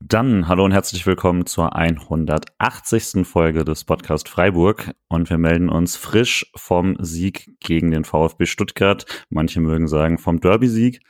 Dann 0.00 0.48
hallo 0.48 0.64
und 0.64 0.72
herzlich 0.72 1.06
willkommen 1.06 1.46
zur 1.46 1.74
180. 1.74 3.26
Folge 3.26 3.64
des 3.64 3.84
Podcast 3.84 4.28
Freiburg 4.28 4.90
und 5.08 5.30
wir 5.30 5.38
melden 5.38 5.70
uns 5.70 5.96
frisch 5.96 6.50
vom 6.54 6.96
Sieg 6.98 7.48
gegen 7.60 7.90
den 7.90 8.04
VfB 8.04 8.44
Stuttgart. 8.44 9.06
Manche 9.30 9.60
mögen 9.60 9.88
sagen 9.88 10.18
vom 10.18 10.40
Derby-Sieg. 10.40 11.00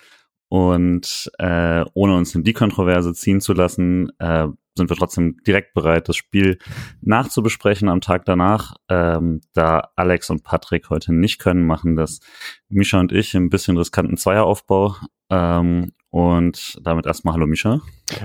Und 0.49 1.31
äh, 1.39 1.85
ohne 1.95 2.17
uns 2.17 2.35
in 2.35 2.45
die 2.45 2.53
Kontroverse 2.53 3.15
ziehen 3.15 3.41
zu 3.41 3.55
lassen, 3.55 4.13
äh, 4.19 4.49
sind 4.77 4.91
wir 4.91 4.97
trotzdem 4.97 5.37
direkt 5.47 5.75
bereit, 5.75 6.09
das 6.09 6.17
Spiel 6.17 6.59
nachzubesprechen 7.01 7.89
am 7.89 8.01
Tag 8.01 8.25
danach. 8.25 8.75
Ähm, 8.89 9.41
da 9.53 9.91
Alex 9.97 10.31
und 10.31 10.45
Patrick 10.45 10.91
heute 10.91 11.13
nicht 11.13 11.39
können, 11.39 11.67
machen 11.67 11.97
das 11.97 12.21
Misha 12.69 13.01
und 13.01 13.13
ich 13.13 13.35
ein 13.35 13.51
bisschen 13.51 13.77
riskanten 13.77 14.17
Zweieraufbau. 14.17 14.97
Ähm, 15.31 15.93
und 16.11 16.79
damit 16.83 17.07
erstmal 17.07 17.35
Hallo 17.35 17.47
Misha. 17.47 17.81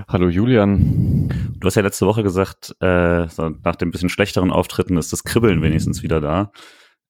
Hallo 0.08 0.28
Julian. 0.28 1.30
Du 1.60 1.68
hast 1.68 1.76
ja 1.76 1.84
letzte 1.84 2.08
Woche 2.08 2.24
gesagt, 2.24 2.76
äh, 2.80 3.28
nach 3.64 3.76
dem 3.76 3.92
bisschen 3.92 4.10
schlechteren 4.10 4.52
Auftritten 4.52 4.98
ist 4.98 5.14
das 5.14 5.24
Kribbeln 5.24 5.62
wenigstens 5.62 6.02
wieder 6.02 6.20
da. 6.20 6.52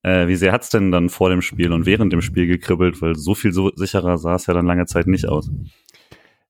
Äh, 0.06 0.28
wie 0.28 0.36
sehr 0.36 0.52
hat's 0.52 0.70
denn 0.70 0.92
dann 0.92 1.10
vor 1.10 1.30
dem 1.30 1.42
Spiel 1.42 1.72
und 1.72 1.86
während 1.86 2.12
dem 2.12 2.22
Spiel 2.22 2.46
gekribbelt? 2.46 3.02
Weil 3.02 3.16
so 3.16 3.36
viel 3.36 3.54
so 3.54 3.72
sicherer 3.74 4.18
sah 4.18 4.36
es 4.36 4.48
ja 4.48 4.54
dann 4.54 4.66
lange 4.66 4.86
Zeit 4.86 5.08
nicht 5.08 5.28
aus. 5.28 5.50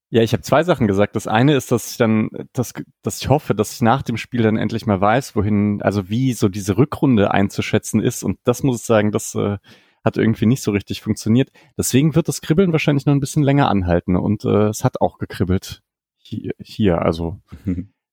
Ja, 0.10 0.22
ich 0.22 0.34
habe 0.34 0.44
zwei 0.44 0.64
Sachen 0.64 0.88
gesagt. 0.88 1.16
Das 1.16 1.28
eine 1.28 1.56
ist, 1.56 1.72
dass 1.72 1.92
ich 1.92 1.98
dann, 1.98 2.30
dass, 2.54 2.74
dass 3.02 3.22
ich 3.22 3.30
hoffe, 3.30 3.56
dass 3.56 3.74
ich 3.74 3.82
nach 3.82 4.02
dem 4.02 4.18
Spiel 4.18 4.44
dann 4.44 4.58
endlich 4.58 4.86
mal 4.86 5.02
weiß, 5.02 5.36
wohin, 5.36 5.82
also 5.82 6.10
wie 6.10 6.34
so 6.34 6.48
diese 6.48 6.78
Rückrunde 6.78 7.32
einzuschätzen 7.32 8.02
ist. 8.02 8.24
Und 8.24 8.40
das 8.44 8.64
muss 8.64 8.82
ich 8.82 8.86
sagen, 8.86 9.12
das 9.12 9.36
äh, 9.36 9.58
hat 10.04 10.18
irgendwie 10.18 10.46
nicht 10.46 10.62
so 10.62 10.72
richtig 10.72 11.02
funktioniert. 11.02 11.50
Deswegen 11.78 12.16
wird 12.16 12.28
das 12.28 12.42
Kribbeln 12.42 12.72
wahrscheinlich 12.72 13.06
noch 13.06 13.14
ein 13.14 13.20
bisschen 13.20 13.44
länger 13.44 13.70
anhalten 13.70 14.16
und 14.16 14.46
äh, 14.46 14.68
es 14.68 14.84
hat 14.84 15.02
auch 15.02 15.18
gekribbelt 15.18 15.82
hier. 16.18 16.52
hier. 16.60 17.02
Also 17.02 17.42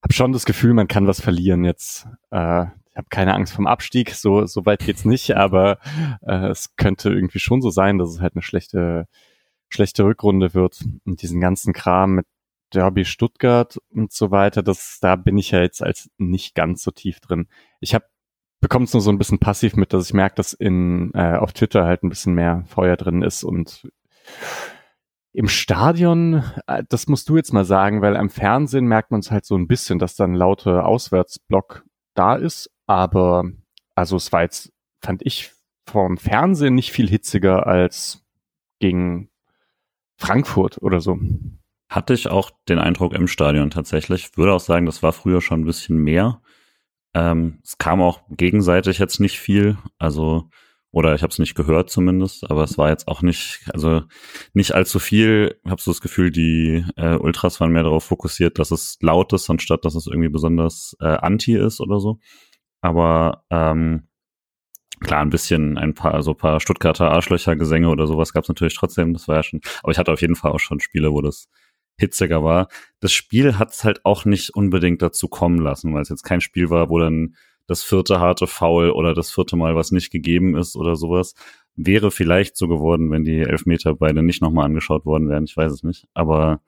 habe 0.02 0.12
schon 0.12 0.32
das 0.32 0.44
Gefühl, 0.44 0.74
man 0.74 0.88
kann 0.88 1.06
was 1.06 1.20
verlieren 1.20 1.64
jetzt. 1.64 2.06
Äh, 2.30 2.64
ich 2.90 2.96
habe 2.96 3.08
keine 3.08 3.34
Angst 3.34 3.54
vom 3.54 3.66
Abstieg, 3.66 4.10
so, 4.10 4.44
so 4.44 4.66
weit 4.66 4.80
geht's 4.80 5.04
nicht, 5.04 5.34
aber 5.36 5.78
äh, 6.22 6.48
es 6.48 6.76
könnte 6.76 7.10
irgendwie 7.10 7.38
schon 7.38 7.62
so 7.62 7.70
sein, 7.70 7.98
dass 7.98 8.10
es 8.10 8.20
halt 8.20 8.34
eine 8.34 8.42
schlechte, 8.42 9.06
schlechte 9.72 10.04
Rückrunde 10.04 10.54
wird 10.54 10.84
und 11.04 11.22
diesen 11.22 11.40
ganzen 11.40 11.72
Kram 11.72 12.14
mit 12.16 12.26
Derby 12.72 13.04
Stuttgart 13.04 13.78
und 13.90 14.12
so 14.12 14.30
weiter, 14.30 14.62
das, 14.62 14.98
da 15.00 15.16
bin 15.16 15.36
ich 15.38 15.50
ja 15.50 15.60
jetzt 15.60 15.82
als 15.82 16.10
nicht 16.18 16.54
ganz 16.54 16.82
so 16.82 16.90
tief 16.90 17.20
drin. 17.20 17.48
Ich 17.80 17.94
habe 17.94 18.06
bekomme 18.60 18.84
es 18.84 18.92
nur 18.92 19.02
so 19.02 19.10
ein 19.10 19.18
bisschen 19.18 19.40
passiv 19.40 19.74
mit, 19.74 19.92
dass 19.92 20.06
ich 20.06 20.14
merke, 20.14 20.36
dass 20.36 20.52
in 20.52 21.12
äh, 21.14 21.36
auf 21.36 21.52
Twitter 21.52 21.84
halt 21.84 22.02
ein 22.02 22.08
bisschen 22.08 22.34
mehr 22.34 22.64
Feuer 22.66 22.96
drin 22.96 23.22
ist 23.22 23.44
und 23.44 23.88
im 25.32 25.48
Stadion, 25.48 26.44
äh, 26.66 26.84
das 26.88 27.08
musst 27.08 27.28
du 27.28 27.36
jetzt 27.36 27.52
mal 27.52 27.64
sagen, 27.64 28.02
weil 28.02 28.16
am 28.16 28.30
Fernsehen 28.30 28.86
merkt 28.86 29.10
man 29.10 29.20
es 29.20 29.30
halt 29.30 29.44
so 29.44 29.56
ein 29.56 29.66
bisschen, 29.66 29.98
dass 29.98 30.14
dann 30.14 30.34
laute 30.34 30.84
Auswärtsblock 30.84 31.84
da 32.14 32.36
ist, 32.36 32.70
aber 32.86 33.44
also 33.94 34.16
es 34.16 34.30
war 34.32 34.42
jetzt, 34.42 34.72
fand 35.00 35.22
ich 35.24 35.50
vom 35.86 36.16
Fernsehen 36.16 36.74
nicht 36.74 36.92
viel 36.92 37.08
hitziger 37.08 37.66
als 37.66 38.24
gegen 38.78 39.31
Frankfurt 40.16 40.80
oder 40.82 41.00
so. 41.00 41.18
Hatte 41.88 42.14
ich 42.14 42.28
auch 42.28 42.50
den 42.68 42.78
Eindruck 42.78 43.12
im 43.12 43.28
Stadion 43.28 43.70
tatsächlich. 43.70 44.30
Ich 44.30 44.38
würde 44.38 44.52
auch 44.52 44.60
sagen, 44.60 44.86
das 44.86 45.02
war 45.02 45.12
früher 45.12 45.40
schon 45.40 45.60
ein 45.60 45.66
bisschen 45.66 45.98
mehr. 45.98 46.40
Ähm, 47.14 47.58
es 47.62 47.76
kam 47.78 48.00
auch 48.00 48.22
gegenseitig 48.30 48.98
jetzt 48.98 49.20
nicht 49.20 49.38
viel, 49.38 49.76
also 49.98 50.48
oder 50.92 51.14
ich 51.14 51.22
habe 51.22 51.30
es 51.30 51.38
nicht 51.38 51.54
gehört 51.54 51.88
zumindest, 51.90 52.50
aber 52.50 52.64
es 52.64 52.76
war 52.76 52.90
jetzt 52.90 53.08
auch 53.08 53.22
nicht, 53.22 53.60
also 53.72 54.02
nicht 54.52 54.74
allzu 54.74 54.98
viel. 54.98 55.58
Habe 55.66 55.80
so 55.80 55.90
das 55.90 56.02
Gefühl, 56.02 56.30
die 56.30 56.84
äh, 56.96 57.16
Ultras 57.16 57.60
waren 57.60 57.72
mehr 57.72 57.82
darauf 57.82 58.04
fokussiert, 58.04 58.58
dass 58.58 58.70
es 58.70 58.98
laut 59.00 59.32
ist, 59.32 59.48
anstatt 59.48 59.86
dass 59.86 59.94
es 59.94 60.06
irgendwie 60.06 60.28
besonders 60.28 60.94
äh, 61.00 61.06
anti 61.06 61.56
ist 61.56 61.80
oder 61.80 61.98
so. 61.98 62.18
Aber 62.82 63.44
ähm, 63.50 64.08
klar, 65.02 65.20
ein 65.20 65.30
bisschen 65.30 65.78
ein 65.78 65.94
paar, 65.94 66.22
so 66.22 66.32
ein 66.32 66.36
paar 66.36 66.60
Stuttgarter 66.60 67.10
Arschlöcher-Gesänge 67.10 67.88
oder 67.88 68.06
sowas 68.06 68.32
gab 68.32 68.44
es 68.44 68.48
natürlich 68.48 68.76
trotzdem. 68.76 69.12
Das 69.12 69.28
war 69.28 69.36
ja 69.36 69.42
schon, 69.42 69.60
aber 69.82 69.92
ich 69.92 69.98
hatte 69.98 70.12
auf 70.12 70.20
jeden 70.20 70.36
Fall 70.36 70.52
auch 70.52 70.60
schon 70.60 70.80
Spiele, 70.80 71.12
wo 71.12 71.20
das 71.20 71.48
hitziger 71.98 72.42
war. 72.42 72.68
Das 73.00 73.12
Spiel 73.12 73.58
hat 73.58 73.70
es 73.70 73.84
halt 73.84 74.04
auch 74.04 74.24
nicht 74.24 74.50
unbedingt 74.50 75.02
dazu 75.02 75.28
kommen 75.28 75.58
lassen, 75.58 75.94
weil 75.94 76.02
es 76.02 76.08
jetzt 76.08 76.24
kein 76.24 76.40
Spiel 76.40 76.70
war, 76.70 76.88
wo 76.88 76.98
dann 76.98 77.34
das 77.66 77.82
vierte 77.82 78.20
harte 78.20 78.46
Foul 78.46 78.90
oder 78.90 79.14
das 79.14 79.30
vierte 79.30 79.56
Mal 79.56 79.76
was 79.76 79.92
nicht 79.92 80.10
gegeben 80.10 80.56
ist 80.56 80.76
oder 80.76 80.96
sowas. 80.96 81.34
Wäre 81.76 82.10
vielleicht 82.10 82.56
so 82.56 82.68
geworden, 82.68 83.10
wenn 83.10 83.24
die 83.24 83.38
Elfmeter 83.40 83.94
beide 83.94 84.22
nicht 84.22 84.42
nochmal 84.42 84.66
angeschaut 84.66 85.06
worden 85.06 85.28
wären. 85.28 85.44
Ich 85.44 85.56
weiß 85.56 85.72
es 85.72 85.82
nicht. 85.82 86.06
Aber. 86.14 86.60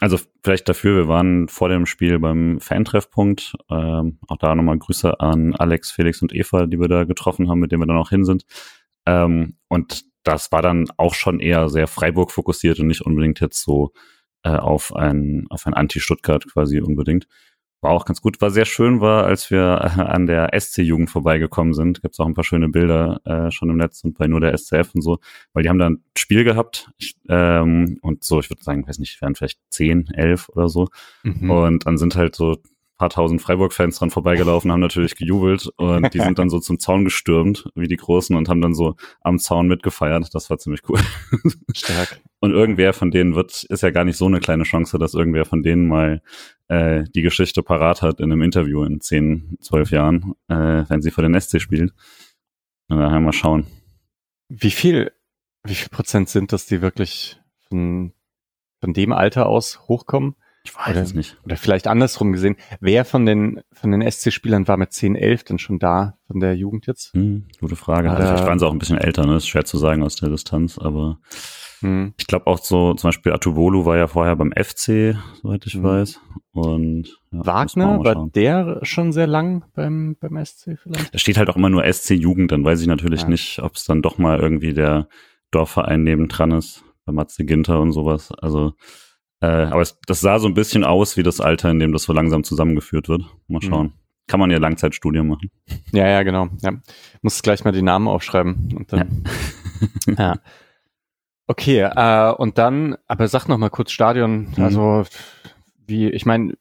Also 0.00 0.18
vielleicht 0.42 0.68
dafür, 0.68 0.96
wir 0.96 1.08
waren 1.08 1.48
vor 1.48 1.68
dem 1.68 1.86
Spiel 1.86 2.18
beim 2.18 2.60
Fantreffpunkt. 2.60 3.54
Ähm, 3.70 4.18
auch 4.26 4.36
da 4.38 4.54
nochmal 4.54 4.78
Grüße 4.78 5.20
an 5.20 5.54
Alex, 5.54 5.92
Felix 5.92 6.20
und 6.20 6.34
Eva, 6.34 6.66
die 6.66 6.80
wir 6.80 6.88
da 6.88 7.04
getroffen 7.04 7.48
haben, 7.48 7.60
mit 7.60 7.70
denen 7.70 7.82
wir 7.82 7.86
dann 7.86 7.98
auch 7.98 8.10
hin 8.10 8.24
sind. 8.24 8.44
Ähm, 9.06 9.56
und 9.68 10.04
das 10.24 10.50
war 10.50 10.62
dann 10.62 10.86
auch 10.96 11.14
schon 11.14 11.38
eher 11.38 11.68
sehr 11.68 11.86
Freiburg 11.86 12.32
fokussiert 12.32 12.80
und 12.80 12.88
nicht 12.88 13.02
unbedingt 13.02 13.40
jetzt 13.40 13.62
so 13.62 13.92
äh, 14.42 14.56
auf 14.56 14.94
ein, 14.96 15.46
auf 15.50 15.66
ein 15.66 15.74
Anti-Stuttgart 15.74 16.46
quasi 16.50 16.80
unbedingt. 16.80 17.28
War 17.84 17.92
auch 17.92 18.06
ganz 18.06 18.22
gut. 18.22 18.40
War 18.40 18.50
sehr 18.50 18.64
schön, 18.64 19.02
war, 19.02 19.24
als 19.24 19.50
wir 19.50 19.60
äh, 19.82 20.00
an 20.00 20.26
der 20.26 20.58
SC-Jugend 20.58 21.10
vorbeigekommen 21.10 21.74
sind. 21.74 22.00
Gibt's 22.00 22.18
auch 22.18 22.24
ein 22.24 22.32
paar 22.32 22.42
schöne 22.42 22.70
Bilder 22.70 23.20
äh, 23.26 23.50
schon 23.50 23.68
im 23.68 23.76
Netz 23.76 24.02
und 24.04 24.16
bei 24.16 24.26
nur 24.26 24.40
der 24.40 24.56
SCF 24.56 24.94
und 24.94 25.02
so, 25.02 25.18
weil 25.52 25.64
die 25.64 25.68
haben 25.68 25.78
da 25.78 25.90
ein 25.90 26.02
Spiel 26.16 26.44
gehabt 26.44 26.90
ich, 26.96 27.14
ähm, 27.28 27.98
und 28.00 28.24
so, 28.24 28.40
ich 28.40 28.48
würde 28.48 28.64
sagen, 28.64 28.88
weiß 28.88 28.98
nicht, 29.00 29.20
wären 29.20 29.34
vielleicht 29.34 29.60
zehn, 29.68 30.08
elf 30.14 30.48
oder 30.48 30.70
so. 30.70 30.88
Mhm. 31.24 31.50
Und 31.50 31.86
dann 31.86 31.98
sind 31.98 32.16
halt 32.16 32.34
so 32.34 32.56
paar 32.96 33.10
tausend 33.10 33.42
Freiburg-Fans 33.42 33.98
dran 33.98 34.10
vorbeigelaufen, 34.10 34.70
haben 34.70 34.80
natürlich 34.80 35.16
gejubelt 35.16 35.68
und 35.76 36.14
die 36.14 36.20
sind 36.20 36.38
dann 36.38 36.48
so 36.48 36.60
zum 36.60 36.78
Zaun 36.78 37.04
gestürmt, 37.04 37.68
wie 37.74 37.88
die 37.88 37.96
Großen, 37.96 38.36
und 38.36 38.48
haben 38.48 38.60
dann 38.60 38.74
so 38.74 38.94
am 39.20 39.38
Zaun 39.38 39.66
mitgefeiert. 39.66 40.34
Das 40.34 40.48
war 40.48 40.58
ziemlich 40.58 40.82
cool. 40.88 41.00
Stark. 41.74 42.20
Und 42.40 42.52
irgendwer 42.52 42.92
von 42.92 43.10
denen 43.10 43.34
wird, 43.34 43.64
ist 43.64 43.82
ja 43.82 43.90
gar 43.90 44.04
nicht 44.04 44.16
so 44.16 44.26
eine 44.26 44.38
kleine 44.38 44.64
Chance, 44.64 44.98
dass 44.98 45.14
irgendwer 45.14 45.44
von 45.44 45.62
denen 45.62 45.88
mal 45.88 46.22
äh, 46.68 47.04
die 47.14 47.22
Geschichte 47.22 47.62
parat 47.62 48.02
hat 48.02 48.20
in 48.20 48.32
einem 48.32 48.42
Interview 48.42 48.84
in 48.84 49.00
zehn, 49.00 49.56
zwölf 49.60 49.90
Jahren, 49.90 50.34
äh, 50.48 50.84
wenn 50.88 51.02
sie 51.02 51.10
für 51.10 51.22
den 51.22 51.38
SC 51.38 51.60
spielt. 51.60 51.92
Und 52.88 52.98
daher 52.98 53.20
mal 53.20 53.32
schauen. 53.32 53.66
Wie 54.48 54.70
viel, 54.70 55.12
wie 55.64 55.74
viel 55.74 55.88
Prozent 55.88 56.28
sind 56.28 56.52
das, 56.52 56.66
die 56.66 56.82
wirklich 56.82 57.40
von, 57.68 58.12
von 58.80 58.92
dem 58.92 59.12
Alter 59.12 59.46
aus 59.46 59.88
hochkommen? 59.88 60.36
Ich 60.66 60.74
weiß 60.74 60.90
oder, 60.90 61.02
es 61.02 61.14
nicht. 61.14 61.36
Oder 61.44 61.56
vielleicht 61.56 61.86
andersrum 61.86 62.32
gesehen. 62.32 62.56
Wer 62.80 63.04
von 63.04 63.26
den, 63.26 63.60
von 63.72 63.92
den 63.92 64.00
SC-Spielern 64.10 64.66
war 64.66 64.78
mit 64.78 64.92
10, 64.92 65.14
11 65.14 65.44
denn 65.44 65.58
schon 65.58 65.78
da, 65.78 66.16
von 66.26 66.40
der 66.40 66.56
Jugend 66.56 66.86
jetzt? 66.86 67.12
Hm, 67.12 67.46
gute 67.60 67.76
Frage. 67.76 68.10
Also 68.10 68.22
vielleicht 68.22 68.46
waren 68.46 68.58
sie 68.58 68.66
auch 68.66 68.72
ein 68.72 68.78
bisschen 68.78 68.96
älter, 68.96 69.26
ne? 69.26 69.36
Ist 69.36 69.48
schwer 69.48 69.66
zu 69.66 69.76
sagen 69.76 70.02
aus 70.02 70.16
der 70.16 70.30
Distanz, 70.30 70.78
aber 70.78 71.18
hm. 71.84 72.14
ich 72.16 72.26
glaube 72.26 72.46
auch 72.46 72.58
so, 72.58 72.94
zum 72.94 73.08
Beispiel 73.08 73.32
Atubolu 73.32 73.84
war 73.84 73.96
ja 73.96 74.06
vorher 74.06 74.34
beim 74.36 74.52
FC, 74.52 75.16
soweit 75.40 75.66
ich 75.66 75.74
hm. 75.74 75.82
weiß. 75.82 76.20
Und 76.52 77.20
ja, 77.30 77.46
Wagner, 77.46 78.02
war 78.02 78.28
der 78.34 78.80
schon 78.82 79.12
sehr 79.12 79.26
lang 79.26 79.64
beim, 79.74 80.16
beim 80.20 80.44
SC 80.44 80.78
vielleicht? 80.82 81.14
Da 81.14 81.18
steht 81.18 81.36
halt 81.36 81.50
auch 81.50 81.56
immer 81.56 81.70
nur 81.70 81.84
SC-Jugend, 81.84 82.52
dann 82.52 82.64
weiß 82.64 82.80
ich 82.80 82.86
natürlich 82.86 83.22
ja. 83.22 83.28
nicht, 83.28 83.60
ob 83.62 83.74
es 83.74 83.84
dann 83.84 84.02
doch 84.02 84.18
mal 84.18 84.40
irgendwie 84.40 84.72
der 84.72 85.08
Dorfverein 85.50 86.02
nebendran 86.02 86.52
ist, 86.52 86.84
bei 87.04 87.12
Matze 87.12 87.44
Ginter 87.44 87.80
und 87.80 87.92
sowas. 87.92 88.32
Also 88.32 88.72
äh, 89.40 89.66
aber 89.66 89.82
es, 89.82 89.98
das 90.06 90.20
sah 90.20 90.38
so 90.38 90.48
ein 90.48 90.54
bisschen 90.54 90.84
aus 90.84 91.16
wie 91.18 91.22
das 91.22 91.40
Alter, 91.40 91.70
in 91.70 91.78
dem 91.78 91.92
das 91.92 92.04
so 92.04 92.12
langsam 92.14 92.44
zusammengeführt 92.44 93.08
wird. 93.08 93.22
Mal 93.46 93.60
mhm. 93.62 93.68
schauen. 93.68 93.86
Mhm. 93.86 93.92
Kann 94.26 94.40
man 94.40 94.50
ja 94.50 94.58
Langzeitstudien 94.58 95.28
machen. 95.28 95.50
Ja, 95.92 96.08
ja, 96.08 96.22
genau. 96.22 96.48
Ja. 96.62 96.72
Muss 97.20 97.42
gleich 97.42 97.62
mal 97.62 97.72
die 97.72 97.82
Namen 97.82 98.08
aufschreiben. 98.08 98.74
Und 98.74 98.90
dann, 98.90 99.24
ja. 100.06 100.14
ja. 100.18 100.38
Okay, 101.46 101.80
äh, 101.80 102.32
und 102.32 102.58
dann, 102.58 102.96
aber 103.06 103.28
sag 103.28 103.48
noch 103.48 103.58
mal 103.58 103.70
kurz 103.70 103.90
Stadion. 103.90 104.48
Mhm. 104.56 104.64
Also, 104.64 105.04
wie, 105.86 106.08
ich 106.08 106.24
meine, 106.24 106.54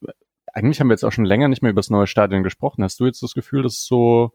eigentlich 0.53 0.80
haben 0.80 0.88
wir 0.88 0.94
jetzt 0.94 1.06
auch 1.06 1.12
schon 1.12 1.25
länger 1.25 1.47
nicht 1.47 1.62
mehr 1.62 1.71
über 1.71 1.80
das 1.80 1.89
neue 1.89 2.07
Stadion 2.07 2.44
gesprochen. 2.44 2.83
Hast 2.83 3.00
du 3.00 3.06
jetzt 3.06 3.24
das 3.24 3.33
Gefühl, 3.33 3.63
das 3.63 3.74
ist 3.74 3.88
so 3.88 4.31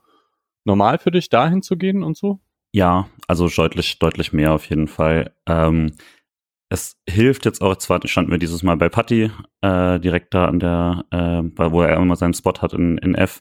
normal 0.65 0.99
für 0.99 1.11
dich, 1.11 1.29
dahin 1.29 1.62
zu 1.62 1.77
gehen 1.77 2.03
und 2.03 2.17
so? 2.17 2.41
Ja, 2.73 3.09
also 3.27 3.49
deutlich, 3.49 3.99
deutlich 3.99 4.33
mehr 4.33 4.53
auf 4.53 4.67
jeden 4.67 4.89
Fall. 4.89 5.33
Ähm, 5.47 5.93
es 6.71 6.97
hilft 7.09 7.44
jetzt 7.47 7.62
auch, 7.62 7.77
zwar 7.77 8.06
standen 8.06 8.31
wir 8.31 8.39
dieses 8.39 8.62
Mal 8.62 8.77
bei 8.77 8.89
Patty, 8.89 9.31
äh, 9.62 10.01
direkt 10.01 10.35
da 10.35 10.47
an 10.47 10.61
der, 10.61 11.05
äh, 11.11 11.43
wo 11.71 11.83
er 11.83 11.97
immer 11.97 12.17
seinen 12.17 12.35
Spot 12.35 12.53
hat 12.61 12.75
in, 12.75 12.99
in 12.99 13.15
F 13.15 13.41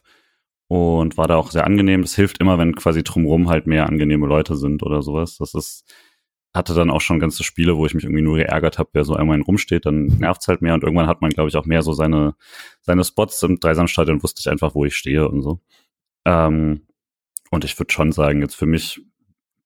und 0.68 1.18
war 1.18 1.28
da 1.28 1.36
auch 1.36 1.50
sehr 1.50 1.66
angenehm. 1.66 2.02
Das 2.02 2.14
hilft 2.14 2.40
immer, 2.40 2.58
wenn 2.58 2.74
quasi 2.74 3.02
drumrum 3.02 3.48
halt 3.48 3.66
mehr 3.66 3.86
angenehme 3.86 4.26
Leute 4.26 4.56
sind 4.56 4.82
oder 4.82 5.02
sowas. 5.02 5.36
Das 5.36 5.54
ist, 5.54 5.84
hatte 6.54 6.74
dann 6.74 6.90
auch 6.90 7.00
schon 7.00 7.20
ganze 7.20 7.44
Spiele, 7.44 7.76
wo 7.76 7.86
ich 7.86 7.94
mich 7.94 8.04
irgendwie 8.04 8.22
nur 8.22 8.36
geärgert 8.36 8.78
habe, 8.78 8.90
wer 8.92 9.04
so 9.04 9.14
einmal 9.14 9.40
rumsteht, 9.40 9.86
dann 9.86 10.06
nervt's 10.06 10.48
halt 10.48 10.62
mehr 10.62 10.74
und 10.74 10.82
irgendwann 10.82 11.06
hat 11.06 11.20
man, 11.20 11.30
glaube 11.30 11.48
ich, 11.48 11.56
auch 11.56 11.66
mehr 11.66 11.82
so 11.82 11.92
seine, 11.92 12.34
seine 12.80 13.04
Spots 13.04 13.42
im 13.42 13.60
Dreisamstadion, 13.60 14.22
wusste 14.22 14.40
ich 14.40 14.48
einfach, 14.50 14.74
wo 14.74 14.84
ich 14.84 14.96
stehe 14.96 15.28
und 15.28 15.42
so. 15.42 15.60
Ähm, 16.24 16.86
und 17.50 17.64
ich 17.64 17.78
würde 17.78 17.92
schon 17.92 18.12
sagen, 18.12 18.40
jetzt 18.40 18.56
für 18.56 18.66
mich 18.66 19.00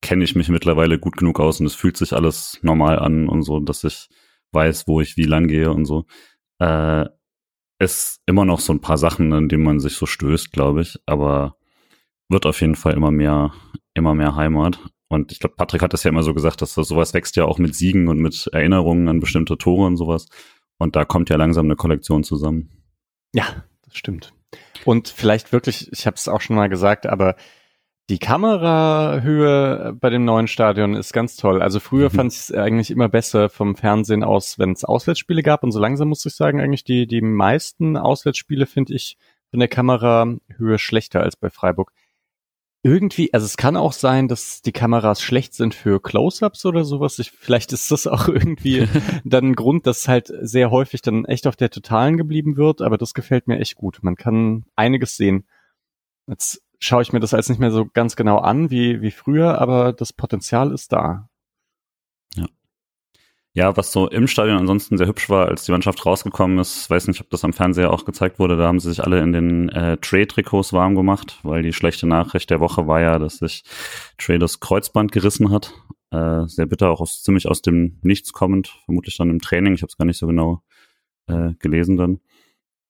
kenne 0.01 0.25
ich 0.25 0.35
mich 0.35 0.49
mittlerweile 0.49 0.99
gut 0.99 1.17
genug 1.17 1.41
aus 1.41 1.61
und 1.61 1.67
es 1.67 1.75
fühlt 1.75 1.97
sich 1.97 2.13
alles 2.13 2.59
normal 2.63 2.99
an 2.99 3.29
und 3.29 3.43
so, 3.43 3.61
dass 3.61 3.85
ich 3.85 4.09
weiß, 4.53 4.87
wo 4.89 5.01
ich 5.01 5.17
wie 5.17 5.25
lang 5.25 5.49
gehe 5.49 5.71
und 5.71 5.85
so. 5.85 6.07
Äh, 6.59 7.07
ist 7.79 8.21
immer 8.27 8.45
noch 8.45 8.61
so 8.61 8.73
ein 8.73 8.81
paar 8.81 8.99
Sachen, 8.99 9.33
an 9.33 9.49
denen 9.49 9.65
man 9.65 9.81
sich 9.81 9.97
so 9.97 10.07
stößt, 10.07 10.53
glaube 10.53 10.83
ich, 10.83 10.99
aber 11.07 11.57
wird 12.29 12.47
auf 12.47 12.61
jeden 12.61 12.77
Fall 12.77 12.95
immer 12.95 13.11
mehr, 13.11 13.53
immer 13.95 14.15
mehr 14.15 14.37
Heimat. 14.37 14.79
Und 15.13 15.31
ich 15.31 15.41
glaube, 15.41 15.57
Patrick 15.57 15.83
hat 15.83 15.93
das 15.93 16.05
ja 16.05 16.09
immer 16.09 16.23
so 16.23 16.33
gesagt, 16.33 16.63
dass 16.63 16.75
das 16.75 16.89
sowas 16.89 17.13
wächst 17.13 17.37
ja 17.37 17.45
auch 17.45 17.59
mit 17.59 17.75
Siegen 17.75 18.09
und 18.09 18.19
mit 18.19 18.49
Erinnerungen 18.51 19.09
an 19.09 19.21
bestimmte 19.21 19.59
Tore 19.59 19.87
und 19.87 19.99
sowas. 19.99 20.27
Und 20.79 20.97
da 20.97 21.05
kommt 21.05 21.29
ja 21.29 21.37
langsam 21.37 21.67
eine 21.67 21.77
Kollektion 21.77 22.25
zusammen. 22.25 22.71
Ja, 23.35 23.45
das 23.85 23.95
stimmt. 23.95 24.33
Und 24.87 25.09
vielleicht 25.09 25.53
wirklich, 25.53 25.93
ich 25.93 26.07
habe 26.07 26.17
es 26.17 26.29
auch 26.29 26.41
schon 26.41 26.57
mal 26.57 26.71
gesagt, 26.71 27.07
aber 27.07 27.37
die 28.09 28.19
Kamerahöhe 28.19 29.95
bei 30.01 30.09
dem 30.09 30.25
neuen 30.25 30.49
Stadion 30.49 30.95
ist 30.95 31.13
ganz 31.13 31.37
toll. 31.37 31.61
Also 31.61 31.79
früher 31.79 32.09
mhm. 32.09 32.15
fand 32.15 32.33
ich 32.33 32.39
es 32.39 32.53
eigentlich 32.53 32.91
immer 32.91 33.11
besser 33.11 33.51
vom 33.51 33.77
Fernsehen 33.77 34.25
aus, 34.25 34.59
wenn 34.59 34.73
es 34.73 34.83
Auswärtsspiele 34.83 35.43
gab. 35.43 35.63
Und 35.63 35.73
so 35.73 35.79
langsam 35.79 36.09
muss 36.09 36.25
ich 36.25 36.35
sagen, 36.35 36.59
eigentlich 36.59 36.85
die, 36.85 37.07
die 37.07 37.21
meisten 37.21 37.99
Auswärtsspiele 37.99 38.65
finde 38.65 38.95
ich 38.95 39.19
von 39.51 39.61
der 39.61 39.69
Kamerahöhe 39.69 40.79
schlechter 40.79 41.21
als 41.21 41.37
bei 41.37 41.51
Freiburg. 41.51 41.93
Irgendwie, 42.85 43.33
also 43.33 43.47
es 43.47 43.57
kann 43.57 43.77
auch 43.77 43.93
sein, 43.93 44.27
dass 44.27 44.61
die 44.61 44.73
Kameras 44.73 45.23
schlecht 45.23 45.55
sind 45.55 45.73
für 45.73 46.01
Close-ups 46.01 46.67
oder 46.67 46.85
sowas. 46.85 47.19
Ich, 47.21 47.31
vielleicht 47.31 47.73
ist 47.73 47.93
das 47.93 48.09
auch 48.09 48.27
irgendwie 48.27 48.89
dann 49.25 49.51
ein 49.51 49.55
Grund, 49.55 49.87
dass 49.87 50.09
halt 50.09 50.33
sehr 50.41 50.73
häufig 50.73 51.01
dann 51.01 51.25
echt 51.25 51.47
auf 51.47 51.55
der 51.55 51.71
Totalen 51.71 52.17
geblieben 52.17 52.57
wird. 52.57 52.83
Aber 52.83 52.99
das 52.99 53.15
gefällt 53.15 53.47
mir 53.47 53.61
echt 53.61 53.77
gut. 53.77 54.01
Man 54.03 54.17
kann 54.17 54.65
einiges 54.75 55.17
sehen. 55.17 55.47
Jetzt 56.27 56.61
schaue 56.81 57.03
ich 57.03 57.13
mir 57.13 57.21
das 57.21 57.35
als 57.35 57.49
nicht 57.49 57.61
mehr 57.61 57.71
so 57.71 57.87
ganz 57.87 58.17
genau 58.17 58.39
an 58.39 58.71
wie, 58.71 59.01
wie 59.01 59.13
früher, 59.13 59.61
aber 59.61 59.93
das 59.93 60.13
Potenzial 60.13 60.73
ist 60.73 60.93
da. 60.93 61.29
Ja. 62.35 62.47
Ja, 63.55 63.77
was 63.77 63.93
so 63.93 64.09
im 64.09 64.27
Stadion 64.29 64.57
ansonsten 64.57 64.97
sehr 64.97 65.07
hübsch 65.07 65.29
war, 65.29 65.49
als 65.49 65.65
die 65.65 65.73
Mannschaft 65.73 66.07
rausgekommen 66.07 66.59
ist, 66.59 66.89
weiß 66.89 67.09
nicht, 67.09 67.21
ob 67.21 67.29
das 67.29 67.45
am 67.45 67.53
Fernseher 67.53 67.93
auch 67.93 68.07
gezeigt 68.07 68.39
wurde, 68.39 68.57
da 68.57 68.67
haben 68.67 68.81
sie 68.81 68.89
sich 68.89 69.05
alle 69.05 69.21
in 69.21 69.33
den 69.33 69.69
äh, 69.69 69.99
Trey-Trikots 69.99 70.73
warm 70.73 70.95
gemacht, 70.95 71.39
weil 71.43 71.63
die 71.63 71.75
schlechte 71.75 72.07
Nachricht 72.07 72.49
der 72.49 72.61
Woche 72.61 72.87
war 72.87 73.03
ja, 73.03 73.19
dass 73.19 73.39
sich 73.39 73.65
Trey 74.17 74.39
das 74.39 74.61
Kreuzband 74.61 75.13
gerissen 75.13 75.51
hat. 75.51 75.75
Äh, 76.11 76.47
sehr 76.47 76.65
bitter, 76.65 76.91
auch 76.91 77.01
aus, 77.03 77.23
ziemlich 77.23 77.47
aus 77.47 77.61
dem 77.61 77.99
Nichts 78.03 78.33
kommend, 78.33 78.69
vermutlich 78.87 79.19
dann 79.19 79.29
im 79.29 79.41
Training, 79.41 79.75
ich 79.75 79.83
habe 79.83 79.91
es 79.91 79.99
gar 79.99 80.07
nicht 80.07 80.19
so 80.19 80.27
genau 80.27 80.63
äh, 81.27 81.53
gelesen 81.59 81.99
dann. 81.99 82.21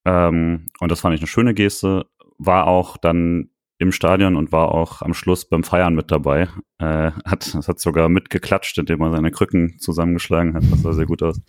Ähm, 0.05 0.69
und 0.79 0.93
das 0.93 1.01
fand 1.01 1.17
ich 1.17 1.21
eine 1.21 1.29
schöne 1.29 1.55
Geste, 1.55 2.07
war 2.39 2.69
auch 2.69 2.97
dann 2.97 3.51
im 3.83 3.93
Stadion 3.93 4.37
und 4.37 4.53
war 4.53 4.73
auch 4.73 5.03
am 5.03 5.13
Schluss 5.13 5.45
beim 5.45 5.65
Feiern 5.65 5.95
mit 5.95 6.11
dabei. 6.11 6.49
Äh, 6.79 7.13
hat, 7.27 7.55
hat 7.67 7.81
sogar 7.81 8.09
mitgeklatscht, 8.09 8.79
indem 8.79 9.01
er 9.03 9.11
seine 9.11 9.31
Krücken 9.31 9.79
zusammengeschlagen 9.79 10.55
hat. 10.55 10.63
Das 10.71 10.83
sah 10.83 10.93
sehr 10.93 11.07
gut 11.07 11.23
aus. 11.23 11.41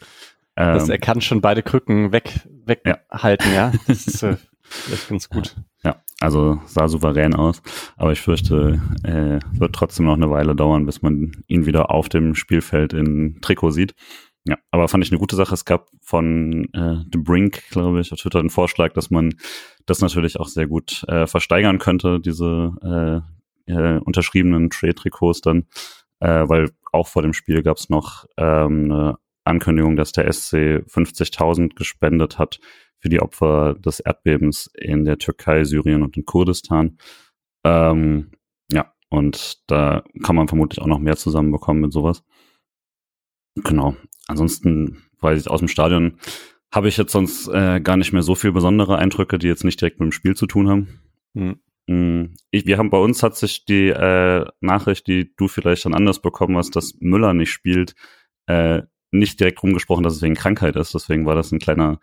Ähm, 0.55 0.73
das, 0.73 0.89
er 0.89 0.99
kann 0.99 1.21
schon 1.21 1.41
beide 1.41 1.63
Krücken 1.63 2.11
weg, 2.11 2.47
weghalten, 2.65 3.53
ja. 3.53 3.69
ja. 3.69 3.73
Das 3.87 4.07
ist 4.07 4.23
äh, 4.23 4.37
echt 4.91 5.09
ganz 5.09 5.29
gut. 5.29 5.55
Ja, 5.83 6.01
also 6.19 6.59
sah 6.65 6.87
souverän 6.87 7.35
aus. 7.35 7.61
Aber 7.95 8.11
ich 8.11 8.21
fürchte, 8.21 8.81
äh, 9.03 9.39
wird 9.57 9.73
trotzdem 9.73 10.05
noch 10.05 10.15
eine 10.15 10.29
Weile 10.29 10.55
dauern, 10.55 10.85
bis 10.85 11.01
man 11.01 11.43
ihn 11.47 11.65
wieder 11.65 11.91
auf 11.91 12.09
dem 12.09 12.35
Spielfeld 12.35 12.93
in 12.93 13.39
Trikot 13.41 13.71
sieht. 13.71 13.95
Ja, 14.45 14.57
aber 14.71 14.89
fand 14.89 15.05
ich 15.05 15.11
eine 15.11 15.19
gute 15.19 15.37
Sache. 15.37 15.53
Es 15.53 15.63
gab 15.63 15.87
von 16.01 16.65
äh, 16.73 16.97
The 17.11 17.17
Brink, 17.17 17.63
glaube 17.69 18.01
ich, 18.01 18.11
auf 18.11 18.19
Twitter 18.19 18.39
einen 18.39 18.49
Vorschlag, 18.49 18.91
dass 18.93 19.09
man 19.09 19.35
das 19.85 20.01
natürlich 20.01 20.39
auch 20.39 20.47
sehr 20.47 20.67
gut 20.67 21.03
äh, 21.07 21.27
versteigern 21.27 21.79
könnte, 21.79 22.19
diese 22.19 23.23
äh, 23.67 23.71
äh, 23.71 23.99
unterschriebenen 23.99 24.69
Trade-Trikots 24.69 25.41
dann, 25.41 25.65
äh, 26.19 26.47
weil 26.47 26.71
auch 26.91 27.07
vor 27.07 27.21
dem 27.21 27.33
Spiel 27.33 27.63
gab 27.63 27.77
es 27.77 27.89
noch 27.89 28.25
ähm, 28.37 28.91
eine 28.91 29.17
Ankündigung, 29.43 29.95
dass 29.95 30.11
der 30.11 30.31
SC 30.31 30.83
50.000 30.87 31.75
gespendet 31.75 32.37
hat 32.37 32.59
für 32.99 33.09
die 33.09 33.21
Opfer 33.21 33.73
des 33.73 33.99
Erdbebens 33.99 34.71
in 34.75 35.03
der 35.03 35.17
Türkei, 35.17 35.63
Syrien 35.65 36.03
und 36.03 36.15
in 36.15 36.25
Kurdistan. 36.25 36.97
Ähm, 37.65 38.31
ja, 38.71 38.93
und 39.09 39.69
da 39.69 40.03
kann 40.23 40.35
man 40.35 40.47
vermutlich 40.47 40.81
auch 40.81 40.87
noch 40.87 40.99
mehr 40.99 41.17
zusammenbekommen 41.17 41.81
mit 41.81 41.93
sowas. 41.93 42.23
Genau. 43.55 43.95
Ansonsten 44.27 45.03
weiß 45.19 45.41
ich 45.41 45.49
aus 45.49 45.59
dem 45.59 45.67
Stadion 45.67 46.17
habe 46.73 46.87
ich 46.87 46.97
jetzt 46.97 47.11
sonst 47.11 47.47
äh, 47.49 47.79
gar 47.79 47.97
nicht 47.97 48.13
mehr 48.13 48.23
so 48.23 48.33
viel 48.33 48.51
besondere 48.51 48.97
Eindrücke, 48.97 49.37
die 49.37 49.47
jetzt 49.47 49.63
nicht 49.63 49.79
direkt 49.79 49.99
mit 49.99 50.07
dem 50.07 50.11
Spiel 50.11 50.35
zu 50.35 50.47
tun 50.47 50.69
haben. 50.69 50.99
Hm. 51.87 52.33
Ich, 52.49 52.65
wir 52.65 52.77
haben 52.77 52.89
bei 52.89 52.97
uns 52.97 53.21
hat 53.23 53.35
sich 53.35 53.65
die 53.65 53.89
äh, 53.89 54.45
Nachricht, 54.61 55.05
die 55.07 55.35
du 55.35 55.47
vielleicht 55.47 55.85
dann 55.85 55.93
anders 55.93 56.19
bekommen 56.21 56.57
hast, 56.57 56.75
dass 56.75 56.95
Müller 56.99 57.33
nicht 57.33 57.51
spielt, 57.51 57.93
äh, 58.47 58.81
nicht 59.11 59.39
direkt 59.39 59.61
rumgesprochen, 59.61 60.03
dass 60.03 60.15
es 60.15 60.21
wegen 60.21 60.33
Krankheit 60.33 60.75
ist. 60.75 60.93
Deswegen 60.95 61.25
war 61.25 61.35
das 61.35 61.51
ein 61.51 61.59
kleiner 61.59 61.99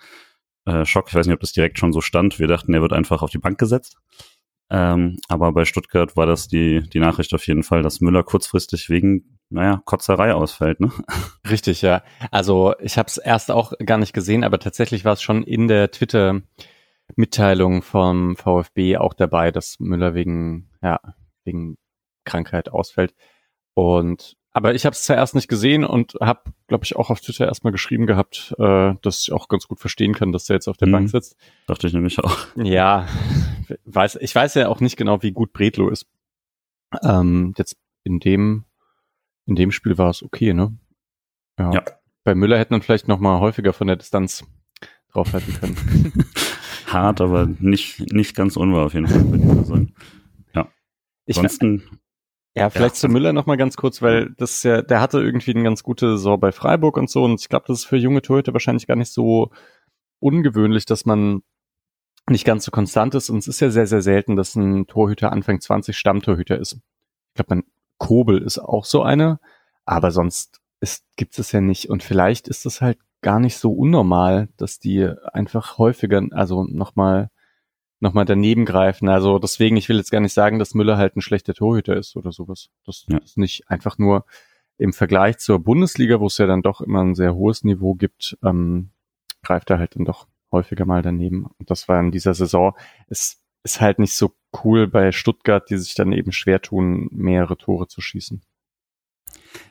äh, 0.67 0.85
Schock. 0.85 1.07
Ich 1.09 1.15
weiß 1.15 1.27
nicht, 1.27 1.35
ob 1.35 1.41
das 1.41 1.53
direkt 1.53 1.79
schon 1.79 1.93
so 1.93 2.01
stand. 2.01 2.39
Wir 2.39 2.47
dachten, 2.47 2.75
er 2.75 2.83
wird 2.83 2.93
einfach 2.93 3.23
auf 3.23 3.31
die 3.31 3.39
Bank 3.39 3.59
gesetzt. 3.59 3.97
Ähm, 4.71 5.17
aber 5.29 5.53
bei 5.53 5.65
Stuttgart 5.65 6.17
war 6.17 6.27
das 6.27 6.47
die, 6.47 6.83
die 6.83 7.01
Nachricht 7.01 7.35
auf 7.35 7.47
jeden 7.47 7.65
Fall, 7.65 7.83
dass 7.83 8.01
Müller 8.01 8.23
kurzfristig 8.23 8.89
wegen, 8.91 9.40
naja, 9.51 9.83
Kotzerei 9.85 10.33
ausfällt, 10.33 10.81
ne? 10.81 10.91
Richtig, 11.51 11.83
ja. 11.83 12.03
Also 12.31 12.75
ich 12.79 12.97
habe 12.99 13.09
es 13.09 13.19
erst 13.19 13.51
auch 13.51 13.73
gar 13.85 13.99
nicht 13.99 14.13
gesehen, 14.13 14.45
aber 14.45 14.59
tatsächlich 14.59 15.05
war 15.05 15.15
es 15.15 15.23
schon 15.23 15.43
in 15.43 15.69
der 15.69 15.91
Twitter-Mitteilung 15.91 17.83
vom 17.83 18.37
VfB 18.37 18.97
auch 18.97 19.13
dabei, 19.13 19.51
dass 19.51 19.81
Müller 19.81 20.15
wegen, 20.15 20.71
ja, 20.83 21.01
wegen 21.45 21.77
Krankheit 22.25 22.71
ausfällt. 22.71 23.15
Und 23.75 24.37
aber 24.53 24.75
ich 24.75 24.85
habe 24.85 24.95
es 24.95 25.05
zuerst 25.05 25.35
nicht 25.35 25.49
gesehen 25.49 25.85
und 25.85 26.15
habe, 26.21 26.53
glaube 26.67 26.85
ich, 26.85 26.97
auch 26.97 27.11
auf 27.11 27.21
Twitter 27.21 27.47
erstmal 27.47 27.73
geschrieben 27.73 28.07
gehabt, 28.07 28.53
äh, 28.59 28.95
dass 29.01 29.23
ich 29.23 29.33
auch 29.33 29.47
ganz 29.49 29.69
gut 29.69 29.79
verstehen 29.79 30.13
kann, 30.13 30.33
dass 30.33 30.51
er 30.51 30.55
jetzt 30.55 30.69
auf 30.69 30.77
der 30.77 30.89
mhm. 30.89 30.93
Bank 30.93 31.11
sitzt. 31.11 31.37
Dachte 31.67 31.87
ich 31.87 31.93
nämlich 31.93 32.19
auch. 32.19 32.37
Ja, 32.57 33.07
weiß, 33.85 34.19
ich 34.21 34.35
weiß 34.35 34.55
ja 34.55 34.69
auch 34.69 34.81
nicht 34.81 34.97
genau, 34.97 35.23
wie 35.23 35.31
gut 35.31 35.53
Bredlo 35.53 35.89
ist. 35.89 36.07
Ähm, 37.03 37.55
jetzt 37.57 37.77
in 38.03 38.19
dem, 38.19 38.65
in 39.51 39.57
dem 39.57 39.73
Spiel 39.73 39.99
war 39.99 40.11
es 40.11 40.23
okay, 40.23 40.55
ne? 40.55 40.79
Ja. 41.59 41.73
ja. 41.73 41.85
Bei 42.23 42.35
Müller 42.35 42.59
hätte 42.59 42.73
man 42.73 42.83
vielleicht 42.83 43.09
noch 43.09 43.19
mal 43.19 43.41
häufiger 43.41 43.73
von 43.73 43.89
der 43.89 43.97
Distanz 43.97 44.45
draufhalten 45.13 45.55
können. 45.55 46.25
Hart, 46.87 47.21
aber 47.21 47.47
nicht, 47.59 48.13
nicht 48.13 48.37
ganz 48.37 48.57
unwahr 48.57 48.87
auf 48.87 48.95
jeden 48.95 49.09
Fall, 49.09 49.29
würde 49.29 49.61
ich 49.61 49.67
sagen. 49.67 49.95
Ja. 50.55 50.69
Ansonsten, 51.27 51.83
ja, 52.55 52.71
vielleicht 52.71 52.95
ja. 52.95 53.01
zu 53.01 53.09
Müller 53.09 53.33
noch 53.33 53.47
mal 53.47 53.57
ganz 53.57 53.77
kurz, 53.77 54.01
weil 54.03 54.31
das 54.37 54.63
ja, 54.63 54.83
der 54.83 55.01
hatte 55.01 55.21
irgendwie 55.21 55.53
eine 55.53 55.65
ganz 55.65 55.83
gute 55.83 56.17
Saison 56.17 56.39
bei 56.39 56.53
Freiburg 56.53 56.97
und 56.97 57.11
so 57.11 57.25
und 57.25 57.41
ich 57.41 57.49
glaube, 57.49 57.65
das 57.69 57.81
ist 57.81 57.85
für 57.87 57.97
junge 57.97 58.23
Torhüter 58.23 58.53
wahrscheinlich 58.53 58.87
gar 58.87 58.97
nicht 58.97 59.13
so 59.13 59.51
ungewöhnlich, 60.21 60.87
dass 60.87 61.07
man 61.07 61.43
nicht 62.29 62.45
ganz 62.45 62.65
so 62.65 62.71
konstant 62.71 63.17
ist 63.17 63.31
und 63.31 63.39
es 63.39 63.49
ist 63.49 63.61
ja 63.61 63.71
sehr, 63.71 63.87
sehr 63.87 64.03
selten, 64.03 64.37
dass 64.37 64.55
ein 64.55 64.87
Torhüter 64.87 65.33
Anfang 65.33 65.61
20 65.61 65.97
Stammtorhüter 65.97 66.59
ist. 66.59 66.75
Ich 66.75 67.35
glaube, 67.35 67.57
man 67.57 67.65
Kobel 68.01 68.43
ist 68.43 68.59
auch 68.59 68.85
so 68.85 69.03
einer, 69.03 69.41
aber 69.91 70.13
sonst 70.13 70.61
gibt 71.17 71.39
es 71.39 71.51
ja 71.51 71.61
nicht 71.61 71.91
und 71.91 72.05
vielleicht 72.05 72.47
ist 72.47 72.65
es 72.65 72.81
halt 72.81 72.99
gar 73.23 73.41
nicht 73.41 73.59
so 73.59 73.73
unnormal, 73.73 74.49
dass 74.57 74.79
die 74.79 75.05
einfach 75.33 75.79
häufiger, 75.79 76.23
also 76.31 76.65
nochmal 76.65 77.31
nochmal 77.99 78.25
daneben 78.25 78.65
greifen. 78.65 79.09
Also 79.09 79.41
deswegen, 79.41 79.77
ich 79.77 79.89
will 79.89 79.99
jetzt 79.99 80.13
gar 80.13 80.21
nicht 80.21 80.33
sagen, 80.33 80.61
dass 80.61 80.75
Müller 80.75 80.97
halt 80.97 81.17
ein 81.17 81.21
schlechter 81.21 81.55
Torhüter 81.55 81.97
ist 81.97 82.17
oder 82.17 82.31
sowas. 82.31 82.71
Das 82.87 83.05
ja. 83.09 83.19
ist 83.19 83.37
nicht 83.37 83.69
einfach 83.69 83.99
nur 83.99 84.25
im 84.79 84.93
Vergleich 84.93 85.39
zur 85.39 85.59
Bundesliga, 85.59 86.21
wo 86.21 86.27
es 86.27 86.39
ja 86.39 86.47
dann 86.47 86.63
doch 86.63 86.81
immer 86.81 87.03
ein 87.03 87.17
sehr 87.17 87.35
hohes 87.35 87.65
Niveau 87.65 87.95
gibt, 87.95 88.39
ähm, 88.43 88.93
greift 89.43 89.71
er 89.71 89.81
halt 89.81 89.97
dann 89.97 90.05
doch 90.05 90.29
häufiger 90.53 90.87
mal 90.87 91.03
daneben. 91.03 91.47
Und 91.59 91.69
das 91.69 91.89
war 91.89 92.01
in 92.01 92.13
dieser 92.13 92.33
Saison. 92.33 92.75
Es 93.09 93.43
ist 93.65 93.81
halt 93.81 93.99
nicht 93.99 94.15
so 94.15 94.33
cool 94.65 94.87
bei 94.87 95.11
Stuttgart, 95.13 95.69
die 95.69 95.77
sich 95.77 95.95
dann 95.95 96.13
eben 96.13 96.33
schwer 96.33 96.63
tun, 96.63 97.09
mehrere 97.11 97.59
Tore 97.59 97.89
zu 97.89 98.01
schießen. 98.01 98.41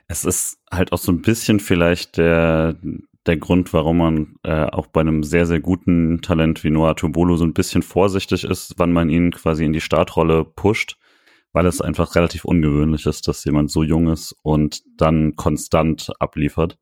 Es 0.08 0.26
ist 0.26 0.60
halt 0.72 0.92
auch 0.92 0.98
so 0.98 1.12
ein 1.12 1.22
bisschen 1.22 1.60
vielleicht 1.60 2.18
der, 2.18 2.78
der 3.26 3.38
Grund, 3.38 3.74
warum 3.74 3.98
man 3.98 4.36
äh, 4.44 4.66
auch 4.66 4.88
bei 4.88 5.02
einem 5.02 5.24
sehr, 5.24 5.46
sehr 5.46 5.60
guten 5.60 6.22
Talent 6.22 6.64
wie 6.64 6.72
Noah 6.72 6.96
Tobolo 6.96 7.36
so 7.36 7.46
ein 7.46 7.54
bisschen 7.54 7.84
vorsichtig 7.84 8.44
ist, 8.44 8.74
wann 8.78 8.92
man 8.92 9.10
ihn 9.10 9.32
quasi 9.32 9.66
in 9.66 9.74
die 9.74 9.82
Startrolle 9.82 10.46
pusht, 10.46 10.98
weil 11.54 11.66
es 11.66 11.82
einfach 11.82 12.16
relativ 12.16 12.46
ungewöhnlich 12.46 13.06
ist, 13.06 13.28
dass 13.28 13.46
jemand 13.46 13.72
so 13.72 13.84
jung 13.84 14.08
ist 14.08 14.36
und 14.44 14.82
dann 14.98 15.36
konstant 15.36 16.12
abliefert. 16.20 16.78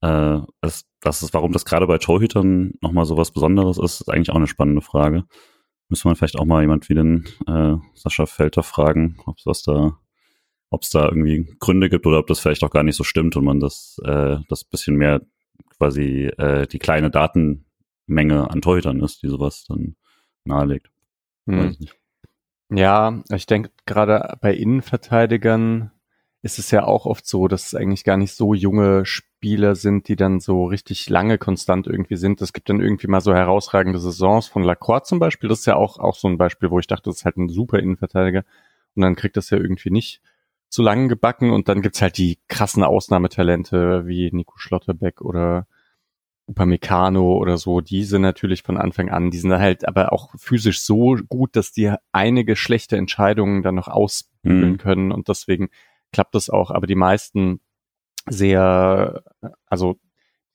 Äh, 0.00 0.38
das, 0.60 0.84
das 1.00 1.22
ist, 1.22 1.34
warum 1.34 1.52
das 1.52 1.64
gerade 1.64 1.86
bei 1.86 1.98
Torhütern 1.98 2.72
nochmal 2.80 3.04
so 3.04 3.16
was 3.16 3.32
Besonderes 3.32 3.78
ist, 3.78 4.00
ist 4.00 4.08
eigentlich 4.08 4.30
auch 4.30 4.36
eine 4.36 4.46
spannende 4.46 4.82
Frage. 4.82 5.24
Müssen 5.88 6.08
wir 6.08 6.14
vielleicht 6.14 6.38
auch 6.38 6.44
mal 6.44 6.62
jemand 6.62 6.88
wie 6.88 6.94
den 6.94 7.26
äh, 7.48 7.74
Sascha 7.94 8.26
Felter 8.26 8.62
fragen, 8.62 9.18
ob 9.26 9.38
es 9.38 9.46
was 9.46 9.62
da 9.62 9.98
ob 10.70 10.82
es 10.82 10.90
da 10.90 11.06
irgendwie 11.06 11.56
Gründe 11.58 11.90
gibt 11.90 12.06
oder 12.06 12.18
ob 12.18 12.26
das 12.28 12.40
vielleicht 12.40 12.62
auch 12.62 12.70
gar 12.70 12.84
nicht 12.84 12.96
so 12.96 13.04
stimmt 13.04 13.36
und 13.36 13.44
man 13.44 13.60
das, 13.60 14.00
äh, 14.04 14.36
das 14.48 14.64
bisschen 14.64 14.96
mehr 14.96 15.20
quasi 15.76 16.26
äh, 16.38 16.66
die 16.66 16.78
kleine 16.78 17.10
Datenmenge 17.10 18.50
an 18.50 18.62
Torhütern 18.62 19.00
ist, 19.00 19.22
die 19.22 19.28
sowas 19.28 19.64
dann 19.68 19.96
nahelegt. 20.44 20.90
Hm. 21.46 21.76
Ja, 22.70 23.22
ich 23.30 23.46
denke 23.46 23.70
gerade 23.84 24.38
bei 24.40 24.54
Innenverteidigern 24.54 25.90
ist 26.42 26.58
es 26.58 26.70
ja 26.70 26.84
auch 26.84 27.04
oft 27.04 27.26
so, 27.26 27.48
dass 27.48 27.66
es 27.66 27.74
eigentlich 27.74 28.04
gar 28.04 28.16
nicht 28.16 28.32
so 28.32 28.54
junge 28.54 29.04
Spieler 29.04 29.74
sind, 29.74 30.08
die 30.08 30.16
dann 30.16 30.40
so 30.40 30.64
richtig 30.64 31.10
lange 31.10 31.36
konstant 31.36 31.86
irgendwie 31.86 32.16
sind. 32.16 32.40
Es 32.40 32.52
gibt 32.52 32.70
dann 32.70 32.80
irgendwie 32.80 33.08
mal 33.08 33.20
so 33.20 33.34
herausragende 33.34 33.98
Saisons 33.98 34.46
von 34.46 34.62
Lacroix 34.62 35.06
zum 35.06 35.18
Beispiel. 35.18 35.48
Das 35.50 35.60
ist 35.60 35.66
ja 35.66 35.76
auch, 35.76 35.98
auch 35.98 36.14
so 36.14 36.28
ein 36.28 36.38
Beispiel, 36.38 36.70
wo 36.70 36.78
ich 36.78 36.86
dachte, 36.86 37.10
das 37.10 37.16
ist 37.16 37.24
halt 37.26 37.36
ein 37.36 37.50
super 37.50 37.78
Innenverteidiger. 37.78 38.44
Und 38.94 39.02
dann 39.02 39.16
kriegt 39.16 39.36
das 39.36 39.50
ja 39.50 39.58
irgendwie 39.58 39.90
nicht 39.90 40.22
zu 40.70 40.82
lange 40.82 41.08
gebacken. 41.08 41.50
Und 41.50 41.68
dann 41.68 41.82
gibt's 41.82 42.00
halt 42.00 42.16
die 42.16 42.38
krassen 42.48 42.82
Ausnahmetalente 42.82 44.06
wie 44.06 44.30
Nico 44.32 44.56
Schlotterbeck 44.56 45.20
oder 45.20 45.66
Upamecano 46.50 47.36
oder 47.36 47.56
so, 47.58 47.80
die 47.80 48.02
sind 48.02 48.22
natürlich 48.22 48.62
von 48.62 48.76
Anfang 48.76 49.08
an, 49.08 49.30
die 49.30 49.38
sind 49.38 49.52
halt 49.52 49.86
aber 49.86 50.12
auch 50.12 50.30
physisch 50.36 50.80
so 50.80 51.16
gut, 51.28 51.54
dass 51.54 51.72
die 51.72 51.94
einige 52.12 52.56
schlechte 52.56 52.96
Entscheidungen 52.96 53.62
dann 53.62 53.76
noch 53.76 53.88
ausbügeln 53.88 54.72
mhm. 54.72 54.78
können 54.78 55.12
und 55.12 55.28
deswegen 55.28 55.68
klappt 56.12 56.34
das 56.34 56.50
auch. 56.50 56.72
Aber 56.72 56.86
die 56.88 56.96
meisten 56.96 57.60
sehr, 58.28 59.22
also 59.66 59.96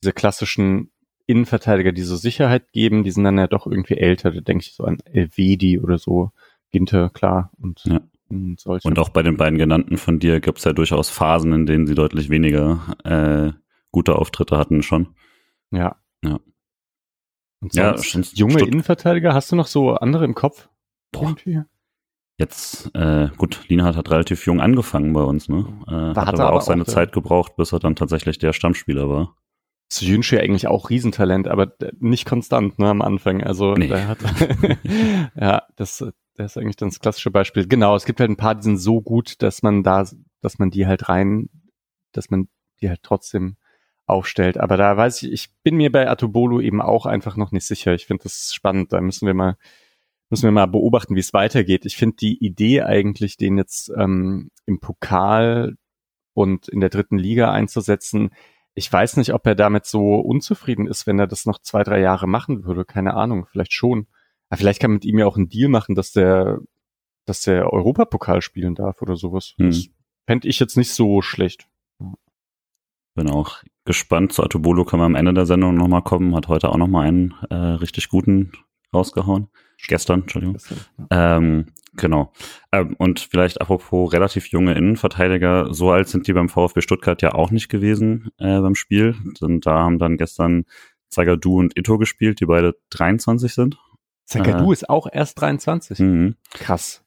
diese 0.04 0.12
klassischen 0.12 0.92
Innenverteidiger, 1.28 1.92
die 1.92 2.04
so 2.04 2.18
Sicherheit 2.18 2.72
geben, 2.72 3.04
die 3.04 3.12
sind 3.12 3.24
dann 3.24 3.38
ja 3.38 3.48
doch 3.48 3.66
irgendwie 3.66 3.98
älter. 3.98 4.32
Da 4.32 4.42
denke 4.42 4.64
ich 4.64 4.76
so 4.76 4.84
an 4.84 5.00
Elvedi 5.06 5.80
oder 5.80 5.98
so, 5.98 6.32
Ginter, 6.72 7.10
klar. 7.10 7.52
Und, 7.58 7.82
ja. 7.86 8.02
Und, 8.30 8.60
solche. 8.60 8.88
und 8.88 9.00
auch 9.00 9.10
bei 9.10 9.24
den 9.24 9.38
beiden 9.38 9.58
genannten 9.58 9.98
von 9.98 10.20
dir 10.20 10.40
gibt 10.40 10.58
es 10.58 10.64
ja 10.64 10.74
durchaus 10.74 11.10
Phasen, 11.10 11.54
in 11.54 11.66
denen 11.66 11.88
sie 11.88 11.96
deutlich 11.96 12.30
weniger 12.30 12.96
äh, 13.04 13.52
gute 13.92 14.16
Auftritte 14.16 14.58
hatten 14.58 14.84
schon. 14.84 15.16
Ja. 15.72 15.98
Ja. 16.24 16.40
Und 17.62 17.74
ja, 17.76 17.96
junge 18.34 18.60
Stutt 18.60 18.68
Innenverteidiger, 18.68 19.34
hast 19.34 19.52
du 19.52 19.56
noch 19.56 19.68
so 19.68 19.92
andere 19.92 20.26
im 20.26 20.36
Kopf? 20.36 20.70
Boah. 21.12 21.36
Jetzt, 22.38 22.94
äh, 22.94 23.30
gut, 23.38 23.62
Lienhardt 23.70 23.96
hat 23.96 24.12
relativ 24.12 24.46
jung 24.46 24.60
angefangen 24.60 25.14
bei 25.14 25.22
uns, 25.22 25.48
ne? 25.48 25.66
Äh, 25.88 25.92
hat, 25.92 26.18
hat 26.18 26.40
aber 26.40 26.54
auch 26.54 26.62
seine 26.62 26.82
auch 26.82 26.88
Zeit 26.88 27.14
gebraucht, 27.14 27.56
bis 27.56 27.72
er 27.72 27.80
dann 27.80 27.96
tatsächlich 27.96 28.38
der 28.38 28.52
Stammspieler 28.52 29.10
war. 29.10 29.38
Sujunshi 29.88 30.38
eigentlich 30.38 30.68
auch 30.68 30.90
Riesentalent, 30.90 31.48
aber 31.48 31.74
nicht 32.00 32.26
konstant, 32.26 32.78
ne, 32.80 32.90
am 32.90 33.02
Anfang. 33.02 33.42
Also 33.42 33.76
nee. 33.76 33.88
der 33.88 34.08
hat 34.08 34.18
ja, 35.40 35.64
das, 35.78 36.06
das 36.36 36.52
ist 36.52 36.58
eigentlich 36.58 36.76
das 36.76 37.00
klassische 37.00 37.32
Beispiel. 37.32 37.68
Genau, 37.68 37.96
es 37.96 38.06
gibt 38.06 38.20
halt 38.20 38.30
ein 38.30 38.38
paar, 38.38 38.56
die 38.56 38.64
sind 38.64 38.78
so 38.78 39.02
gut, 39.02 39.42
dass 39.42 39.64
man 39.64 39.84
da, 39.84 40.06
dass 40.42 40.60
man 40.60 40.70
die 40.70 40.86
halt 40.86 41.10
rein, 41.10 41.50
dass 42.12 42.30
man 42.30 42.50
die 42.82 42.90
halt 42.90 43.04
trotzdem 43.04 43.58
aufstellt. 44.06 44.58
Aber 44.58 44.78
da 44.78 44.96
weiß 44.96 45.24
ich, 45.24 45.32
ich 45.32 45.50
bin 45.64 45.78
mir 45.78 45.92
bei 45.92 46.10
Atobolo 46.10 46.60
eben 46.60 46.82
auch 46.82 47.06
einfach 47.06 47.38
noch 47.38 47.52
nicht 47.52 47.66
sicher. 47.66 47.94
Ich 47.94 48.06
finde 48.06 48.24
das 48.24 48.54
spannend. 48.54 48.94
Da 48.94 49.02
müssen 49.02 49.26
wir 49.26 49.34
mal, 49.34 49.58
müssen 50.30 50.44
wir 50.44 50.52
mal 50.52 50.68
beobachten, 50.68 51.16
wie 51.16 51.22
es 51.22 51.34
weitergeht. 51.34 51.86
Ich 51.86 51.98
finde 51.98 52.18
die 52.18 52.38
Idee 52.44 52.82
eigentlich, 52.82 53.38
den 53.38 53.58
jetzt 53.58 53.92
ähm, 53.98 54.52
im 54.66 54.80
Pokal 54.80 55.76
und 56.34 56.68
in 56.68 56.82
der 56.82 56.90
dritten 56.90 57.18
Liga 57.18 57.52
einzusetzen, 57.52 58.32
ich 58.78 58.92
weiß 58.92 59.16
nicht, 59.18 59.34
ob 59.34 59.48
er 59.48 59.56
damit 59.56 59.86
so 59.86 60.16
unzufrieden 60.16 60.86
ist, 60.88 61.08
wenn 61.08 61.18
er 61.18 61.28
das 61.28 61.46
noch 61.46 61.60
zwei, 61.60 61.84
drei 61.84 62.02
Jahre 62.02 62.28
machen 62.28 62.66
würde. 62.66 62.84
Keine 62.84 63.14
Ahnung, 63.14 63.48
vielleicht 63.50 63.72
schon. 63.72 64.08
Aber 64.56 64.62
vielleicht 64.62 64.80
kann 64.80 64.92
man 64.92 64.96
mit 64.96 65.06
ihm 65.06 65.20
ja 65.20 65.26
auch 65.26 65.36
einen 65.36 65.50
Deal 65.50 65.68
machen, 65.68 65.96
dass 65.96 66.14
der, 66.14 66.60
dass 67.26 67.42
der 67.42 67.74
Europapokal 67.74 68.42
spielen 68.42 68.74
darf 68.74 69.02
oder 69.02 69.18
sowas. 69.18 69.54
Hm. 69.58 69.68
Das 69.68 69.90
fände 70.26 70.48
ich 70.48 70.60
jetzt 70.60 70.78
nicht 70.78 70.92
so 70.92 71.22
schlecht. 71.22 71.68
Bin 73.16 73.30
auch 73.30 73.64
gespannt. 73.84 74.32
Zu 74.32 74.44
Atobolo 74.44 74.86
können 74.86 75.02
wir 75.02 75.08
am 75.08 75.16
Ende 75.16 75.34
der 75.34 75.46
Sendung 75.46 75.76
nochmal 75.76 76.04
kommen. 76.04 76.34
Hat 76.36 76.48
heute 76.48 76.70
auch 76.70 76.78
nochmal 76.78 77.06
einen 77.06 77.34
äh, 77.50 77.56
richtig 77.56 78.08
guten 78.08 78.54
rausgehauen. 78.94 79.50
Gestern, 79.90 80.22
Entschuldigung. 80.22 80.54
Gestern, 80.54 80.78
ja. 81.12 81.38
ähm, 81.38 81.66
genau. 81.98 82.32
Ähm, 82.72 82.96
und 82.98 83.20
vielleicht 83.20 83.60
apropos 83.60 84.14
relativ 84.14 84.48
junge 84.48 84.74
Innenverteidiger, 84.74 85.74
so 85.74 85.92
alt 85.92 86.08
sind 86.08 86.28
die 86.28 86.34
beim 86.34 86.48
VfB 86.48 86.80
Stuttgart 86.80 87.22
ja 87.22 87.34
auch 87.34 87.52
nicht 87.52 87.68
gewesen 87.68 88.30
äh, 88.38 88.62
beim 88.62 88.76
Spiel. 88.76 89.16
Und 89.42 89.66
da 89.66 89.80
haben 89.80 90.00
dann 90.00 90.16
gestern 90.16 90.64
Zagadou 91.10 91.60
und 91.60 91.78
Ito 91.78 91.98
gespielt, 91.98 92.40
die 92.40 92.46
beide 92.46 92.78
23 92.92 93.54
sind. 93.54 93.78
Zagadou 94.26 94.72
äh, 94.72 94.74
ist 94.74 94.90
auch 94.90 95.08
erst 95.12 95.40
23. 95.42 96.00
Mhm. 96.00 96.36
Krass. 96.52 97.04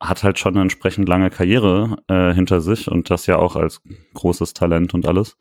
Hat 0.00 0.22
halt 0.22 0.38
schon 0.38 0.54
eine 0.54 0.62
entsprechend 0.62 1.08
lange 1.08 1.30
Karriere 1.30 1.96
äh, 2.08 2.34
hinter 2.34 2.60
sich 2.60 2.90
und 2.90 3.10
das 3.10 3.26
ja 3.26 3.36
auch 3.36 3.56
als 3.56 3.80
großes 4.14 4.54
Talent 4.54 4.92
und 4.94 5.06
alles 5.06 5.36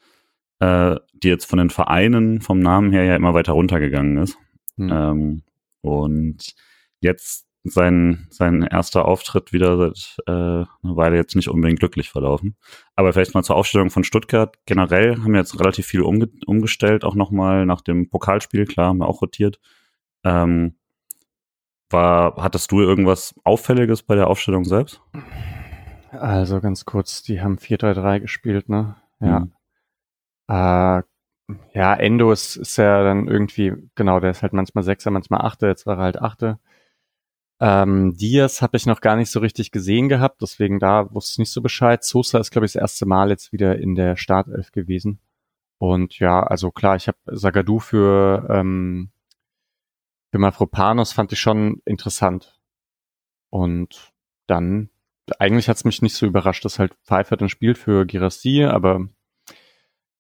äh, 0.64 1.00
die 1.14 1.28
jetzt 1.28 1.46
von 1.46 1.60
den 1.60 1.70
Vereinen 1.70 2.42
vom 2.42 2.60
Namen 2.60 2.92
her 2.92 3.04
ja 3.04 3.16
immer 3.16 3.34
weiter 3.34 3.54
runtergegangen 3.54 4.18
ist. 4.18 4.38
Mhm. 4.78 4.92
Ähm, 4.92 5.44
und 5.82 6.56
jetzt 7.02 7.48
sein, 7.66 8.28
sein 8.30 8.62
erster 8.62 9.06
Auftritt 9.06 9.52
wieder 9.52 9.78
seit 9.78 10.18
äh, 10.28 10.32
einer 10.32 10.68
Weile 10.96 11.18
jetzt 11.18 11.36
nicht 11.36 11.50
unbedingt 11.50 11.80
glücklich 11.80 12.10
verlaufen. 12.10 12.56
Aber 12.96 13.12
vielleicht 13.14 13.34
mal 13.34 13.44
zur 13.44 13.56
Aufstellung 13.56 13.90
von 13.90 14.04
Stuttgart. 14.04 14.58
Generell 14.66 15.18
haben 15.18 15.34
wir 15.34 15.40
jetzt 15.40 15.60
relativ 15.60 15.86
viel 15.86 16.02
umge 16.02 16.30
umgestellt, 16.46 17.04
auch 17.04 17.16
nochmal 17.16 17.66
nach 17.66 17.82
dem 17.82 18.10
Pokalspiel, 18.10 18.66
klar, 18.66 18.88
haben 18.88 19.00
wir 19.00 19.08
auch 19.08 19.22
rotiert. 19.22 19.60
Ähm, 20.24 20.76
war, 21.94 22.36
hattest 22.38 22.72
du 22.72 22.82
irgendwas 22.82 23.36
Auffälliges 23.44 24.04
bei 24.04 24.16
der 24.16 24.28
Aufstellung 24.28 24.66
selbst? 24.66 25.02
Also 26.12 26.60
ganz 26.60 26.86
kurz, 26.86 27.24
die 27.24 27.42
haben 27.42 27.58
4-3-3 27.58 28.20
gespielt, 28.20 28.70
ne? 28.70 28.96
Ja. 29.20 29.40
Mhm. 29.42 29.52
Äh, 30.48 31.04
ja, 31.74 31.94
Endo 31.96 32.32
ist, 32.32 32.56
ist 32.56 32.78
ja 32.78 33.04
dann 33.04 33.28
irgendwie, 33.28 33.74
genau, 33.96 34.20
der 34.20 34.32
ist 34.32 34.42
halt 34.44 34.54
manchmal 34.54 34.84
Sechser, 34.84 35.12
manchmal 35.12 35.42
Achter, 35.42 35.68
jetzt 35.68 35.86
war 35.86 35.98
er 35.98 36.04
halt 36.04 36.22
Achter. 36.22 36.60
Ähm, 37.60 38.16
Diaz 38.18 38.62
habe 38.62 38.76
ich 38.76 38.86
noch 38.86 39.00
gar 39.00 39.16
nicht 39.16 39.32
so 39.32 39.40
richtig 39.40 39.72
gesehen 39.72 40.10
gehabt, 40.10 40.42
deswegen 40.42 40.80
da 40.80 41.14
wusste 41.14 41.34
ich 41.34 41.40
nicht 41.40 41.52
so 41.52 41.62
Bescheid. 41.62 42.04
Sosa 42.04 42.40
ist, 42.40 42.52
glaube 42.52 42.66
ich, 42.66 42.74
das 42.74 42.82
erste 42.82 43.06
Mal 43.06 43.30
jetzt 43.30 43.54
wieder 43.54 43.78
in 43.80 43.96
der 43.96 44.18
Startelf 44.18 44.72
gewesen. 44.72 45.20
Und 45.78 46.20
ja, 46.20 46.44
also 46.44 46.72
klar, 46.72 46.96
ich 46.96 47.08
habe 47.08 47.18
Sagadu 47.26 47.80
für, 47.80 48.48
ähm, 48.50 49.12
für 49.12 49.13
Mafropanos 50.40 51.12
fand 51.14 51.32
ich 51.32 51.40
schon 51.40 51.82
interessant. 51.86 52.60
Und 53.50 54.14
dann, 54.48 54.90
eigentlich 55.40 55.70
hat's 55.70 55.86
mich 55.86 56.02
nicht 56.02 56.16
so 56.16 56.26
überrascht, 56.26 56.66
dass 56.66 56.80
halt 56.80 56.96
Pfeiffer 57.06 57.38
dann 57.38 57.50
spielt 57.50 57.78
für 57.78 58.06
Girassi, 58.06 58.64
aber 58.64 59.08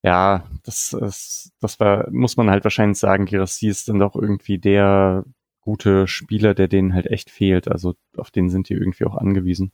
ja, 0.03 0.45
das 0.63 0.93
ist, 0.93 1.53
das 1.61 1.79
war, 1.79 2.09
muss 2.11 2.37
man 2.37 2.49
halt 2.49 2.63
wahrscheinlich 2.65 2.99
sagen, 2.99 3.25
Girassi 3.25 3.67
ist 3.67 3.87
dann 3.89 3.99
doch 3.99 4.15
irgendwie 4.15 4.59
der 4.59 5.25
gute 5.61 6.07
Spieler, 6.07 6.53
der 6.53 6.67
denen 6.67 6.93
halt 6.93 7.07
echt 7.07 7.29
fehlt. 7.29 7.69
Also 7.69 7.95
auf 8.17 8.29
den 8.31 8.49
sind 8.49 8.69
die 8.69 8.73
irgendwie 8.73 9.05
auch 9.05 9.15
angewiesen. 9.15 9.71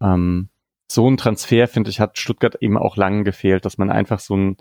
Ähm, 0.00 0.48
so 0.90 1.10
ein 1.10 1.16
Transfer, 1.16 1.68
finde 1.68 1.90
ich, 1.90 2.00
hat 2.00 2.18
Stuttgart 2.18 2.56
eben 2.62 2.78
auch 2.78 2.96
lange 2.96 3.24
gefehlt, 3.24 3.64
dass 3.64 3.78
man 3.78 3.90
einfach 3.90 4.20
so 4.20 4.34
eine 4.34 4.56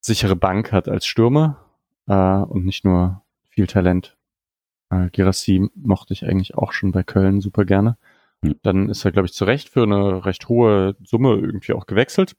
sichere 0.00 0.36
Bank 0.36 0.72
hat 0.72 0.88
als 0.88 1.06
Stürmer 1.06 1.64
äh, 2.06 2.14
und 2.14 2.64
nicht 2.64 2.84
nur 2.84 3.22
viel 3.58 3.66
Talent. 3.66 4.16
Äh, 4.90 5.10
Girassi 5.10 5.68
mochte 5.74 6.12
ich 6.12 6.24
eigentlich 6.24 6.54
auch 6.54 6.72
schon 6.72 6.92
bei 6.92 7.02
Köln 7.02 7.40
super 7.40 7.64
gerne. 7.64 7.98
Hm. 8.44 8.54
Dann 8.62 8.88
ist 8.88 9.04
er, 9.04 9.10
glaube 9.10 9.26
ich, 9.26 9.32
zu 9.32 9.44
Recht 9.44 9.68
für 9.68 9.82
eine 9.82 10.24
recht 10.24 10.48
hohe 10.48 10.94
Summe 11.02 11.30
irgendwie 11.34 11.72
auch 11.72 11.86
gewechselt. 11.86 12.36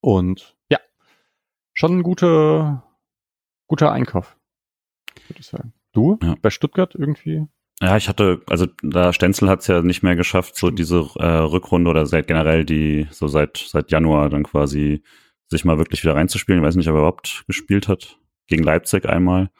Und 0.00 0.56
ja, 0.70 0.78
schon 1.72 1.98
ein 1.98 2.02
guter, 2.04 2.84
guter 3.66 3.90
Einkauf, 3.90 4.36
würde 5.26 5.40
ich 5.40 5.46
sagen. 5.46 5.72
Du? 5.92 6.20
Ja. 6.22 6.36
Bei 6.40 6.50
Stuttgart 6.50 6.94
irgendwie? 6.94 7.48
Ja, 7.80 7.96
ich 7.96 8.08
hatte, 8.08 8.42
also 8.48 8.66
da 8.82 9.12
Stenzel 9.12 9.48
hat 9.48 9.60
es 9.60 9.66
ja 9.66 9.82
nicht 9.82 10.04
mehr 10.04 10.14
geschafft, 10.14 10.54
so 10.54 10.70
diese 10.70 10.98
äh, 11.16 11.26
Rückrunde 11.26 11.90
oder 11.90 12.06
seit 12.06 12.28
generell 12.28 12.64
die, 12.64 13.08
so 13.10 13.26
seit 13.26 13.56
seit 13.56 13.90
Januar 13.90 14.30
dann 14.30 14.44
quasi 14.44 15.02
sich 15.48 15.64
mal 15.64 15.78
wirklich 15.78 16.04
wieder 16.04 16.14
reinzuspielen. 16.14 16.62
Ich 16.62 16.66
weiß 16.66 16.76
nicht, 16.76 16.88
ob 16.88 16.94
er 16.94 17.00
überhaupt 17.00 17.42
gespielt 17.48 17.88
hat. 17.88 18.20
Gegen 18.46 18.62
Leipzig 18.62 19.06
einmal. 19.06 19.50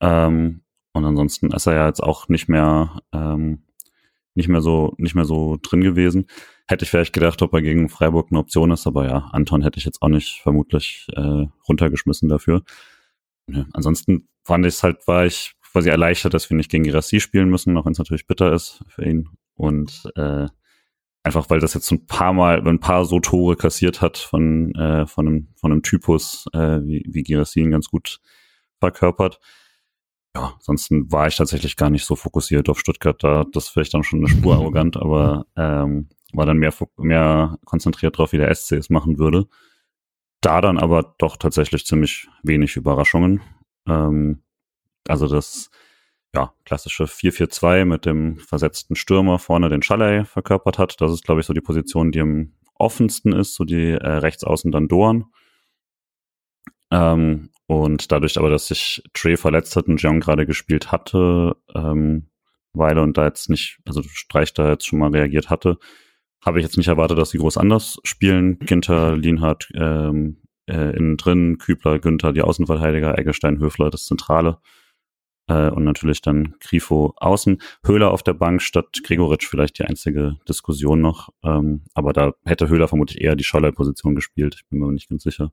Ähm, 0.00 0.62
und 0.92 1.04
ansonsten 1.04 1.52
ist 1.52 1.66
er 1.66 1.74
ja 1.74 1.86
jetzt 1.86 2.02
auch 2.02 2.28
nicht 2.28 2.48
mehr 2.48 3.00
ähm, 3.12 3.62
nicht 4.34 4.48
mehr 4.48 4.60
so 4.60 4.94
nicht 4.98 5.14
mehr 5.14 5.24
so 5.24 5.58
drin 5.62 5.82
gewesen. 5.82 6.26
Hätte 6.68 6.84
ich 6.84 6.90
vielleicht 6.90 7.12
gedacht, 7.12 7.42
ob 7.42 7.52
er 7.54 7.62
gegen 7.62 7.88
Freiburg 7.88 8.28
eine 8.30 8.40
Option 8.40 8.70
ist, 8.70 8.86
aber 8.86 9.06
ja, 9.06 9.28
Anton 9.32 9.62
hätte 9.62 9.78
ich 9.78 9.84
jetzt 9.84 10.02
auch 10.02 10.08
nicht 10.08 10.40
vermutlich 10.42 11.06
äh, 11.14 11.46
runtergeschmissen 11.68 12.28
dafür. 12.28 12.62
Ja, 13.48 13.66
ansonsten 13.72 14.28
fand 14.44 14.66
ich 14.66 14.74
es 14.74 14.82
halt, 14.82 15.06
war 15.06 15.26
ich 15.26 15.54
quasi 15.72 15.88
erleichtert, 15.90 16.34
dass 16.34 16.48
wir 16.50 16.56
nicht 16.56 16.70
gegen 16.70 16.84
Girassi 16.84 17.20
spielen 17.20 17.48
müssen, 17.50 17.76
auch 17.76 17.84
wenn 17.84 17.92
es 17.92 17.98
natürlich 17.98 18.26
bitter 18.26 18.52
ist 18.52 18.82
für 18.88 19.04
ihn. 19.04 19.28
Und 19.54 20.10
äh, 20.16 20.46
einfach 21.22 21.50
weil 21.50 21.60
das 21.60 21.74
jetzt 21.74 21.90
ein 21.90 22.06
paar 22.06 22.32
Mal, 22.32 22.66
ein 22.66 22.80
paar 22.80 23.04
so 23.04 23.20
Tore 23.20 23.56
kassiert 23.56 24.00
hat 24.00 24.18
von, 24.18 24.74
äh, 24.74 25.06
von, 25.06 25.26
einem, 25.26 25.48
von 25.56 25.72
einem 25.72 25.82
Typus, 25.82 26.46
äh, 26.52 26.80
wie, 26.82 27.04
wie 27.08 27.22
Girassi 27.22 27.60
ihn 27.60 27.70
ganz 27.70 27.88
gut 27.88 28.20
verkörpert. 28.78 29.40
Ja, 30.36 30.54
ansonsten 30.56 31.10
war 31.10 31.26
ich 31.26 31.36
tatsächlich 31.36 31.76
gar 31.76 31.90
nicht 31.90 32.04
so 32.04 32.16
fokussiert 32.16 32.68
auf 32.68 32.78
Stuttgart. 32.78 33.22
Da 33.22 33.44
das 33.52 33.68
vielleicht 33.68 33.94
dann 33.94 34.04
schon 34.04 34.20
eine 34.20 34.28
Spur 34.28 34.54
arrogant, 34.56 34.96
aber 34.96 35.46
ähm, 35.56 36.08
war 36.32 36.46
dann 36.46 36.58
mehr, 36.58 36.72
mehr 36.96 37.58
konzentriert 37.64 38.18
drauf, 38.18 38.32
wie 38.32 38.38
der 38.38 38.54
SC 38.54 38.72
es 38.72 38.90
machen 38.90 39.18
würde. 39.18 39.46
Da 40.40 40.60
dann 40.60 40.78
aber 40.78 41.14
doch 41.18 41.36
tatsächlich 41.36 41.86
ziemlich 41.86 42.28
wenig 42.42 42.76
Überraschungen. 42.76 43.40
Ähm, 43.86 44.42
also 45.08 45.26
das 45.26 45.70
ja, 46.34 46.52
klassische 46.64 47.04
4-4-2 47.04 47.84
mit 47.84 48.04
dem 48.04 48.36
versetzten 48.38 48.94
Stürmer 48.96 49.38
vorne 49.38 49.68
den 49.68 49.82
Schallei 49.82 50.24
verkörpert 50.24 50.78
hat. 50.78 51.00
Das 51.00 51.10
ist, 51.10 51.24
glaube 51.24 51.40
ich, 51.40 51.46
so 51.46 51.54
die 51.54 51.60
Position, 51.60 52.12
die 52.12 52.18
ihm 52.18 52.54
offensten 52.74 53.32
ist, 53.32 53.54
so 53.54 53.64
die 53.64 53.92
äh, 53.92 54.06
Rechtsaußen 54.06 54.70
dann 54.70 54.88
Dorn. 54.88 55.26
Ähm, 56.90 57.50
und 57.66 58.10
dadurch 58.12 58.38
aber, 58.38 58.50
dass 58.50 58.68
sich 58.68 59.02
Trey 59.12 59.36
verletzt 59.36 59.76
hat 59.76 59.88
und 59.88 60.00
Jeong 60.00 60.20
gerade 60.20 60.46
gespielt 60.46 60.90
hatte, 60.90 61.56
ähm, 61.74 62.28
Weile 62.72 63.02
und 63.02 63.16
da 63.18 63.24
jetzt 63.24 63.50
nicht, 63.50 63.78
also 63.86 64.02
Streich 64.02 64.54
da 64.54 64.70
jetzt 64.70 64.86
schon 64.86 64.98
mal 64.98 65.10
reagiert 65.10 65.50
hatte, 65.50 65.78
habe 66.44 66.58
ich 66.58 66.64
jetzt 66.64 66.76
nicht 66.76 66.88
erwartet, 66.88 67.18
dass 67.18 67.30
sie 67.30 67.38
groß 67.38 67.56
anders 67.56 67.98
spielen. 68.04 68.58
Ginter, 68.60 69.16
Lienhardt 69.16 69.68
ähm, 69.74 70.38
äh, 70.66 70.96
innen 70.96 71.16
drin, 71.16 71.58
Kübler, 71.58 71.98
Günther, 71.98 72.32
die 72.32 72.42
Außenverteidiger, 72.42 73.18
Eggestein, 73.18 73.58
Höfler, 73.58 73.90
das 73.90 74.04
Zentrale. 74.04 74.58
Äh, 75.48 75.70
und 75.70 75.84
natürlich 75.84 76.20
dann 76.22 76.54
Grifo 76.60 77.14
außen. 77.16 77.58
Höhler 77.84 78.12
auf 78.12 78.22
der 78.22 78.34
Bank 78.34 78.62
statt 78.62 79.00
Gregoritsch 79.02 79.48
vielleicht 79.48 79.78
die 79.78 79.84
einzige 79.84 80.36
Diskussion 80.48 81.00
noch. 81.00 81.30
Ähm, 81.42 81.84
aber 81.94 82.12
da 82.12 82.32
hätte 82.44 82.68
Höhler 82.68 82.88
vermutlich 82.88 83.20
eher 83.20 83.34
die 83.34 83.44
Scholler-Position 83.44 84.14
gespielt. 84.14 84.56
Ich 84.56 84.68
bin 84.68 84.78
mir 84.78 84.92
nicht 84.92 85.08
ganz 85.08 85.22
sicher. 85.22 85.50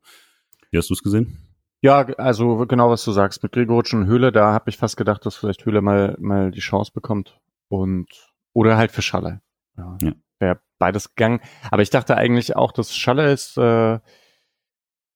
Wie 0.72 0.78
hast 0.78 0.90
du 0.90 0.94
es 0.94 1.04
gesehen? 1.04 1.38
Ja, 1.82 2.06
also 2.18 2.66
genau, 2.66 2.90
was 2.90 3.04
du 3.04 3.12
sagst. 3.12 3.44
Mit 3.44 3.52
Gregoritsch 3.52 3.94
und 3.94 4.08
Höhle, 4.08 4.32
da 4.32 4.54
habe 4.54 4.70
ich 4.70 4.78
fast 4.78 4.98
gedacht, 4.98 5.26
dass 5.26 5.36
vielleicht 5.36 5.66
Höhle 5.66 5.82
mal, 5.82 6.16
mal 6.20 6.52
die 6.52 6.60
Chance 6.60 6.92
bekommt. 6.94 7.40
Und 7.68 8.08
oder 8.54 8.78
halt 8.78 8.92
für 8.92 9.02
Schaller. 9.02 9.42
Ja. 9.78 9.98
ja. 10.02 10.14
Wäre 10.40 10.60
beides 10.80 11.14
gegangen. 11.14 11.42
Aber 11.70 11.82
ich 11.82 11.90
dachte 11.90 12.18
eigentlich 12.18 12.56
auch, 12.56 12.72
dass 12.72 12.96
Schaller 12.96 13.32
ist, 13.32 13.58
äh, 13.58 14.00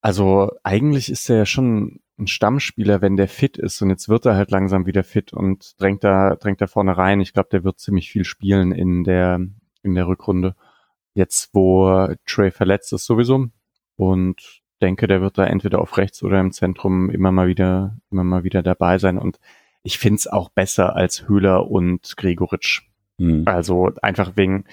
also 0.01 0.51
eigentlich 0.63 1.09
ist 1.09 1.29
er 1.29 1.37
ja 1.37 1.45
schon 1.45 2.01
ein 2.19 2.27
Stammspieler, 2.27 3.01
wenn 3.01 3.17
der 3.17 3.27
fit 3.27 3.57
ist. 3.57 3.81
Und 3.81 3.89
jetzt 3.89 4.09
wird 4.09 4.25
er 4.25 4.35
halt 4.35 4.51
langsam 4.51 4.85
wieder 4.85 5.03
fit 5.03 5.33
und 5.33 5.79
drängt 5.81 6.03
da, 6.03 6.35
drängt 6.35 6.61
da 6.61 6.67
vorne 6.67 6.97
rein. 6.97 7.21
Ich 7.21 7.33
glaube, 7.33 7.49
der 7.51 7.63
wird 7.63 7.79
ziemlich 7.79 8.11
viel 8.11 8.25
spielen 8.25 8.71
in 8.71 9.03
der, 9.03 9.39
in 9.81 9.95
der 9.95 10.07
Rückrunde. 10.07 10.55
Jetzt, 11.13 11.49
wo 11.53 12.07
Trey 12.25 12.51
verletzt 12.51 12.93
ist 12.93 13.05
sowieso. 13.05 13.47
Und 13.95 14.61
denke, 14.79 15.07
der 15.07 15.21
wird 15.21 15.37
da 15.37 15.45
entweder 15.45 15.79
auf 15.79 15.97
rechts 15.97 16.23
oder 16.23 16.39
im 16.39 16.51
Zentrum 16.51 17.09
immer 17.09 17.31
mal 17.31 17.47
wieder, 17.47 17.97
immer 18.11 18.23
mal 18.23 18.43
wieder 18.43 18.63
dabei 18.63 18.97
sein. 18.97 19.17
Und 19.17 19.39
ich 19.83 19.99
find's 19.99 20.27
auch 20.27 20.49
besser 20.49 20.95
als 20.95 21.27
Höhler 21.27 21.69
und 21.69 22.15
Gregoritsch. 22.17 22.81
Mhm. 23.17 23.43
Also 23.45 23.91
einfach 24.01 24.35
wegen 24.35 24.65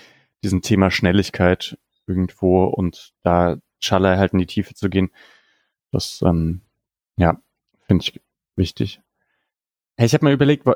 diesem 0.43 0.63
Thema 0.63 0.91
Schnelligkeit 0.91 1.79
irgendwo 2.07 2.65
und 2.65 3.13
da 3.23 3.57
Schaller 3.79 4.19
halt 4.19 4.33
in 4.33 4.39
die 4.39 4.47
Tiefe 4.47 4.75
zu 4.75 4.89
gehen. 4.89 5.11
Das, 5.93 6.23
ähm, 6.23 6.63
ja, 7.17 7.39
finde 7.87 8.03
ich 8.03 8.21
wichtig. 8.57 9.01
Hey, 9.97 10.07
ich 10.07 10.15
habe 10.15 10.25
mal 10.25 10.33
überlegt, 10.33 10.67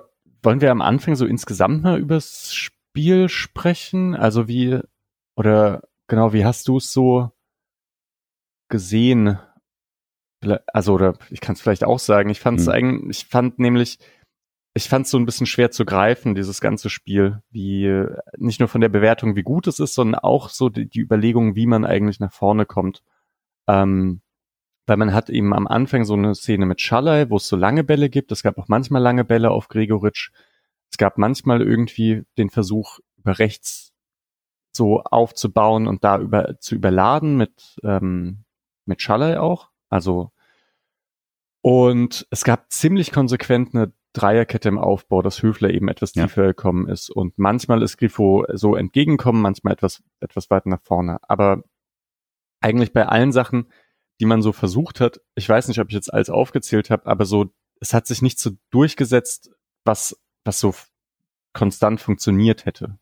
wollen 0.42 0.60
wir 0.60 0.70
am 0.70 0.82
Anfang 0.82 1.16
so 1.16 1.26
insgesamt 1.26 1.82
mal 1.82 1.98
übers 1.98 2.54
Spiel 2.54 3.28
sprechen? 3.28 4.14
Also 4.14 4.48
wie, 4.48 4.80
oder 5.34 5.82
genau, 6.08 6.32
wie 6.32 6.44
hast 6.44 6.68
du 6.68 6.78
es 6.78 6.92
so 6.92 7.30
gesehen. 8.70 9.38
Also, 10.72 10.94
oder 10.94 11.14
ich 11.30 11.40
kann 11.40 11.54
es 11.54 11.60
vielleicht 11.60 11.84
auch 11.84 11.98
sagen, 11.98 12.30
ich 12.30 12.40
fand 12.40 12.60
es 12.60 12.66
hm. 12.66 12.72
eigentlich, 12.72 13.18
ich 13.18 13.26
fand 13.26 13.58
nämlich, 13.58 13.98
ich 14.72 14.88
fand 14.88 15.04
es 15.04 15.10
so 15.10 15.18
ein 15.18 15.26
bisschen 15.26 15.46
schwer 15.46 15.70
zu 15.70 15.84
greifen, 15.84 16.34
dieses 16.34 16.60
ganze 16.60 16.88
Spiel, 16.88 17.42
wie 17.50 18.06
nicht 18.38 18.60
nur 18.60 18.68
von 18.68 18.80
der 18.80 18.88
Bewertung, 18.88 19.36
wie 19.36 19.42
gut 19.42 19.66
es 19.66 19.80
ist, 19.80 19.94
sondern 19.94 20.20
auch 20.20 20.48
so 20.48 20.68
die, 20.68 20.88
die 20.88 21.00
Überlegung, 21.00 21.56
wie 21.56 21.66
man 21.66 21.84
eigentlich 21.84 22.20
nach 22.20 22.32
vorne 22.32 22.64
kommt. 22.64 23.02
Ähm, 23.68 24.22
weil 24.86 24.96
man 24.96 25.12
hat 25.12 25.30
eben 25.30 25.54
am 25.54 25.66
Anfang 25.66 26.04
so 26.04 26.14
eine 26.14 26.34
Szene 26.34 26.66
mit 26.66 26.80
Schallei, 26.80 27.30
wo 27.30 27.36
es 27.36 27.46
so 27.46 27.56
lange 27.56 27.84
Bälle 27.84 28.10
gibt. 28.10 28.32
Es 28.32 28.42
gab 28.42 28.58
auch 28.58 28.68
manchmal 28.68 29.02
lange 29.02 29.24
Bälle 29.24 29.50
auf 29.50 29.68
Gregoritsch. 29.68 30.30
Es 30.90 30.98
gab 30.98 31.18
manchmal 31.18 31.62
irgendwie 31.62 32.24
den 32.38 32.50
Versuch, 32.50 32.98
über 33.16 33.38
rechts 33.38 33.92
so 34.72 35.02
aufzubauen 35.02 35.86
und 35.86 36.04
da 36.04 36.18
über 36.18 36.58
zu 36.58 36.74
überladen 36.74 37.36
mit 37.36 37.76
ähm, 37.82 38.44
mit 38.86 39.02
Schaller 39.02 39.42
auch. 39.42 39.70
Also 39.88 40.32
und 41.62 42.26
es 42.30 42.44
gab 42.44 42.72
ziemlich 42.72 43.12
konsequent 43.12 43.74
eine 43.74 43.92
Dreierkette 44.12 44.68
im 44.68 44.78
Aufbau, 44.78 45.22
dass 45.22 45.42
Höfler 45.42 45.70
eben 45.70 45.88
etwas 45.88 46.12
tiefer 46.12 46.42
ja. 46.42 46.48
gekommen 46.48 46.88
ist. 46.88 47.10
Und 47.10 47.38
manchmal 47.38 47.82
ist 47.82 47.98
Grifo 47.98 48.44
so 48.52 48.74
entgegenkommen, 48.74 49.42
manchmal 49.42 49.74
etwas, 49.74 50.02
etwas 50.20 50.50
weiter 50.50 50.68
nach 50.68 50.82
vorne. 50.82 51.18
Aber 51.28 51.62
eigentlich 52.60 52.92
bei 52.92 53.06
allen 53.06 53.32
Sachen, 53.32 53.70
die 54.20 54.26
man 54.26 54.42
so 54.42 54.52
versucht 54.52 55.00
hat, 55.00 55.20
ich 55.34 55.48
weiß 55.48 55.68
nicht, 55.68 55.78
ob 55.80 55.88
ich 55.88 55.94
jetzt 55.94 56.12
alles 56.12 56.30
aufgezählt 56.30 56.90
habe, 56.90 57.06
aber 57.06 57.24
so, 57.24 57.52
es 57.80 57.94
hat 57.94 58.06
sich 58.06 58.20
nicht 58.20 58.38
so 58.38 58.50
durchgesetzt, 58.70 59.50
was, 59.84 60.20
was 60.44 60.60
so 60.60 60.74
konstant 61.52 62.00
funktioniert 62.00 62.66
hätte. 62.66 62.98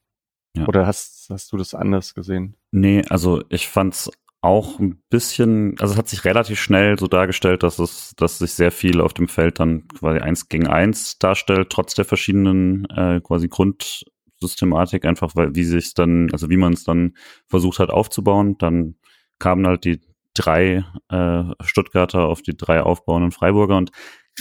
Ja. 0.57 0.67
Oder 0.67 0.87
hast, 0.87 1.29
hast 1.31 1.53
du 1.53 1.57
das 1.57 1.75
anders 1.75 2.15
gesehen? 2.15 2.57
Nee, 2.71 3.03
also 3.09 3.43
ich 3.49 3.69
fand's 3.69 4.11
auch 4.49 4.79
ein 4.79 5.03
bisschen, 5.11 5.77
also 5.79 5.93
es 5.93 5.99
hat 5.99 6.09
sich 6.09 6.25
relativ 6.25 6.59
schnell 6.59 6.99
so 6.99 7.07
dargestellt, 7.07 7.63
dass 7.63 7.79
es, 7.79 8.15
dass 8.17 8.39
sich 8.39 8.55
sehr 8.55 8.73
viel 8.73 9.03
auf 9.03 9.13
dem 9.13 9.29
Feld 9.29 9.61
dann 9.61 9.87
quasi 9.89 10.21
eins 10.21 10.49
gegen 10.49 10.67
eins 10.67 11.19
darstellt, 11.19 11.69
trotz 11.71 11.95
der 11.95 12.07
verschiedenen 12.07 12.87
äh, 12.87 13.21
quasi 13.21 13.49
Grundsystematik, 13.49 15.05
einfach 15.05 15.37
weil 15.37 15.55
wie 15.55 15.65
sich 15.65 15.93
dann, 15.93 16.31
also 16.33 16.49
wie 16.49 16.57
man 16.57 16.73
es 16.73 16.85
dann 16.85 17.15
versucht 17.47 17.79
hat 17.79 17.91
aufzubauen. 17.91 18.57
Dann 18.59 18.97
kamen 19.39 19.67
halt 19.67 19.85
die 19.85 20.01
drei 20.33 20.83
äh, 21.11 21.45
Stuttgarter 21.61 22.27
auf 22.27 22.41
die 22.41 22.57
drei 22.57 22.83
aufbauenden 22.83 23.33
Freiburger 23.33 23.77
und 23.77 23.91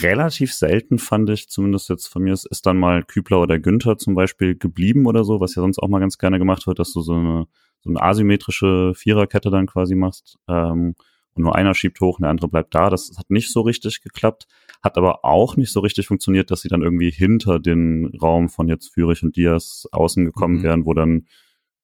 relativ 0.02 0.52
selten 0.54 0.98
fand 0.98 1.30
ich, 1.30 1.48
zumindest 1.48 1.88
jetzt 1.88 2.06
von 2.06 2.22
mir, 2.22 2.32
ist, 2.32 2.46
ist 2.46 2.66
dann 2.66 2.78
mal 2.78 3.02
Kübler 3.02 3.40
oder 3.40 3.58
Günther 3.58 3.98
zum 3.98 4.14
Beispiel 4.14 4.56
geblieben 4.56 5.06
oder 5.06 5.24
so, 5.24 5.40
was 5.40 5.54
ja 5.54 5.62
sonst 5.62 5.78
auch 5.78 5.88
mal 5.88 6.00
ganz 6.00 6.18
gerne 6.18 6.38
gemacht 6.38 6.66
wird, 6.66 6.78
dass 6.78 6.92
du 6.92 7.00
so 7.00 7.14
eine 7.14 7.46
so 7.80 7.90
eine 7.90 8.02
asymmetrische 8.02 8.92
Viererkette 8.94 9.50
dann 9.50 9.66
quasi 9.66 9.94
machst 9.94 10.38
ähm, 10.48 10.94
und 11.34 11.42
nur 11.42 11.54
einer 11.54 11.74
schiebt 11.74 12.00
hoch 12.00 12.18
und 12.18 12.22
der 12.22 12.30
andere 12.30 12.48
bleibt 12.48 12.74
da. 12.74 12.90
Das 12.90 13.12
hat 13.16 13.30
nicht 13.30 13.52
so 13.52 13.60
richtig 13.60 14.02
geklappt, 14.02 14.46
hat 14.82 14.98
aber 14.98 15.24
auch 15.24 15.56
nicht 15.56 15.72
so 15.72 15.80
richtig 15.80 16.06
funktioniert, 16.06 16.50
dass 16.50 16.62
sie 16.62 16.68
dann 16.68 16.82
irgendwie 16.82 17.10
hinter 17.10 17.58
den 17.58 18.06
Raum 18.20 18.48
von 18.48 18.68
jetzt 18.68 18.92
Führig 18.92 19.22
und 19.22 19.36
Diaz 19.36 19.86
außen 19.92 20.24
gekommen 20.24 20.58
mhm. 20.58 20.62
wären, 20.62 20.86
wo 20.86 20.94
dann 20.94 21.26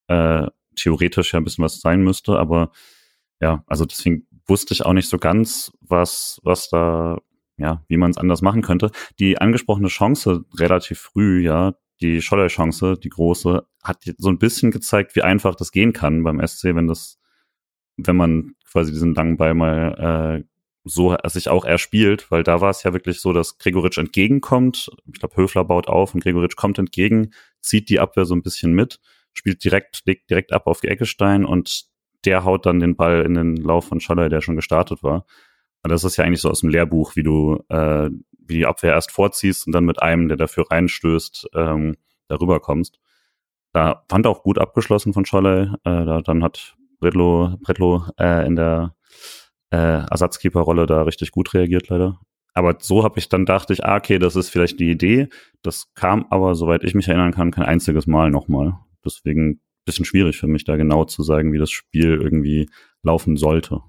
äh, 0.08 0.48
theoretisch 0.74 1.32
ja 1.32 1.40
ein 1.40 1.44
bisschen 1.44 1.64
was 1.64 1.80
sein 1.80 2.02
müsste, 2.02 2.38
aber 2.38 2.70
ja, 3.40 3.64
also 3.66 3.84
deswegen 3.84 4.26
wusste 4.46 4.74
ich 4.74 4.84
auch 4.84 4.92
nicht 4.92 5.08
so 5.08 5.18
ganz, 5.18 5.72
was, 5.80 6.40
was 6.42 6.68
da, 6.68 7.18
ja, 7.56 7.84
wie 7.88 7.96
man 7.96 8.10
es 8.10 8.18
anders 8.18 8.42
machen 8.42 8.62
könnte. 8.62 8.90
Die 9.18 9.38
angesprochene 9.38 9.88
Chance 9.88 10.44
relativ 10.58 11.00
früh, 11.00 11.42
ja, 11.42 11.74
die 12.00 12.20
Scholler-Chance, 12.20 12.98
die 13.02 13.08
große, 13.08 13.66
hat 13.82 14.04
so 14.18 14.28
ein 14.28 14.38
bisschen 14.38 14.70
gezeigt, 14.70 15.14
wie 15.14 15.22
einfach 15.22 15.54
das 15.54 15.70
gehen 15.70 15.92
kann 15.92 16.24
beim 16.24 16.44
SC, 16.44 16.74
wenn 16.74 16.88
das, 16.88 17.18
wenn 17.96 18.16
man 18.16 18.54
quasi 18.70 18.92
diesen 18.92 19.14
langen 19.14 19.36
Ball 19.36 19.54
mal 19.54 20.42
äh, 20.42 20.48
so 20.84 21.16
sich 21.24 21.48
auch 21.48 21.64
erspielt, 21.64 22.30
weil 22.30 22.42
da 22.42 22.60
war 22.60 22.70
es 22.70 22.82
ja 22.82 22.92
wirklich 22.92 23.20
so, 23.20 23.32
dass 23.32 23.58
Gregoritsch 23.58 23.96
entgegenkommt. 23.96 24.90
Ich 25.12 25.18
glaube, 25.18 25.36
Höfler 25.36 25.64
baut 25.64 25.88
auf 25.88 26.14
und 26.14 26.22
Gregoritsch 26.22 26.56
kommt 26.56 26.78
entgegen, 26.78 27.30
zieht 27.60 27.88
die 27.88 28.00
Abwehr 28.00 28.26
so 28.26 28.34
ein 28.34 28.42
bisschen 28.42 28.74
mit, 28.74 29.00
spielt 29.32 29.64
direkt, 29.64 30.02
legt 30.04 30.28
direkt 30.28 30.52
ab 30.52 30.66
auf 30.66 30.80
die 30.80 30.88
Eckestein 30.88 31.46
und 31.46 31.86
der 32.26 32.44
haut 32.44 32.66
dann 32.66 32.80
den 32.80 32.96
Ball 32.96 33.22
in 33.22 33.34
den 33.34 33.56
Lauf 33.56 33.86
von 33.86 34.00
Schaller, 34.00 34.28
der 34.28 34.40
schon 34.40 34.56
gestartet 34.56 35.02
war. 35.02 35.24
Das 35.84 36.04
ist 36.04 36.16
ja 36.16 36.24
eigentlich 36.24 36.40
so 36.40 36.50
aus 36.50 36.60
dem 36.60 36.70
Lehrbuch, 36.70 37.16
wie 37.16 37.22
du 37.22 37.62
äh, 37.68 38.10
wie 38.46 38.54
die 38.54 38.66
Abwehr 38.66 38.92
erst 38.92 39.10
vorziehst 39.10 39.66
und 39.66 39.72
dann 39.72 39.84
mit 39.84 40.02
einem, 40.02 40.28
der 40.28 40.36
dafür 40.36 40.70
reinstößt, 40.70 41.48
ähm, 41.54 41.96
darüber 42.28 42.60
kommst. 42.60 42.98
Da 43.72 44.04
fand 44.08 44.26
auch 44.26 44.42
gut 44.42 44.58
abgeschlossen 44.58 45.12
von 45.12 45.24
Scholle. 45.24 45.74
Äh, 45.84 46.04
da, 46.04 46.20
dann 46.20 46.42
hat 46.42 46.76
Bredlo, 47.00 47.56
Bredlo 47.60 48.04
äh, 48.18 48.46
in 48.46 48.56
der 48.56 48.94
äh, 49.70 50.06
Ersatzkeeper-Rolle 50.10 50.86
da 50.86 51.02
richtig 51.02 51.32
gut 51.32 51.54
reagiert, 51.54 51.88
leider. 51.88 52.20
Aber 52.54 52.76
so 52.78 53.02
habe 53.02 53.18
ich 53.18 53.28
dann 53.28 53.46
dachte 53.46 53.72
ich, 53.72 53.84
ah, 53.84 53.96
okay, 53.96 54.18
das 54.18 54.36
ist 54.36 54.48
vielleicht 54.48 54.78
die 54.78 54.90
Idee. 54.90 55.28
Das 55.62 55.92
kam 55.94 56.26
aber, 56.30 56.54
soweit 56.54 56.84
ich 56.84 56.94
mich 56.94 57.08
erinnern 57.08 57.32
kann, 57.32 57.50
kein 57.50 57.64
einziges 57.64 58.06
Mal 58.06 58.30
nochmal. 58.30 58.78
Deswegen 59.04 59.60
bisschen 59.84 60.04
schwierig 60.04 60.38
für 60.38 60.46
mich, 60.46 60.64
da 60.64 60.76
genau 60.76 61.04
zu 61.04 61.22
sagen, 61.22 61.52
wie 61.52 61.58
das 61.58 61.70
Spiel 61.70 62.14
irgendwie 62.14 62.70
laufen 63.02 63.36
sollte. 63.36 63.80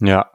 Ja. 0.00 0.30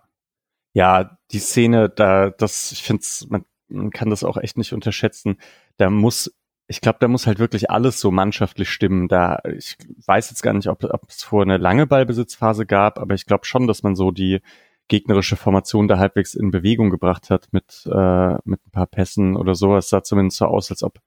Ja, 0.74 1.18
die 1.32 1.40
Szene, 1.40 1.90
da, 1.90 2.30
das, 2.30 2.72
ich 2.72 2.84
finde 2.84 3.04
man 3.30 3.46
man 3.70 3.92
kann 3.92 4.10
das 4.10 4.24
auch 4.24 4.38
echt 4.38 4.58
nicht 4.58 4.74
unterschätzen. 4.74 5.38
Da 5.78 5.90
muss, 5.90 6.34
ich 6.68 6.82
glaube, 6.82 6.98
da 7.00 7.08
muss 7.08 7.28
halt 7.28 7.40
wirklich 7.40 7.70
alles 7.70 8.00
so 8.00 8.12
mannschaftlich 8.12 8.70
stimmen. 8.70 9.08
Da, 9.08 9.40
ich 9.56 9.78
weiß 10.06 10.30
jetzt 10.30 10.42
gar 10.44 10.54
nicht, 10.54 10.68
ob, 10.68 10.84
ob 10.84 11.10
es 11.10 11.24
vor 11.24 11.44
eine 11.44 11.58
lange 11.58 11.88
Ballbesitzphase 11.88 12.66
gab, 12.66 13.00
aber 13.00 13.14
ich 13.14 13.26
glaube 13.26 13.46
schon, 13.46 13.68
dass 13.68 13.84
man 13.84 13.96
so 13.96 14.12
die 14.12 14.42
gegnerische 14.88 15.36
Formation 15.36 15.88
da 15.88 16.00
halbwegs 16.00 16.34
in 16.34 16.52
Bewegung 16.52 16.90
gebracht 16.90 17.30
hat 17.30 17.48
mit, 17.52 17.86
äh, 17.86 18.34
mit 18.44 18.60
ein 18.66 18.72
paar 18.72 18.88
Pässen 18.88 19.38
oder 19.38 19.54
so. 19.56 19.76
Es 19.78 19.90
sah 19.90 20.02
zumindest 20.04 20.38
so 20.38 20.46
aus, 20.46 20.72
als 20.72 20.84
ob 20.84 21.00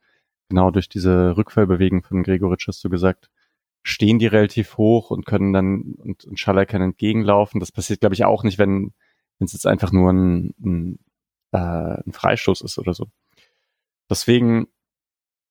genau 0.48 0.70
durch 0.70 0.88
diese 0.88 1.36
Rückfallbewegung 1.36 2.02
von 2.04 2.22
Gregoritsch, 2.22 2.68
hast 2.68 2.84
du 2.84 2.90
gesagt, 2.90 3.28
stehen 3.82 4.20
die 4.20 4.28
relativ 4.28 4.76
hoch 4.76 5.10
und 5.10 5.26
können 5.26 5.52
dann 5.52 5.94
und, 5.98 6.24
und 6.24 6.38
Schaller 6.38 6.66
kann 6.66 6.82
entgegenlaufen. 6.82 7.58
Das 7.58 7.72
passiert, 7.72 8.00
glaube 8.00 8.14
ich, 8.14 8.24
auch 8.24 8.44
nicht, 8.44 8.58
wenn 8.58 8.92
wenn 9.42 9.46
es 9.46 9.52
jetzt 9.52 9.66
einfach 9.66 9.90
nur 9.90 10.12
ein, 10.12 10.54
ein 10.64 10.98
äh, 11.52 11.58
ein 11.58 12.12
Freistoß 12.12 12.62
ist 12.62 12.78
oder 12.78 12.94
so. 12.94 13.08
Deswegen, 14.08 14.68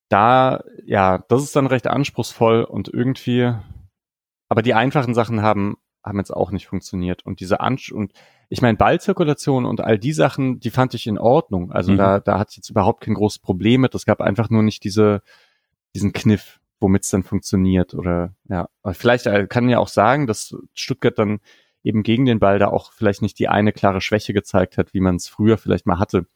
da, 0.10 0.64
ja, 0.86 1.20
das 1.30 1.44
ist 1.44 1.56
dann 1.56 1.68
recht 1.68 1.88
anspruchsvoll 1.88 2.64
und 2.64 2.90
irgendwie, 2.90 3.54
aber 4.50 4.62
die 4.62 4.74
einfachen 4.74 5.14
Sachen 5.14 5.42
haben, 5.42 5.78
haben 6.04 6.18
jetzt 6.18 6.32
auch 6.32 6.52
nicht 6.52 6.68
funktioniert. 6.68 7.26
Und 7.26 7.40
diese 7.40 7.60
Ansch 7.60 7.92
und 7.92 8.14
ich 8.50 8.62
meine, 8.62 8.78
Ballzirkulation 8.78 9.66
und 9.66 9.82
all 9.82 9.98
die 9.98 10.12
Sachen, 10.12 10.60
die 10.60 10.72
fand 10.72 10.94
ich 10.94 11.08
in 11.08 11.18
Ordnung. 11.18 11.72
Also 11.72 11.94
mhm. 11.94 11.98
da, 11.98 12.20
da 12.20 12.40
hat 12.40 12.56
jetzt 12.56 12.70
überhaupt 12.70 13.02
kein 13.02 13.14
großes 13.14 13.40
Problem 13.40 13.82
mit. 13.82 13.96
Es 13.96 14.06
gab 14.06 14.20
einfach 14.20 14.50
nur 14.50 14.64
nicht 14.64 14.84
diese, 14.84 15.22
diesen 15.96 16.12
Kniff, 16.12 16.60
womit 16.80 17.04
es 17.04 17.10
dann 17.12 17.24
funktioniert. 17.24 17.94
Oder 17.94 18.34
ja, 18.50 18.68
aber 18.82 18.94
vielleicht 18.94 19.28
äh, 19.28 19.48
kann 19.48 19.70
ja 19.70 19.80
auch 19.80 19.88
sagen, 19.88 20.28
dass 20.28 20.56
Stuttgart 20.74 21.18
dann 21.18 21.40
eben 21.84 22.04
gegen 22.04 22.26
den 22.26 22.40
Ball 22.40 22.60
da 22.60 22.68
auch 22.68 22.92
vielleicht 22.92 23.22
nicht 23.22 23.40
die 23.40 23.48
eine 23.48 23.74
klare 23.74 24.02
Schwäche 24.02 24.34
gezeigt 24.34 24.78
hat, 24.78 24.94
wie 24.94 25.00
man 25.00 25.16
es 25.16 25.28
früher 25.28 25.58
vielleicht 25.58 25.86
mal 25.86 26.00
hatte. 26.00 26.28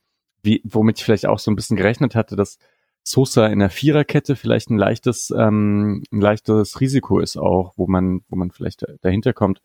Wie, 0.44 0.62
womit 0.64 1.00
ich 1.00 1.06
vielleicht 1.06 1.26
auch 1.26 1.40
so 1.40 1.52
ein 1.52 1.56
bisschen 1.56 1.78
gerechnet 1.78 2.16
hatte, 2.16 2.36
dass 2.36 2.60
Sosa 3.04 3.48
in 3.48 3.60
der 3.60 3.70
Viererkette 3.70 4.36
vielleicht 4.36 4.70
ein 4.72 4.78
leichtes, 4.78 5.32
ähm, 5.36 6.04
ein 6.12 6.22
leichtes 6.22 6.82
Risiko 6.82 7.20
ist 7.20 7.38
auch, 7.38 7.74
wo 7.78 7.88
man, 7.88 8.22
wo 8.30 8.36
man 8.36 8.52
vielleicht 8.52 8.86
dahinter 9.02 9.34
kommt. 9.34 9.62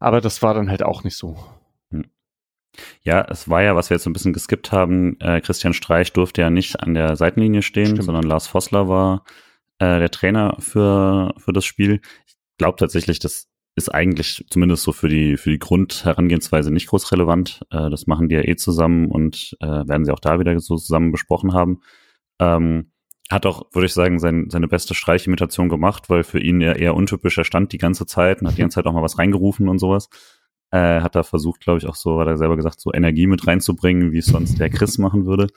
Aber 0.00 0.20
das 0.20 0.42
war 0.42 0.54
dann 0.54 0.68
halt 0.68 0.82
auch 0.82 1.04
nicht 1.04 1.16
so. 1.16 1.36
Hm. 1.90 2.06
Ja, 3.02 3.24
es 3.30 3.48
war 3.48 3.62
ja, 3.62 3.76
was 3.76 3.88
wir 3.88 3.96
jetzt 3.96 4.04
so 4.04 4.10
ein 4.10 4.12
bisschen 4.12 4.32
geskippt 4.32 4.72
haben, 4.72 5.18
äh, 5.20 5.40
Christian 5.40 5.74
Streich 5.74 6.12
durfte 6.12 6.40
ja 6.40 6.50
nicht 6.50 6.80
an 6.80 6.94
der 6.94 7.14
Seitenlinie 7.14 7.62
stehen, 7.62 7.86
Stimmt. 7.86 8.04
sondern 8.04 8.24
Lars 8.24 8.48
Vossler 8.48 8.88
war 8.88 9.24
äh, 9.78 10.00
der 10.00 10.10
Trainer 10.10 10.56
für, 10.58 11.34
für 11.38 11.52
das 11.52 11.64
Spiel. 11.64 12.00
Ich 12.26 12.36
glaube 12.58 12.78
tatsächlich, 12.78 13.20
das 13.20 13.48
ist 13.76 13.88
eigentlich 13.88 14.46
zumindest 14.50 14.84
so 14.84 14.92
für 14.92 15.08
die, 15.08 15.36
für 15.36 15.50
die 15.50 15.58
Grundherangehensweise 15.58 16.70
nicht 16.70 16.88
groß 16.88 17.10
relevant. 17.12 17.60
Äh, 17.70 17.90
das 17.90 18.06
machen 18.06 18.28
die 18.28 18.36
ja 18.36 18.42
eh 18.42 18.56
zusammen 18.56 19.10
und 19.10 19.56
äh, 19.60 19.66
werden 19.66 20.04
sie 20.04 20.12
auch 20.12 20.20
da 20.20 20.38
wieder 20.38 20.58
so 20.60 20.76
zusammen 20.76 21.10
besprochen 21.12 21.52
haben. 21.52 21.80
Ähm, 22.38 22.90
hat 23.30 23.46
auch, 23.46 23.66
würde 23.72 23.86
ich 23.86 23.94
sagen, 23.94 24.18
sein, 24.18 24.48
seine 24.50 24.68
beste 24.68 24.94
Streichimitation 24.94 25.68
gemacht, 25.68 26.10
weil 26.10 26.24
für 26.24 26.40
ihn 26.40 26.60
er 26.60 26.76
eher 26.76 26.94
untypisch, 26.94 27.38
er 27.38 27.44
stand 27.44 27.72
die 27.72 27.78
ganze 27.78 28.06
Zeit 28.06 28.40
und 28.40 28.48
hat 28.48 28.56
die 28.56 28.60
ganze 28.60 28.76
Zeit 28.76 28.86
auch 28.86 28.92
mal 28.92 29.02
was 29.02 29.18
reingerufen 29.18 29.68
und 29.68 29.78
sowas. 29.78 30.08
Äh, 30.70 31.00
hat 31.00 31.14
da 31.14 31.22
versucht, 31.22 31.60
glaube 31.60 31.78
ich, 31.78 31.86
auch 31.86 31.94
so, 31.94 32.20
hat 32.20 32.28
er 32.28 32.36
selber 32.36 32.56
gesagt, 32.56 32.80
so 32.80 32.92
Energie 32.92 33.26
mit 33.26 33.46
reinzubringen, 33.46 34.12
wie 34.12 34.18
es 34.18 34.26
sonst 34.26 34.60
der 34.60 34.70
Chris 34.70 34.98
machen 34.98 35.26
würde. 35.26 35.48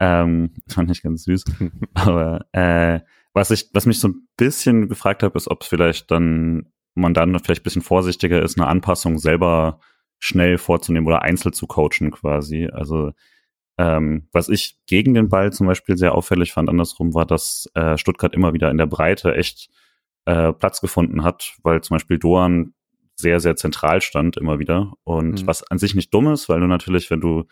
Ähm, 0.00 0.54
fand 0.68 0.90
ich 0.90 1.02
ganz 1.02 1.24
süß. 1.24 1.44
Aber 1.94 2.46
äh, 2.52 3.00
was 3.32 3.50
ich, 3.50 3.70
was 3.72 3.86
mich 3.86 4.00
so 4.00 4.08
ein 4.08 4.28
bisschen 4.36 4.88
gefragt 4.88 5.22
habe, 5.22 5.36
ist, 5.36 5.50
ob 5.50 5.62
es 5.62 5.68
vielleicht 5.68 6.10
dann 6.10 6.72
man 6.94 7.14
dann 7.14 7.38
vielleicht 7.38 7.62
ein 7.62 7.64
bisschen 7.64 7.82
vorsichtiger 7.82 8.42
ist, 8.42 8.58
eine 8.58 8.68
Anpassung 8.68 9.18
selber 9.18 9.80
schnell 10.18 10.58
vorzunehmen 10.58 11.06
oder 11.06 11.22
einzeln 11.22 11.52
zu 11.52 11.66
coachen 11.66 12.10
quasi. 12.10 12.68
Also 12.72 13.12
ähm, 13.76 14.28
was 14.32 14.48
ich 14.48 14.78
gegen 14.86 15.14
den 15.14 15.28
Ball 15.28 15.52
zum 15.52 15.66
Beispiel 15.66 15.96
sehr 15.96 16.14
auffällig 16.14 16.52
fand, 16.52 16.68
andersrum 16.68 17.14
war, 17.14 17.26
dass 17.26 17.68
äh, 17.74 17.98
Stuttgart 17.98 18.34
immer 18.34 18.52
wieder 18.54 18.70
in 18.70 18.78
der 18.78 18.86
Breite 18.86 19.34
echt 19.34 19.68
äh, 20.26 20.52
Platz 20.52 20.80
gefunden 20.80 21.24
hat, 21.24 21.54
weil 21.62 21.80
zum 21.82 21.96
Beispiel 21.96 22.18
Doan 22.18 22.74
sehr, 23.16 23.40
sehr 23.40 23.56
zentral 23.56 24.00
stand 24.00 24.36
immer 24.36 24.58
wieder. 24.58 24.92
Und 25.04 25.42
mhm. 25.42 25.46
was 25.46 25.62
an 25.70 25.78
sich 25.78 25.94
nicht 25.94 26.12
dumm 26.14 26.28
ist, 26.28 26.48
weil 26.48 26.60
du 26.60 26.66
natürlich, 26.66 27.10
wenn 27.10 27.20
du 27.20 27.44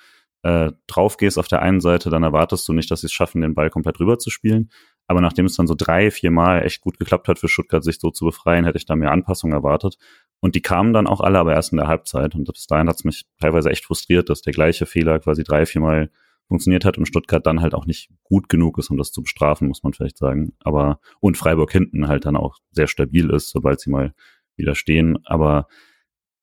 äh, 0.42 0.72
drauf 0.86 1.16
gehst 1.16 1.38
auf 1.38 1.48
der 1.48 1.62
einen 1.62 1.80
Seite, 1.80 2.10
dann 2.10 2.22
erwartest 2.22 2.66
du 2.68 2.72
nicht, 2.72 2.90
dass 2.90 3.00
sie 3.00 3.06
es 3.06 3.12
schaffen, 3.12 3.42
den 3.42 3.54
Ball 3.54 3.70
komplett 3.70 4.00
rüber 4.00 4.18
zu 4.18 4.30
spielen. 4.30 4.70
Aber 5.06 5.20
nachdem 5.20 5.46
es 5.46 5.56
dann 5.56 5.66
so 5.66 5.74
drei, 5.76 6.10
vier 6.10 6.30
Mal 6.30 6.62
echt 6.62 6.80
gut 6.80 6.98
geklappt 6.98 7.28
hat 7.28 7.38
für 7.38 7.48
Stuttgart, 7.48 7.84
sich 7.84 7.98
so 7.98 8.10
zu 8.10 8.24
befreien, 8.24 8.64
hätte 8.64 8.78
ich 8.78 8.86
da 8.86 8.96
mehr 8.96 9.10
Anpassung 9.10 9.52
erwartet. 9.52 9.96
Und 10.40 10.54
die 10.54 10.62
kamen 10.62 10.92
dann 10.92 11.06
auch 11.06 11.20
alle, 11.20 11.38
aber 11.38 11.52
erst 11.52 11.72
in 11.72 11.78
der 11.78 11.88
Halbzeit. 11.88 12.34
Und 12.34 12.50
bis 12.52 12.66
dahin 12.66 12.88
hat 12.88 12.96
es 12.96 13.04
mich 13.04 13.24
teilweise 13.40 13.70
echt 13.70 13.84
frustriert, 13.84 14.28
dass 14.28 14.42
der 14.42 14.52
gleiche 14.52 14.86
Fehler 14.86 15.18
quasi 15.20 15.44
drei, 15.44 15.66
vier 15.66 15.80
Mal 15.80 16.10
funktioniert 16.48 16.84
hat 16.84 16.98
und 16.98 17.06
Stuttgart 17.06 17.46
dann 17.46 17.60
halt 17.60 17.74
auch 17.74 17.86
nicht 17.86 18.10
gut 18.24 18.48
genug 18.48 18.78
ist, 18.78 18.90
um 18.90 18.98
das 18.98 19.12
zu 19.12 19.22
bestrafen, 19.22 19.68
muss 19.68 19.82
man 19.82 19.92
vielleicht 19.92 20.18
sagen. 20.18 20.52
Aber 20.62 21.00
und 21.20 21.36
Freiburg 21.36 21.72
hinten 21.72 22.08
halt 22.08 22.26
dann 22.26 22.36
auch 22.36 22.58
sehr 22.70 22.88
stabil 22.88 23.30
ist, 23.30 23.50
sobald 23.50 23.80
sie 23.80 23.90
mal 23.90 24.12
wieder 24.56 24.74
stehen. 24.74 25.18
Aber 25.24 25.66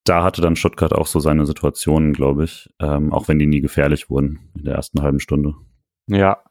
da 0.05 0.23
hatte 0.23 0.41
dann 0.41 0.55
Stuttgart 0.55 0.93
auch 0.93 1.05
so 1.05 1.19
seine 1.19 1.45
Situationen, 1.45 2.13
glaube 2.13 2.45
ich, 2.45 2.69
ähm, 2.79 3.13
auch 3.13 3.27
wenn 3.27 3.37
die 3.37 3.45
nie 3.45 3.61
gefährlich 3.61 4.09
wurden 4.09 4.51
in 4.57 4.65
der 4.65 4.75
ersten 4.75 5.01
halben 5.01 5.19
Stunde. 5.19 5.53
Ja, 6.07 6.43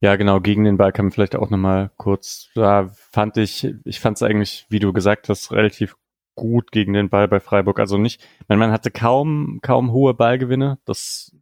ja, 0.00 0.16
genau, 0.16 0.40
gegen 0.40 0.64
den 0.64 0.76
Ball 0.76 0.92
kann 0.92 1.06
man 1.06 1.12
vielleicht 1.12 1.36
auch 1.36 1.50
nochmal 1.50 1.90
kurz, 1.96 2.50
da 2.54 2.90
fand 2.94 3.36
ich, 3.36 3.74
ich 3.84 4.00
fand 4.00 4.16
es 4.16 4.22
eigentlich, 4.22 4.66
wie 4.68 4.78
du 4.78 4.92
gesagt 4.92 5.28
hast, 5.28 5.50
relativ 5.52 5.96
gut 6.36 6.70
gegen 6.70 6.92
den 6.92 7.10
Ball 7.10 7.26
bei 7.26 7.40
Freiburg. 7.40 7.80
Also 7.80 7.98
nicht, 7.98 8.24
man, 8.46 8.58
man 8.58 8.70
hatte 8.70 8.90
kaum, 8.92 9.58
kaum 9.60 9.90
hohe 9.90 10.14
Ballgewinne, 10.14 10.78
das 10.84 11.36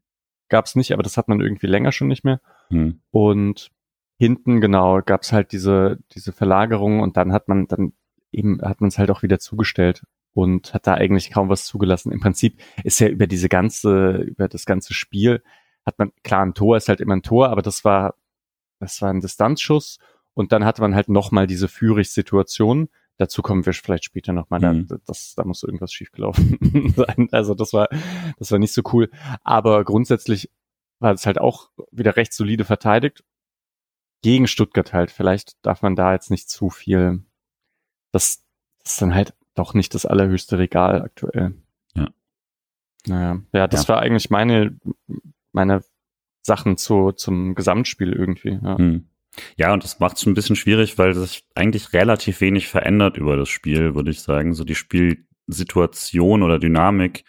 gab 0.48 0.64
es 0.64 0.74
nicht, 0.74 0.92
aber 0.92 1.02
das 1.02 1.16
hat 1.18 1.28
man 1.28 1.40
irgendwie 1.40 1.66
länger 1.66 1.92
schon 1.92 2.08
nicht 2.08 2.24
mehr. 2.24 2.40
Hm. 2.70 3.00
Und 3.10 3.70
hinten, 4.18 4.62
genau, 4.62 5.02
gab 5.02 5.22
es 5.22 5.32
halt 5.32 5.52
diese, 5.52 5.98
diese 6.12 6.32
Verlagerung 6.32 7.00
und 7.00 7.18
dann 7.18 7.32
hat 7.32 7.48
man, 7.48 7.68
dann 7.68 7.92
eben 8.32 8.62
hat 8.62 8.80
man 8.80 8.88
es 8.88 8.98
halt 8.98 9.10
auch 9.10 9.22
wieder 9.22 9.38
zugestellt 9.38 10.02
und 10.32 10.72
hat 10.72 10.86
da 10.86 10.94
eigentlich 10.94 11.30
kaum 11.30 11.50
was 11.50 11.66
zugelassen. 11.66 12.12
Im 12.12 12.20
Prinzip 12.20 12.58
ist 12.84 13.00
ja 13.00 13.08
über 13.08 13.26
diese 13.26 13.50
ganze, 13.50 14.16
über 14.16 14.48
das 14.48 14.64
ganze 14.64 14.94
Spiel 14.94 15.42
hat 15.84 15.98
man, 15.98 16.12
klar, 16.24 16.44
ein 16.44 16.54
Tor 16.54 16.76
ist 16.76 16.88
halt 16.88 17.00
immer 17.00 17.14
ein 17.14 17.22
Tor, 17.22 17.50
aber 17.50 17.62
das 17.62 17.84
war 17.84 18.14
das 18.78 19.00
war 19.02 19.10
ein 19.10 19.20
Distanzschuss 19.20 19.98
und 20.34 20.52
dann 20.52 20.64
hatte 20.64 20.82
man 20.82 20.94
halt 20.94 21.08
nochmal 21.08 21.46
diese 21.46 21.68
Führig-Situation. 21.68 22.88
Dazu 23.18 23.40
kommen 23.40 23.64
wir 23.64 23.72
vielleicht 23.72 24.04
später 24.04 24.34
nochmal. 24.34 24.60
Mhm. 24.60 24.86
Da, 24.86 24.96
das, 25.06 25.34
da 25.34 25.44
muss 25.44 25.62
irgendwas 25.62 25.92
schiefgelaufen 25.92 26.92
sein. 26.96 27.28
Also 27.32 27.54
das 27.54 27.72
war, 27.72 27.88
das 28.38 28.52
war 28.52 28.58
nicht 28.58 28.74
so 28.74 28.82
cool. 28.92 29.10
Aber 29.42 29.84
grundsätzlich 29.84 30.50
war 30.98 31.12
es 31.12 31.24
halt 31.24 31.38
auch 31.38 31.70
wieder 31.90 32.16
recht 32.16 32.34
solide 32.34 32.64
verteidigt. 32.64 33.24
Gegen 34.22 34.46
Stuttgart 34.46 34.92
halt. 34.92 35.10
Vielleicht 35.10 35.56
darf 35.64 35.80
man 35.80 35.96
da 35.96 36.12
jetzt 36.12 36.30
nicht 36.30 36.50
zu 36.50 36.68
viel. 36.68 37.24
Das, 38.12 38.44
das 38.82 38.92
ist 38.92 39.02
dann 39.02 39.14
halt 39.14 39.34
doch 39.54 39.72
nicht 39.72 39.94
das 39.94 40.04
allerhöchste 40.04 40.58
Regal 40.58 41.00
aktuell. 41.00 41.54
Ja. 41.94 42.08
Naja. 43.06 43.40
Ja, 43.52 43.66
das 43.68 43.84
ja. 43.84 43.94
war 43.94 44.02
eigentlich 44.02 44.28
meine, 44.28 44.78
meine 45.52 45.82
Sachen 46.46 46.76
zu, 46.76 47.12
zum 47.12 47.54
Gesamtspiel 47.54 48.12
irgendwie. 48.12 48.58
Ja. 48.62 48.78
Hm. 48.78 49.08
Ja, 49.56 49.74
und 49.74 49.84
das 49.84 50.00
macht 50.00 50.16
es 50.16 50.24
ein 50.24 50.32
bisschen 50.32 50.56
schwierig, 50.56 50.96
weil 50.96 51.14
sich 51.14 51.44
eigentlich 51.54 51.92
relativ 51.92 52.40
wenig 52.40 52.68
verändert 52.68 53.18
über 53.18 53.36
das 53.36 53.50
Spiel, 53.50 53.94
würde 53.94 54.10
ich 54.10 54.22
sagen. 54.22 54.54
So 54.54 54.64
die 54.64 54.74
Spielsituation 54.74 56.42
oder 56.42 56.58
Dynamik 56.58 57.24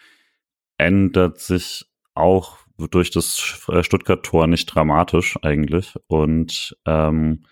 ändert 0.78 1.38
sich 1.38 1.84
auch 2.14 2.58
durch 2.90 3.10
das 3.10 3.60
äh, 3.68 3.82
Stuttgart-Tor 3.82 4.46
nicht 4.46 4.66
dramatisch 4.66 5.36
eigentlich. 5.42 5.96
Und 6.06 6.76
ähm, 6.86 7.44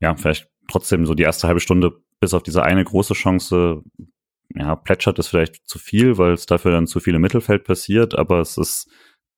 ja, 0.00 0.14
vielleicht 0.14 0.48
trotzdem 0.70 1.06
so 1.06 1.14
die 1.14 1.24
erste 1.24 1.48
halbe 1.48 1.60
Stunde 1.60 1.92
bis 2.20 2.34
auf 2.34 2.42
diese 2.42 2.62
eine 2.62 2.84
große 2.84 3.14
Chance, 3.14 3.82
ja, 4.54 4.76
plätschert 4.76 5.18
es 5.18 5.28
vielleicht 5.28 5.66
zu 5.66 5.78
viel, 5.78 6.18
weil 6.18 6.32
es 6.32 6.46
dafür 6.46 6.70
dann 6.70 6.86
zu 6.86 7.00
viel 7.00 7.14
im 7.14 7.22
Mittelfeld 7.22 7.64
passiert, 7.64 8.16
aber 8.16 8.40
es 8.40 8.56
ist 8.58 8.88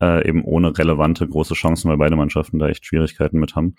äh, 0.00 0.28
eben 0.28 0.44
ohne 0.44 0.76
relevante 0.76 1.26
große 1.26 1.54
Chancen, 1.54 1.90
weil 1.90 1.98
beide 1.98 2.16
Mannschaften 2.16 2.58
da 2.58 2.68
echt 2.68 2.86
Schwierigkeiten 2.86 3.38
mit 3.38 3.56
haben. 3.56 3.74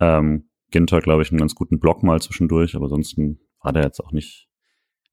Ähm, 0.00 0.48
Ginter, 0.70 1.00
glaube 1.00 1.22
ich, 1.22 1.30
einen 1.30 1.38
ganz 1.38 1.54
guten 1.54 1.78
Block 1.78 2.02
mal 2.02 2.20
zwischendurch, 2.20 2.74
aber 2.74 2.86
ansonsten 2.86 3.40
war 3.60 3.72
der 3.72 3.84
jetzt 3.84 4.00
auch 4.00 4.12
nicht, 4.12 4.48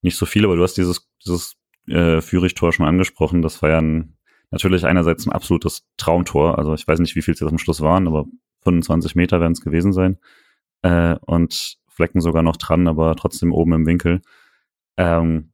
nicht 0.01 0.15
so 0.15 0.25
viel. 0.25 0.45
Aber 0.45 0.55
du 0.55 0.63
hast 0.63 0.77
dieses, 0.77 1.09
dieses 1.23 1.57
äh, 1.87 2.21
Führich-Tor 2.21 2.73
schon 2.73 2.85
angesprochen. 2.85 3.41
Das 3.41 3.61
war 3.61 3.69
ja 3.69 3.81
ein, 3.81 4.17
natürlich 4.51 4.85
einerseits 4.85 5.27
ein 5.27 5.31
absolutes 5.33 5.87
Traumtor. 5.97 6.57
Also 6.57 6.73
ich 6.73 6.87
weiß 6.87 6.99
nicht, 6.99 7.15
wie 7.15 7.21
viel 7.21 7.33
es 7.33 7.39
jetzt 7.39 7.51
am 7.51 7.57
Schluss 7.57 7.81
waren, 7.81 8.07
aber 8.07 8.25
25 8.63 9.15
Meter 9.15 9.39
werden 9.39 9.53
es 9.53 9.61
gewesen 9.61 9.93
sein. 9.93 10.17
Äh, 10.81 11.15
und 11.25 11.77
Flecken 11.89 12.21
sogar 12.21 12.43
noch 12.43 12.55
dran, 12.55 12.87
aber 12.87 13.15
trotzdem 13.15 13.51
oben 13.51 13.73
im 13.73 13.85
Winkel. 13.85 14.21
Ähm, 14.97 15.48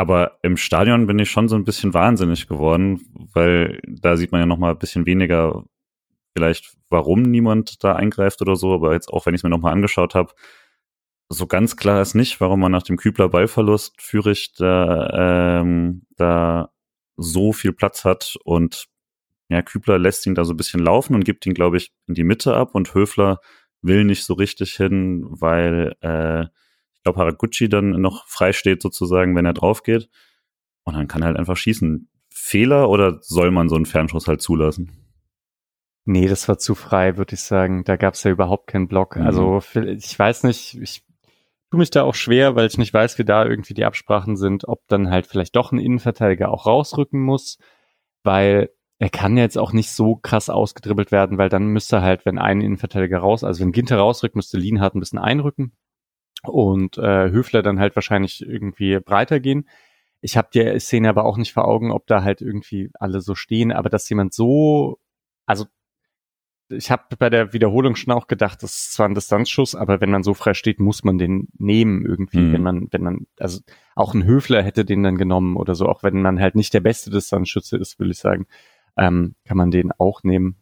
aber 0.00 0.38
im 0.42 0.56
Stadion 0.56 1.06
bin 1.06 1.18
ich 1.18 1.30
schon 1.30 1.48
so 1.48 1.56
ein 1.56 1.64
bisschen 1.64 1.92
wahnsinnig 1.92 2.48
geworden, 2.48 3.02
weil 3.34 3.80
da 3.86 4.16
sieht 4.16 4.32
man 4.32 4.40
ja 4.40 4.46
noch 4.46 4.56
mal 4.56 4.70
ein 4.70 4.78
bisschen 4.78 5.04
weniger 5.04 5.64
vielleicht, 6.32 6.74
warum 6.88 7.20
niemand 7.22 7.84
da 7.84 7.96
eingreift 7.96 8.40
oder 8.40 8.56
so. 8.56 8.72
Aber 8.72 8.94
jetzt 8.94 9.08
auch, 9.08 9.26
wenn 9.26 9.34
ich 9.34 9.40
es 9.40 9.42
mir 9.42 9.50
noch 9.50 9.60
mal 9.60 9.72
angeschaut 9.72 10.14
habe, 10.14 10.32
so 11.28 11.46
ganz 11.46 11.76
klar 11.76 12.00
ist 12.00 12.14
nicht, 12.14 12.40
warum 12.40 12.60
man 12.60 12.72
nach 12.72 12.82
dem 12.82 12.96
Kübler 12.96 13.28
Ballverlust 13.28 14.00
Fürich 14.00 14.54
da, 14.56 15.60
ähm, 15.60 16.06
da 16.16 16.70
so 17.16 17.52
viel 17.52 17.72
Platz 17.72 18.04
hat 18.06 18.36
und 18.44 18.86
ja, 19.50 19.60
Kübler 19.60 19.98
lässt 19.98 20.26
ihn 20.26 20.34
da 20.34 20.44
so 20.44 20.54
ein 20.54 20.56
bisschen 20.56 20.80
laufen 20.80 21.14
und 21.14 21.24
gibt 21.24 21.44
ihn, 21.44 21.54
glaube 21.54 21.76
ich, 21.76 21.92
in 22.06 22.14
die 22.14 22.24
Mitte 22.24 22.54
ab 22.54 22.74
und 22.74 22.94
Höfler 22.94 23.40
will 23.82 24.04
nicht 24.04 24.24
so 24.24 24.32
richtig 24.34 24.72
hin, 24.76 25.26
weil 25.28 25.94
äh, 26.00 26.46
ich 27.00 27.04
glaube, 27.04 27.20
Haraguchi 27.20 27.70
dann 27.70 27.92
noch 27.92 28.26
frei 28.26 28.52
steht 28.52 28.82
sozusagen, 28.82 29.34
wenn 29.34 29.46
er 29.46 29.54
drauf 29.54 29.82
geht. 29.82 30.10
Und 30.84 30.94
dann 30.94 31.08
kann 31.08 31.22
er 31.22 31.28
halt 31.28 31.38
einfach 31.38 31.56
schießen. 31.56 32.10
Fehler 32.28 32.90
oder 32.90 33.20
soll 33.22 33.50
man 33.50 33.70
so 33.70 33.76
einen 33.76 33.86
Fernschuss 33.86 34.28
halt 34.28 34.42
zulassen? 34.42 34.92
Nee, 36.04 36.28
das 36.28 36.46
war 36.46 36.58
zu 36.58 36.74
frei, 36.74 37.16
würde 37.16 37.34
ich 37.34 37.40
sagen. 37.40 37.84
Da 37.84 37.96
gab 37.96 38.14
es 38.14 38.22
ja 38.24 38.30
überhaupt 38.30 38.66
keinen 38.66 38.86
Block. 38.86 39.16
Mhm. 39.16 39.22
Also 39.22 39.62
ich 39.74 40.18
weiß 40.18 40.44
nicht, 40.44 40.74
ich 40.74 41.02
tue 41.70 41.78
mich 41.78 41.88
da 41.88 42.02
auch 42.02 42.14
schwer, 42.14 42.54
weil 42.54 42.66
ich 42.66 42.76
nicht 42.76 42.92
weiß, 42.92 43.18
wie 43.18 43.24
da 43.24 43.46
irgendwie 43.46 43.72
die 43.72 43.86
Absprachen 43.86 44.36
sind, 44.36 44.68
ob 44.68 44.86
dann 44.88 45.10
halt 45.10 45.26
vielleicht 45.26 45.56
doch 45.56 45.72
ein 45.72 45.78
Innenverteidiger 45.78 46.50
auch 46.50 46.66
rausrücken 46.66 47.22
muss, 47.22 47.56
weil 48.24 48.68
er 48.98 49.08
kann 49.08 49.38
jetzt 49.38 49.56
auch 49.56 49.72
nicht 49.72 49.90
so 49.90 50.16
krass 50.16 50.50
ausgedribbelt 50.50 51.12
werden, 51.12 51.38
weil 51.38 51.48
dann 51.48 51.68
müsste 51.68 52.02
halt, 52.02 52.26
wenn 52.26 52.38
ein 52.38 52.60
Innenverteidiger 52.60 53.20
raus, 53.20 53.42
also 53.42 53.64
wenn 53.64 53.72
Ginter 53.72 53.96
rausrückt, 53.96 54.36
müsste 54.36 54.58
Lienhardt 54.58 54.94
ein 54.94 55.00
bisschen 55.00 55.18
einrücken. 55.18 55.72
Und 56.42 56.98
äh, 56.98 57.30
Höfler 57.30 57.62
dann 57.62 57.78
halt 57.78 57.96
wahrscheinlich 57.96 58.42
irgendwie 58.46 58.98
breiter 59.00 59.40
gehen. 59.40 59.68
Ich 60.20 60.36
habe 60.36 60.48
die 60.52 60.78
Szene 60.78 61.08
aber 61.08 61.24
auch 61.24 61.36
nicht 61.36 61.52
vor 61.52 61.66
Augen, 61.66 61.90
ob 61.90 62.06
da 62.06 62.22
halt 62.22 62.42
irgendwie 62.42 62.90
alle 62.94 63.20
so 63.20 63.34
stehen, 63.34 63.72
aber 63.72 63.88
dass 63.88 64.08
jemand 64.08 64.34
so, 64.34 64.98
also 65.46 65.66
ich 66.70 66.90
habe 66.90 67.16
bei 67.18 67.30
der 67.30 67.52
Wiederholung 67.52 67.96
schon 67.96 68.12
auch 68.12 68.26
gedacht, 68.26 68.62
das 68.62 68.74
ist 68.74 68.92
zwar 68.92 69.08
ein 69.08 69.14
Distanzschuss, 69.14 69.74
aber 69.74 70.00
wenn 70.00 70.10
man 70.10 70.22
so 70.22 70.34
frei 70.34 70.54
steht, 70.54 70.78
muss 70.78 71.02
man 71.02 71.18
den 71.18 71.48
nehmen 71.58 72.06
irgendwie, 72.06 72.38
mhm. 72.38 72.52
wenn 72.52 72.62
man, 72.62 72.88
wenn 72.92 73.02
man, 73.02 73.26
also 73.38 73.60
auch 73.96 74.14
ein 74.14 74.24
Höfler 74.24 74.62
hätte 74.62 74.84
den 74.84 75.02
dann 75.02 75.16
genommen 75.16 75.56
oder 75.56 75.74
so, 75.74 75.86
auch 75.86 76.02
wenn 76.02 76.22
man 76.22 76.38
halt 76.38 76.54
nicht 76.54 76.72
der 76.72 76.80
beste 76.80 77.10
Distanzschütze 77.10 77.76
ist, 77.76 77.98
will 77.98 78.10
ich 78.10 78.18
sagen, 78.18 78.46
ähm, 78.96 79.34
kann 79.44 79.56
man 79.56 79.70
den 79.70 79.90
auch 79.92 80.22
nehmen. 80.22 80.56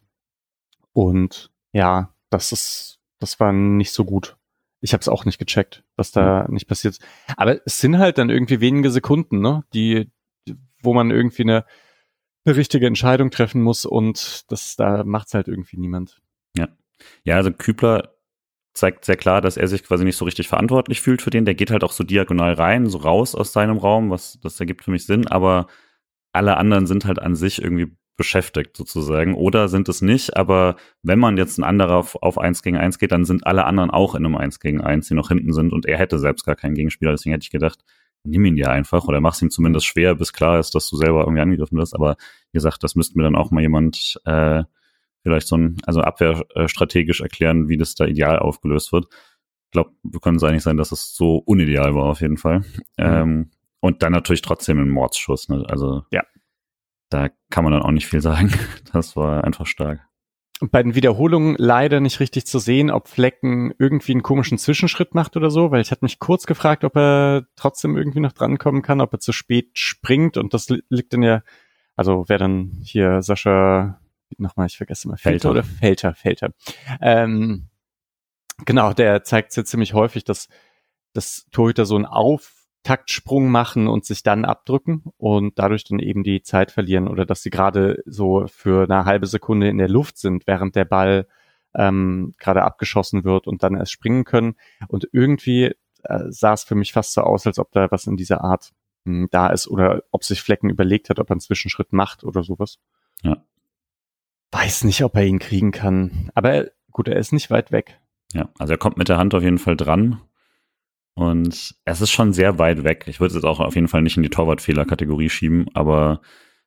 Und 0.93 1.51
ja, 1.73 2.11
das 2.29 2.51
ist, 2.51 2.99
das 3.19 3.39
war 3.39 3.53
nicht 3.53 3.91
so 3.91 4.05
gut. 4.05 4.38
Ich 4.81 4.93
habe 4.93 5.01
es 5.01 5.09
auch 5.09 5.25
nicht 5.25 5.39
gecheckt, 5.39 5.83
was 5.95 6.11
da 6.11 6.47
nicht 6.49 6.67
passiert 6.67 6.93
ist. 6.93 7.05
Aber 7.35 7.59
es 7.65 7.79
sind 7.79 7.97
halt 7.97 8.17
dann 8.17 8.29
irgendwie 8.29 8.61
wenige 8.61 8.91
Sekunden, 8.91 9.41
ne, 9.41 9.63
die, 9.73 10.09
wo 10.81 10.93
man 10.93 11.11
irgendwie 11.11 11.43
eine 11.43 11.65
eine 12.45 12.55
richtige 12.55 12.87
Entscheidung 12.87 13.31
treffen 13.31 13.61
muss 13.61 13.85
und 13.85 14.51
das 14.51 14.75
da 14.75 15.03
macht's 15.03 15.33
halt 15.33 15.47
irgendwie 15.47 15.77
niemand. 15.77 16.21
Ja. 16.55 16.67
Ja, 17.23 17.35
also 17.35 17.51
Kübler 17.51 18.15
zeigt 18.73 19.05
sehr 19.05 19.17
klar, 19.17 19.41
dass 19.41 19.57
er 19.57 19.67
sich 19.67 19.83
quasi 19.83 20.05
nicht 20.05 20.17
so 20.17 20.25
richtig 20.25 20.47
verantwortlich 20.47 21.01
fühlt 21.01 21.21
für 21.21 21.31
den. 21.31 21.45
Der 21.45 21.55
geht 21.55 21.71
halt 21.71 21.83
auch 21.83 21.91
so 21.91 22.03
diagonal 22.03 22.53
rein, 22.53 22.87
so 22.87 22.99
raus 22.99 23.35
aus 23.35 23.51
seinem 23.51 23.77
Raum, 23.77 24.09
was 24.09 24.39
das 24.41 24.59
ergibt 24.59 24.83
für 24.83 24.91
mich 24.91 25.05
Sinn, 25.05 25.27
aber 25.27 25.67
alle 26.31 26.57
anderen 26.57 26.85
sind 26.87 27.05
halt 27.05 27.19
an 27.19 27.35
sich 27.35 27.61
irgendwie 27.61 27.95
beschäftigt 28.19 28.77
sozusagen 28.77 29.33
oder 29.33 29.69
sind 29.69 29.89
es 29.89 30.01
nicht, 30.01 30.37
aber 30.37 30.75
wenn 31.01 31.17
man 31.17 31.37
jetzt 31.37 31.57
ein 31.57 31.63
anderer 31.63 31.95
auf, 31.95 32.21
auf 32.21 32.37
1 32.37 32.61
gegen 32.61 32.77
1 32.77 32.99
geht, 32.99 33.11
dann 33.11 33.25
sind 33.25 33.47
alle 33.47 33.65
anderen 33.65 33.89
auch 33.89 34.13
in 34.13 34.25
einem 34.25 34.35
1 34.35 34.59
gegen 34.59 34.81
1, 34.81 35.07
die 35.07 35.15
noch 35.15 35.29
hinten 35.29 35.53
sind 35.53 35.73
und 35.73 35.85
er 35.87 35.97
hätte 35.97 36.19
selbst 36.19 36.45
gar 36.45 36.55
keinen 36.55 36.75
Gegenspieler, 36.75 37.11
deswegen 37.11 37.31
hätte 37.31 37.45
ich 37.45 37.49
gedacht, 37.49 37.79
nimm 38.23 38.45
ihn 38.45 38.57
dir 38.57 38.69
einfach 38.69 39.05
oder 39.05 39.21
mach's 39.21 39.41
ihm 39.41 39.49
zumindest 39.49 39.85
schwer, 39.85 40.15
bis 40.15 40.33
klar 40.33 40.59
ist, 40.59 40.75
dass 40.75 40.89
du 40.89 40.97
selber 40.97 41.21
irgendwie 41.21 41.41
angegriffen 41.41 41.77
wirst. 41.77 41.95
Aber 41.95 42.17
wie 42.51 42.57
gesagt, 42.57 42.83
das 42.83 42.95
müsste 42.95 43.17
mir 43.17 43.23
dann 43.23 43.35
auch 43.35 43.51
mal 43.51 43.61
jemand 43.61 44.19
äh, 44.25 44.63
vielleicht 45.23 45.47
so 45.47 45.57
ein, 45.57 45.77
also 45.85 46.01
abwehrstrategisch 46.01 47.21
erklären, 47.21 47.69
wie 47.69 47.77
das 47.77 47.95
da 47.95 48.05
ideal 48.05 48.39
aufgelöst 48.39 48.91
wird. 48.91 49.07
Ich 49.67 49.71
glaube, 49.71 49.91
wir 50.03 50.19
können 50.19 50.35
uns 50.35 50.43
einig 50.43 50.63
sein, 50.63 50.77
dass 50.77 50.91
es 50.91 51.15
so 51.15 51.37
unideal 51.37 51.95
war 51.95 52.05
auf 52.05 52.21
jeden 52.21 52.37
Fall. 52.37 52.59
Mhm. 52.59 52.65
Ähm, 52.97 53.51
und 53.79 54.03
dann 54.03 54.11
natürlich 54.11 54.41
trotzdem 54.41 54.79
ein 54.79 54.89
Mordsschuss. 54.89 55.47
Ne? 55.47 55.63
Also 55.69 56.03
ja. 56.11 56.23
Da 57.09 57.29
kann 57.49 57.63
man 57.63 57.73
dann 57.73 57.81
auch 57.81 57.91
nicht 57.91 58.07
viel 58.07 58.21
sagen. 58.21 58.51
Das 58.93 59.15
war 59.15 59.43
einfach 59.43 59.67
stark 59.67 60.09
bei 60.59 60.83
den 60.83 60.95
Wiederholungen 60.95 61.55
leider 61.57 62.01
nicht 62.01 62.19
richtig 62.19 62.45
zu 62.45 62.59
sehen, 62.59 62.91
ob 62.91 63.07
Flecken 63.07 63.73
irgendwie 63.79 64.11
einen 64.11 64.23
komischen 64.23 64.57
Zwischenschritt 64.57 65.15
macht 65.15 65.37
oder 65.37 65.49
so, 65.49 65.71
weil 65.71 65.81
ich 65.81 65.91
hatte 65.91 66.03
mich 66.03 66.19
kurz 66.19 66.45
gefragt, 66.45 66.83
ob 66.83 66.97
er 66.97 67.45
trotzdem 67.55 67.95
irgendwie 67.95 68.19
noch 68.19 68.33
drankommen 68.33 68.81
kann, 68.81 68.99
ob 68.99 69.13
er 69.13 69.19
zu 69.19 69.31
spät 69.31 69.69
springt 69.73 70.35
und 70.37 70.53
das 70.53 70.67
liegt 70.89 71.13
dann 71.13 71.23
ja, 71.23 71.43
also 71.95 72.25
wer 72.27 72.37
dann 72.37 72.77
hier 72.83 73.21
Sascha, 73.21 74.01
nochmal, 74.37 74.67
ich 74.67 74.77
vergesse 74.77 75.07
mal, 75.07 75.17
Felter 75.17 75.51
oder 75.51 75.63
Felter, 75.63 76.13
Felter. 76.13 76.49
Ähm, 76.99 77.69
genau, 78.65 78.93
der 78.93 79.23
zeigt 79.23 79.55
ja 79.55 79.63
ziemlich 79.63 79.93
häufig, 79.93 80.25
dass 80.25 80.49
das 81.13 81.47
Torhüter 81.51 81.85
so 81.85 81.95
ein 81.97 82.05
Auf 82.05 82.58
Taktsprung 82.83 83.49
machen 83.49 83.87
und 83.87 84.05
sich 84.05 84.23
dann 84.23 84.45
abdrücken 84.45 85.03
und 85.17 85.59
dadurch 85.59 85.83
dann 85.83 85.99
eben 85.99 86.23
die 86.23 86.41
Zeit 86.41 86.71
verlieren 86.71 87.07
oder 87.07 87.25
dass 87.25 87.43
sie 87.43 87.49
gerade 87.49 88.01
so 88.05 88.47
für 88.47 88.83
eine 88.83 89.05
halbe 89.05 89.27
Sekunde 89.27 89.67
in 89.67 89.77
der 89.77 89.89
Luft 89.89 90.17
sind, 90.17 90.47
während 90.47 90.75
der 90.75 90.85
Ball 90.85 91.27
ähm, 91.75 92.33
gerade 92.39 92.63
abgeschossen 92.63 93.23
wird 93.23 93.47
und 93.47 93.63
dann 93.63 93.75
erst 93.75 93.91
springen 93.91 94.23
können. 94.23 94.55
Und 94.87 95.07
irgendwie 95.11 95.75
äh, 96.03 96.23
sah 96.29 96.53
es 96.53 96.63
für 96.63 96.75
mich 96.75 96.93
fast 96.93 97.13
so 97.13 97.21
aus, 97.21 97.45
als 97.45 97.59
ob 97.59 97.71
da 97.71 97.91
was 97.91 98.07
in 98.07 98.17
dieser 98.17 98.43
Art 98.43 98.71
mh, 99.03 99.13
hm, 99.13 99.27
da 99.31 99.47
ist 99.47 99.67
oder 99.67 100.03
ob 100.11 100.23
sich 100.23 100.41
Flecken 100.41 100.69
überlegt 100.69 101.09
hat, 101.09 101.19
ob 101.19 101.29
er 101.29 101.33
einen 101.33 101.41
Zwischenschritt 101.41 101.91
macht 101.91 102.23
oder 102.23 102.43
sowas. 102.43 102.79
Ja. 103.23 103.43
Weiß 104.51 104.85
nicht, 104.85 105.03
ob 105.03 105.15
er 105.15 105.25
ihn 105.25 105.39
kriegen 105.39 105.71
kann. 105.71 106.31
Aber 106.33 106.67
gut, 106.91 107.07
er 107.07 107.17
ist 107.17 107.33
nicht 107.33 107.51
weit 107.51 107.71
weg. 107.71 107.99
Ja, 108.33 108.49
also 108.57 108.73
er 108.73 108.77
kommt 108.77 108.97
mit 108.97 109.09
der 109.09 109.17
Hand 109.17 109.35
auf 109.35 109.43
jeden 109.43 109.57
Fall 109.57 109.75
dran 109.75 110.21
und 111.19 111.75
es 111.83 111.99
ist 111.99 112.11
schon 112.11 112.31
sehr 112.31 112.59
weit 112.59 112.85
weg. 112.85 113.03
Ich 113.07 113.19
würde 113.19 113.27
es 113.27 113.33
jetzt 113.33 113.43
auch 113.43 113.59
auf 113.59 113.75
jeden 113.75 113.89
Fall 113.89 114.01
nicht 114.01 114.15
in 114.15 114.23
die 114.23 114.29
Torwartfehler-Kategorie 114.29 115.29
schieben, 115.29 115.67
aber 115.73 116.21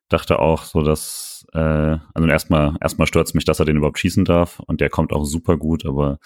dachte 0.09 0.37
auch 0.37 0.61
so, 0.61 0.83
dass, 0.83 1.43
äh, 1.53 1.57
also 2.13 2.27
erstmal, 2.27 2.75
erstmal 2.79 3.07
stört 3.07 3.33
mich, 3.33 3.45
dass 3.45 3.59
er 3.59 3.65
den 3.65 3.77
überhaupt 3.77 3.97
schießen 3.97 4.25
darf 4.25 4.59
und 4.59 4.79
der 4.79 4.91
kommt 4.91 5.11
auch 5.11 5.23
super 5.25 5.57
gut, 5.57 5.87
aber 5.87 6.19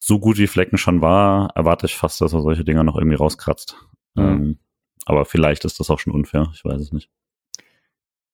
so 0.00 0.18
gut 0.18 0.36
wie 0.38 0.48
Flecken 0.48 0.78
schon 0.78 1.00
war, 1.00 1.52
erwarte 1.54 1.86
ich 1.86 1.94
fast, 1.94 2.20
dass 2.20 2.32
er 2.32 2.42
solche 2.42 2.64
Dinger 2.64 2.82
noch 2.82 2.96
irgendwie 2.96 3.18
rauskratzt. 3.18 3.76
Mhm. 4.14 4.24
Ähm, 4.24 4.58
aber 5.06 5.24
vielleicht 5.24 5.64
ist 5.64 5.78
das 5.78 5.90
auch 5.90 6.00
schon 6.00 6.12
unfair, 6.12 6.50
ich 6.54 6.64
weiß 6.64 6.80
es 6.80 6.90
nicht. 6.90 7.08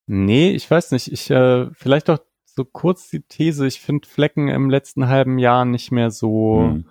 Nee, 0.07 0.53
ich 0.53 0.71
weiß 0.71 0.93
nicht. 0.93 1.13
Ich, 1.13 1.31
äh, 1.31 1.69
vielleicht 1.75 2.09
auch 2.09 2.21
so 2.47 2.65
kurz 2.65 3.11
die 3.11 3.21
These, 3.21 3.67
ich 3.67 3.83
finde 3.83 4.09
Flecken 4.09 4.49
im 4.49 4.71
letzten 4.71 5.09
halben 5.09 5.39
Jahr 5.39 5.67
nicht 5.67 5.93
mehr 5.93 6.11
so. 6.11 6.71
Mhm 6.73 6.85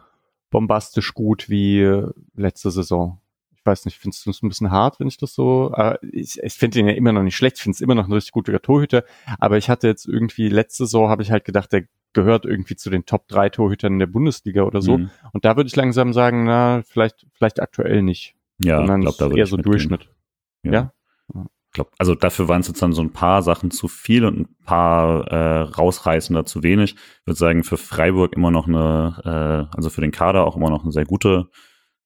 bombastisch 0.49 1.13
gut 1.13 1.49
wie 1.49 2.03
letzte 2.35 2.71
Saison. 2.71 3.19
Ich 3.51 3.65
weiß 3.65 3.85
nicht, 3.85 3.97
findest 3.97 4.25
du 4.25 4.29
es 4.29 4.41
ein 4.41 4.49
bisschen 4.49 4.71
hart, 4.71 4.99
wenn 4.99 5.07
ich 5.07 5.17
das 5.17 5.33
so, 5.33 5.73
äh, 5.75 5.97
ich, 6.01 6.41
ich 6.41 6.53
finde 6.53 6.79
ihn 6.79 6.87
ja 6.87 6.93
immer 6.93 7.11
noch 7.11 7.23
nicht 7.23 7.35
schlecht, 7.35 7.57
ich 7.57 7.63
finde 7.63 7.75
es 7.75 7.81
immer 7.81 7.95
noch 7.95 8.07
ein 8.07 8.13
richtig 8.13 8.31
guter 8.31 8.61
Torhüter, 8.61 9.03
aber 9.37 9.57
ich 9.57 9.69
hatte 9.69 9.87
jetzt 9.87 10.05
irgendwie, 10.05 10.47
letzte 10.49 10.85
Saison 10.85 11.09
habe 11.09 11.23
ich 11.23 11.31
halt 11.31 11.45
gedacht, 11.45 11.71
der 11.73 11.83
gehört 12.13 12.45
irgendwie 12.45 12.75
zu 12.75 12.89
den 12.89 13.05
Top 13.05 13.27
3 13.27 13.49
Torhütern 13.49 13.93
in 13.93 13.99
der 13.99 14.07
Bundesliga 14.07 14.63
oder 14.63 14.81
so. 14.81 14.97
Mhm. 14.97 15.09
Und 15.31 15.45
da 15.45 15.55
würde 15.55 15.67
ich 15.67 15.75
langsam 15.75 16.13
sagen, 16.13 16.45
na, 16.45 16.81
vielleicht, 16.83 17.27
vielleicht 17.33 17.59
aktuell 17.59 18.01
nicht. 18.01 18.35
Ja, 18.63 18.81
ich 18.81 18.87
glaube, 18.87 19.17
da 19.17 19.25
würde 19.25 19.39
eher 19.39 19.45
so 19.45 19.57
Durchschnitt. 19.57 20.09
Ja. 20.63 20.71
ja? 20.71 20.93
Glaub, 21.71 21.91
also 21.97 22.15
dafür 22.15 22.47
waren 22.47 22.61
es 22.61 22.67
jetzt 22.67 22.81
dann 22.81 22.93
so 22.93 23.01
ein 23.01 23.13
paar 23.13 23.41
Sachen 23.41 23.71
zu 23.71 23.87
viel 23.87 24.25
und 24.25 24.39
ein 24.39 24.55
paar 24.65 25.27
äh, 25.27 25.61
rausreißender 25.61 26.45
zu 26.45 26.63
wenig. 26.63 26.95
Ich 26.95 27.27
würde 27.27 27.37
sagen, 27.37 27.63
für 27.63 27.77
Freiburg 27.77 28.33
immer 28.35 28.51
noch 28.51 28.67
eine, 28.67 29.69
äh, 29.71 29.75
also 29.75 29.89
für 29.89 30.01
den 30.01 30.11
Kader 30.11 30.45
auch 30.45 30.55
immer 30.55 30.69
noch 30.69 30.83
eine 30.83 30.91
sehr 30.91 31.05
gute 31.05 31.49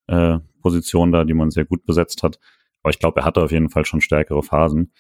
äh, 0.08 0.40
Position 0.62 1.12
da, 1.12 1.24
die 1.24 1.34
man 1.34 1.52
sehr 1.52 1.66
gut 1.66 1.86
besetzt 1.86 2.24
hat. 2.24 2.40
Aber 2.82 2.92
ich 2.92 3.00
glaube, 3.00 3.22
er 3.22 3.26
hatte 3.26 3.42
auf 3.42 3.52
jeden 3.52 3.70
Fall 3.70 3.86
schon 3.86 4.02
stärkere 4.02 4.44
Phasen. 4.44 4.92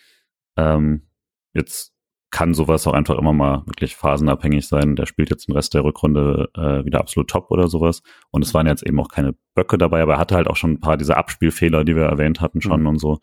Ähm, 0.57 1.07
jetzt 1.53 1.93
kann 2.31 2.55
sowas 2.55 2.87
auch 2.87 2.93
einfach 2.93 3.17
immer 3.19 3.31
mal 3.31 3.63
wirklich 3.67 3.95
phasenabhängig 3.95 4.67
sein. 4.67 4.95
Der 4.95 5.05
spielt 5.05 5.29
jetzt 5.29 5.47
den 5.47 5.53
Rest 5.53 5.75
der 5.75 5.83
Rückrunde 5.83 6.49
äh, 6.55 6.83
wieder 6.83 6.99
absolut 6.99 7.29
top 7.29 7.51
oder 7.51 7.67
sowas. 7.67 8.01
Und 8.31 8.43
es 8.43 8.53
waren 8.55 8.65
jetzt 8.65 8.83
eben 8.83 8.99
auch 8.99 9.09
keine 9.09 9.35
Böcke 9.53 9.77
dabei, 9.77 10.01
aber 10.01 10.13
er 10.13 10.19
hatte 10.19 10.35
halt 10.35 10.47
auch 10.47 10.55
schon 10.55 10.71
ein 10.71 10.79
paar 10.79 10.97
dieser 10.97 11.17
Abspielfehler, 11.17 11.83
die 11.83 11.95
wir 11.95 12.05
erwähnt 12.05 12.41
hatten 12.41 12.59
schon 12.59 12.81
mhm. 12.81 12.87
und 12.87 12.99
so 12.99 13.19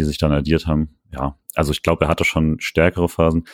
die 0.00 0.06
sich 0.06 0.18
dann 0.18 0.32
addiert 0.32 0.66
haben. 0.66 0.96
Ja, 1.12 1.36
also 1.54 1.72
ich 1.72 1.82
glaube, 1.82 2.06
er 2.06 2.08
hatte 2.08 2.24
schon 2.24 2.58
stärkere 2.60 3.08
Phasen. 3.08 3.44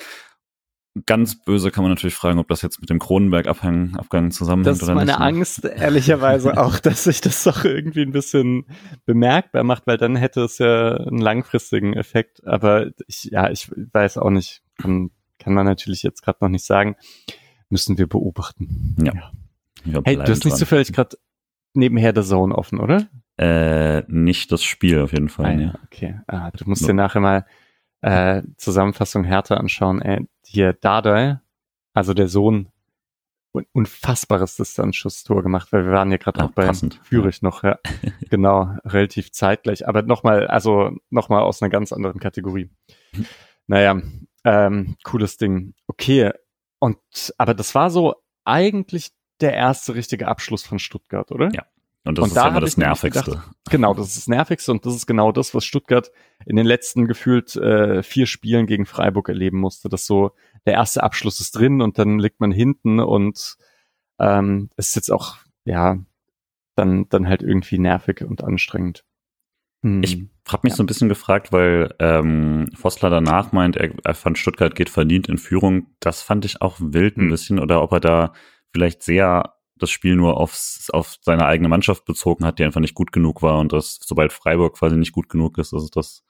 Ganz 1.04 1.42
böse 1.44 1.70
kann 1.70 1.82
man 1.84 1.90
natürlich 1.90 2.14
fragen, 2.14 2.38
ob 2.38 2.48
das 2.48 2.62
jetzt 2.62 2.80
mit 2.80 2.88
dem 2.88 2.98
Kronenberg-Abgang 2.98 3.96
Abgang 3.96 4.30
zusammenhängt 4.30 4.80
das 4.80 4.88
ist 4.88 4.94
meine 4.94 5.12
nicht. 5.12 5.20
Angst, 5.20 5.64
ehrlicherweise 5.64 6.56
auch, 6.62 6.78
dass 6.78 7.04
sich 7.04 7.20
das 7.20 7.42
doch 7.42 7.64
irgendwie 7.64 8.02
ein 8.02 8.12
bisschen 8.12 8.64
bemerkbar 9.04 9.62
macht, 9.62 9.86
weil 9.86 9.98
dann 9.98 10.16
hätte 10.16 10.42
es 10.42 10.56
ja 10.58 10.94
einen 10.96 11.18
langfristigen 11.18 11.92
Effekt. 11.92 12.46
Aber 12.46 12.86
ich, 13.08 13.24
ja, 13.24 13.50
ich 13.50 13.70
weiß 13.92 14.16
auch 14.18 14.30
nicht, 14.30 14.62
kann, 14.78 15.10
kann 15.38 15.52
man 15.52 15.66
natürlich 15.66 16.02
jetzt 16.02 16.22
gerade 16.22 16.38
noch 16.40 16.48
nicht 16.48 16.64
sagen. 16.64 16.96
Müssen 17.68 17.98
wir 17.98 18.06
beobachten. 18.06 18.96
Ja. 19.02 19.12
ja. 19.84 20.00
Hey, 20.04 20.16
du 20.16 20.22
hast 20.22 20.44
nicht 20.44 20.56
zufällig 20.56 20.92
gerade 20.92 21.18
nebenher 21.74 22.12
der 22.14 22.22
Zone 22.22 22.54
offen, 22.54 22.80
oder? 22.80 23.06
Äh, 23.38 24.02
nicht 24.08 24.50
das 24.50 24.62
Spiel 24.62 25.00
auf 25.00 25.12
jeden 25.12 25.28
Fall. 25.28 25.46
Ah, 25.46 25.60
ja. 25.60 25.74
Okay. 25.84 26.20
Ah, 26.26 26.50
du 26.50 26.64
musst 26.66 26.86
dir 26.86 26.94
nachher 26.94 27.20
mal 27.20 27.46
äh, 28.00 28.42
Zusammenfassung 28.56 29.24
Härte 29.24 29.58
anschauen. 29.58 30.00
Äh, 30.00 30.22
hier 30.44 30.72
Dardai, 30.72 31.40
also 31.92 32.14
der 32.14 32.28
Sohn, 32.28 32.68
un 33.52 33.66
unfassbares 33.72 34.56
Distanzschusstor 34.56 35.42
gemacht, 35.42 35.72
weil 35.72 35.84
wir 35.84 35.92
waren 35.92 36.10
ja 36.10 36.18
gerade 36.18 36.40
ah, 36.40 36.44
auch 36.46 36.50
bei 36.50 36.64
ja. 36.66 37.30
noch, 37.42 37.62
ja. 37.62 37.78
genau, 38.30 38.76
relativ 38.84 39.32
zeitgleich. 39.32 39.86
Aber 39.86 40.02
nochmal, 40.02 40.46
also 40.46 40.92
nochmal 41.10 41.42
aus 41.42 41.62
einer 41.62 41.70
ganz 41.70 41.92
anderen 41.92 42.20
Kategorie. 42.20 42.70
Mhm. 43.12 43.26
Naja, 43.66 44.00
ähm, 44.44 44.96
cooles 45.02 45.36
Ding. 45.36 45.74
Okay. 45.88 46.32
Und 46.78 46.98
aber 47.38 47.54
das 47.54 47.74
war 47.74 47.90
so 47.90 48.14
eigentlich 48.44 49.10
der 49.40 49.54
erste 49.54 49.94
richtige 49.94 50.28
Abschluss 50.28 50.64
von 50.64 50.78
Stuttgart, 50.78 51.32
oder? 51.32 51.50
Ja. 51.52 51.66
Und 52.06 52.18
das 52.18 52.22
und 52.22 52.28
ist 52.28 52.36
da 52.36 52.48
immer 52.48 52.60
das 52.60 52.76
Nervigste. 52.76 53.30
Gedacht, 53.30 53.50
genau, 53.68 53.92
das 53.92 54.08
ist 54.08 54.16
das 54.16 54.28
Nervigste 54.28 54.70
und 54.70 54.86
das 54.86 54.94
ist 54.94 55.06
genau 55.06 55.32
das, 55.32 55.54
was 55.54 55.64
Stuttgart 55.64 56.12
in 56.44 56.54
den 56.54 56.64
letzten 56.64 57.08
gefühlt 57.08 57.56
äh, 57.56 58.02
vier 58.04 58.26
Spielen 58.26 58.66
gegen 58.66 58.86
Freiburg 58.86 59.28
erleben 59.28 59.58
musste. 59.58 59.88
Dass 59.88 60.06
so 60.06 60.30
der 60.66 60.74
erste 60.74 61.02
Abschluss 61.02 61.40
ist 61.40 61.56
drin 61.56 61.82
und 61.82 61.98
dann 61.98 62.20
liegt 62.20 62.40
man 62.40 62.52
hinten 62.52 63.00
und 63.00 63.56
ähm, 64.20 64.70
es 64.76 64.90
ist 64.90 64.94
jetzt 64.94 65.10
auch, 65.10 65.36
ja, 65.64 65.98
dann, 66.76 67.08
dann 67.08 67.28
halt 67.28 67.42
irgendwie 67.42 67.78
nervig 67.78 68.22
und 68.22 68.44
anstrengend. 68.44 69.04
Hm. 69.82 70.02
Ich 70.04 70.22
habe 70.48 70.60
mich 70.62 70.72
ja. 70.72 70.76
so 70.76 70.82
ein 70.84 70.86
bisschen 70.86 71.08
gefragt, 71.08 71.50
weil 71.50 71.92
ähm, 71.98 72.70
Vossler 72.74 73.10
danach 73.10 73.50
meint, 73.50 73.76
er, 73.76 73.90
er 74.04 74.14
fand 74.14 74.38
Stuttgart 74.38 74.76
geht 74.76 74.90
verdient 74.90 75.28
in 75.28 75.38
Führung. 75.38 75.88
Das 75.98 76.22
fand 76.22 76.44
ich 76.44 76.62
auch 76.62 76.76
wild 76.78 77.16
ein 77.16 77.22
hm. 77.22 77.30
bisschen 77.30 77.58
oder 77.58 77.82
ob 77.82 77.92
er 77.92 78.00
da 78.00 78.32
vielleicht 78.72 79.02
sehr 79.02 79.55
das 79.78 79.90
Spiel 79.90 80.16
nur 80.16 80.36
aufs, 80.38 80.90
auf 80.90 81.16
seine 81.20 81.46
eigene 81.46 81.68
Mannschaft 81.68 82.04
bezogen 82.04 82.44
hat, 82.44 82.58
die 82.58 82.64
einfach 82.64 82.80
nicht 82.80 82.94
gut 82.94 83.12
genug 83.12 83.42
war 83.42 83.58
und 83.58 83.72
dass 83.72 83.98
sobald 84.02 84.32
Freiburg 84.32 84.76
quasi 84.76 84.96
nicht 84.96 85.12
gut 85.12 85.28
genug 85.28 85.58
ist, 85.58 85.72
ist 85.72 85.96
das, 85.96 86.24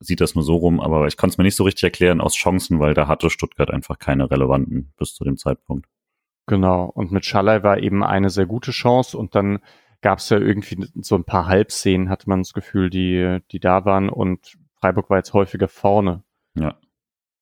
sieht 0.00 0.20
das 0.20 0.34
nur 0.34 0.44
so 0.44 0.56
rum. 0.56 0.80
Aber 0.80 1.06
ich 1.06 1.16
konnte 1.16 1.34
es 1.34 1.38
mir 1.38 1.44
nicht 1.44 1.56
so 1.56 1.64
richtig 1.64 1.84
erklären 1.84 2.20
aus 2.20 2.34
Chancen, 2.34 2.80
weil 2.80 2.94
da 2.94 3.06
hatte 3.06 3.30
Stuttgart 3.30 3.70
einfach 3.70 3.98
keine 3.98 4.30
relevanten 4.30 4.92
bis 4.96 5.14
zu 5.14 5.24
dem 5.24 5.36
Zeitpunkt. 5.36 5.86
Genau. 6.46 6.86
Und 6.86 7.12
mit 7.12 7.24
Schallei 7.24 7.62
war 7.62 7.78
eben 7.78 8.02
eine 8.02 8.30
sehr 8.30 8.46
gute 8.46 8.72
Chance 8.72 9.16
und 9.16 9.34
dann 9.34 9.60
gab 10.00 10.18
es 10.18 10.28
ja 10.30 10.38
irgendwie 10.38 10.88
so 11.00 11.14
ein 11.14 11.24
paar 11.24 11.46
Halbszenen, 11.46 12.08
hatte 12.08 12.28
man 12.28 12.40
das 12.40 12.54
Gefühl, 12.54 12.90
die, 12.90 13.38
die 13.52 13.60
da 13.60 13.84
waren 13.84 14.08
und 14.08 14.56
Freiburg 14.80 15.10
war 15.10 15.18
jetzt 15.18 15.34
häufiger 15.34 15.68
vorne. 15.68 16.22
Ja. 16.54 16.74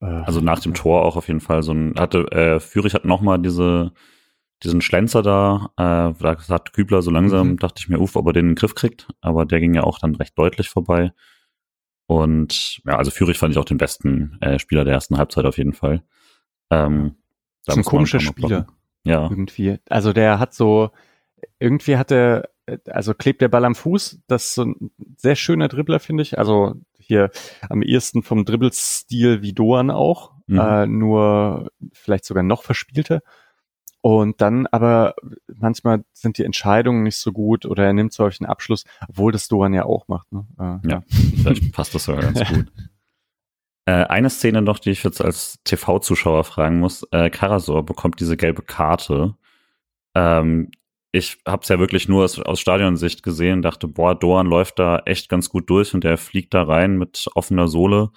Äh, 0.01 0.07
also 0.07 0.41
nach 0.41 0.61
dem 0.61 0.75
Tor 0.75 1.05
auch 1.05 1.17
auf 1.17 1.29
jeden 1.29 1.41
Fall 1.41 1.63
so 1.63 1.73
ein, 1.73 1.95
hatte, 1.97 2.31
äh, 2.33 2.61
Fürich 2.61 2.95
hat 2.95 3.05
nochmal 3.05 3.39
diese, 3.39 3.93
diesen 4.63 4.81
Schlenzer 4.81 5.23
da, 5.23 5.71
äh, 5.77 6.15
da 6.21 6.37
hat 6.49 6.73
Kübler 6.73 7.03
so 7.03 7.11
langsam, 7.11 7.51
mhm. 7.51 7.57
dachte 7.59 7.77
ich 7.79 7.89
mir, 7.89 8.01
uff, 8.01 8.17
ob 8.17 8.27
er 8.27 8.33
den 8.33 8.47
in 8.47 8.49
den 8.51 8.55
Griff 8.57 8.75
kriegt, 8.75 9.09
aber 9.21 9.45
der 9.45 9.61
ging 9.61 9.75
ja 9.75 9.85
auch 9.85 9.99
dann 9.99 10.17
recht 10.17 10.37
deutlich 10.39 10.69
vorbei. 10.69 11.13
Und 12.07 12.81
ja, 12.87 12.97
also 12.97 13.11
Fürich 13.11 13.39
fand 13.39 13.53
ich 13.53 13.59
auch 13.59 13.65
den 13.65 13.77
besten 13.77 14.39
äh, 14.41 14.59
Spieler 14.59 14.85
der 14.85 14.95
ersten 14.95 15.19
Halbzeit 15.19 15.45
auf 15.45 15.59
jeden 15.59 15.75
Fall. 15.75 16.03
Ähm, 16.71 17.17
das 17.67 17.77
ist 17.77 17.81
ein 17.81 17.85
komischer 17.85 18.19
Spieler. 18.19 18.67
Ja. 19.05 19.29
Irgendwie. 19.29 19.79
Also 19.89 20.13
der 20.13 20.39
hat 20.39 20.55
so, 20.55 20.91
irgendwie 21.59 21.97
hat 21.97 22.11
er, 22.11 22.49
also 22.87 23.15
klebt 23.15 23.43
der 23.43 23.49
Ball 23.49 23.65
am 23.65 23.75
Fuß. 23.75 24.21
Das 24.27 24.47
ist 24.47 24.55
so 24.55 24.65
ein 24.65 24.91
sehr 25.17 25.37
schöner 25.37 25.69
Dribbler, 25.69 26.01
finde 26.01 26.23
ich. 26.23 26.39
Also 26.39 26.75
hier 26.99 27.31
am 27.69 27.83
ehesten 27.83 28.23
vom 28.23 28.45
Dribbelstil 28.45 29.43
wie 29.43 29.53
Doan 29.53 29.91
auch, 29.91 30.33
mhm. 30.47 30.59
äh, 30.59 30.87
nur 30.87 31.71
vielleicht 31.93 32.25
sogar 32.25 32.43
noch 32.43 32.63
verspielter. 32.63 33.23
Und 34.01 34.41
dann 34.41 34.67
aber 34.69 35.15
manchmal 35.53 36.05
sind 36.13 36.39
die 36.39 36.45
Entscheidungen 36.45 37.03
nicht 37.03 37.17
so 37.17 37.33
gut 37.33 37.67
oder 37.67 37.85
er 37.85 37.93
nimmt 37.93 38.13
solchen 38.13 38.47
Abschluss, 38.47 38.85
obwohl 39.09 39.33
das 39.33 39.49
Doan 39.49 39.75
ja 39.75 39.85
auch 39.85 40.07
macht. 40.09 40.31
Ne? 40.33 40.47
Äh, 40.59 40.89
ja, 40.89 41.03
vielleicht 41.09 41.73
passt 41.73 41.95
das 41.95 42.05
sogar 42.05 42.23
ganz 42.23 42.49
gut. 42.49 42.67
Äh, 43.89 44.05
eine 44.05 44.29
Szene 44.29 44.61
noch, 44.61 44.81
die 44.81 44.91
ich 44.91 45.03
jetzt 45.03 45.23
als 45.23 45.61
TV-Zuschauer 45.65 46.45
fragen 46.45 46.79
muss. 46.79 47.07
Äh, 47.11 47.31
Karasor 47.31 47.87
bekommt 47.87 48.21
diese 48.21 48.37
gelbe 48.37 48.61
Karte. 48.61 49.35
Ähm, 50.15 50.71
ich 51.11 51.39
habe 51.47 51.63
es 51.63 51.71
ja 51.71 51.79
wirklich 51.79 52.07
nur 52.07 52.25
aus, 52.25 52.39
aus 52.39 52.61
Stadionsicht 52.61 53.23
gesehen, 53.23 53.63
dachte, 53.63 53.89
boah, 53.89 54.15
Doan 54.15 54.47
läuft 54.47 54.79
da 54.79 54.99
echt 55.07 55.31
ganz 55.31 55.49
gut 55.49 55.71
durch 55.71 55.95
und 55.95 56.05
der 56.05 56.19
fliegt 56.19 56.53
da 56.53 56.65
rein 56.65 56.99
mit 56.99 57.29
offener 57.35 57.67
Sohle. 57.67 58.11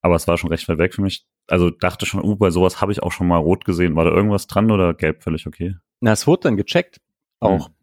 Aber 0.00 0.14
es 0.14 0.28
war 0.28 0.38
schon 0.38 0.50
recht 0.50 0.68
weit 0.68 0.78
weg 0.78 0.94
für 0.94 1.02
mich. 1.02 1.26
Also 1.48 1.70
dachte 1.70 2.06
schon, 2.06 2.24
uh, 2.24 2.36
bei 2.36 2.50
sowas 2.50 2.80
habe 2.80 2.92
ich 2.92 3.02
auch 3.02 3.12
schon 3.12 3.28
mal 3.28 3.38
rot 3.38 3.64
gesehen. 3.64 3.96
War 3.96 4.04
da 4.04 4.10
irgendwas 4.10 4.46
dran 4.46 4.70
oder 4.70 4.94
gelb 4.94 5.22
völlig 5.22 5.46
okay? 5.46 5.76
Na, 6.00 6.12
es 6.12 6.26
wurde 6.26 6.42
dann 6.42 6.56
gecheckt 6.56 7.00
auch. 7.40 7.68
Hm. 7.68 7.74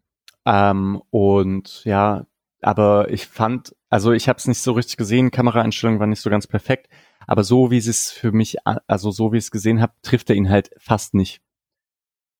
Ähm, 0.46 1.02
und 1.10 1.84
ja, 1.84 2.26
aber 2.60 3.10
ich 3.10 3.26
fand, 3.26 3.74
also 3.88 4.12
ich 4.12 4.28
habe 4.28 4.38
es 4.38 4.46
nicht 4.46 4.60
so 4.60 4.72
richtig 4.72 4.96
gesehen, 4.96 5.30
Kameraeinstellung 5.30 6.00
war 6.00 6.06
nicht 6.06 6.20
so 6.20 6.30
ganz 6.30 6.46
perfekt, 6.46 6.88
aber 7.26 7.44
so 7.44 7.70
wie 7.70 7.78
es 7.78 8.10
für 8.10 8.32
mich, 8.32 8.56
also 8.64 9.10
so 9.10 9.32
wie 9.32 9.38
ich 9.38 9.44
es 9.44 9.50
gesehen 9.50 9.80
habe, 9.80 9.94
trifft 10.02 10.30
er 10.30 10.36
ihn 10.36 10.50
halt 10.50 10.70
fast 10.78 11.14
nicht. 11.14 11.40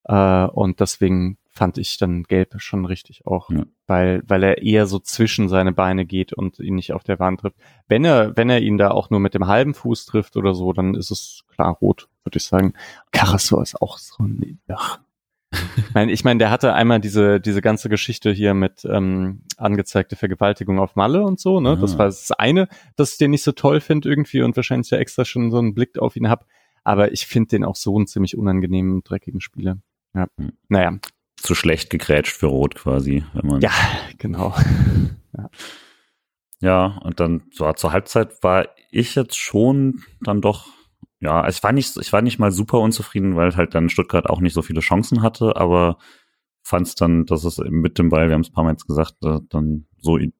Äh, 0.05 0.47
und 0.47 0.81
deswegen 0.81 1.39
fand 1.55 1.79
ich 1.79 1.97
dann 1.99 2.25
Gelb 2.25 2.55
schon 2.59 2.85
richtig 2.85 3.27
auch, 3.27 3.49
ja. 3.51 3.65
weil 3.87 4.23
weil 4.27 4.43
er 4.43 4.63
eher 4.63 4.87
so 4.87 4.99
zwischen 4.99 5.49
seine 5.49 5.73
Beine 5.73 6.05
geht 6.05 6.33
und 6.33 6.59
ihn 6.59 6.75
nicht 6.75 6.93
auf 6.93 7.05
der 7.05 7.21
Wand 7.21 7.41
trifft. 7.41 7.57
Wenn 7.87 8.05
er 8.05 8.37
wenn 8.37 8.51
er 8.51 8.61
ihn 8.61 8.77
da 8.77 8.91
auch 8.91 9.11
nur 9.11 9.21
mit 9.21 9.35
dem 9.35 9.47
halben 9.47 9.75
Fuß 9.75 10.07
trifft 10.07 10.37
oder 10.37 10.55
so, 10.55 10.73
dann 10.73 10.95
ist 10.95 11.11
es 11.11 11.45
klar 11.49 11.73
rot, 11.75 12.09
würde 12.25 12.39
ich 12.39 12.45
sagen. 12.45 12.75
Karasor 13.13 13.63
ist 13.63 13.81
auch 13.81 13.99
so 13.99 14.25
ein 14.25 14.61
ach. 14.69 14.99
ich 15.77 15.95
meine, 15.95 16.11
ich 16.11 16.25
mein, 16.25 16.41
der 16.41 16.51
hatte 16.51 16.75
einmal 16.75 17.01
diese 17.01 17.41
diese 17.41 17.63
ganze 17.63 17.89
Geschichte 17.89 18.33
hier 18.33 18.55
mit 18.55 18.85
ähm, 18.85 19.43
angezeigte 19.57 20.17
Vergewaltigung 20.17 20.81
auf 20.81 20.97
Malle 20.97 21.23
und 21.23 21.39
so, 21.39 21.61
ne? 21.61 21.71
Ja. 21.71 21.77
Das 21.77 21.97
war 21.97 22.07
das 22.07 22.33
eine, 22.33 22.67
dass 22.97 23.13
ich 23.13 23.19
den 23.19 23.31
nicht 23.31 23.45
so 23.45 23.53
toll 23.53 23.81
finde 23.81 24.09
irgendwie 24.09 24.43
und 24.43 24.57
wahrscheinlich 24.57 24.91
ja 24.91 24.99
extra 24.99 25.25
schon 25.25 25.53
so 25.53 25.59
einen 25.59 25.75
Blick 25.75 25.99
auf 26.01 26.17
ihn 26.17 26.29
hab. 26.29 26.47
Aber 26.83 27.13
ich 27.13 27.27
finde 27.27 27.51
den 27.51 27.65
auch 27.65 27.77
so 27.77 27.97
einen 27.97 28.09
ziemlich 28.09 28.37
unangenehmen, 28.37 29.05
dreckigen 29.05 29.41
Spieler. 29.41 29.79
Ja. 30.15 30.27
Hm. 30.37 30.53
Naja, 30.69 30.99
zu 31.37 31.55
schlecht 31.55 31.91
gegrätscht 31.91 32.37
für 32.37 32.47
Rot 32.47 32.75
quasi, 32.75 33.25
wenn 33.35 33.47
man. 33.47 33.61
Ja, 33.61 33.73
genau. 34.19 34.55
ja. 35.37 35.51
ja, 36.61 36.87
und 37.03 37.21
dann 37.21 37.43
so 37.53 37.71
zur 37.73 37.93
Halbzeit 37.93 38.43
war 38.43 38.69
ich 38.91 39.15
jetzt 39.15 39.37
schon 39.37 40.03
dann 40.21 40.41
doch, 40.41 40.69
ja, 41.21 41.41
also 41.41 41.57
ich 41.57 41.63
war 41.63 41.73
nicht, 41.73 41.97
ich 41.97 42.13
war 42.13 42.23
nicht 42.23 42.39
mal 42.39 42.53
super 42.53 42.81
unzufrieden, 42.81 43.37
weil 43.37 43.57
halt 43.57 43.75
dann 43.75 43.89
Stuttgart 43.89 44.29
auch 44.29 44.41
nicht 44.41 44.55
so 44.55 44.63
viele 44.63 44.81
Chancen 44.81 45.23
hatte, 45.23 45.57
aber 45.57 45.99
fand 46.63 46.87
es 46.87 46.95
dann, 46.95 47.27
dass 47.27 47.45
es 47.45 47.59
mit 47.59 47.99
dem 47.99 48.09
Ball, 48.09 48.29
wir 48.29 48.35
haben 48.35 48.41
es 48.41 48.51
ein 48.51 48.55
paar 48.55 48.65
Mal 48.65 48.73
jetzt 48.73 48.87
gesagt, 48.87 49.17
äh, 49.25 49.41
dann 49.51 49.87
so 49.99 50.17
äh, 50.17 50.31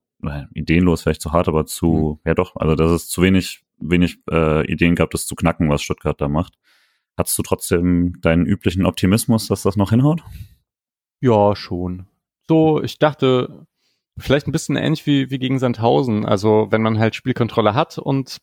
ideenlos, 0.53 1.03
vielleicht 1.03 1.21
zu 1.21 1.31
hart, 1.31 1.47
aber 1.47 1.65
zu, 1.65 2.19
mhm. 2.23 2.29
ja 2.29 2.33
doch, 2.33 2.55
also 2.55 2.75
dass 2.75 2.91
es 2.91 3.07
zu 3.07 3.21
wenig, 3.21 3.63
wenig 3.77 4.19
äh, 4.31 4.65
Ideen 4.65 4.95
gab, 4.95 5.11
das 5.11 5.27
zu 5.27 5.35
knacken, 5.35 5.69
was 5.69 5.83
Stuttgart 5.83 6.19
da 6.19 6.27
macht. 6.27 6.57
Hattest 7.17 7.37
du 7.37 7.43
trotzdem 7.43 8.19
deinen 8.21 8.45
üblichen 8.45 8.85
Optimismus, 8.85 9.47
dass 9.47 9.63
das 9.63 9.77
noch 9.77 9.91
hinhaut? 9.91 10.23
Ja, 11.19 11.55
schon. 11.55 12.07
So, 12.47 12.81
ich 12.81 12.99
dachte, 12.99 13.65
vielleicht 14.17 14.47
ein 14.47 14.51
bisschen 14.51 14.75
ähnlich 14.75 15.05
wie, 15.05 15.29
wie 15.29 15.39
gegen 15.39 15.59
Sandhausen. 15.59 16.25
Also, 16.25 16.67
wenn 16.69 16.81
man 16.81 16.99
halt 16.99 17.15
Spielkontrolle 17.15 17.73
hat 17.73 17.97
und 17.97 18.37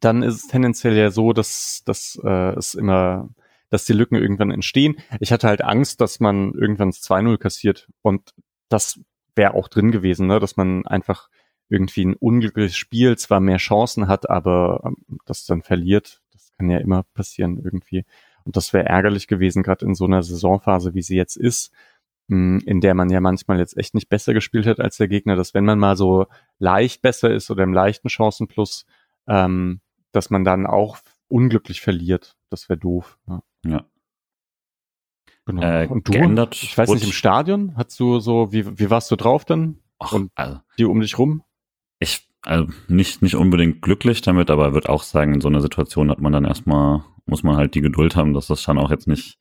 dann 0.00 0.22
ist 0.22 0.34
es 0.36 0.48
tendenziell 0.48 0.96
ja 0.96 1.10
so, 1.10 1.32
dass, 1.32 1.82
dass 1.84 2.20
äh, 2.22 2.54
es 2.56 2.74
immer, 2.74 3.28
dass 3.70 3.84
die 3.84 3.92
Lücken 3.92 4.16
irgendwann 4.16 4.50
entstehen. 4.50 4.96
Ich 5.20 5.32
hatte 5.32 5.48
halt 5.48 5.62
Angst, 5.62 6.00
dass 6.00 6.20
man 6.20 6.52
irgendwann 6.54 6.90
das 6.90 7.02
2-0 7.02 7.36
kassiert 7.38 7.88
und 8.02 8.34
das 8.68 9.00
wäre 9.34 9.54
auch 9.54 9.68
drin 9.68 9.90
gewesen, 9.90 10.26
ne? 10.26 10.40
dass 10.40 10.56
man 10.56 10.86
einfach 10.86 11.28
irgendwie 11.68 12.04
ein 12.04 12.14
unglückliches 12.14 12.76
Spiel 12.76 13.16
zwar 13.18 13.40
mehr 13.40 13.58
Chancen 13.58 14.08
hat, 14.08 14.30
aber 14.30 14.82
ähm, 14.84 15.18
das 15.26 15.44
dann 15.44 15.62
verliert. 15.62 16.22
Das 16.32 16.52
kann 16.56 16.70
ja 16.70 16.78
immer 16.78 17.02
passieren 17.14 17.60
irgendwie. 17.62 18.04
Und 18.48 18.56
das 18.56 18.72
wäre 18.72 18.86
ärgerlich 18.86 19.28
gewesen, 19.28 19.62
gerade 19.62 19.84
in 19.84 19.94
so 19.94 20.06
einer 20.06 20.22
Saisonphase, 20.22 20.94
wie 20.94 21.02
sie 21.02 21.16
jetzt 21.16 21.36
ist, 21.36 21.70
hm, 22.30 22.62
in 22.64 22.80
der 22.80 22.94
man 22.94 23.10
ja 23.10 23.20
manchmal 23.20 23.58
jetzt 23.58 23.76
echt 23.76 23.92
nicht 23.92 24.08
besser 24.08 24.32
gespielt 24.32 24.66
hat 24.66 24.80
als 24.80 24.96
der 24.96 25.06
Gegner, 25.06 25.36
dass 25.36 25.52
wenn 25.52 25.66
man 25.66 25.78
mal 25.78 25.98
so 25.98 26.28
leicht 26.58 27.02
besser 27.02 27.30
ist 27.30 27.50
oder 27.50 27.64
im 27.64 27.74
leichten 27.74 28.08
Chancenplus, 28.08 28.86
ähm, 29.26 29.82
dass 30.12 30.30
man 30.30 30.44
dann 30.44 30.64
auch 30.64 30.96
unglücklich 31.28 31.82
verliert. 31.82 32.38
Das 32.48 32.70
wäre 32.70 32.78
doof. 32.78 33.18
Ja. 33.28 33.42
ja. 33.66 33.84
Genau. 35.44 35.62
Äh, 35.62 35.86
Und 35.86 36.08
du, 36.08 36.12
geändert, 36.12 36.54
ich 36.54 36.78
weiß 36.78 36.88
nicht, 36.88 37.04
im 37.04 37.12
Stadion, 37.12 37.76
hast 37.76 38.00
du 38.00 38.18
so, 38.18 38.50
wie, 38.50 38.78
wie 38.78 38.88
warst 38.88 39.10
du 39.10 39.16
drauf 39.16 39.44
dann? 39.44 39.80
Ach, 39.98 40.12
Und 40.12 40.32
also, 40.36 40.60
die 40.78 40.86
um 40.86 41.02
dich 41.02 41.18
rum? 41.18 41.42
Ich, 41.98 42.26
also 42.40 42.72
nicht, 42.88 43.20
nicht 43.20 43.36
unbedingt 43.36 43.82
glücklich 43.82 44.22
damit, 44.22 44.48
aber 44.48 44.72
würde 44.72 44.88
auch 44.88 45.02
sagen, 45.02 45.34
in 45.34 45.42
so 45.42 45.48
einer 45.48 45.60
Situation 45.60 46.10
hat 46.10 46.22
man 46.22 46.32
dann 46.32 46.46
erstmal 46.46 47.04
muss 47.28 47.42
man 47.42 47.56
halt 47.56 47.74
die 47.74 47.80
Geduld 47.80 48.16
haben, 48.16 48.34
dass 48.34 48.46
das 48.46 48.62
schon 48.62 48.78
auch 48.78 48.90
jetzt 48.90 49.06
nicht 49.06 49.38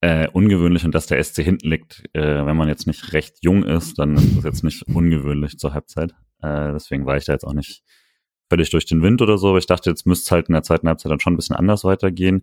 äh, 0.00 0.28
ungewöhnlich 0.28 0.84
und 0.84 0.94
dass 0.94 1.06
der 1.06 1.22
SC 1.22 1.42
hinten 1.42 1.68
liegt. 1.68 2.04
Äh, 2.12 2.44
wenn 2.44 2.56
man 2.56 2.68
jetzt 2.68 2.86
nicht 2.86 3.12
recht 3.12 3.38
jung 3.40 3.62
ist, 3.62 3.98
dann 3.98 4.14
ist 4.14 4.36
das 4.36 4.44
jetzt 4.44 4.64
nicht 4.64 4.82
ungewöhnlich 4.82 5.58
zur 5.58 5.72
Halbzeit. 5.72 6.12
Äh, 6.42 6.72
deswegen 6.72 7.06
war 7.06 7.16
ich 7.16 7.24
da 7.24 7.32
jetzt 7.32 7.44
auch 7.44 7.54
nicht 7.54 7.82
völlig 8.50 8.70
durch 8.70 8.84
den 8.86 9.02
Wind 9.02 9.22
oder 9.22 9.38
so, 9.38 9.48
aber 9.48 9.58
ich 9.58 9.66
dachte, 9.66 9.90
jetzt 9.90 10.06
müsste 10.06 10.24
es 10.26 10.30
halt 10.30 10.48
in 10.48 10.52
der 10.52 10.62
zweiten 10.62 10.88
Halbzeit 10.88 11.10
dann 11.10 11.20
schon 11.20 11.32
ein 11.32 11.36
bisschen 11.36 11.56
anders 11.56 11.84
weitergehen. 11.84 12.42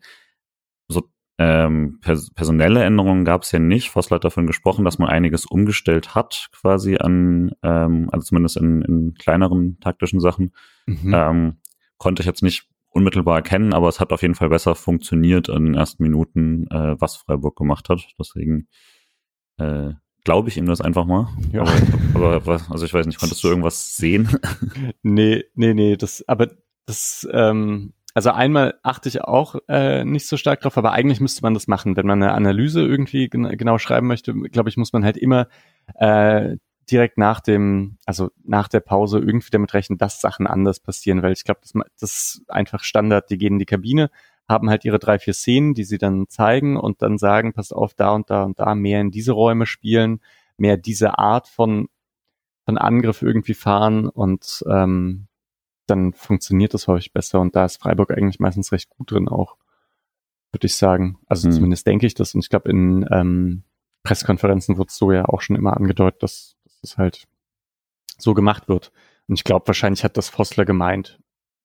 So 0.88 1.04
ähm, 1.38 2.00
pers 2.02 2.32
personelle 2.34 2.84
Änderungen 2.84 3.26
gab 3.26 3.44
es 3.44 3.52
ja 3.52 3.60
nicht. 3.60 3.90
Vossler 3.90 4.16
hat 4.16 4.24
davon 4.24 4.48
gesprochen, 4.48 4.86
dass 4.86 5.00
man 5.00 5.10
einiges 5.10 5.46
umgestellt 5.46 6.16
hat, 6.16 6.50
quasi 6.52 6.98
an, 6.98 7.52
ähm, 7.64 8.10
also 8.12 8.26
zumindest 8.26 8.58
in, 8.58 8.82
in 8.82 9.14
kleineren 9.14 9.80
taktischen 9.80 10.20
Sachen. 10.20 10.54
Mhm. 10.86 11.14
Ähm, 11.14 11.58
konnte 11.98 12.22
ich 12.22 12.28
jetzt 12.28 12.42
nicht 12.42 12.68
unmittelbar 12.92 13.38
erkennen, 13.38 13.74
aber 13.74 13.88
es 13.88 14.00
hat 14.00 14.12
auf 14.12 14.22
jeden 14.22 14.36
Fall 14.36 14.50
besser 14.50 14.76
funktioniert 14.76 15.50
in 15.50 15.66
den 15.66 15.76
ersten 15.76 16.04
Minuten, 16.04 16.68
äh, 16.70 16.96
was 17.00 17.16
Freiburg 17.16 17.56
gemacht 17.56 17.90
hat. 17.90 18.06
Deswegen 18.20 18.68
äh, 19.58 19.94
glaube 20.24 20.50
ich 20.50 20.58
ihm 20.58 20.66
das 20.66 20.82
einfach 20.82 21.06
mal. 21.06 21.30
Ja. 21.52 21.62
Aber, 21.62 21.74
aber 22.16 22.46
was, 22.46 22.70
also 22.70 22.86
ich 22.86 22.94
weiß 22.94 23.06
nicht, 23.08 23.20
konntest 23.20 23.44
du 23.44 23.48
irgendwas 23.48 23.96
sehen? 23.96 24.30
nee, 25.02 25.44
nee, 25.56 25.74
nee, 25.74 25.96
das, 25.96 26.24
aber 26.28 26.50
das, 26.86 27.28
ähm, 27.32 27.94
also 28.14 28.32
einmal 28.32 28.78
achte 28.84 29.08
ich 29.08 29.22
auch 29.22 29.56
äh, 29.70 30.04
nicht 30.04 30.28
so 30.28 30.36
stark 30.36 30.60
drauf, 30.62 30.78
aber 30.78 30.92
eigentlich 30.92 31.22
müsste 31.22 31.44
man 31.44 31.54
das 31.54 31.68
machen. 31.68 31.96
Wenn 31.96 32.08
man 32.08 32.22
eine 32.22 32.34
Analyse 32.34 32.82
irgendwie 32.82 33.30
gen 33.30 33.44
genau 33.58 33.78
schreiben 33.78 34.08
möchte, 34.08 34.34
glaube 34.34 34.70
ich, 34.70 34.76
muss 34.76 34.92
man 34.92 35.06
halt 35.06 35.16
immer 35.16 35.48
äh, 35.96 36.58
direkt 36.92 37.18
nach 37.18 37.40
dem, 37.40 37.98
also 38.06 38.32
nach 38.44 38.68
der 38.68 38.82
Pause 38.82 39.20
irgendwie 39.20 39.50
damit 39.52 39.74
rechnen, 39.74 39.98
dass 39.98 40.22
Sachen 40.22 40.48
anders 40.48 40.80
passieren, 40.80 41.22
weil 41.22 41.34
ich 41.34 41.44
glaube, 41.44 41.62
das, 41.62 41.74
das 42.00 42.12
ist 42.12 42.44
einfach 42.50 42.84
Standard. 42.84 43.30
Die 43.30 43.38
gehen 43.38 43.54
in 43.54 43.60
die 43.60 43.66
Kabine, 43.66 44.10
haben 44.48 44.70
halt 44.70 44.86
ihre 44.86 45.00
drei, 45.00 45.20
vier 45.20 45.34
Szenen, 45.34 45.74
die 45.74 45.84
sie 45.84 45.98
dann 45.98 46.28
zeigen 46.28 46.78
und 46.78 47.02
dann 47.02 47.18
sagen, 47.18 47.54
passt 47.54 47.74
auf, 47.74 47.94
da 47.94 48.12
und 48.12 48.30
da 48.30 48.44
und 48.44 48.60
da 48.60 48.76
mehr 48.76 49.02
in 49.02 49.12
diese 49.12 49.32
Räume 49.32 49.66
spielen, 49.66 50.20
mehr 50.58 50.78
diese 50.78 51.18
Art 51.18 51.48
von, 51.48 51.88
von 52.66 52.78
Angriff 52.78 53.22
irgendwie 53.22 53.54
fahren 53.54 54.08
und 54.08 54.64
ähm, 54.70 55.28
dann 55.88 56.14
funktioniert 56.14 56.74
das 56.74 56.88
häufig 56.88 57.12
besser 57.12 57.40
und 57.40 57.56
da 57.56 57.66
ist 57.66 57.78
Freiburg 57.78 58.12
eigentlich 58.12 58.40
meistens 58.40 58.72
recht 58.72 58.90
gut 58.90 59.12
drin 59.12 59.28
auch, 59.28 59.58
würde 60.52 60.68
ich 60.68 60.76
sagen. 60.76 61.18
Also 61.28 61.48
hm. 61.48 61.54
zumindest 61.54 61.88
denke 61.88 62.06
ich 62.06 62.14
das 62.14 62.36
und 62.36 62.42
ich 62.42 62.50
glaube 62.50 62.70
in 62.70 63.06
ähm, 63.12 63.64
Pressekonferenzen 64.04 64.78
wurde 64.78 64.92
so 64.92 65.12
ja 65.12 65.26
auch 65.26 65.42
schon 65.42 65.56
immer 65.56 65.78
angedeutet, 65.78 66.24
dass 66.24 66.56
das 66.82 66.98
halt 66.98 67.28
so 68.18 68.34
gemacht 68.34 68.68
wird. 68.68 68.92
Und 69.28 69.36
ich 69.36 69.44
glaube, 69.44 69.68
wahrscheinlich 69.68 70.04
hat 70.04 70.18
das 70.18 70.30
Vossler 70.30 70.66
gemeint, 70.66 71.20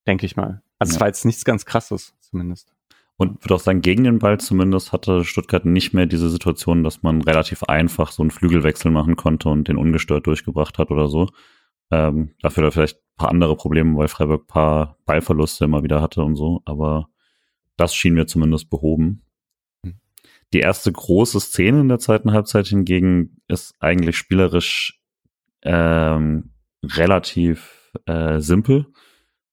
denke 0.06 0.26
ich 0.26 0.36
mal. 0.36 0.62
Also 0.78 0.92
ja. 0.92 0.96
es 0.96 1.00
war 1.00 1.08
jetzt 1.08 1.24
nichts 1.24 1.44
ganz 1.44 1.64
krasses, 1.64 2.14
zumindest. 2.20 2.72
Und 3.18 3.42
würde 3.42 3.54
auch 3.54 3.60
sagen, 3.60 3.80
gegen 3.80 4.04
den 4.04 4.18
Ball 4.18 4.38
zumindest 4.38 4.92
hatte 4.92 5.24
Stuttgart 5.24 5.64
nicht 5.64 5.94
mehr 5.94 6.04
diese 6.04 6.28
Situation, 6.28 6.84
dass 6.84 7.02
man 7.02 7.22
relativ 7.22 7.62
einfach 7.62 8.12
so 8.12 8.22
einen 8.22 8.30
Flügelwechsel 8.30 8.90
machen 8.90 9.16
konnte 9.16 9.48
und 9.48 9.68
den 9.68 9.78
ungestört 9.78 10.26
durchgebracht 10.26 10.76
hat 10.78 10.90
oder 10.90 11.08
so. 11.08 11.28
Ähm, 11.90 12.34
dafür 12.42 12.70
vielleicht 12.72 12.98
ein 12.98 13.16
paar 13.16 13.30
andere 13.30 13.56
Probleme, 13.56 13.96
weil 13.96 14.08
Freiburg 14.08 14.42
ein 14.42 14.46
paar 14.48 14.98
Ballverluste 15.06 15.64
immer 15.64 15.82
wieder 15.82 16.02
hatte 16.02 16.22
und 16.22 16.36
so. 16.36 16.60
Aber 16.66 17.08
das 17.76 17.94
schien 17.94 18.14
mir 18.14 18.26
zumindest 18.26 18.68
behoben. 18.68 19.22
Hm. 19.82 19.94
Die 20.52 20.60
erste 20.60 20.92
große 20.92 21.40
Szene 21.40 21.80
in 21.80 21.88
der 21.88 21.98
zweiten 21.98 22.32
Halbzeit 22.32 22.66
hingegen 22.66 23.40
ist 23.48 23.74
eigentlich 23.80 24.18
spielerisch 24.18 25.00
ähm, 25.62 26.50
relativ 26.82 27.92
äh, 28.06 28.40
simpel 28.40 28.86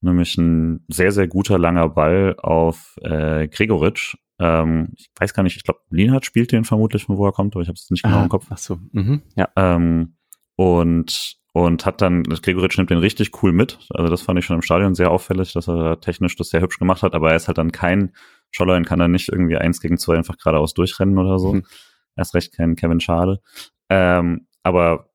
nämlich 0.03 0.37
ein 0.37 0.85
sehr, 0.89 1.11
sehr 1.11 1.27
guter 1.27 1.57
langer 1.57 1.89
Ball 1.89 2.35
auf 2.37 2.97
äh, 3.01 3.47
Gregoritsch. 3.47 4.15
Ähm, 4.39 4.89
ich 4.95 5.09
weiß 5.19 5.33
gar 5.33 5.43
nicht, 5.43 5.55
ich 5.55 5.63
glaube, 5.63 5.79
Lienhardt 5.89 6.25
spielt 6.25 6.51
den 6.51 6.65
vermutlich, 6.65 7.05
von 7.05 7.17
wo 7.17 7.25
er 7.25 7.31
kommt, 7.31 7.55
aber 7.55 7.61
ich 7.61 7.69
habe 7.69 7.75
es 7.75 7.89
nicht 7.89 8.03
genau 8.03 8.17
ah, 8.17 8.23
im 8.23 8.29
Kopf. 8.29 8.47
Ach 8.49 8.57
so, 8.57 8.79
mhm, 8.91 9.21
ja. 9.35 9.49
Ähm, 9.55 10.15
und 10.55 11.37
und 11.55 11.85
hat 11.85 12.01
dann, 12.01 12.23
Gregoritsch 12.23 12.79
nimmt 12.79 12.89
den 12.89 12.97
richtig 12.97 13.43
cool 13.43 13.51
mit. 13.51 13.77
Also 13.91 14.09
das 14.09 14.23
fand 14.23 14.39
ich 14.39 14.45
schon 14.45 14.55
im 14.55 14.63
Stadion 14.63 14.95
sehr 14.95 15.11
auffällig, 15.11 15.53
dass 15.53 15.67
er 15.67 16.01
technisch 16.01 16.35
das 16.35 16.49
sehr 16.49 16.61
hübsch 16.61 16.79
gemacht 16.79 17.03
hat, 17.03 17.13
aber 17.13 17.29
er 17.29 17.35
ist 17.35 17.47
halt 17.47 17.59
dann 17.59 17.71
kein 17.71 18.15
Schollein, 18.49 18.85
kann 18.85 18.99
er 18.99 19.07
nicht 19.07 19.29
irgendwie 19.29 19.57
eins 19.57 19.79
gegen 19.79 19.99
zwei 19.99 20.17
einfach 20.17 20.37
geradeaus 20.37 20.73
durchrennen 20.73 21.19
oder 21.19 21.37
so. 21.37 21.53
Mhm. 21.53 21.65
Erst 22.15 22.33
recht 22.33 22.57
kein 22.57 22.75
Kevin 22.75 22.99
Schade. 22.99 23.39
Ähm, 23.87 24.47
aber 24.63 25.12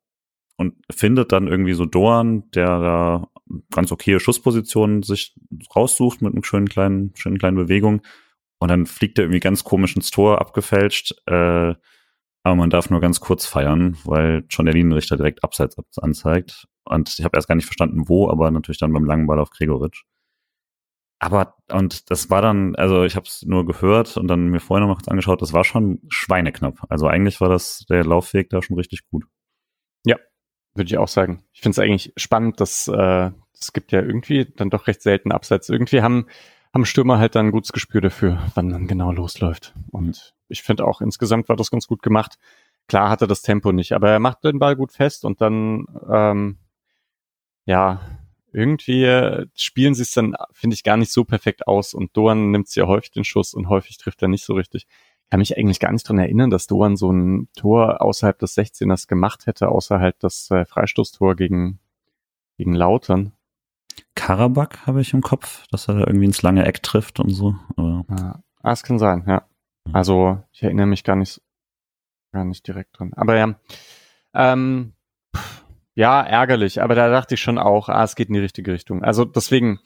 und 0.58 0.74
findet 0.90 1.32
dann 1.32 1.46
irgendwie 1.46 1.72
so 1.72 1.86
Dorn, 1.86 2.50
der 2.50 2.66
da 2.80 3.28
ganz 3.70 3.92
okaye 3.92 4.20
Schusspositionen 4.20 5.02
sich 5.02 5.34
raussucht 5.74 6.20
mit 6.20 6.34
einer 6.34 6.44
schönen 6.44 6.68
kleinen, 6.68 7.12
schönen 7.14 7.38
kleinen 7.38 7.56
Bewegung. 7.56 8.02
Und 8.58 8.68
dann 8.68 8.86
fliegt 8.86 9.18
er 9.18 9.24
irgendwie 9.24 9.40
ganz 9.40 9.62
komisch 9.62 9.94
ins 9.94 10.10
Tor, 10.10 10.40
abgefälscht. 10.40 11.14
Äh, 11.26 11.74
aber 12.42 12.56
man 12.56 12.70
darf 12.70 12.90
nur 12.90 13.00
ganz 13.00 13.20
kurz 13.20 13.46
feiern, 13.46 13.96
weil 14.04 14.44
schon 14.48 14.66
der 14.66 14.74
Linienrichter 14.74 15.16
direkt 15.16 15.44
abseits 15.44 15.76
anzeigt. 15.98 16.66
Und 16.84 17.18
ich 17.18 17.24
habe 17.24 17.36
erst 17.36 17.46
gar 17.46 17.54
nicht 17.54 17.66
verstanden, 17.66 18.08
wo, 18.08 18.28
aber 18.28 18.50
natürlich 18.50 18.78
dann 18.78 18.92
beim 18.92 19.04
langen 19.04 19.26
Ball 19.28 19.38
auf 19.38 19.50
Gregoritsch. 19.50 20.04
Aber, 21.20 21.56
und 21.70 22.10
das 22.10 22.30
war 22.30 22.42
dann, 22.42 22.74
also 22.76 23.04
ich 23.04 23.16
habe 23.16 23.26
es 23.26 23.42
nur 23.42 23.64
gehört 23.66 24.16
und 24.16 24.28
dann 24.28 24.48
mir 24.48 24.60
vorher 24.60 24.80
noch 24.80 24.88
mal 24.88 24.94
kurz 24.94 25.08
angeschaut, 25.08 25.42
das 25.42 25.52
war 25.52 25.64
schon 25.64 26.00
schweineknapp. 26.08 26.78
Also 26.88 27.06
eigentlich 27.06 27.40
war 27.40 27.48
das 27.48 27.84
der 27.88 28.04
Laufweg 28.04 28.50
da 28.50 28.62
schon 28.62 28.76
richtig 28.76 29.08
gut. 29.10 29.24
Ja, 30.78 30.80
würde 30.80 30.88
ich 30.88 30.98
auch 30.98 31.08
sagen. 31.08 31.42
Ich 31.52 31.60
finde 31.60 31.72
es 31.72 31.78
eigentlich 31.80 32.12
spannend, 32.16 32.60
dass 32.60 32.86
äh, 32.88 33.30
es 33.52 33.72
gibt 33.72 33.90
ja 33.90 34.00
irgendwie 34.00 34.46
dann 34.56 34.70
doch 34.70 34.86
recht 34.86 35.02
selten 35.02 35.32
Abseits. 35.32 35.68
Irgendwie 35.68 36.02
haben, 36.02 36.26
haben 36.72 36.84
Stürmer 36.84 37.18
halt 37.18 37.34
dann 37.34 37.46
ein 37.46 37.52
gutes 37.52 37.72
Gespür 37.72 38.00
dafür, 38.00 38.40
wann 38.54 38.70
dann 38.70 38.86
genau 38.86 39.10
losläuft. 39.10 39.74
Und 39.90 40.34
ich 40.48 40.62
finde 40.62 40.84
auch 40.84 41.00
insgesamt 41.00 41.48
war 41.48 41.56
das 41.56 41.72
ganz 41.72 41.88
gut 41.88 42.02
gemacht. 42.02 42.38
Klar 42.86 43.10
hatte 43.10 43.26
das 43.26 43.42
Tempo 43.42 43.72
nicht, 43.72 43.92
aber 43.92 44.10
er 44.10 44.20
macht 44.20 44.44
den 44.44 44.60
Ball 44.60 44.76
gut 44.76 44.92
fest 44.92 45.24
und 45.24 45.40
dann 45.40 45.86
ähm, 46.08 46.58
ja, 47.64 48.00
irgendwie 48.52 49.04
äh, 49.04 49.46
spielen 49.56 49.94
sie 49.94 50.02
es 50.02 50.12
dann, 50.12 50.36
finde 50.52 50.74
ich, 50.74 50.84
gar 50.84 50.96
nicht 50.96 51.12
so 51.12 51.24
perfekt 51.24 51.66
aus 51.66 51.92
und 51.92 52.16
Doan 52.16 52.52
nimmt 52.52 52.68
sehr 52.68 52.86
häufig 52.86 53.10
den 53.10 53.24
Schuss 53.24 53.52
und 53.52 53.68
häufig 53.68 53.98
trifft 53.98 54.22
er 54.22 54.28
nicht 54.28 54.44
so 54.44 54.54
richtig 54.54 54.86
kann 55.30 55.40
mich 55.40 55.56
eigentlich 55.56 55.80
gar 55.80 55.92
nicht 55.92 56.08
dran 56.08 56.18
erinnern, 56.18 56.50
dass 56.50 56.66
Doan 56.66 56.96
so 56.96 57.12
ein 57.12 57.48
Tor 57.56 58.00
außerhalb 58.00 58.38
des 58.38 58.56
16ers 58.56 59.08
gemacht 59.08 59.46
hätte, 59.46 59.68
außer 59.68 60.00
halt 60.00 60.16
das 60.20 60.50
äh, 60.50 60.64
Freistoßtor 60.64 61.36
gegen, 61.36 61.80
gegen 62.56 62.74
Lautern. 62.74 63.32
Karabak 64.14 64.86
habe 64.86 65.00
ich 65.00 65.12
im 65.12 65.22
Kopf, 65.22 65.66
dass 65.70 65.88
er 65.88 65.94
da 65.94 66.00
irgendwie 66.00 66.26
ins 66.26 66.42
lange 66.42 66.64
Eck 66.64 66.82
trifft 66.82 67.20
und 67.20 67.30
so. 67.30 67.54
Aber 67.76 68.04
ah, 68.08 68.42
ah 68.62 68.72
es 68.72 68.82
kann 68.82 68.98
sein, 68.98 69.24
ja. 69.26 69.44
Also 69.92 70.42
ich 70.52 70.62
erinnere 70.62 70.86
mich 70.86 71.04
gar 71.04 71.16
nicht, 71.16 71.40
gar 72.32 72.44
nicht 72.44 72.66
direkt 72.66 72.98
dran. 72.98 73.12
Aber 73.14 73.36
ja, 73.36 73.54
ähm, 74.34 74.92
ja, 75.94 76.22
ärgerlich. 76.22 76.80
Aber 76.80 76.94
da 76.94 77.08
dachte 77.10 77.34
ich 77.34 77.40
schon 77.40 77.58
auch, 77.58 77.88
ah, 77.88 78.04
es 78.04 78.16
geht 78.16 78.28
in 78.28 78.34
die 78.34 78.40
richtige 78.40 78.72
Richtung. 78.72 79.02
Also 79.02 79.24
deswegen, 79.24 79.80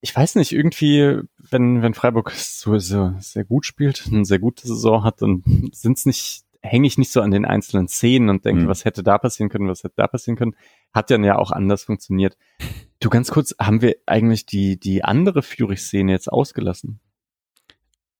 ich 0.00 0.14
weiß 0.14 0.34
nicht, 0.34 0.52
irgendwie, 0.52 1.20
wenn, 1.50 1.82
wenn 1.82 1.94
Freiburg 1.94 2.30
so, 2.30 2.78
so 2.78 3.12
sehr 3.18 3.44
gut 3.44 3.66
spielt, 3.66 4.04
eine 4.06 4.24
sehr 4.24 4.38
gute 4.38 4.66
Saison 4.66 5.04
hat, 5.04 5.22
dann 5.22 5.42
sind's 5.72 6.06
nicht, 6.06 6.44
hänge 6.62 6.86
ich 6.86 6.98
nicht 6.98 7.12
so 7.12 7.20
an 7.20 7.30
den 7.30 7.44
einzelnen 7.44 7.88
Szenen 7.88 8.28
und 8.28 8.44
denke, 8.44 8.62
mhm. 8.62 8.68
was 8.68 8.84
hätte 8.84 9.02
da 9.02 9.18
passieren 9.18 9.48
können, 9.48 9.68
was 9.68 9.84
hätte 9.84 9.94
da 9.96 10.06
passieren 10.06 10.36
können. 10.36 10.56
Hat 10.92 11.10
dann 11.10 11.24
ja 11.24 11.36
auch 11.36 11.50
anders 11.50 11.84
funktioniert. 11.84 12.36
Du 13.00 13.10
ganz 13.10 13.30
kurz, 13.30 13.54
haben 13.60 13.80
wir 13.80 13.96
eigentlich 14.06 14.46
die, 14.46 14.78
die 14.78 15.04
andere 15.04 15.42
Fury-Szene 15.42 16.10
jetzt 16.12 16.30
ausgelassen? 16.32 17.00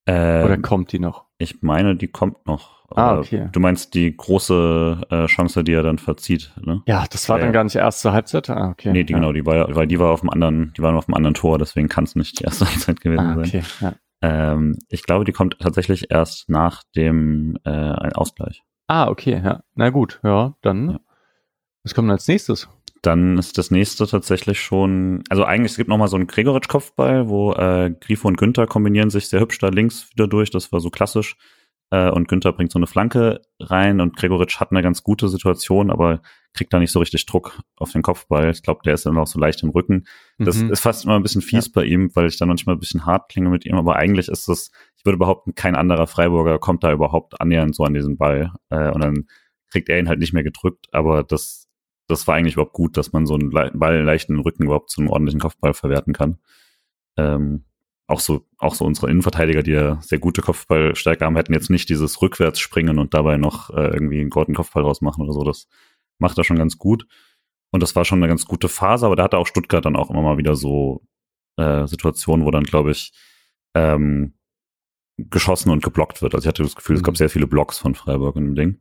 Ähm, 0.09 0.45
Oder 0.47 0.57
kommt 0.59 0.93
die 0.93 0.99
noch? 0.99 1.27
Ich 1.37 1.61
meine, 1.61 1.95
die 1.95 2.09
kommt 2.09 2.47
noch. 2.47 2.79
Ah, 2.97 3.19
okay. 3.19 3.51
Du 3.53 3.61
meinst 3.61 3.93
die 3.93 4.17
große 4.17 5.03
äh, 5.11 5.27
Chance, 5.27 5.63
die 5.63 5.75
er 5.75 5.83
dann 5.83 5.99
verzieht, 5.99 6.51
ne? 6.65 6.83
Ja, 6.87 7.05
das 7.11 7.29
war 7.29 7.39
ja, 7.39 7.45
dann 7.45 7.53
gar 7.53 7.63
nicht 7.63 7.77
erst 7.77 8.01
zur 8.01 8.15
Halbzeit. 8.15 8.49
Ah, 8.49 8.71
okay. 8.71 8.91
Nee, 8.91 9.05
die, 9.05 9.13
ja. 9.13 9.19
genau, 9.19 9.33
die 9.35 9.45
war, 9.45 9.75
weil 9.77 9.87
die 9.87 9.99
war 9.99 10.11
auf 10.11 10.21
dem 10.21 10.31
anderen, 10.31 10.73
die 10.79 10.83
waren 10.83 10.97
auf 10.97 11.05
dem 11.05 11.15
anderen 11.15 11.35
Tor, 11.35 11.59
deswegen 11.59 11.89
kann 11.89 12.05
es 12.05 12.17
nicht 12.17 12.41
die 12.41 12.45
erste 12.45 12.65
Halbzeit 12.71 13.03
gewesen 13.03 13.21
ah, 13.21 13.37
okay. 13.37 13.63
sein. 13.79 13.95
Ja. 14.23 14.53
Ähm, 14.53 14.79
ich 14.89 15.03
glaube, 15.03 15.27
die 15.27 15.33
kommt 15.33 15.59
tatsächlich 15.59 16.11
erst 16.11 16.49
nach 16.49 16.83
dem 16.97 17.59
äh, 17.65 17.71
Ausgleich. 18.15 18.63
Ah, 18.87 19.09
okay, 19.09 19.43
ja. 19.45 19.63
Na 19.75 19.91
gut, 19.91 20.21
ja, 20.25 20.55
dann. 20.63 20.99
Was 21.85 21.95
kommt 21.95 22.11
als 22.11 22.27
nächstes? 22.27 22.69
Dann 23.03 23.39
ist 23.39 23.59
das 23.59 23.71
nächste 23.71 24.07
tatsächlich 24.07 24.61
schon, 24.61 25.23
also 25.29 25.45
eigentlich, 25.45 25.73
es 25.73 25.77
gibt 25.77 25.89
nochmal 25.89 26.09
so 26.09 26.17
einen 26.17 26.27
Gregoritsch-Kopfball, 26.27 27.29
wo 27.29 27.53
äh, 27.53 27.95
Grifo 28.01 28.29
und 28.29 28.37
Günther 28.37 28.67
kombinieren 28.67 29.11
sich 29.11 29.29
sehr 29.29 29.41
hübsch 29.41 29.59
da 29.59 29.69
links 29.69 30.11
wieder 30.11 30.27
durch, 30.27 30.51
das 30.51 30.73
war 30.73 30.81
so 30.81 30.91
klassisch. 30.91 31.37
Äh, 31.91 32.11
und 32.11 32.29
Günther 32.29 32.53
bringt 32.53 32.73
so 32.73 32.79
eine 32.79 32.87
Flanke 32.87 33.41
rein 33.61 34.01
und 34.01 34.17
Gregoritsch 34.17 34.61
hat 34.61 34.73
eine 34.73 34.83
ganz 34.83 35.03
gute 35.03 35.29
Situation, 35.29 35.91
aber 35.91 36.21
kriegt 36.55 36.73
da 36.73 36.79
nicht 36.79 36.93
so 36.93 36.99
richtig 36.99 37.25
Druck 37.27 37.61
auf 37.77 37.93
den 37.93 38.03
Kopfball. 38.03 38.51
Ich 38.51 38.63
glaube, 38.63 38.81
der 38.85 38.95
ist 38.95 39.07
dann 39.07 39.17
auch 39.17 39.27
so 39.27 39.39
leicht 39.39 39.63
im 39.63 39.71
Rücken. 39.71 40.05
Das 40.39 40.57
mhm. 40.57 40.71
ist 40.71 40.81
fast 40.81 41.05
immer 41.05 41.17
ein 41.17 41.23
bisschen 41.23 41.43
fies 41.43 41.67
ja. 41.67 41.73
bei 41.75 41.85
ihm, 41.85 42.11
weil 42.15 42.27
ich 42.27 42.37
dann 42.37 42.49
manchmal 42.49 42.77
ein 42.77 42.81
bisschen 42.81 43.07
hart 43.07 43.31
klinge 43.31 43.49
mit 43.49 43.65
ihm, 43.65 43.77
aber 43.77 43.97
eigentlich 43.97 44.29
ist 44.29 44.49
das, 44.49 44.71
ich 44.97 45.05
würde 45.05 45.19
behaupten, 45.19 45.55
kein 45.55 45.77
anderer 45.77 46.07
Freiburger 46.07 46.59
kommt 46.59 46.85
da 46.85 46.93
überhaupt 46.93 47.41
annähernd 47.41 47.75
so 47.75 47.85
an 47.85 47.95
diesen 47.95 48.19
Ball. 48.19 48.53
Äh, 48.71 48.91
und 48.91 49.03
dann 49.03 49.27
kriegt 49.71 49.89
er 49.89 49.99
ihn 49.99 50.09
halt 50.09 50.19
nicht 50.19 50.33
mehr 50.33 50.45
gedrückt, 50.45 50.87
aber 50.93 51.23
das 51.23 51.58
das 52.09 52.27
war 52.27 52.35
eigentlich 52.35 52.55
überhaupt 52.55 52.73
gut, 52.73 52.97
dass 52.97 53.13
man 53.13 53.27
so 53.27 53.35
einen 53.35 53.51
Ball 53.51 54.03
leichten 54.03 54.41
Rücken 54.41 54.65
überhaupt 54.65 54.91
zum 54.91 55.09
ordentlichen 55.09 55.41
Kopfball 55.41 55.75
verwerten 55.75 56.15
kann. 56.15 56.39
Ähm, 57.17 57.65
auch 58.07 58.21
so, 58.21 58.47
auch 58.57 58.75
so 58.75 58.87
unsere 58.87 59.11
Innenverteidiger, 59.11 59.63
die 59.63 59.73
ja 59.73 60.01
sehr 60.01 60.19
gute 60.19 60.41
Kopfballstärke 60.41 61.25
haben, 61.25 61.37
hätten 61.37 61.53
jetzt 61.53 61.69
nicht 61.69 61.91
dieses 61.91 62.21
Rückwärtsspringen 62.23 62.99
und 62.99 63.13
dabei 63.13 63.37
noch 63.37 63.69
äh, 63.71 63.89
irgendwie 63.89 64.21
einen 64.21 64.31
guten 64.31 64.55
Kopfball 64.55 64.83
rausmachen 64.83 65.23
oder 65.23 65.35
so. 65.35 65.45
Das 65.45 65.69
macht 66.19 66.39
er 66.39 66.45
schon 66.45 66.57
ganz 66.57 66.79
gut. 66.79 67.07
Und 67.71 67.83
das 67.83 67.95
war 67.95 68.07
schon 68.07 68.21
eine 68.21 68.29
ganz 68.29 68.47
gute 68.47 68.71
Phase, 68.71 69.05
aber 69.05 69.15
da 69.15 69.25
hatte 69.25 69.37
auch 69.37 69.47
Stuttgart 69.47 69.85
dann 69.85 69.97
auch 69.97 70.09
immer 70.09 70.23
mal 70.23 70.39
wieder 70.39 70.57
so 70.57 71.03
äh, 71.59 71.87
Situationen, 71.87 72.47
wo 72.47 72.51
dann, 72.51 72.65
glaube 72.65 72.93
ich, 72.93 73.13
ähm, 73.75 74.33
geschossen 75.19 75.71
und 75.71 75.83
geblockt 75.83 76.23
wird. 76.23 76.35
Also 76.35 76.47
ich 76.47 76.49
hatte 76.49 76.63
das 76.63 76.77
Gefühl, 76.77 76.97
es 76.97 77.03
gab 77.03 77.13
mhm. 77.15 77.19
sehr 77.19 77.29
viele 77.29 77.47
Blocks 77.47 77.77
von 77.77 77.95
Freiburg 77.95 78.37
in 78.37 78.45
dem 78.45 78.55
Ding. 78.55 78.81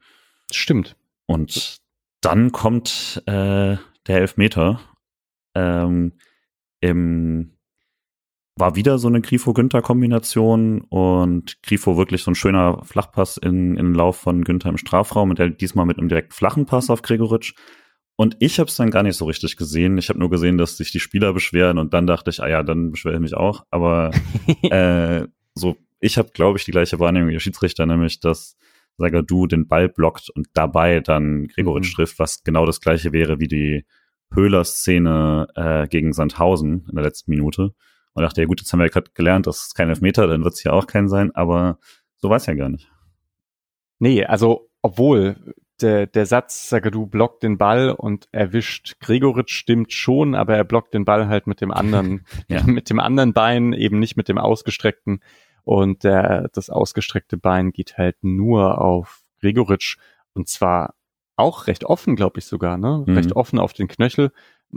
Stimmt. 0.51 0.95
Und 1.25 1.81
dann 2.21 2.51
kommt 2.51 3.21
äh, 3.25 3.77
der 4.07 4.19
Elfmeter. 4.19 4.79
Ähm, 5.55 6.13
im, 6.81 7.57
war 8.55 8.75
wieder 8.75 8.97
so 8.97 9.07
eine 9.07 9.21
Grifo-Günther-Kombination 9.21 10.81
und 10.81 11.61
Grifo 11.61 11.97
wirklich 11.97 12.23
so 12.23 12.31
ein 12.31 12.35
schöner 12.35 12.83
Flachpass 12.83 13.37
in, 13.37 13.77
in 13.77 13.87
den 13.87 13.93
Lauf 13.93 14.17
von 14.17 14.43
Günther 14.43 14.69
im 14.69 14.77
Strafraum 14.77 15.29
und 15.29 15.39
der 15.39 15.49
diesmal 15.49 15.85
mit 15.85 15.99
einem 15.99 16.09
direkt 16.09 16.33
flachen 16.33 16.65
Pass 16.65 16.89
auf 16.89 17.01
Gregoritsch. 17.01 17.53
Und 18.15 18.35
ich 18.39 18.59
habe 18.59 18.67
es 18.67 18.75
dann 18.75 18.89
gar 18.89 19.03
nicht 19.03 19.15
so 19.15 19.25
richtig 19.25 19.57
gesehen. 19.57 19.99
Ich 19.99 20.09
habe 20.09 20.17
nur 20.17 20.31
gesehen, 20.31 20.57
dass 20.57 20.77
sich 20.77 20.91
die 20.91 20.99
Spieler 20.99 21.33
beschweren 21.33 21.77
und 21.77 21.93
dann 21.93 22.07
dachte 22.07 22.31
ich, 22.31 22.41
ah 22.41 22.49
ja, 22.49 22.63
dann 22.63 22.91
beschwere 22.91 23.15
ich 23.15 23.21
mich 23.21 23.35
auch. 23.35 23.63
Aber 23.69 24.11
äh, 24.63 25.27
so, 25.53 25.77
ich 25.99 26.17
habe, 26.17 26.31
glaube 26.33 26.57
ich, 26.57 26.65
die 26.65 26.71
gleiche 26.71 26.99
Wahrnehmung 26.99 27.29
wie 27.29 27.33
der 27.33 27.39
Schiedsrichter, 27.39 27.85
nämlich 27.85 28.19
dass 28.19 28.57
Sagadu 28.97 29.47
den 29.47 29.67
Ball 29.67 29.89
blockt 29.89 30.29
und 30.29 30.47
dabei 30.53 30.99
dann 30.99 31.47
Gregoritsch 31.47 31.91
mhm. 31.93 31.95
trifft, 31.95 32.19
was 32.19 32.43
genau 32.43 32.65
das 32.65 32.81
gleiche 32.81 33.11
wäre 33.13 33.39
wie 33.39 33.47
die 33.47 33.85
Höhler-Szene 34.33 35.47
äh, 35.55 35.87
gegen 35.87 36.13
Sandhausen 36.13 36.85
in 36.89 36.95
der 36.95 37.05
letzten 37.05 37.31
Minute. 37.31 37.73
Und 38.13 38.23
dachte, 38.23 38.41
ja 38.41 38.47
gut, 38.47 38.59
jetzt 38.59 38.73
haben 38.73 38.79
wir 38.79 38.89
gerade 38.89 39.11
gelernt, 39.13 39.45
das 39.45 39.67
ist 39.67 39.75
kein 39.75 39.89
Elfmeter, 39.89 40.25
dann 40.25 40.43
wird 40.43 40.55
es 40.55 40.61
hier 40.61 40.73
auch 40.73 40.87
kein 40.87 41.07
sein, 41.07 41.33
aber 41.35 41.77
so 42.17 42.29
war 42.29 42.37
es 42.37 42.47
ja 42.47 42.55
gar 42.55 42.69
nicht. 42.69 42.91
Nee, 43.99 44.25
also 44.25 44.69
obwohl 44.81 45.55
der, 45.81 46.07
der 46.07 46.25
Satz, 46.25 46.69
Sagadu 46.69 47.05
blockt 47.05 47.43
den 47.43 47.57
Ball 47.57 47.91
und 47.91 48.27
erwischt 48.31 48.99
Gregoritsch 48.99 49.53
stimmt 49.53 49.93
schon, 49.93 50.33
aber 50.33 50.55
er 50.55 50.63
blockt 50.63 50.93
den 50.93 51.05
Ball 51.05 51.27
halt 51.27 51.45
mit 51.45 51.61
dem 51.61 51.71
anderen, 51.71 52.25
ja. 52.47 52.63
mit 52.65 52.89
dem 52.89 52.99
anderen 52.99 53.33
Bein, 53.33 53.73
eben 53.73 53.99
nicht 53.99 54.17
mit 54.17 54.29
dem 54.29 54.37
ausgestreckten 54.37 55.21
und 55.67 56.05
der, 56.05 56.47
das 56.53 56.69
ausgestreckte 56.69 57.35
Bein 57.35 57.71
geht 57.71 57.97
halt 57.97 58.15
nur 58.21 58.79
auf 58.79 59.25
Gregoritsch 59.41 59.97
und 60.33 60.47
zwar 60.47 60.95
auch 61.35 61.67
recht 61.67 61.83
offen, 61.83 62.15
glaube 62.15 62.39
ich 62.39 62.45
sogar, 62.45 62.77
ne? 62.77 63.03
Mhm. 63.05 63.13
Recht 63.13 63.35
offen 63.35 63.59
auf 63.59 63.73
den 63.73 63.89
Knöchel. 63.89 64.31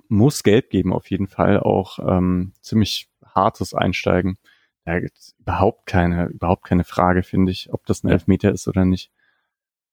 Muss 0.08 0.42
gelb 0.42 0.68
geben, 0.68 0.92
auf 0.92 1.08
jeden 1.08 1.28
Fall. 1.28 1.60
Auch 1.60 2.00
ähm, 2.00 2.54
ziemlich 2.60 3.08
hartes 3.24 3.72
Einsteigen. 3.72 4.36
Da 4.84 4.98
gibt's 4.98 5.36
überhaupt 5.38 5.86
keine, 5.86 6.26
überhaupt 6.26 6.64
keine 6.64 6.84
Frage, 6.84 7.22
finde 7.22 7.52
ich, 7.52 7.72
ob 7.72 7.86
das 7.86 8.02
ein 8.02 8.08
Elfmeter 8.08 8.50
ist 8.50 8.66
oder 8.66 8.84
nicht. 8.84 9.12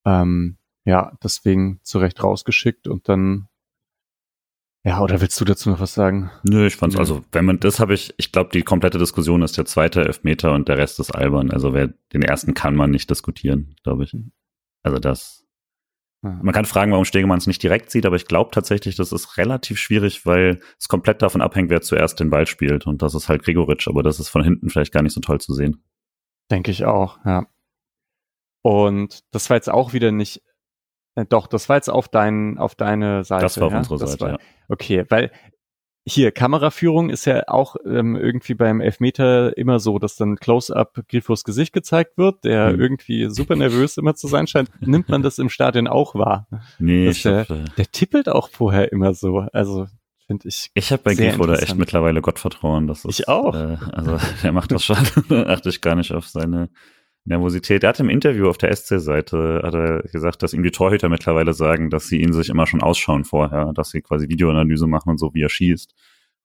Ähm, 0.04 0.58
ja, 0.84 1.16
deswegen 1.24 1.80
zu 1.84 2.00
Recht 2.00 2.24
rausgeschickt 2.24 2.88
und 2.88 3.08
dann 3.08 3.50
ja, 4.88 5.02
oder 5.02 5.20
willst 5.20 5.40
du 5.42 5.46
dazu 5.46 5.70
noch 5.70 5.80
was 5.80 5.94
sagen? 5.94 6.32
Nö, 6.44 6.66
ich 6.66 6.78
fand's, 6.78 6.96
Nö. 6.96 7.02
also, 7.02 7.26
wenn 7.34 7.44
man, 7.44 7.60
das 7.60 7.80
habe 7.80 7.94
ich, 7.94 8.14
ich 8.18 8.32
glaube, 8.32 8.52
die 8.54 8.64
komplette 8.64 8.98
Diskussion 8.98 9.42
ist 9.42 9.58
der 9.58 9.66
zweite 9.66 10.06
Elfmeter 10.06 10.54
und 10.54 10.70
der 10.70 10.78
Rest 10.78 11.00
ist 11.00 11.12
albern. 11.12 11.52
Also, 11.52 11.74
wer, 11.74 11.90
den 12.14 12.22
ersten 12.22 12.54
kann 12.54 12.76
man 12.76 12.92
nicht 12.92 13.10
diskutieren, 13.10 13.76
glaube 13.84 14.06
ich. 14.06 14.16
Also, 14.84 15.00
das, 15.00 15.46
man 16.22 16.54
kann 16.54 16.66
fragen, 16.66 16.92
warum 16.92 17.06
Stegemann 17.06 17.38
es 17.38 17.48
nicht 17.48 17.62
direkt 17.62 17.92
sieht, 17.92 18.06
aber 18.06 18.16
ich 18.16 18.26
glaube 18.26 18.52
tatsächlich, 18.52 18.96
das 18.96 19.12
ist 19.12 19.38
relativ 19.38 19.78
schwierig, 19.78 20.26
weil 20.26 20.62
es 20.80 20.88
komplett 20.88 21.22
davon 21.22 21.42
abhängt, 21.42 21.70
wer 21.70 21.82
zuerst 21.82 22.20
den 22.20 22.30
Ball 22.30 22.48
spielt. 22.48 22.88
Und 22.88 23.02
das 23.02 23.14
ist 23.14 23.30
halt 23.30 23.44
Gregoritsch, 23.44 23.88
aber 23.88 24.04
das 24.04 24.20
ist 24.20 24.30
von 24.30 24.44
hinten 24.44 24.70
vielleicht 24.70 24.94
gar 24.94 25.04
nicht 25.04 25.14
so 25.14 25.22
toll 25.22 25.40
zu 25.40 25.54
sehen. 25.54 25.84
Denke 26.50 26.72
ich 26.72 26.86
auch, 26.86 27.20
ja. 27.26 27.46
Und 28.62 29.24
das 29.32 29.50
war 29.50 29.58
jetzt 29.58 29.70
auch 29.70 29.94
wieder 29.94 30.12
nicht, 30.12 30.42
äh, 31.18 31.26
doch, 31.28 31.48
das 31.48 31.68
war 31.68 31.78
jetzt 31.78 31.90
auf 31.90 32.08
dein, 32.08 32.58
auf 32.58 32.76
deine 32.76 33.24
Seite. 33.24 33.44
Das 33.44 33.60
war 33.60 33.68
auf 33.68 33.74
ja? 33.74 33.80
unserer 33.80 34.08
Seite, 34.08 34.22
war, 34.22 34.32
ja. 34.32 34.38
Okay, 34.70 35.06
weil 35.10 35.32
hier, 36.10 36.32
Kameraführung 36.32 37.10
ist 37.10 37.26
ja 37.26 37.44
auch 37.48 37.76
ähm, 37.86 38.16
irgendwie 38.16 38.54
beim 38.54 38.80
Elfmeter 38.80 39.58
immer 39.58 39.80
so, 39.80 40.00
dass 40.00 40.16
dann 40.16 40.38
Close-Up 40.38 41.02
Grifos 41.10 41.44
Gesicht 41.44 41.74
gezeigt 41.74 42.18
wird, 42.18 42.46
der 42.46 42.72
mhm. 42.72 42.80
irgendwie 42.80 43.30
super 43.30 43.58
nervös 43.58 43.98
immer 43.98 44.16
zu 44.16 44.28
sein 44.28 44.48
scheint. 44.48 44.70
Nimmt 44.80 45.10
man 45.10 45.22
das 45.22 45.38
im 45.38 45.50
Stadion 45.50 45.88
auch 45.88 46.16
wahr? 46.16 46.48
Nee, 46.80 47.10
ich 47.10 47.24
der, 47.24 47.50
äh, 47.50 47.66
der 47.78 47.92
tippelt 47.92 48.30
auch 48.30 48.50
vorher 48.50 48.92
immer 48.94 49.14
so. 49.14 49.48
Also 49.52 49.88
finde 50.28 50.48
ich. 50.48 50.72
Ich 50.76 50.94
habe 50.94 51.04
bei 51.04 51.14
Grifo 51.14 51.46
da 51.46 51.56
echt 51.56 51.76
mittlerweile 51.76 52.22
Gottvertrauen. 52.22 52.88
Das 52.88 53.04
ist, 53.04 53.20
ich 53.20 53.28
auch. 53.28 53.54
Äh, 53.54 53.78
also 53.92 54.18
der 54.44 54.54
macht 54.54 54.72
das 54.72 54.86
schon. 54.86 54.98
da 55.28 55.48
achte 55.48 55.68
ich 55.68 55.82
gar 55.82 55.96
nicht 55.96 56.14
auf 56.14 56.28
seine 56.28 56.70
Nervosität. 57.28 57.84
Er 57.84 57.90
hat 57.90 58.00
im 58.00 58.10
Interview 58.10 58.48
auf 58.48 58.58
der 58.58 58.74
SC-Seite 58.76 59.62
hat 59.64 59.74
er 59.74 60.04
gesagt, 60.04 60.44
dass 60.44 60.54
ihm 60.54 60.64
die 60.64 60.72
Torhüter 60.72 61.10
mittlerweile 61.10 61.54
sagen, 61.54 61.90
dass 61.90 62.08
sie 62.08 62.22
ihn 62.22 62.34
sich 62.34 62.50
immer 62.50 62.66
schon 62.68 62.82
ausschauen 62.82 63.26
vorher, 63.26 63.74
dass 63.74 63.90
sie 63.90 64.02
quasi 64.02 64.30
Videoanalyse 64.30 64.88
machen 64.88 65.10
und 65.10 65.18
so, 65.18 65.34
wie 65.34 65.44
er 65.44 65.50
schießt. 65.50 65.94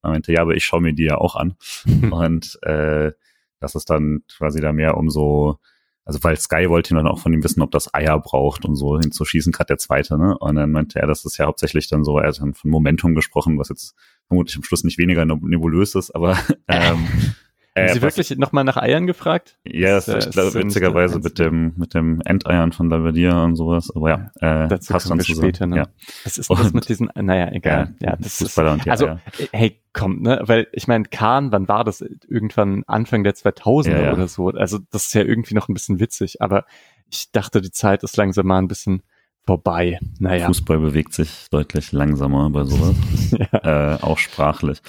Er 0.02 0.10
meinte, 0.10 0.32
ja, 0.32 0.42
aber 0.42 0.54
ich 0.54 0.64
schaue 0.64 0.80
mir 0.80 0.92
die 0.92 1.04
ja 1.04 1.18
auch 1.18 1.36
an. 1.36 1.54
und 2.10 2.58
äh, 2.62 3.12
das 3.60 3.76
ist 3.76 3.90
dann 3.90 4.22
quasi 4.36 4.60
da 4.60 4.72
mehr 4.72 4.96
um 4.96 5.08
so, 5.08 5.58
also 6.04 6.18
weil 6.24 6.36
Sky 6.36 6.68
wollte 6.68 6.94
dann 6.94 7.06
auch 7.06 7.20
von 7.20 7.32
ihm 7.32 7.44
wissen, 7.44 7.62
ob 7.62 7.70
das 7.70 7.94
Eier 7.94 8.18
braucht 8.18 8.64
und 8.64 8.74
so 8.74 8.98
hinzuschießen, 8.98 9.52
gerade 9.52 9.68
der 9.68 9.78
zweite, 9.78 10.18
ne? 10.18 10.36
Und 10.36 10.56
dann 10.56 10.72
meinte 10.72 10.98
er, 10.98 11.06
das 11.06 11.24
ist 11.24 11.38
ja 11.38 11.46
hauptsächlich 11.46 11.88
dann 11.88 12.02
so, 12.02 12.18
er 12.18 12.28
hat 12.28 12.40
dann 12.40 12.54
von 12.54 12.70
Momentum 12.70 13.14
gesprochen, 13.14 13.56
was 13.56 13.68
jetzt 13.68 13.94
vermutlich 14.26 14.56
am 14.56 14.64
Schluss 14.64 14.82
nicht 14.82 14.98
weniger 14.98 15.24
nebulös 15.24 15.94
ist, 15.94 16.10
aber 16.10 16.36
ähm, 16.66 17.06
Haben 17.74 17.86
äh, 17.86 17.94
Sie 17.94 18.02
wirklich 18.02 18.36
nochmal 18.36 18.64
nach 18.64 18.76
Eiern 18.76 19.06
gefragt? 19.06 19.56
Ja, 19.64 19.94
yes, 19.94 20.08
ich 20.08 20.30
glaube, 20.30 20.52
witzigerweise 20.54 21.18
mit 21.20 21.38
dem, 21.38 21.72
mit 21.76 21.94
dem 21.94 22.20
Endeiern 22.26 22.72
von 22.72 22.90
Lavadier 22.90 23.34
und 23.36 23.56
sowas. 23.56 23.90
Aber 23.94 24.08
ja, 24.10 24.64
äh, 24.64 24.68
dazu 24.68 24.92
passt 24.92 25.08
dann 25.08 25.20
später, 25.22 25.66
ne? 25.66 25.76
Ja. 25.76 25.86
Was 26.24 26.36
ist 26.36 26.50
denn 26.50 26.58
das 26.58 26.72
mit 26.74 26.88
diesen, 26.90 27.10
naja, 27.14 27.50
egal. 27.50 27.94
Ja, 28.00 28.10
ja 28.10 28.16
das 28.16 28.42
ist, 28.42 28.58
und 28.58 28.86
also, 28.86 29.06
Eier. 29.06 29.20
hey, 29.52 29.80
komm, 29.94 30.20
ne, 30.20 30.42
weil 30.44 30.66
ich 30.72 30.86
meine, 30.86 31.04
Kahn, 31.04 31.50
wann 31.50 31.66
war 31.66 31.84
das? 31.84 32.02
Irgendwann 32.28 32.84
Anfang 32.86 33.24
der 33.24 33.34
2000er 33.34 33.90
ja, 33.90 34.02
ja. 34.02 34.12
oder 34.12 34.28
so. 34.28 34.48
Also, 34.48 34.78
das 34.90 35.06
ist 35.06 35.14
ja 35.14 35.22
irgendwie 35.22 35.54
noch 35.54 35.68
ein 35.68 35.74
bisschen 35.74 35.98
witzig, 35.98 36.42
aber 36.42 36.66
ich 37.10 37.32
dachte, 37.32 37.62
die 37.62 37.70
Zeit 37.70 38.02
ist 38.02 38.18
langsam 38.18 38.48
mal 38.48 38.58
ein 38.58 38.68
bisschen 38.68 39.02
vorbei. 39.44 39.98
Naja. 40.18 40.46
Fußball 40.46 40.78
bewegt 40.78 41.14
sich 41.14 41.46
deutlich 41.50 41.92
langsamer 41.92 42.50
bei 42.50 42.64
sowas. 42.64 42.96
ja. 43.32 43.94
äh, 43.94 44.02
auch 44.02 44.18
sprachlich. 44.18 44.82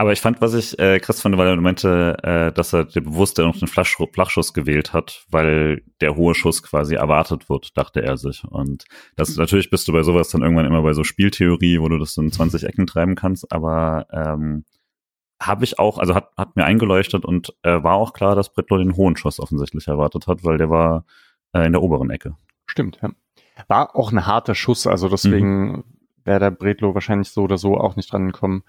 Aber 0.00 0.12
ich 0.12 0.20
fand, 0.20 0.40
was 0.40 0.54
ich 0.54 0.78
äh, 0.78 1.00
krass 1.00 1.20
fand, 1.20 1.36
weil 1.38 1.48
er 1.48 1.56
meinte, 1.56 2.16
äh, 2.22 2.52
dass 2.52 2.72
er 2.72 2.84
bewusst 2.84 3.36
noch 3.38 3.58
den 3.58 3.66
Flachschuss, 3.66 4.54
gewählt 4.54 4.92
hat, 4.92 5.24
weil 5.28 5.82
der 6.00 6.14
hohe 6.14 6.36
Schuss 6.36 6.62
quasi 6.62 6.94
erwartet 6.94 7.50
wird, 7.50 7.76
dachte 7.76 8.00
er 8.00 8.16
sich. 8.16 8.44
Und 8.44 8.84
das 9.16 9.34
natürlich 9.36 9.70
bist 9.70 9.88
du 9.88 9.92
bei 9.92 10.04
sowas 10.04 10.28
dann 10.28 10.42
irgendwann 10.42 10.66
immer 10.66 10.82
bei 10.82 10.92
so 10.92 11.02
Spieltheorie, 11.02 11.80
wo 11.80 11.88
du 11.88 11.98
das 11.98 12.16
in 12.16 12.30
20 12.30 12.62
Ecken 12.62 12.86
treiben 12.86 13.16
kannst. 13.16 13.50
Aber 13.50 14.06
ähm, 14.12 14.64
habe 15.42 15.64
ich 15.64 15.80
auch, 15.80 15.98
also 15.98 16.14
hat, 16.14 16.30
hat 16.36 16.54
mir 16.54 16.64
eingeleuchtet 16.64 17.24
und 17.24 17.52
äh, 17.64 17.82
war 17.82 17.94
auch 17.94 18.12
klar, 18.12 18.36
dass 18.36 18.52
Bretlo 18.52 18.78
den 18.78 18.94
hohen 18.94 19.16
Schuss 19.16 19.40
offensichtlich 19.40 19.88
erwartet 19.88 20.28
hat, 20.28 20.44
weil 20.44 20.58
der 20.58 20.70
war 20.70 21.06
äh, 21.52 21.66
in 21.66 21.72
der 21.72 21.82
oberen 21.82 22.10
Ecke. 22.10 22.36
Stimmt, 22.66 23.00
ja. 23.02 23.10
War 23.66 23.96
auch 23.96 24.12
ein 24.12 24.26
harter 24.26 24.54
Schuss, 24.54 24.86
also 24.86 25.08
deswegen 25.08 25.72
mhm. 25.72 25.84
wäre 26.24 26.38
der 26.38 26.50
Bretlo 26.52 26.94
wahrscheinlich 26.94 27.30
so 27.30 27.42
oder 27.42 27.58
so 27.58 27.76
auch 27.76 27.96
nicht 27.96 28.12
dran 28.12 28.26
gekommen 28.26 28.62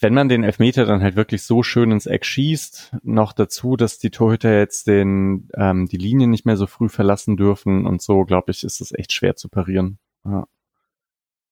wenn 0.00 0.14
man 0.14 0.28
den 0.28 0.44
Elfmeter 0.44 0.84
dann 0.84 1.02
halt 1.02 1.16
wirklich 1.16 1.42
so 1.42 1.62
schön 1.62 1.90
ins 1.90 2.06
Eck 2.06 2.24
schießt, 2.24 2.96
noch 3.02 3.32
dazu, 3.32 3.76
dass 3.76 3.98
die 3.98 4.10
Torhüter 4.10 4.56
jetzt 4.56 4.86
den 4.86 5.48
ähm, 5.54 5.86
die 5.86 5.96
Linie 5.96 6.28
nicht 6.28 6.46
mehr 6.46 6.56
so 6.56 6.66
früh 6.66 6.88
verlassen 6.88 7.36
dürfen 7.36 7.86
und 7.86 8.02
so, 8.02 8.24
glaube 8.24 8.50
ich, 8.50 8.64
ist 8.64 8.80
es 8.80 8.92
echt 8.92 9.12
schwer 9.12 9.36
zu 9.36 9.48
parieren. 9.48 9.98
Ja. 10.24 10.46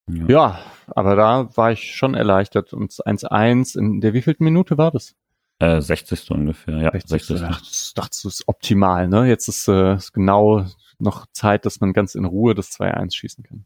ja. 0.09 0.25
Ja. 0.29 0.61
aber 0.89 1.17
da 1.17 1.57
war 1.57 1.73
ich 1.73 1.95
schon 1.95 2.15
erleichtert. 2.15 2.73
Und 2.73 2.93
1-1, 2.93 3.79
in 3.79 4.01
der 4.01 4.13
wievielten 4.15 4.45
Minute 4.45 4.79
war 4.79 4.91
das? 4.91 5.15
Äh, 5.59 5.81
60. 5.81 6.31
ungefähr, 6.31 6.79
ja. 6.79 6.91
60. 6.93 7.11
60. 7.11 7.43
Ach, 7.43 7.61
das 7.61 8.21
du, 8.23 8.29
ist 8.29 8.49
optimal, 8.49 9.09
ne? 9.09 9.27
Jetzt 9.27 9.49
ist, 9.49 9.69
äh, 9.69 9.95
ist 9.95 10.13
genau 10.13 10.67
noch 10.99 11.27
Zeit, 11.33 11.67
dass 11.67 11.81
man 11.81 11.93
ganz 11.93 12.15
in 12.15 12.25
Ruhe 12.25 12.55
das 12.55 12.71
2-1 12.73 13.15
schießen 13.15 13.45
kann. 13.45 13.65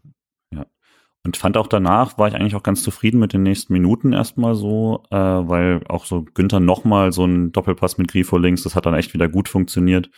Und 1.26 1.38
fand 1.38 1.56
auch 1.56 1.66
danach, 1.66 2.18
war 2.18 2.28
ich 2.28 2.34
eigentlich 2.34 2.54
auch 2.54 2.62
ganz 2.62 2.82
zufrieden 2.82 3.18
mit 3.18 3.32
den 3.32 3.42
nächsten 3.42 3.72
Minuten 3.72 4.12
erstmal 4.12 4.54
so, 4.54 5.04
äh, 5.10 5.16
weil 5.16 5.80
auch 5.88 6.04
so 6.04 6.22
Günther 6.22 6.60
nochmal 6.60 7.12
so 7.12 7.24
ein 7.24 7.50
Doppelpass 7.50 7.96
mit 7.96 8.08
Grifo 8.08 8.36
links, 8.36 8.62
das 8.62 8.76
hat 8.76 8.84
dann 8.84 8.94
echt 8.94 9.14
wieder 9.14 9.28
gut 9.28 9.48
funktioniert. 9.48 10.10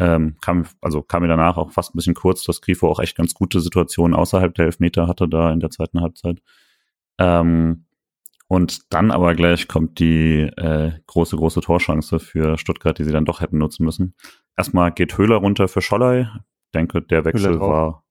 Ähm, 0.00 0.36
kam, 0.40 0.66
also 0.80 1.02
kam 1.02 1.22
mir 1.22 1.28
danach 1.28 1.56
auch 1.56 1.70
fast 1.72 1.94
ein 1.94 1.96
bisschen 1.96 2.14
kurz, 2.14 2.42
dass 2.44 2.60
Grifo 2.60 2.88
auch 2.88 2.98
echt 3.00 3.16
ganz 3.16 3.34
gute 3.34 3.60
Situationen 3.60 4.16
außerhalb 4.16 4.54
der 4.54 4.66
Elfmeter 4.66 5.06
hatte 5.06 5.28
da 5.28 5.52
in 5.52 5.60
der 5.60 5.70
zweiten 5.70 6.00
Halbzeit. 6.00 6.40
Ähm, 7.18 7.84
und 8.48 8.92
dann 8.92 9.10
aber 9.10 9.34
gleich 9.34 9.68
kommt 9.68 9.98
die 10.00 10.40
äh, 10.56 10.92
große, 11.06 11.36
große 11.36 11.60
Torchance 11.60 12.18
für 12.18 12.58
Stuttgart, 12.58 12.98
die 12.98 13.04
sie 13.04 13.12
dann 13.12 13.26
doch 13.26 13.40
hätten 13.40 13.58
nutzen 13.58 13.84
müssen. 13.84 14.14
Erstmal 14.56 14.90
geht 14.90 15.18
Höhler 15.18 15.36
runter 15.36 15.68
für 15.68 15.82
Scholley. 15.82 16.22
Ich 16.22 16.70
denke, 16.74 17.02
der 17.02 17.24
Wechsel 17.24 17.60
war 17.60 18.04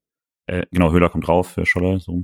äh, 0.48 0.66
genau, 0.72 0.92
Höhler 0.92 1.10
kommt 1.10 1.28
drauf 1.28 1.50
für 1.50 1.66
Scholler. 1.66 2.00
So. 2.00 2.24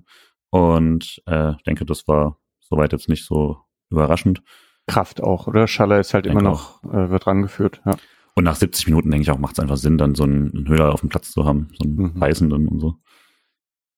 Und 0.49 1.21
äh, 1.25 1.53
denke, 1.65 1.85
das 1.85 2.07
war 2.07 2.39
soweit 2.59 2.91
jetzt 2.91 3.09
nicht 3.09 3.25
so 3.25 3.57
überraschend. 3.89 4.41
Kraft 4.87 5.21
auch, 5.21 5.47
oder? 5.47 5.67
Schaller 5.67 5.99
ist 5.99 6.13
halt 6.13 6.27
immer 6.27 6.41
noch, 6.41 6.83
äh, 6.83 7.09
wird 7.09 7.25
rangeführt, 7.27 7.81
ja. 7.85 7.95
Und 8.35 8.45
nach 8.45 8.55
70 8.55 8.87
Minuten, 8.87 9.11
denke 9.11 9.21
ich 9.21 9.31
auch, 9.31 9.37
macht 9.37 9.53
es 9.53 9.59
einfach 9.59 9.77
Sinn, 9.77 9.97
dann 9.97 10.15
so 10.15 10.23
einen, 10.23 10.67
Höhler 10.67 10.91
auf 10.91 11.01
dem 11.01 11.09
Platz 11.09 11.31
zu 11.31 11.45
haben, 11.45 11.69
so 11.77 11.87
einen 11.87 11.95
mhm. 11.95 12.19
Beißenden 12.19 12.67
und 12.67 12.79
so. 12.79 12.95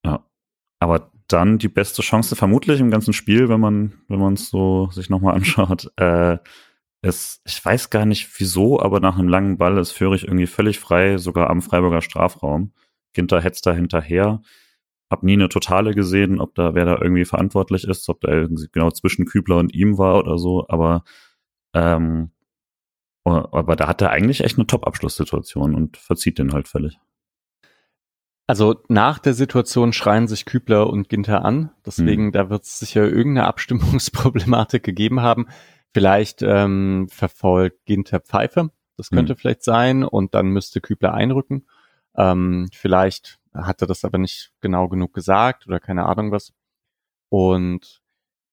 Ja. 0.03 0.25
Aber 0.79 1.11
dann 1.27 1.57
die 1.57 1.69
beste 1.69 2.01
Chance 2.01 2.35
vermutlich 2.35 2.79
im 2.81 2.91
ganzen 2.91 3.13
Spiel, 3.13 3.49
wenn 3.49 3.61
man, 3.61 3.93
wenn 4.09 4.19
man 4.19 4.33
es 4.33 4.49
so 4.49 4.89
sich 4.91 5.09
nochmal 5.09 5.35
anschaut, 5.35 5.91
äh, 5.97 6.37
ist, 7.01 7.41
ich 7.45 7.63
weiß 7.63 7.89
gar 7.89 8.05
nicht 8.05 8.29
wieso, 8.39 8.79
aber 8.81 8.99
nach 8.99 9.17
einem 9.17 9.29
langen 9.29 9.57
Ball 9.57 9.77
ist 9.77 9.91
Führig 9.91 10.23
irgendwie 10.25 10.47
völlig 10.47 10.79
frei, 10.79 11.17
sogar 11.17 11.49
am 11.49 11.61
Freiburger 11.61 12.01
Strafraum. 12.01 12.73
Ginter 13.15 13.41
hetzt 13.41 13.65
da 13.65 13.73
hinterher. 13.73 14.41
Hab 15.09 15.23
nie 15.23 15.33
eine 15.33 15.49
Totale 15.49 15.95
gesehen, 15.95 16.39
ob 16.39 16.53
da, 16.55 16.75
wer 16.75 16.85
da 16.85 16.99
irgendwie 17.01 17.25
verantwortlich 17.25 17.85
ist, 17.85 18.07
ob 18.09 18.21
da 18.21 18.29
irgendwie 18.31 18.67
genau 18.71 18.91
zwischen 18.91 19.25
Kübler 19.25 19.57
und 19.57 19.73
ihm 19.73 19.97
war 19.97 20.19
oder 20.19 20.37
so, 20.37 20.65
aber, 20.67 21.03
ähm, 21.73 22.31
aber 23.23 23.75
da 23.75 23.87
hat 23.87 24.01
er 24.01 24.11
eigentlich 24.11 24.43
echt 24.43 24.57
eine 24.57 24.67
Top-Abschlusssituation 24.67 25.73
und 25.73 25.97
verzieht 25.97 26.37
den 26.37 26.53
halt 26.53 26.67
völlig. 26.67 26.99
Also 28.47 28.83
nach 28.89 29.17
der 29.17 29.33
Situation 29.33 29.91
schreien 29.91 30.27
sich 30.27 30.45
Kübler 30.45 30.87
und 30.89 31.09
Ginter 31.09 31.43
an. 31.43 31.71
Deswegen, 31.85 32.25
hm. 32.25 32.31
da 32.31 32.49
wird 32.49 32.63
es 32.63 32.77
sicher 32.77 33.03
irgendeine 33.03 33.47
Abstimmungsproblematik 33.47 34.83
gegeben 34.83 35.21
haben. 35.21 35.47
Vielleicht 35.93 36.43
ähm, 36.43 37.07
verfolgt 37.09 37.85
Ginter 37.85 38.19
Pfeife. 38.19 38.69
Das 38.97 39.09
könnte 39.09 39.33
hm. 39.33 39.39
vielleicht 39.39 39.63
sein. 39.63 40.03
Und 40.03 40.35
dann 40.35 40.47
müsste 40.47 40.79
Kübler 40.79 41.13
einrücken. 41.13 41.65
Ähm, 42.17 42.67
vielleicht 42.73 43.39
hat 43.53 43.81
er 43.81 43.87
das 43.87 44.03
aber 44.05 44.17
nicht 44.17 44.51
genau 44.61 44.87
genug 44.87 45.13
gesagt 45.13 45.67
oder 45.67 45.79
keine 45.79 46.05
Ahnung 46.05 46.31
was. 46.31 46.53
Und 47.29 48.01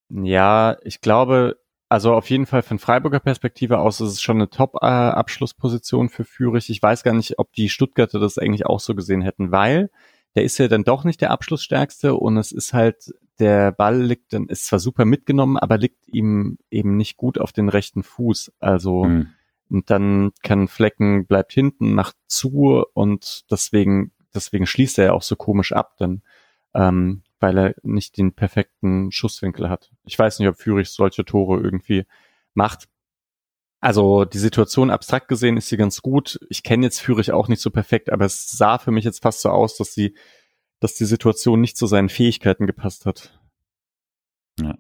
ja, 0.09 0.77
ich 0.83 1.01
glaube, 1.01 1.59
also 1.89 2.15
auf 2.15 2.31
jeden 2.31 2.47
Fall 2.47 2.63
von 2.63 2.79
Freiburger 2.79 3.21
Perspektive 3.21 3.79
aus 3.79 4.01
ist 4.01 4.13
es 4.13 4.23
schon 4.23 4.37
eine 4.37 4.49
Top-Abschlussposition 4.49 6.09
für 6.09 6.25
Fürich. 6.25 6.71
Ich 6.71 6.83
weiß 6.83 7.03
gar 7.03 7.15
nicht, 7.15 7.39
ob 7.39 7.53
die 7.53 7.69
Stuttgarter 7.69 8.19
das 8.19 8.39
eigentlich 8.39 8.67
auch 8.67 8.81
so 8.81 8.95
gesehen 8.95 9.23
hätten, 9.23 9.53
weil 9.53 9.91
der 10.35 10.45
ist 10.45 10.59
ja 10.59 10.69
dann 10.69 10.85
doch 10.85 11.05
nicht 11.05 11.21
der 11.21 11.31
Abschlussstärkste 11.31 12.15
und 12.15 12.39
es 12.39 12.53
ist 12.53 12.73
halt, 12.73 13.13
der 13.39 13.73
Ball 13.73 14.01
liegt 14.01 14.33
dann, 14.33 14.47
ist 14.47 14.67
zwar 14.67 14.79
super 14.79 15.05
mitgenommen, 15.05 15.59
aber 15.59 15.77
liegt 15.77 16.09
ihm 16.09 16.57
eben 16.71 16.97
nicht 16.97 17.17
gut 17.17 17.39
auf 17.39 17.53
den 17.53 17.69
rechten 17.69 18.03
Fuß. 18.03 18.53
Also 18.59 19.05
mhm. 19.05 19.29
Und 19.73 19.91
dann 19.91 20.33
kann 20.43 20.69
Flecken 20.69 21.27
bleibt 21.27 21.53
hinten, 21.53 21.95
macht 21.95 22.17
zu 22.27 22.85
und 22.93 23.51
deswegen 23.51 24.13
deswegen 24.35 24.67
schließt 24.67 24.99
er 24.99 25.05
ja 25.07 25.13
auch 25.13 25.23
so 25.23 25.37
komisch 25.37 25.73
ab, 25.73 25.95
dann, 25.99 26.23
ähm, 26.75 27.23
weil 27.41 27.59
er 27.59 27.75
nicht 27.83 28.17
den 28.17 28.33
perfekten 28.33 29.11
Schusswinkel 29.13 29.69
hat. 29.69 29.91
Ich 30.05 30.19
weiß 30.19 30.39
nicht, 30.39 30.49
ob 30.49 30.57
Fürich 30.57 30.91
solche 30.91 31.25
Tore 31.25 31.61
irgendwie 31.61 32.07
macht. 32.55 32.89
Also 33.81 34.25
die 34.25 34.39
Situation 34.39 34.91
abstrakt 34.91 35.29
gesehen 35.29 35.57
ist 35.57 35.69
sie 35.69 35.77
ganz 35.77 36.03
gut. 36.03 36.39
Ich 36.49 36.63
kenne 36.63 36.87
jetzt 36.87 37.01
Fürich 37.01 37.33
auch 37.33 37.49
nicht 37.49 37.61
so 37.61 37.71
perfekt, 37.71 38.11
aber 38.11 38.25
es 38.25 38.51
sah 38.51 38.79
für 38.79 38.93
mich 38.93 39.05
jetzt 39.05 39.23
fast 39.23 39.41
so 39.41 39.49
aus, 39.49 39.77
dass 39.77 39.93
die, 39.93 40.15
dass 40.79 40.95
die 40.95 41.05
Situation 41.05 41.61
nicht 41.61 41.77
zu 41.77 41.87
seinen 41.87 42.09
Fähigkeiten 42.09 42.67
gepasst 42.67 43.07
hat. 43.07 43.41
Ja. 44.61 44.79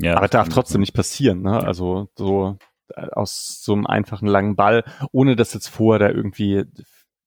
ja 0.00 0.16
aber 0.16 0.28
darf 0.28 0.48
trotzdem 0.48 0.80
nicht 0.80 0.94
passieren, 0.94 1.42
ne? 1.42 1.62
Also 1.62 2.08
so 2.16 2.58
aus 2.94 3.62
so 3.62 3.72
einem 3.72 3.86
einfachen 3.86 4.28
langen 4.28 4.56
Ball, 4.56 4.84
ohne 5.12 5.36
dass 5.36 5.54
jetzt 5.54 5.68
vorher 5.68 6.08
da 6.08 6.14
irgendwie 6.14 6.64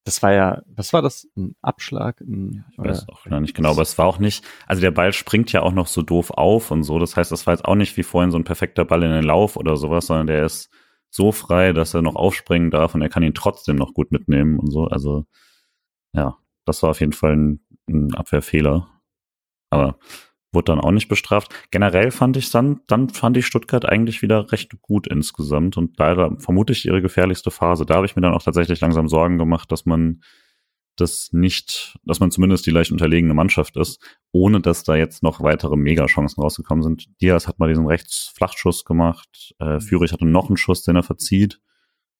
das 0.04 0.22
war 0.22 0.32
ja, 0.32 0.62
was 0.66 0.92
war 0.92 1.02
das? 1.02 1.28
Ein 1.36 1.54
Abschlag? 1.60 2.20
Ein, 2.20 2.64
ich 2.72 2.78
weiß 2.78 3.08
auch 3.08 3.26
noch 3.26 3.40
nicht 3.40 3.54
genau, 3.54 3.70
aber 3.70 3.82
es 3.82 3.98
war 3.98 4.06
auch 4.06 4.18
nicht, 4.18 4.44
also 4.66 4.80
der 4.80 4.90
Ball 4.90 5.12
springt 5.12 5.52
ja 5.52 5.62
auch 5.62 5.72
noch 5.72 5.86
so 5.86 6.02
doof 6.02 6.30
auf 6.30 6.70
und 6.70 6.84
so. 6.84 6.98
Das 6.98 7.16
heißt, 7.16 7.30
das 7.30 7.46
war 7.46 7.54
jetzt 7.54 7.66
auch 7.66 7.74
nicht 7.74 7.96
wie 7.96 8.02
vorhin 8.02 8.30
so 8.30 8.38
ein 8.38 8.44
perfekter 8.44 8.84
Ball 8.84 9.02
in 9.02 9.10
den 9.10 9.24
Lauf 9.24 9.56
oder 9.56 9.76
sowas, 9.76 10.06
sondern 10.06 10.26
der 10.26 10.44
ist 10.44 10.70
so 11.10 11.32
frei, 11.32 11.72
dass 11.72 11.92
er 11.92 12.02
noch 12.02 12.16
aufspringen 12.16 12.70
darf 12.70 12.94
und 12.94 13.02
er 13.02 13.08
kann 13.08 13.22
ihn 13.22 13.34
trotzdem 13.34 13.76
noch 13.76 13.92
gut 13.92 14.10
mitnehmen 14.10 14.58
und 14.58 14.70
so. 14.70 14.86
Also 14.86 15.26
ja, 16.14 16.38
das 16.64 16.82
war 16.82 16.90
auf 16.90 17.00
jeden 17.00 17.12
Fall 17.12 17.36
ein, 17.36 17.60
ein 17.88 18.14
Abwehrfehler. 18.14 18.88
Aber 19.70 19.98
wurde 20.52 20.72
dann 20.72 20.80
auch 20.80 20.90
nicht 20.90 21.08
bestraft. 21.08 21.54
Generell 21.70 22.10
fand 22.10 22.36
ich 22.36 22.50
dann, 22.50 22.80
dann 22.86 23.08
fand 23.08 23.36
ich 23.36 23.46
Stuttgart 23.46 23.86
eigentlich 23.86 24.22
wieder 24.22 24.50
recht 24.52 24.80
gut 24.80 25.06
insgesamt 25.06 25.76
und 25.76 25.98
leider 25.98 26.36
vermutlich 26.38 26.84
ihre 26.86 27.02
gefährlichste 27.02 27.50
Phase. 27.50 27.86
Da 27.86 27.96
habe 27.96 28.06
ich 28.06 28.16
mir 28.16 28.22
dann 28.22 28.34
auch 28.34 28.42
tatsächlich 28.42 28.80
langsam 28.80 29.08
Sorgen 29.08 29.38
gemacht, 29.38 29.70
dass 29.70 29.86
man 29.86 30.22
das 30.96 31.32
nicht, 31.32 31.98
dass 32.04 32.20
man 32.20 32.30
zumindest 32.30 32.66
die 32.66 32.70
leicht 32.70 32.92
unterlegene 32.92 33.34
Mannschaft 33.34 33.76
ist, 33.76 34.02
ohne 34.32 34.60
dass 34.60 34.82
da 34.82 34.96
jetzt 34.96 35.22
noch 35.22 35.40
weitere 35.40 35.76
Megachancen 35.76 36.42
rausgekommen 36.42 36.82
sind. 36.82 37.08
Diaz 37.20 37.48
hat 37.48 37.58
mal 37.58 37.68
diesen 37.68 37.86
Rechtsflachschuss 37.86 38.84
gemacht, 38.84 39.54
äh, 39.60 39.74
mhm. 39.74 39.80
Führig 39.80 40.12
hatte 40.12 40.26
noch 40.26 40.48
einen 40.48 40.56
Schuss, 40.56 40.82
den 40.82 40.96
er 40.96 41.02
verzieht, 41.02 41.60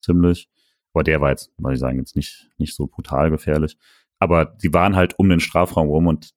ziemlich. 0.00 0.48
Aber 0.92 1.04
der 1.04 1.20
war 1.20 1.30
jetzt, 1.30 1.52
muss 1.58 1.74
ich 1.74 1.78
sagen, 1.78 1.98
jetzt 1.98 2.16
nicht, 2.16 2.48
nicht 2.58 2.74
so 2.74 2.86
brutal 2.86 3.30
gefährlich. 3.30 3.76
Aber 4.18 4.44
die 4.44 4.72
waren 4.72 4.96
halt 4.96 5.18
um 5.18 5.28
den 5.28 5.40
Strafraum 5.40 5.88
rum 5.88 6.06
und 6.06 6.30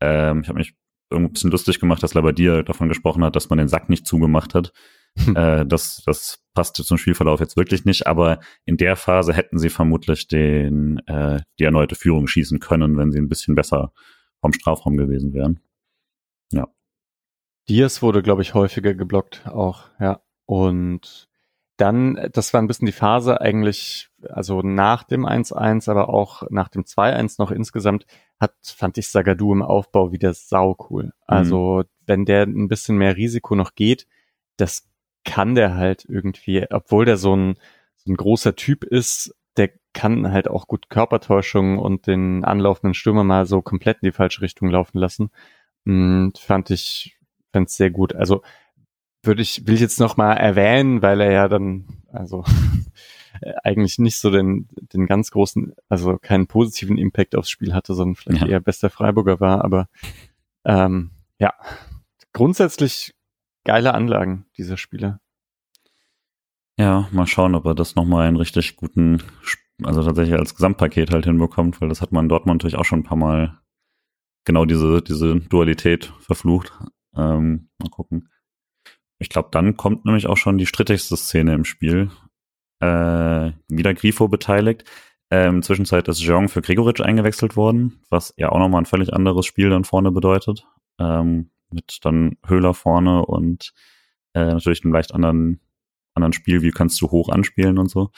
ähm, 0.00 0.42
ich 0.42 0.48
habe 0.48 0.58
mich 0.58 0.74
irgendwie 1.10 1.30
ein 1.30 1.32
bisschen 1.34 1.50
lustig 1.50 1.80
gemacht, 1.80 2.02
dass 2.02 2.14
Labadier 2.14 2.62
davon 2.62 2.88
gesprochen 2.88 3.24
hat, 3.24 3.36
dass 3.36 3.50
man 3.50 3.58
den 3.58 3.68
Sack 3.68 3.88
nicht 3.88 4.06
zugemacht 4.06 4.54
hat. 4.54 4.72
Hm. 5.18 5.36
Äh, 5.36 5.66
das, 5.66 6.02
das 6.04 6.44
passte 6.54 6.84
zum 6.84 6.98
Spielverlauf 6.98 7.40
jetzt 7.40 7.56
wirklich 7.56 7.84
nicht, 7.84 8.06
aber 8.06 8.40
in 8.64 8.76
der 8.76 8.96
Phase 8.96 9.32
hätten 9.32 9.58
sie 9.58 9.70
vermutlich 9.70 10.26
den, 10.26 10.98
äh, 11.06 11.40
die 11.58 11.64
erneute 11.64 11.94
Führung 11.94 12.26
schießen 12.26 12.58
können, 12.58 12.96
wenn 12.96 13.12
sie 13.12 13.18
ein 13.18 13.28
bisschen 13.28 13.54
besser 13.54 13.92
vom 14.40 14.52
Strafraum 14.52 14.96
gewesen 14.96 15.32
wären. 15.32 15.60
Ja. 16.52 16.68
Diaz 17.68 18.02
wurde, 18.02 18.22
glaube 18.22 18.42
ich, 18.42 18.54
häufiger 18.54 18.94
geblockt 18.94 19.46
auch, 19.46 19.88
ja. 20.00 20.20
Und 20.46 21.28
dann, 21.76 22.28
das 22.32 22.54
war 22.54 22.62
ein 22.62 22.66
bisschen 22.66 22.86
die 22.86 22.92
Phase 22.92 23.40
eigentlich, 23.40 24.08
also 24.28 24.62
nach 24.62 25.02
dem 25.02 25.26
1-1, 25.26 25.90
aber 25.90 26.08
auch 26.08 26.44
nach 26.50 26.68
dem 26.68 26.84
2-1 26.84 27.36
noch 27.38 27.50
insgesamt, 27.50 28.06
hat, 28.38 28.54
fand 28.62 28.96
ich 28.98 29.10
Sagadu 29.10 29.52
im 29.52 29.62
Aufbau 29.62 30.12
wieder 30.12 30.34
sau 30.34 30.76
cool. 30.88 31.12
Also, 31.26 31.78
mhm. 31.78 31.84
wenn 32.06 32.24
der 32.24 32.42
ein 32.44 32.68
bisschen 32.68 32.96
mehr 32.96 33.16
Risiko 33.16 33.56
noch 33.56 33.74
geht, 33.74 34.06
das 34.56 34.88
kann 35.24 35.54
der 35.54 35.74
halt 35.74 36.04
irgendwie, 36.08 36.64
obwohl 36.70 37.06
der 37.06 37.16
so 37.16 37.34
ein, 37.34 37.54
so 37.96 38.12
ein 38.12 38.16
großer 38.16 38.54
Typ 38.54 38.84
ist, 38.84 39.34
der 39.56 39.70
kann 39.92 40.30
halt 40.32 40.48
auch 40.48 40.68
gut 40.68 40.90
Körpertäuschung 40.90 41.78
und 41.78 42.06
den 42.06 42.44
anlaufenden 42.44 42.94
Stürmer 42.94 43.24
mal 43.24 43.46
so 43.46 43.62
komplett 43.62 43.98
in 44.02 44.06
die 44.06 44.12
falsche 44.12 44.42
Richtung 44.42 44.68
laufen 44.68 44.98
lassen. 44.98 45.30
Und 45.86 45.92
hm, 45.92 46.32
fand 46.36 46.70
ich, 46.70 47.16
fand 47.52 47.70
sehr 47.70 47.90
gut. 47.90 48.14
Also, 48.14 48.42
würde 49.26 49.42
ich, 49.42 49.66
will 49.66 49.74
ich 49.74 49.80
jetzt 49.80 50.00
noch 50.00 50.16
mal 50.16 50.34
erwähnen, 50.34 51.02
weil 51.02 51.20
er 51.20 51.32
ja 51.32 51.48
dann, 51.48 51.86
also 52.12 52.44
eigentlich 53.64 53.98
nicht 53.98 54.18
so 54.18 54.30
den, 54.30 54.68
den 54.92 55.06
ganz 55.06 55.30
großen, 55.30 55.74
also 55.88 56.18
keinen 56.18 56.46
positiven 56.46 56.98
Impact 56.98 57.36
aufs 57.36 57.50
Spiel 57.50 57.74
hatte, 57.74 57.94
sondern 57.94 58.16
vielleicht 58.16 58.42
ja. 58.42 58.48
eher 58.48 58.60
bester 58.60 58.90
Freiburger 58.90 59.40
war, 59.40 59.64
aber 59.64 59.88
ähm, 60.64 61.10
ja, 61.38 61.52
grundsätzlich 62.32 63.14
geile 63.64 63.94
Anlagen 63.94 64.46
dieser 64.56 64.76
Spieler. 64.76 65.20
Ja, 66.78 67.08
mal 67.12 67.26
schauen, 67.26 67.54
ob 67.54 67.66
er 67.66 67.74
das 67.74 67.94
nochmal 67.94 68.26
einen 68.26 68.36
richtig 68.36 68.76
guten, 68.76 69.22
also 69.82 70.02
tatsächlich 70.02 70.36
als 70.36 70.54
Gesamtpaket 70.54 71.12
halt 71.12 71.24
hinbekommt, 71.24 71.80
weil 71.80 71.88
das 71.88 72.02
hat 72.02 72.12
man 72.12 72.24
in 72.24 72.28
Dortmund 72.28 72.62
natürlich 72.62 72.78
auch 72.78 72.84
schon 72.84 73.00
ein 73.00 73.04
paar 73.04 73.16
Mal 73.16 73.58
genau 74.44 74.64
diese, 74.64 75.02
diese 75.02 75.36
Dualität 75.36 76.12
verflucht. 76.20 76.72
Ähm, 77.16 77.68
mal 77.78 77.90
gucken. 77.90 78.28
Ich 79.24 79.30
glaube, 79.30 79.48
dann 79.52 79.78
kommt 79.78 80.04
nämlich 80.04 80.26
auch 80.26 80.36
schon 80.36 80.58
die 80.58 80.66
strittigste 80.66 81.16
Szene 81.16 81.54
im 81.54 81.64
Spiel. 81.64 82.10
Äh, 82.80 83.52
wieder 83.68 83.94
Grifo 83.94 84.28
beteiligt. 84.28 84.84
Ähm, 85.30 85.62
Zwischenzeit 85.62 86.06
ist 86.08 86.20
Jean 86.20 86.50
für 86.50 86.60
Gregoritsch 86.60 87.00
eingewechselt 87.00 87.56
worden, 87.56 88.02
was 88.10 88.34
ja 88.36 88.50
auch 88.50 88.58
nochmal 88.58 88.82
ein 88.82 88.86
völlig 88.86 89.14
anderes 89.14 89.46
Spiel 89.46 89.70
dann 89.70 89.84
vorne 89.84 90.10
bedeutet. 90.10 90.66
Ähm, 90.98 91.48
mit 91.70 92.00
dann 92.02 92.36
Höhler 92.46 92.74
vorne 92.74 93.24
und 93.24 93.72
äh, 94.34 94.44
natürlich 94.44 94.84
einem 94.84 94.92
leicht 94.92 95.14
anderen, 95.14 95.58
anderen 96.12 96.34
Spiel, 96.34 96.60
wie 96.60 96.70
kannst 96.70 97.00
du 97.00 97.10
hoch 97.10 97.30
anspielen 97.30 97.78
und 97.78 97.88
so. 97.88 98.10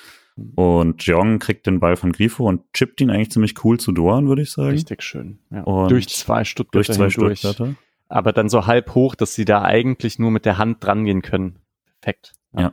Und 0.57 1.07
Jong 1.07 1.39
kriegt 1.39 1.69
den 1.69 1.79
Ball 1.79 1.95
von 1.95 2.11
Grifo 2.11 2.49
und 2.49 2.63
chippt 2.73 3.01
ihn 3.01 3.11
eigentlich 3.11 3.31
ziemlich 3.31 3.65
cool 3.65 3.79
zu 3.79 3.93
Dorn, 3.93 4.27
würde 4.27 4.43
ich 4.43 4.51
sagen. 4.51 4.71
Richtig 4.71 5.05
schön. 5.05 5.39
Ja. 5.53 5.87
durch 5.87 6.09
zwei 6.09 6.45
Stuttgarter. 6.45 6.79
Durch 6.79 6.97
zwei 6.99 7.11
Stuttgarter 7.11 7.77
aber 8.09 8.33
dann 8.33 8.49
so 8.49 8.67
halb 8.67 8.95
hoch, 8.95 9.15
dass 9.15 9.35
sie 9.35 9.45
da 9.45 9.63
eigentlich 9.63 10.19
nur 10.19 10.31
mit 10.31 10.45
der 10.45 10.59
Hand 10.59 10.83
drangehen 10.85 11.23
können. 11.23 11.59
Perfekt. 12.01 12.35
Ja. 12.53 12.61
ja. 12.61 12.73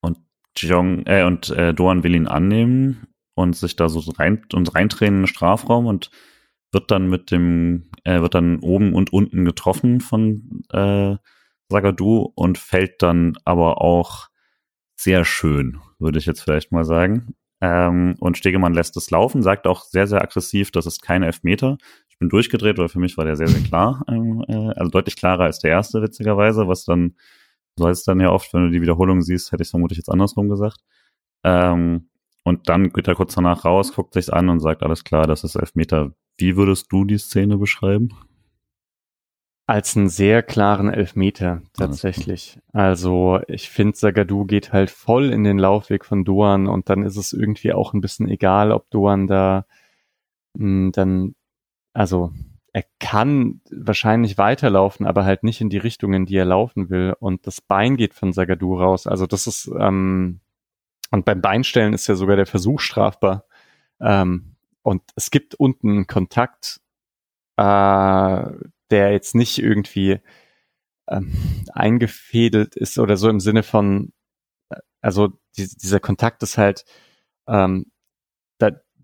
Und 0.00 0.18
Jong, 0.56 1.06
äh, 1.06 1.24
und 1.24 1.50
äh, 1.50 1.74
Doan 1.74 2.02
will 2.02 2.14
ihn 2.14 2.28
annehmen 2.28 3.06
und 3.34 3.56
sich 3.56 3.76
da 3.76 3.88
so 3.88 4.00
rein 4.12 4.44
und 4.52 4.74
reintränen 4.74 5.16
in 5.16 5.22
den 5.22 5.26
Strafraum 5.26 5.86
und 5.86 6.10
wird 6.72 6.90
dann 6.90 7.08
mit 7.08 7.30
dem, 7.30 7.90
äh, 8.04 8.20
wird 8.20 8.34
dann 8.34 8.60
oben 8.60 8.94
und 8.94 9.12
unten 9.12 9.44
getroffen 9.44 10.00
von 10.00 10.62
äh, 10.72 11.16
Sagadu 11.68 12.30
und 12.34 12.58
fällt 12.58 13.02
dann 13.02 13.36
aber 13.44 13.80
auch 13.80 14.28
sehr 14.96 15.24
schön, 15.24 15.78
würde 15.98 16.18
ich 16.18 16.26
jetzt 16.26 16.42
vielleicht 16.42 16.72
mal 16.72 16.84
sagen. 16.84 17.34
Ähm, 17.60 18.14
und 18.20 18.38
Stegemann 18.38 18.74
lässt 18.74 18.96
es 18.96 19.10
laufen, 19.10 19.42
sagt 19.42 19.66
auch 19.66 19.82
sehr, 19.84 20.06
sehr 20.06 20.22
aggressiv, 20.22 20.70
das 20.70 20.86
ist 20.86 21.02
kein 21.02 21.22
Elfmeter 21.22 21.78
bin 22.20 22.28
durchgedreht, 22.28 22.78
weil 22.78 22.88
für 22.88 23.00
mich 23.00 23.16
war 23.16 23.24
der 23.24 23.34
sehr, 23.34 23.48
sehr 23.48 23.62
klar. 23.62 24.04
Ähm, 24.08 24.44
äh, 24.48 24.72
also 24.76 24.90
deutlich 24.90 25.16
klarer 25.16 25.44
als 25.44 25.58
der 25.58 25.70
erste, 25.70 26.02
witzigerweise, 26.02 26.68
was 26.68 26.84
dann, 26.84 27.16
so 27.76 27.86
heißt 27.86 28.00
es 28.00 28.04
dann 28.04 28.20
ja 28.20 28.30
oft, 28.30 28.52
wenn 28.54 28.64
du 28.64 28.70
die 28.70 28.82
Wiederholung 28.82 29.22
siehst, 29.22 29.52
hätte 29.52 29.62
ich 29.62 29.70
vermutlich 29.70 29.98
jetzt 29.98 30.08
andersrum 30.08 30.48
gesagt. 30.48 30.78
Ähm, 31.44 32.08
und 32.44 32.68
dann 32.68 32.90
geht 32.90 33.08
er 33.08 33.14
kurz 33.14 33.34
danach 33.34 33.64
raus, 33.64 33.94
guckt 33.94 34.14
sich's 34.14 34.30
an 34.30 34.48
und 34.48 34.60
sagt, 34.60 34.82
alles 34.82 35.04
klar, 35.04 35.26
das 35.26 35.44
ist 35.44 35.56
Elfmeter. 35.56 36.12
Wie 36.38 36.56
würdest 36.56 36.86
du 36.90 37.04
die 37.04 37.18
Szene 37.18 37.56
beschreiben? 37.56 38.10
Als 39.66 39.96
einen 39.96 40.08
sehr 40.08 40.42
klaren 40.42 40.88
Elfmeter, 40.88 41.62
tatsächlich. 41.74 42.58
Also, 42.72 43.40
ich 43.46 43.70
finde, 43.70 43.96
Sagadu 43.96 44.44
geht 44.44 44.72
halt 44.72 44.90
voll 44.90 45.32
in 45.32 45.44
den 45.44 45.58
Laufweg 45.58 46.04
von 46.04 46.24
Doan 46.24 46.66
und 46.66 46.90
dann 46.90 47.04
ist 47.04 47.16
es 47.16 47.32
irgendwie 47.32 47.72
auch 47.72 47.94
ein 47.94 48.00
bisschen 48.00 48.28
egal, 48.28 48.72
ob 48.72 48.90
Doan 48.90 49.28
da 49.28 49.66
mh, 50.54 50.64
hm, 50.64 50.92
dann 50.92 51.34
also 51.92 52.32
er 52.72 52.84
kann 53.00 53.60
wahrscheinlich 53.70 54.38
weiterlaufen, 54.38 55.06
aber 55.06 55.24
halt 55.24 55.42
nicht 55.42 55.60
in 55.60 55.70
die 55.70 55.78
Richtung, 55.78 56.12
in 56.14 56.26
die 56.26 56.36
er 56.36 56.44
laufen 56.44 56.88
will. 56.88 57.14
Und 57.18 57.46
das 57.46 57.60
Bein 57.60 57.96
geht 57.96 58.14
von 58.14 58.32
Sagadu 58.32 58.76
raus. 58.78 59.06
Also 59.06 59.26
das 59.26 59.46
ist, 59.46 59.70
ähm, 59.78 60.40
und 61.10 61.24
beim 61.24 61.40
Beinstellen 61.40 61.92
ist 61.92 62.06
ja 62.06 62.14
sogar 62.14 62.36
der 62.36 62.46
Versuch 62.46 62.80
strafbar. 62.80 63.44
Ähm, 64.00 64.54
und 64.82 65.02
es 65.16 65.30
gibt 65.30 65.54
unten 65.56 66.06
Kontakt, 66.06 66.80
äh, 67.56 67.62
der 68.90 69.12
jetzt 69.12 69.34
nicht 69.34 69.58
irgendwie 69.58 70.20
ähm, 71.08 71.64
eingefädelt 71.72 72.76
ist 72.76 72.98
oder 72.98 73.16
so 73.16 73.28
im 73.28 73.40
Sinne 73.40 73.64
von, 73.64 74.12
äh, 74.70 74.76
also 75.00 75.32
die, 75.56 75.68
dieser 75.68 76.00
Kontakt 76.00 76.42
ist 76.44 76.56
halt, 76.56 76.84
ähm, 77.48 77.86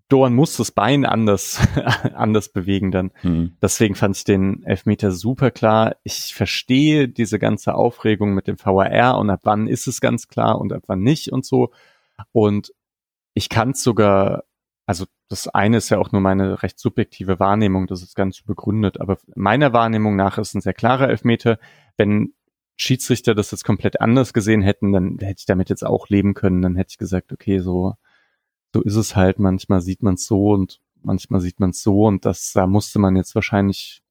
Dorn 0.09 0.35
muss 0.35 0.57
das 0.57 0.71
Bein 0.71 1.05
anders, 1.05 1.61
anders 2.15 2.51
bewegen 2.51 2.93
dann. 2.93 3.11
Mhm. 3.23 3.57
Deswegen 3.61 3.95
fand 3.95 4.17
ich 4.17 4.25
den 4.25 4.63
Elfmeter 4.63 5.11
super 5.11 5.51
klar. 5.51 5.97
Ich 6.05 6.35
verstehe 6.35 7.09
diese 7.09 7.39
ganze 7.39 7.75
Aufregung 7.75 8.35
mit 8.35 8.47
dem 8.47 8.57
VAR 8.59 9.19
und 9.19 9.31
ab 9.31 9.41
wann 9.43 9.67
ist 9.67 9.89
es 9.89 10.01
ganz 10.01 10.29
klar 10.29 10.61
und 10.61 10.73
ab 10.73 10.85
wann 10.87 11.01
nicht 11.01 11.33
und 11.33 11.45
so. 11.45 11.73
Und 12.33 12.73
ich 13.35 13.49
kann 13.49 13.71
es 13.71 13.83
sogar, 13.83 14.45
also 14.87 15.07
das 15.29 15.49
eine 15.49 15.79
ist 15.79 15.91
ja 15.91 15.99
auch 15.99 16.13
nur 16.13 16.21
meine 16.21 16.63
recht 16.63 16.79
subjektive 16.79 17.41
Wahrnehmung, 17.41 17.89
das 17.89 18.03
ist 18.03 18.15
ganz 18.15 18.41
begründet, 18.43 19.01
aber 19.01 19.19
meiner 19.35 19.73
Wahrnehmung 19.73 20.15
nach 20.15 20.39
ist 20.39 20.55
ein 20.55 20.61
sehr 20.61 20.73
klarer 20.73 21.09
Elfmeter. 21.09 21.59
Wenn 21.97 22.33
Schiedsrichter 22.77 23.35
das 23.35 23.51
jetzt 23.51 23.65
komplett 23.65 24.01
anders 24.01 24.33
gesehen 24.33 24.63
hätten, 24.63 24.93
dann 24.93 25.19
hätte 25.19 25.41
ich 25.41 25.47
damit 25.47 25.69
jetzt 25.69 25.85
auch 25.85 26.09
leben 26.09 26.35
können. 26.35 26.63
Dann 26.63 26.77
hätte 26.77 26.91
ich 26.91 26.99
gesagt, 26.99 27.33
okay, 27.33 27.59
so 27.59 27.95
so 28.77 28.83
ist 28.83 28.97
es 28.97 29.17
halt. 29.17 29.39
Manchmal 29.39 29.81
sieht 29.81 30.03
man 30.03 30.15
es 30.15 30.27
so 30.27 30.51
und 30.51 30.81
manchmal 31.03 31.41
sieht 31.41 31.61
man 31.61 31.71
es 31.71 31.83
so 31.83 32.05
und 32.05 32.25
das, 32.25 32.53
da 32.53 32.67
musste 32.67 32.99
man 32.99 33.17
jetzt 33.17 33.35
wahrscheinlich, 33.35 34.03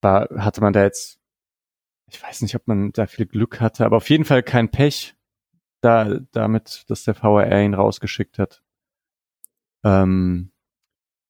war, 0.00 0.28
hatte 0.36 0.60
man 0.60 0.72
da 0.72 0.82
jetzt, 0.82 1.20
ich 2.06 2.22
weiß 2.22 2.42
nicht, 2.42 2.54
ob 2.54 2.66
man 2.66 2.92
da 2.92 3.06
viel 3.06 3.26
Glück 3.26 3.60
hatte, 3.60 3.84
aber 3.84 3.96
auf 3.96 4.08
jeden 4.08 4.24
Fall 4.24 4.42
kein 4.42 4.70
Pech 4.70 5.14
da, 5.80 6.20
damit, 6.32 6.84
dass 6.88 7.04
der 7.04 7.14
VRR 7.14 7.62
ihn 7.62 7.74
rausgeschickt 7.74 8.38
hat. 8.38 8.62
Ähm, 9.84 10.52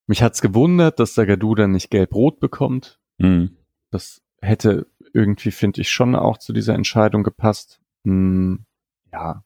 mich 0.07 0.23
hat's 0.23 0.41
gewundert, 0.41 0.99
dass 0.99 1.15
der 1.15 1.25
Gadu 1.25 1.55
dann 1.55 1.71
nicht 1.71 1.89
gelb-rot 1.89 2.39
bekommt. 2.39 2.99
Mhm. 3.17 3.57
Das 3.91 4.21
hätte 4.41 4.87
irgendwie, 5.13 5.51
finde 5.51 5.81
ich, 5.81 5.89
schon 5.89 6.15
auch 6.15 6.37
zu 6.37 6.53
dieser 6.53 6.75
Entscheidung 6.75 7.23
gepasst. 7.23 7.81
Hm, 8.03 8.65
ja, 9.11 9.43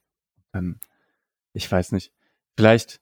dann, 0.51 0.79
ich 1.53 1.71
weiß 1.71 1.91
nicht. 1.91 2.11
Vielleicht, 2.57 2.99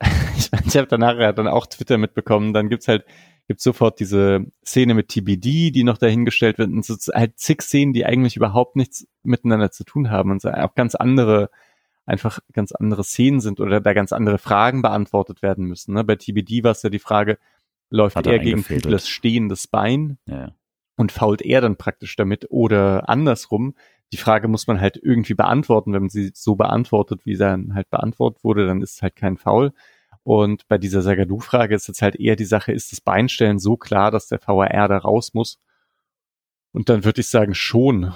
ich, 0.36 0.50
ich 0.66 0.76
habe 0.76 0.88
danach 0.88 1.18
ja 1.18 1.32
dann 1.32 1.48
auch 1.48 1.66
Twitter 1.66 1.98
mitbekommen, 1.98 2.52
dann 2.52 2.68
gibt's 2.68 2.88
halt, 2.88 3.04
gibt's 3.46 3.64
sofort 3.64 4.00
diese 4.00 4.46
Szene 4.64 4.94
mit 4.94 5.08
TBD, 5.08 5.70
die 5.70 5.84
noch 5.84 5.98
dahingestellt 5.98 6.58
wird, 6.58 6.70
und 6.70 6.84
so 6.84 6.94
halt 7.12 7.38
zig 7.38 7.62
Szenen, 7.62 7.92
die 7.92 8.04
eigentlich 8.04 8.36
überhaupt 8.36 8.76
nichts 8.76 9.06
miteinander 9.22 9.70
zu 9.70 9.84
tun 9.84 10.10
haben 10.10 10.30
und 10.30 10.42
so 10.42 10.50
auch 10.50 10.74
ganz 10.74 10.94
andere, 10.94 11.50
einfach 12.04 12.40
ganz 12.52 12.72
andere 12.72 13.04
Szenen 13.04 13.40
sind 13.40 13.60
oder 13.60 13.80
da 13.80 13.92
ganz 13.92 14.12
andere 14.12 14.38
Fragen 14.38 14.82
beantwortet 14.82 15.42
werden 15.42 15.66
müssen. 15.66 15.94
Ne? 15.94 16.04
Bei 16.04 16.16
TBD 16.16 16.64
war 16.64 16.72
es 16.72 16.82
ja 16.82 16.90
die 16.90 16.98
Frage, 16.98 17.38
läuft 17.90 18.16
er, 18.16 18.32
er 18.32 18.38
gegen 18.40 18.64
Fiedlers 18.64 19.08
stehendes 19.08 19.68
Bein? 19.68 20.18
Ja 20.26 20.52
und 20.96 21.12
fault 21.12 21.42
er 21.42 21.60
dann 21.60 21.76
praktisch 21.76 22.16
damit 22.16 22.50
oder 22.50 23.08
andersrum. 23.08 23.74
Die 24.12 24.16
Frage 24.18 24.48
muss 24.48 24.66
man 24.66 24.80
halt 24.80 24.98
irgendwie 25.02 25.34
beantworten. 25.34 25.92
Wenn 25.92 26.02
man 26.02 26.10
sie 26.10 26.30
so 26.34 26.54
beantwortet, 26.54 27.24
wie 27.24 27.34
sie 27.34 27.40
dann 27.40 27.74
halt 27.74 27.90
beantwortet 27.90 28.44
wurde, 28.44 28.66
dann 28.66 28.82
ist 28.82 28.96
es 28.96 29.02
halt 29.02 29.16
kein 29.16 29.36
Foul. 29.36 29.72
Und 30.22 30.66
bei 30.68 30.78
dieser 30.78 31.02
Sagadu-Frage 31.02 31.74
ist 31.74 31.86
jetzt 31.88 32.02
halt 32.02 32.16
eher 32.16 32.36
die 32.36 32.44
Sache, 32.44 32.72
ist 32.72 32.92
das 32.92 33.00
Beinstellen 33.00 33.58
so 33.58 33.76
klar, 33.76 34.10
dass 34.10 34.26
der 34.28 34.40
VAR 34.44 34.88
da 34.88 34.98
raus 34.98 35.34
muss? 35.34 35.60
Und 36.72 36.88
dann 36.88 37.04
würde 37.04 37.20
ich 37.20 37.28
sagen, 37.28 37.54
schon. 37.54 38.12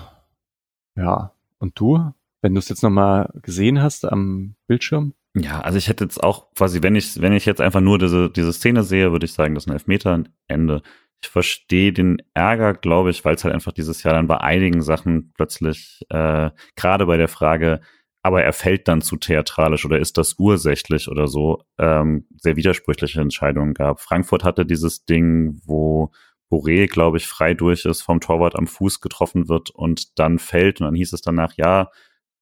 Ja. 0.96 1.32
Und 1.58 1.78
du? 1.78 2.12
Wenn 2.42 2.54
du 2.54 2.58
es 2.58 2.68
jetzt 2.68 2.82
nochmal 2.82 3.30
gesehen 3.42 3.80
hast 3.80 4.04
am 4.04 4.54
Bildschirm? 4.66 5.14
Ja, 5.36 5.60
also 5.60 5.78
ich 5.78 5.88
hätte 5.88 6.04
jetzt 6.04 6.22
auch 6.22 6.52
quasi, 6.54 6.82
wenn 6.82 6.96
ich, 6.96 7.20
wenn 7.20 7.32
ich 7.32 7.46
jetzt 7.46 7.60
einfach 7.60 7.80
nur 7.80 7.98
diese, 7.98 8.30
diese 8.30 8.52
Szene 8.52 8.82
sehe, 8.82 9.12
würde 9.12 9.26
ich 9.26 9.32
sagen, 9.32 9.54
das 9.54 9.64
ist 9.64 9.68
ein 9.68 9.74
Elfmeter, 9.74 10.24
Ende 10.48 10.82
ich 11.22 11.28
verstehe 11.28 11.92
den 11.92 12.22
Ärger, 12.34 12.74
glaube 12.74 13.10
ich, 13.10 13.24
weil 13.24 13.34
es 13.34 13.44
halt 13.44 13.54
einfach 13.54 13.72
dieses 13.72 14.02
Jahr 14.02 14.14
dann 14.14 14.26
bei 14.26 14.38
einigen 14.38 14.82
Sachen 14.82 15.32
plötzlich, 15.34 16.00
äh, 16.08 16.50
gerade 16.76 17.06
bei 17.06 17.16
der 17.16 17.28
Frage, 17.28 17.80
aber 18.22 18.42
er 18.42 18.52
fällt 18.52 18.88
dann 18.88 19.02
zu 19.02 19.16
theatralisch 19.16 19.84
oder 19.84 19.98
ist 19.98 20.18
das 20.18 20.36
ursächlich 20.38 21.08
oder 21.08 21.26
so, 21.26 21.62
ähm, 21.78 22.26
sehr 22.36 22.56
widersprüchliche 22.56 23.20
Entscheidungen 23.20 23.74
gab. 23.74 24.00
Frankfurt 24.00 24.44
hatte 24.44 24.66
dieses 24.66 25.04
Ding, 25.04 25.60
wo 25.64 26.10
Boré, 26.50 26.88
glaube 26.88 27.18
ich, 27.18 27.26
frei 27.26 27.54
durch 27.54 27.84
ist, 27.84 28.02
vom 28.02 28.20
Torwart 28.20 28.56
am 28.58 28.66
Fuß 28.66 29.00
getroffen 29.00 29.48
wird 29.48 29.70
und 29.70 30.18
dann 30.18 30.38
fällt 30.38 30.80
und 30.80 30.86
dann 30.86 30.94
hieß 30.94 31.12
es 31.12 31.22
danach, 31.22 31.54
ja, 31.56 31.90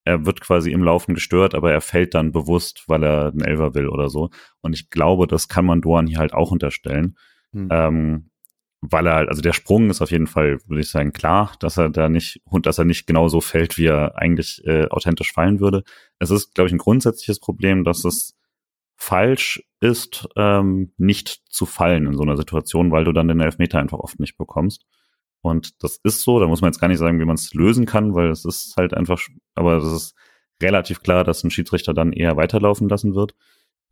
er 0.04 0.24
wird 0.24 0.40
quasi 0.40 0.72
im 0.72 0.82
Laufen 0.82 1.14
gestört, 1.14 1.54
aber 1.54 1.70
er 1.70 1.82
fällt 1.82 2.14
dann 2.14 2.32
bewusst, 2.32 2.84
weil 2.86 3.04
er 3.04 3.26
einen 3.26 3.42
Elver 3.42 3.74
will 3.74 3.88
oder 3.88 4.08
so. 4.08 4.30
Und 4.62 4.72
ich 4.72 4.88
glaube, 4.88 5.26
das 5.26 5.48
kann 5.48 5.66
man 5.66 5.82
Doan 5.82 6.06
hier 6.06 6.18
halt 6.18 6.32
auch 6.32 6.50
unterstellen. 6.50 7.18
Hm. 7.52 7.68
Ähm, 7.70 8.27
weil 8.80 9.06
er 9.06 9.14
halt, 9.14 9.28
also 9.28 9.42
der 9.42 9.52
Sprung 9.52 9.90
ist 9.90 10.02
auf 10.02 10.10
jeden 10.10 10.26
Fall, 10.26 10.58
würde 10.66 10.80
ich 10.80 10.90
sagen, 10.90 11.12
klar, 11.12 11.52
dass 11.60 11.76
er 11.76 11.88
da 11.90 12.08
nicht, 12.08 12.40
und 12.44 12.66
dass 12.66 12.78
er 12.78 12.84
nicht 12.84 13.06
genauso 13.06 13.40
fällt, 13.40 13.76
wie 13.76 13.86
er 13.86 14.16
eigentlich 14.16 14.64
äh, 14.66 14.86
authentisch 14.88 15.32
fallen 15.32 15.60
würde. 15.60 15.82
Es 16.18 16.30
ist, 16.30 16.54
glaube 16.54 16.68
ich, 16.68 16.74
ein 16.74 16.78
grundsätzliches 16.78 17.40
Problem, 17.40 17.84
dass 17.84 18.04
es 18.04 18.36
falsch 18.96 19.62
ist, 19.80 20.28
ähm, 20.36 20.92
nicht 20.96 21.42
zu 21.48 21.66
fallen 21.66 22.06
in 22.06 22.16
so 22.16 22.22
einer 22.22 22.36
Situation, 22.36 22.90
weil 22.90 23.04
du 23.04 23.12
dann 23.12 23.28
den 23.28 23.40
Elfmeter 23.40 23.78
einfach 23.78 23.98
oft 23.98 24.20
nicht 24.20 24.36
bekommst. 24.36 24.86
Und 25.40 25.82
das 25.82 26.00
ist 26.02 26.22
so, 26.22 26.40
da 26.40 26.46
muss 26.46 26.60
man 26.60 26.70
jetzt 26.70 26.80
gar 26.80 26.88
nicht 26.88 26.98
sagen, 26.98 27.20
wie 27.20 27.24
man 27.24 27.36
es 27.36 27.54
lösen 27.54 27.86
kann, 27.86 28.14
weil 28.14 28.30
es 28.30 28.44
ist 28.44 28.74
halt 28.76 28.94
einfach, 28.94 29.20
aber 29.54 29.76
es 29.76 29.92
ist 29.92 30.14
relativ 30.60 31.02
klar, 31.02 31.24
dass 31.24 31.44
ein 31.44 31.50
Schiedsrichter 31.50 31.94
dann 31.94 32.12
eher 32.12 32.36
weiterlaufen 32.36 32.88
lassen 32.88 33.14
wird. 33.14 33.34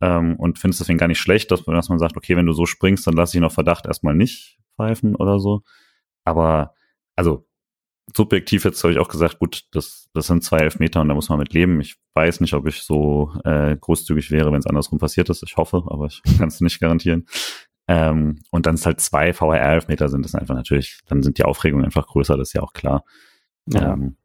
Ähm, 0.01 0.35
und 0.37 0.59
finde 0.59 0.73
es 0.73 0.79
deswegen 0.79 0.99
gar 0.99 1.07
nicht 1.07 1.19
schlecht, 1.19 1.51
dass, 1.51 1.63
dass 1.63 1.89
man 1.89 1.99
sagt, 1.99 2.17
okay, 2.17 2.35
wenn 2.35 2.45
du 2.45 2.53
so 2.53 2.65
springst, 2.65 3.07
dann 3.07 3.15
lass 3.15 3.33
ich 3.33 3.41
noch 3.41 3.51
Verdacht 3.51 3.85
erstmal 3.85 4.13
nicht 4.13 4.59
pfeifen 4.77 5.15
oder 5.15 5.39
so. 5.39 5.63
Aber, 6.23 6.73
also, 7.15 7.47
subjektiv 8.15 8.63
jetzt 8.63 8.83
habe 8.83 8.93
ich 8.93 8.99
auch 8.99 9.09
gesagt, 9.09 9.39
gut, 9.39 9.65
das, 9.71 10.09
das 10.13 10.27
sind 10.27 10.43
zwei 10.43 10.59
Elfmeter 10.59 11.01
und 11.01 11.09
da 11.09 11.15
muss 11.15 11.29
man 11.29 11.39
mit 11.39 11.53
leben. 11.53 11.81
Ich 11.81 11.97
weiß 12.13 12.39
nicht, 12.39 12.53
ob 12.53 12.67
ich 12.67 12.83
so 12.83 13.33
äh, 13.43 13.75
großzügig 13.75 14.31
wäre, 14.31 14.51
wenn 14.51 14.59
es 14.59 14.67
andersrum 14.67 14.99
passiert 14.99 15.29
ist. 15.29 15.43
Ich 15.43 15.57
hoffe, 15.57 15.83
aber 15.87 16.05
ich 16.05 16.21
kann 16.37 16.47
es 16.47 16.61
nicht 16.61 16.79
garantieren. 16.79 17.27
Ähm, 17.89 18.39
und 18.51 18.65
dann 18.65 18.75
es 18.75 18.85
halt 18.85 18.99
zwei 18.99 19.33
VR-Elfmeter 19.33 20.09
sind, 20.09 20.23
das 20.23 20.33
ist 20.33 20.39
einfach 20.39 20.55
natürlich, 20.55 20.99
dann 21.07 21.23
sind 21.23 21.37
die 21.37 21.43
Aufregungen 21.43 21.85
einfach 21.85 22.07
größer, 22.07 22.35
das 22.35 22.49
ist 22.49 22.53
ja 22.53 22.61
auch 22.61 22.73
klar. 22.73 23.05
Ja. 23.65 23.93
Ähm, 23.93 24.17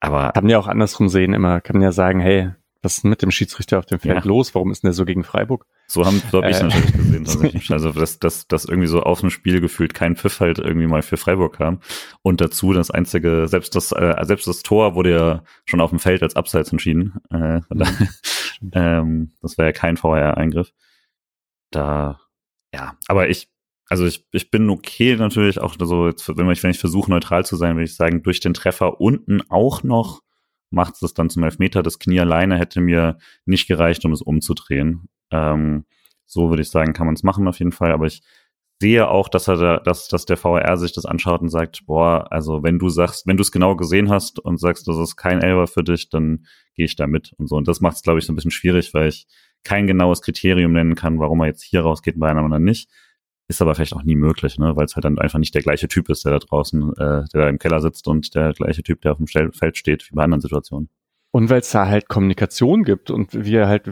aber 0.00 0.32
kann 0.32 0.44
man 0.44 0.50
ja 0.50 0.58
auch 0.58 0.66
andersrum 0.66 1.08
sehen, 1.08 1.32
immer 1.32 1.60
kann 1.60 1.76
man 1.76 1.82
ja 1.82 1.92
sagen, 1.92 2.20
hey, 2.20 2.52
was 2.84 2.98
ist 2.98 3.04
mit 3.04 3.22
dem 3.22 3.30
Schiedsrichter 3.30 3.78
auf 3.78 3.86
dem 3.86 3.98
Feld 3.98 4.16
ja. 4.16 4.24
los? 4.24 4.54
Warum 4.54 4.70
ist 4.70 4.82
denn 4.82 4.88
der 4.88 4.94
so 4.94 5.04
gegen 5.04 5.24
Freiburg? 5.24 5.66
So 5.86 6.04
haben 6.04 6.22
so 6.30 6.42
hab 6.42 6.50
ich 6.50 6.58
äh. 6.58 6.64
natürlich 6.64 6.92
gesehen. 6.92 7.24
Tatsächlich. 7.24 7.70
Also 7.70 7.92
dass, 7.92 8.18
dass, 8.18 8.46
dass 8.46 8.64
irgendwie 8.66 8.88
so 8.88 9.02
aus 9.02 9.20
dem 9.20 9.30
Spiel 9.30 9.60
gefühlt 9.60 9.94
kein 9.94 10.16
Pfiff 10.16 10.40
halt 10.40 10.58
irgendwie 10.58 10.86
mal 10.86 11.02
für 11.02 11.16
Freiburg 11.16 11.56
kam. 11.56 11.80
Und 12.22 12.40
dazu 12.40 12.72
das 12.72 12.90
einzige, 12.90 13.48
selbst 13.48 13.74
das, 13.74 13.92
äh, 13.92 14.14
selbst 14.22 14.46
das 14.46 14.62
Tor 14.62 14.94
wurde 14.94 15.10
ja 15.10 15.44
schon 15.64 15.80
auf 15.80 15.90
dem 15.90 15.98
Feld 15.98 16.22
als 16.22 16.36
Abseits 16.36 16.70
entschieden. 16.70 17.14
Äh, 17.30 17.60
mhm. 17.70 18.08
ähm, 18.72 19.32
das 19.40 19.56
war 19.58 19.64
ja 19.64 19.72
kein 19.72 19.96
VR-Eingriff. 19.96 20.72
Da, 21.70 22.20
ja, 22.72 22.96
aber 23.08 23.28
ich, 23.30 23.48
also 23.88 24.06
ich, 24.06 24.26
ich 24.32 24.50
bin 24.50 24.70
okay 24.70 25.16
natürlich 25.16 25.58
auch 25.60 25.76
so, 25.78 26.06
jetzt, 26.06 26.28
wenn 26.36 26.50
ich, 26.50 26.62
wenn 26.62 26.70
ich 26.70 26.78
versuche 26.78 27.10
neutral 27.10 27.44
zu 27.44 27.56
sein, 27.56 27.76
würde 27.76 27.84
ich 27.84 27.96
sagen, 27.96 28.22
durch 28.22 28.40
den 28.40 28.54
Treffer 28.54 29.00
unten 29.00 29.42
auch 29.50 29.82
noch 29.82 30.22
macht 30.74 31.02
es 31.02 31.14
dann 31.14 31.30
zum 31.30 31.44
Elfmeter. 31.44 31.82
Das 31.82 31.98
Knie 31.98 32.20
alleine 32.20 32.58
hätte 32.58 32.80
mir 32.80 33.18
nicht 33.46 33.66
gereicht, 33.66 34.04
um 34.04 34.12
es 34.12 34.22
umzudrehen. 34.22 35.08
Ähm, 35.30 35.84
so 36.26 36.50
würde 36.50 36.62
ich 36.62 36.70
sagen, 36.70 36.92
kann 36.92 37.06
man 37.06 37.14
es 37.14 37.22
machen 37.22 37.48
auf 37.48 37.58
jeden 37.58 37.72
Fall. 37.72 37.92
Aber 37.92 38.06
ich 38.06 38.22
sehe 38.80 39.08
auch, 39.08 39.28
dass 39.28 39.48
er 39.48 39.56
da, 39.56 39.78
dass, 39.78 40.08
dass 40.08 40.26
der 40.26 40.36
VR 40.36 40.76
sich 40.76 40.92
das 40.92 41.06
anschaut 41.06 41.40
und 41.40 41.48
sagt, 41.48 41.86
boah, 41.86 42.30
also 42.30 42.62
wenn 42.62 42.78
du 42.78 42.88
sagst, 42.88 43.26
wenn 43.26 43.36
du 43.36 43.42
es 43.42 43.52
genau 43.52 43.76
gesehen 43.76 44.10
hast 44.10 44.38
und 44.40 44.58
sagst, 44.58 44.88
das 44.88 44.98
ist 44.98 45.16
kein 45.16 45.40
Elber 45.40 45.66
für 45.66 45.84
dich, 45.84 46.08
dann 46.10 46.46
gehe 46.74 46.86
ich 46.86 46.96
da 46.96 47.06
mit 47.06 47.32
und 47.38 47.48
so. 47.48 47.56
Und 47.56 47.68
das 47.68 47.80
macht 47.80 47.96
es, 47.96 48.02
glaube 48.02 48.18
ich, 48.18 48.26
so 48.26 48.32
ein 48.32 48.36
bisschen 48.36 48.50
schwierig, 48.50 48.92
weil 48.92 49.08
ich 49.08 49.26
kein 49.62 49.86
genaues 49.86 50.20
Kriterium 50.20 50.72
nennen 50.72 50.94
kann, 50.94 51.18
warum 51.18 51.40
er 51.40 51.46
jetzt 51.46 51.62
hier 51.62 51.80
rausgeht 51.80 52.18
bei 52.18 52.28
einem 52.28 52.44
anderen 52.44 52.64
nicht. 52.64 52.90
Ist 53.46 53.60
aber 53.60 53.74
vielleicht 53.74 53.94
auch 53.94 54.02
nie 54.02 54.16
möglich, 54.16 54.58
ne? 54.58 54.74
weil 54.74 54.86
es 54.86 54.96
halt 54.96 55.04
dann 55.04 55.18
einfach 55.18 55.38
nicht 55.38 55.54
der 55.54 55.62
gleiche 55.62 55.86
Typ 55.86 56.08
ist, 56.08 56.24
der 56.24 56.32
da 56.32 56.38
draußen, 56.38 56.92
äh, 56.94 57.24
der 57.32 57.42
da 57.42 57.48
im 57.48 57.58
Keller 57.58 57.80
sitzt 57.80 58.08
und 58.08 58.34
der 58.34 58.52
gleiche 58.52 58.82
Typ, 58.82 59.02
der 59.02 59.12
auf 59.12 59.18
dem 59.18 59.26
Feld 59.26 59.76
steht, 59.76 60.10
wie 60.10 60.14
bei 60.14 60.24
anderen 60.24 60.40
Situationen. 60.40 60.88
Und 61.30 61.50
weil 61.50 61.60
es 61.60 61.70
da 61.70 61.86
halt 61.86 62.08
Kommunikation 62.08 62.84
gibt 62.84 63.10
und 63.10 63.34
wir 63.34 63.66
halt 63.66 63.90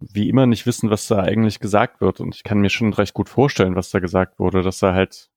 wie 0.00 0.28
immer 0.28 0.46
nicht 0.46 0.66
wissen, 0.66 0.90
was 0.90 1.06
da 1.06 1.20
eigentlich 1.20 1.60
gesagt 1.60 2.00
wird. 2.00 2.20
Und 2.20 2.34
ich 2.34 2.42
kann 2.42 2.58
mir 2.58 2.70
schon 2.70 2.92
recht 2.92 3.14
gut 3.14 3.28
vorstellen, 3.28 3.76
was 3.76 3.90
da 3.90 4.00
gesagt 4.00 4.38
wurde, 4.38 4.62
dass 4.62 4.80
da 4.80 4.92
halt 4.92 5.30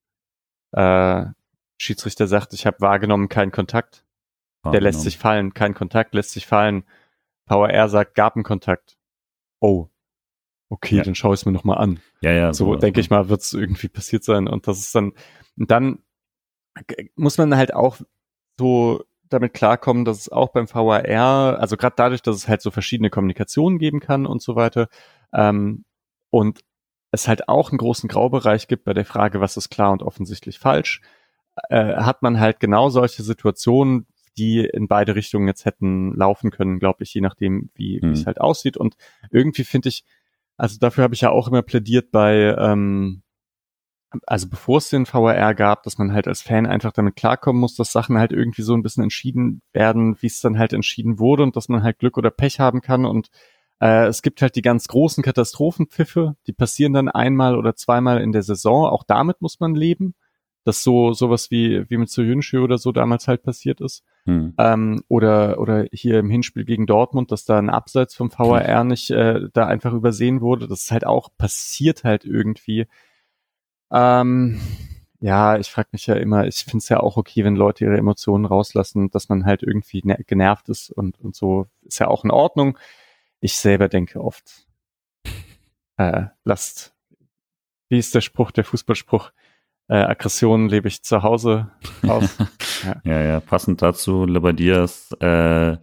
äh, 0.72 1.26
Schiedsrichter 1.78 2.28
sagt, 2.28 2.54
ich 2.54 2.66
habe 2.66 2.82
wahrgenommen, 2.82 3.30
kein 3.30 3.52
Kontakt. 3.52 4.04
Der 4.66 4.82
lässt 4.82 5.02
sich 5.02 5.20
fallen, 5.20 5.54
kein 5.54 5.76
Kontakt, 5.76 6.16
lässt 6.16 6.32
sich 6.32 6.48
fallen. 6.48 6.86
Power 7.46 7.70
R 7.70 7.88
sagt, 7.88 8.16
gab 8.16 8.36
einen 8.36 8.44
Kontakt. 8.44 8.98
Oh, 9.60 9.90
okay, 10.70 10.98
ja. 10.98 11.04
dann 11.04 11.16
schaue 11.16 11.34
ich 11.34 11.42
es 11.42 11.46
mir 11.46 11.52
nochmal 11.52 11.78
an. 11.78 12.00
Ja, 12.22 12.32
ja. 12.32 12.54
So, 12.54 12.74
so 12.74 12.76
denke 12.76 13.00
ich 13.00 13.10
mal, 13.10 13.30
wird 13.30 13.42
es 13.42 13.54
irgendwie 13.54 13.88
passiert 13.88 14.24
sein. 14.24 14.48
Und 14.48 14.68
das 14.68 14.80
ist 14.80 14.96
dann, 14.96 15.14
dann 15.56 16.00
muss 17.16 17.38
man 17.38 17.56
halt 17.56 17.74
auch 17.74 17.98
so 18.60 19.04
damit 19.30 19.54
klarkommen, 19.54 20.06
dass 20.06 20.20
es 20.20 20.30
auch 20.32 20.50
beim 20.50 20.68
VAR, 20.72 21.60
also 21.60 21.78
gerade 21.78 21.96
dadurch, 21.98 22.22
dass 22.22 22.36
es 22.36 22.48
halt 22.48 22.62
so 22.62 22.72
verschiedene 22.72 23.10
Kommunikationen 23.10 23.80
geben 23.80 24.00
kann 24.00 24.26
und 24.26 24.42
so 24.42 24.56
weiter, 24.56 24.88
ähm, 25.34 25.84
und 26.30 26.62
es 27.12 27.28
halt 27.28 27.48
auch 27.48 27.72
einen 27.72 27.78
großen 27.78 28.10
Graubereich 28.10 28.68
gibt 28.68 28.84
bei 28.84 28.94
der 28.94 29.06
Frage, 29.06 29.42
was 29.42 29.58
ist 29.58 29.70
klar 29.70 29.92
und 29.92 30.04
offensichtlich 30.04 30.60
falsch, 30.60 31.02
äh, 31.70 31.96
hat 31.96 32.22
man 32.22 32.40
halt 32.40 32.60
genau 32.60 32.90
solche 32.90 33.24
Situationen, 33.24 34.06
die 34.38 34.60
in 34.60 34.88
beide 34.88 35.16
Richtungen 35.16 35.48
jetzt 35.48 35.66
hätten 35.66 36.14
laufen 36.14 36.52
können, 36.52 36.80
glaube 36.80 37.04
ich, 37.04 37.14
je 37.14 37.22
nachdem, 37.22 37.70
wie 37.74 38.02
mhm. 38.02 38.12
es 38.12 38.26
halt 38.26 38.42
aussieht. 38.42 38.76
Und 38.76 38.96
irgendwie 39.32 39.64
finde 39.64 39.90
ich, 39.90 40.04
also 40.58 40.78
dafür 40.80 41.04
habe 41.04 41.14
ich 41.14 41.22
ja 41.22 41.30
auch 41.30 41.48
immer 41.48 41.62
plädiert 41.62 42.12
bei, 42.12 42.56
ähm, 42.58 43.24
also 44.26 44.48
bevor 44.50 44.78
es 44.78 44.90
den 44.90 45.06
VRR 45.06 45.54
gab, 45.56 45.84
dass 45.84 45.98
man 45.98 46.14
halt 46.14 46.28
als 46.28 46.42
Fan 46.42 46.66
einfach 46.66 46.94
damit 46.94 47.16
klarkommen 47.16 47.60
muss, 47.60 47.76
dass 47.76 47.92
Sachen 47.92 48.18
halt 48.18 48.32
irgendwie 48.32 48.62
so 48.62 48.74
ein 48.74 48.82
bisschen 48.82 49.04
entschieden 49.04 49.62
werden, 49.74 50.16
wie 50.22 50.28
es 50.28 50.40
dann 50.40 50.58
halt 50.58 50.74
entschieden 50.74 51.20
wurde 51.20 51.44
und 51.44 51.56
dass 51.56 51.68
man 51.70 51.84
halt 51.84 52.00
Glück 52.00 52.18
oder 52.18 52.32
Pech 52.32 52.60
haben 52.60 52.82
kann 52.82 53.06
und 53.06 53.30
äh, 53.82 54.08
es 54.08 54.22
gibt 54.22 54.42
halt 54.42 54.56
die 54.56 54.62
ganz 54.62 54.88
großen 54.88 55.24
Katastrophenpfiffe, 55.24 56.36
die 56.48 56.54
passieren 56.54 56.94
dann 56.94 57.10
einmal 57.10 57.58
oder 57.58 57.76
zweimal 57.76 58.22
in 58.22 58.32
der 58.32 58.44
Saison, 58.44 58.86
auch 58.86 59.04
damit 59.04 59.42
muss 59.42 59.60
man 59.60 59.76
leben. 59.76 60.16
Dass 60.66 60.84
so 60.84 61.14
sowas 61.14 61.52
wie 61.52 61.90
wie 61.90 61.98
mit 61.98 62.10
Soyuncu 62.10 62.58
oder 62.58 62.78
so 62.78 62.92
damals 62.92 63.28
halt 63.28 63.44
passiert 63.44 63.80
ist. 63.80 64.04
Hm. 64.26 64.54
Ähm, 64.58 65.04
oder 65.08 65.60
oder 65.60 65.86
hier 65.94 66.20
im 66.20 66.30
Hinspiel 66.30 66.66
gegen 66.66 66.88
Dortmund, 66.88 67.32
dass 67.32 67.46
da 67.46 67.58
ein 67.58 67.70
Abseits 67.70 68.16
vom 68.16 68.32
VAR 68.32 68.84
nicht 68.84 69.12
äh, 69.12 69.48
da 69.54 69.68
einfach 69.68 69.94
übersehen 69.94 70.42
wurde. 70.42 70.68
Das 70.68 70.82
ist 70.82 70.92
halt 70.92 71.06
auch 71.06 71.30
passiert 71.38 72.04
halt 72.04 72.26
irgendwie. 72.26 72.88
Ähm, 73.92 74.60
ja, 75.22 75.58
ich 75.58 75.70
frage 75.70 75.90
mich 75.92 76.08
ja 76.08 76.16
immer, 76.16 76.46
ich 76.48 76.66
finde 76.66 76.80
es 76.80 76.90
ja 76.90 77.00
auch 77.00 77.18
okay, 77.18 77.44
wenn 77.44 77.56
Leute 77.56 77.86
ihre 77.86 77.98
Emotionen 77.98 78.46
rauslassen, 78.46 79.10
dass 79.12 79.30
man 79.30 79.46
halt 79.46 79.64
irgendwie 79.64 80.02
genervt 80.02 80.70
ist 80.70 80.92
und, 80.92 81.20
und 81.20 81.36
so 81.36 81.68
ist 81.84 82.00
ja 82.00 82.08
auch 82.08 82.24
in 82.24 82.32
Ordnung. 82.32 82.78
Ich 83.40 83.58
selber 83.58 83.88
denke 83.88 84.22
oft, 84.24 84.68
äh, 85.98 86.26
lasst, 86.44 86.96
wie 87.90 87.98
ist 87.98 88.16
der 88.16 88.22
Spruch, 88.22 88.52
der 88.52 88.66
Fußballspruch? 88.66 89.32
Äh, 89.88 89.98
Aggressionen 89.98 90.68
lebe 90.68 90.88
ich 90.88 91.04
zu 91.04 91.22
Hause 91.24 91.72
aus. 92.08 92.38
ja. 92.84 93.02
ja, 93.04 93.22
ja, 93.22 93.40
passend 93.40 93.82
dazu, 93.82 94.26
Lebadiers 94.26 95.12
äh, 95.20 95.78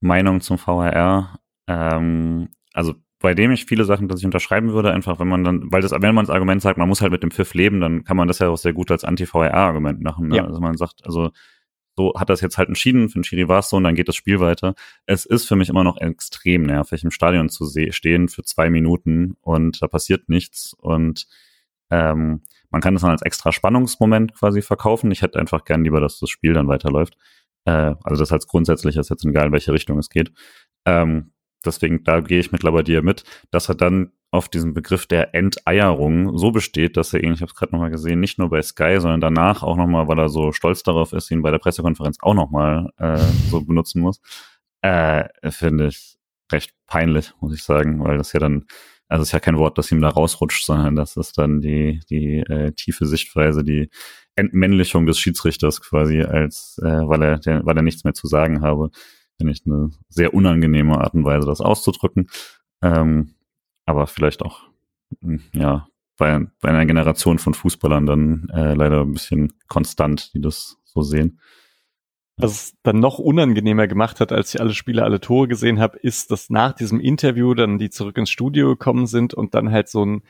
Meinung 0.00 0.40
zum 0.40 0.58
VHR. 0.58 1.38
Ähm, 1.68 2.48
also 2.72 2.94
bei 3.20 3.34
dem 3.34 3.52
ich 3.52 3.66
viele 3.66 3.84
Sachen, 3.84 4.08
dass 4.08 4.20
ich 4.20 4.26
unterschreiben 4.26 4.72
würde, 4.72 4.92
einfach 4.92 5.20
wenn 5.20 5.28
man 5.28 5.44
dann, 5.44 5.70
weil 5.70 5.82
das, 5.82 5.92
wenn 5.92 6.14
man 6.14 6.24
das 6.24 6.34
Argument 6.34 6.62
sagt, 6.62 6.78
man 6.78 6.88
muss 6.88 7.02
halt 7.02 7.12
mit 7.12 7.22
dem 7.22 7.30
Pfiff 7.30 7.54
leben, 7.54 7.80
dann 7.80 8.02
kann 8.02 8.16
man 8.16 8.26
das 8.26 8.38
ja 8.38 8.48
auch 8.48 8.56
sehr 8.56 8.72
gut 8.72 8.90
als 8.90 9.04
Anti-VRR-Argument 9.04 10.00
machen. 10.00 10.28
Ne? 10.28 10.38
Ja. 10.38 10.46
Also 10.46 10.60
man 10.60 10.76
sagt, 10.76 11.04
also 11.04 11.30
so 11.96 12.14
hat 12.16 12.30
das 12.30 12.40
jetzt 12.40 12.56
halt 12.56 12.68
entschieden, 12.68 13.10
für 13.10 13.18
den 13.18 13.24
Schiri 13.24 13.46
war 13.46 13.58
es 13.58 13.68
so 13.68 13.76
und 13.76 13.84
dann 13.84 13.94
geht 13.94 14.08
das 14.08 14.16
Spiel 14.16 14.40
weiter. 14.40 14.74
Es 15.04 15.26
ist 15.26 15.46
für 15.46 15.56
mich 15.56 15.68
immer 15.68 15.84
noch 15.84 15.98
extrem 15.98 16.62
nervig, 16.62 17.04
im 17.04 17.10
Stadion 17.10 17.50
zu 17.50 17.70
stehen 17.90 18.28
für 18.28 18.42
zwei 18.42 18.70
Minuten 18.70 19.36
und 19.42 19.82
da 19.82 19.86
passiert 19.86 20.30
nichts 20.30 20.72
und 20.72 21.26
ähm, 21.90 22.40
man 22.70 22.80
kann 22.80 22.94
das 22.94 23.02
dann 23.02 23.10
als 23.10 23.22
extra 23.22 23.52
Spannungsmoment 23.52 24.34
quasi 24.34 24.62
verkaufen. 24.62 25.10
Ich 25.10 25.22
hätte 25.22 25.38
einfach 25.38 25.64
gern 25.64 25.84
lieber, 25.84 26.00
dass 26.00 26.18
das 26.18 26.30
Spiel 26.30 26.52
dann 26.52 26.68
weiterläuft. 26.68 27.16
Äh, 27.64 27.94
also 28.02 28.22
das 28.22 28.32
als 28.32 28.46
grundsätzlich 28.46 28.96
ist 28.96 29.10
jetzt 29.10 29.24
egal, 29.24 29.46
in 29.46 29.52
welche 29.52 29.72
Richtung 29.72 29.98
es 29.98 30.08
geht. 30.08 30.32
Ähm, 30.86 31.32
deswegen, 31.64 32.04
da 32.04 32.20
gehe 32.20 32.40
ich 32.40 32.52
mittlerweile 32.52 32.84
dir 32.84 33.02
mit, 33.02 33.24
dass 33.50 33.68
er 33.68 33.74
dann 33.74 34.12
auf 34.32 34.48
diesen 34.48 34.74
Begriff 34.74 35.06
der 35.06 35.34
Enteierung 35.34 36.38
so 36.38 36.52
besteht, 36.52 36.96
dass 36.96 37.12
er 37.12 37.24
ihn, 37.24 37.32
ich 37.32 37.40
habe 37.40 37.50
es 37.50 37.56
gerade 37.56 37.72
nochmal 37.72 37.90
gesehen, 37.90 38.20
nicht 38.20 38.38
nur 38.38 38.48
bei 38.48 38.62
Sky, 38.62 38.96
sondern 39.00 39.20
danach 39.20 39.62
auch 39.62 39.76
nochmal, 39.76 40.06
weil 40.06 40.20
er 40.20 40.28
so 40.28 40.52
stolz 40.52 40.84
darauf 40.84 41.12
ist, 41.12 41.30
ihn 41.32 41.42
bei 41.42 41.50
der 41.50 41.58
Pressekonferenz 41.58 42.18
auch 42.20 42.34
nochmal 42.34 42.90
äh, 42.98 43.18
so 43.48 43.60
benutzen 43.62 44.00
muss, 44.00 44.20
äh, 44.82 45.28
finde 45.50 45.88
ich 45.88 46.16
recht 46.52 46.74
peinlich, 46.86 47.32
muss 47.40 47.54
ich 47.54 47.62
sagen, 47.64 48.02
weil 48.04 48.18
das 48.18 48.32
ja 48.32 48.40
dann, 48.40 48.66
also 49.10 49.22
es 49.22 49.28
ist 49.28 49.32
ja 49.32 49.40
kein 49.40 49.58
Wort, 49.58 49.76
das 49.76 49.92
ihm 49.92 50.00
da 50.00 50.08
rausrutscht, 50.08 50.64
sondern 50.64 50.96
das 50.96 51.16
ist 51.16 51.36
dann 51.36 51.60
die, 51.60 52.00
die 52.08 52.38
äh, 52.38 52.72
tiefe 52.72 53.06
Sichtweise, 53.06 53.64
die 53.64 53.90
Entmännlichung 54.36 55.06
des 55.06 55.18
Schiedsrichters 55.18 55.82
quasi, 55.82 56.22
als 56.22 56.80
äh, 56.82 56.86
weil 57.08 57.22
er, 57.22 57.38
der, 57.38 57.66
weil 57.66 57.76
er 57.76 57.82
nichts 57.82 58.04
mehr 58.04 58.14
zu 58.14 58.26
sagen 58.26 58.62
habe 58.62 58.90
finde 59.40 59.54
ich 59.54 59.64
eine 59.64 59.90
sehr 60.10 60.34
unangenehme 60.34 60.98
Art 60.98 61.14
und 61.14 61.24
Weise, 61.24 61.46
das 61.46 61.62
auszudrücken. 61.62 62.28
Ähm, 62.82 63.36
aber 63.86 64.06
vielleicht 64.06 64.42
auch, 64.42 64.64
hm, 65.22 65.40
ja, 65.54 65.88
bei, 66.18 66.46
bei 66.60 66.68
einer 66.68 66.84
Generation 66.84 67.38
von 67.38 67.54
Fußballern 67.54 68.04
dann 68.04 68.50
äh, 68.52 68.74
leider 68.74 69.00
ein 69.00 69.14
bisschen 69.14 69.54
konstant, 69.66 70.34
die 70.34 70.42
das 70.42 70.76
so 70.84 71.00
sehen. 71.00 71.40
Was 72.40 72.52
es 72.52 72.74
dann 72.82 73.00
noch 73.00 73.18
unangenehmer 73.18 73.86
gemacht 73.86 74.20
hat, 74.20 74.32
als 74.32 74.54
ich 74.54 74.60
alle 74.60 74.74
Spiele, 74.74 75.02
alle 75.02 75.20
Tore 75.20 75.48
gesehen 75.48 75.80
habe, 75.80 75.98
ist, 75.98 76.30
dass 76.30 76.50
nach 76.50 76.72
diesem 76.72 77.00
Interview 77.00 77.54
dann 77.54 77.78
die 77.78 77.90
zurück 77.90 78.16
ins 78.18 78.30
Studio 78.30 78.68
gekommen 78.68 79.06
sind 79.06 79.34
und 79.34 79.54
dann 79.54 79.70
halt 79.70 79.88
so 79.88 80.04
ein 80.04 80.22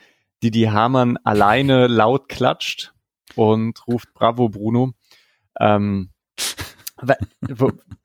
Didi 0.43 0.63
Hamann 0.63 1.17
alleine 1.17 1.87
laut 1.87 2.27
klatscht 2.29 2.93
und 3.35 3.87
ruft 3.87 4.13
Bravo 4.13 4.49
Bruno. 4.49 4.93
Ähm, 5.59 6.09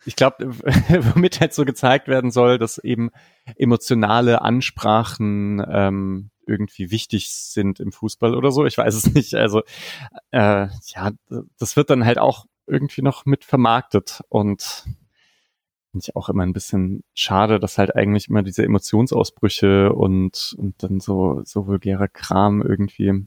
ich 0.05 0.17
glaube, 0.17 0.51
womit 1.15 1.41
halt 1.41 1.55
so 1.55 1.65
gezeigt 1.65 2.09
werden 2.09 2.31
soll, 2.31 2.59
dass 2.59 2.79
eben 2.79 3.11
emotionale 3.57 4.43
Ansprachen 4.43 5.65
ähm, 5.69 6.31
irgendwie 6.47 6.91
wichtig 6.91 7.31
sind 7.31 7.81
im 7.81 7.93
Fußball 7.93 8.35
oder 8.35 8.51
so. 8.53 8.65
Ich 8.65 8.79
weiß 8.79 8.95
es 8.95 9.13
nicht. 9.13 9.35
Also 9.35 9.63
äh, 10.31 10.69
ja, 10.87 11.11
das 11.59 11.77
wird 11.77 11.91
dann 11.91 12.05
halt 12.05 12.19
auch 12.19 12.47
irgendwie 12.67 13.03
noch 13.03 13.27
mit 13.27 13.45
vermarktet 13.45 14.23
und 14.29 14.85
finde 15.91 16.05
ich 16.05 16.17
auch 16.17 16.29
immer 16.29 16.43
ein 16.43 16.53
bisschen 16.53 17.05
schade, 17.15 17.59
dass 17.61 17.79
halt 17.79 17.95
eigentlich 17.97 18.29
immer 18.29 18.43
diese 18.43 18.65
Emotionsausbrüche 18.65 19.93
und 19.93 20.55
und 20.59 20.83
dann 20.83 21.01
so 21.01 21.43
so 21.45 21.67
vulgärer 21.67 22.09
Kram 22.09 22.63
irgendwie 22.63 23.27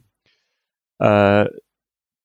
äh, 0.99 1.45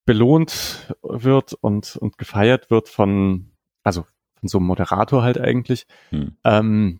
belohnt 0.05 0.93
wird 1.01 1.53
und, 1.53 1.95
und 1.97 2.17
gefeiert 2.17 2.69
wird 2.69 2.89
von, 2.89 3.51
also 3.83 4.05
von 4.39 4.47
so 4.47 4.59
einem 4.59 4.67
Moderator 4.67 5.23
halt 5.23 5.39
eigentlich. 5.39 5.87
Hm. 6.09 6.37
Ähm, 6.43 6.99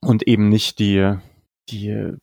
und 0.00 0.26
eben 0.26 0.48
nicht 0.48 0.78
die, 0.78 1.16
die 1.68 2.14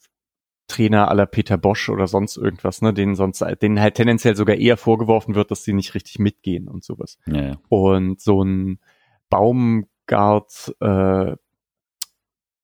Trainer 0.72 1.09
aller 1.09 1.26
Peter 1.26 1.57
Bosch 1.57 1.89
oder 1.89 2.07
sonst 2.07 2.38
irgendwas, 2.38 2.82
ne, 2.82 2.93
denen 2.93 3.15
sonst, 3.15 3.43
denen 3.61 3.80
halt 3.80 3.95
tendenziell 3.95 4.36
sogar 4.36 4.55
eher 4.55 4.78
vorgeworfen 4.78 5.36
wird, 5.36 5.51
dass 5.51 5.63
sie 5.63 5.74
nicht 5.74 5.93
richtig 5.93 6.19
mitgehen 6.19 6.67
und 6.67 6.84
sowas. 6.84 7.17
Ja, 7.28 7.41
ja. 7.41 7.57
Und 7.69 8.22
so 8.22 8.43
ein 8.43 8.80
Baumgart, 9.30 10.76
äh, 10.80 11.36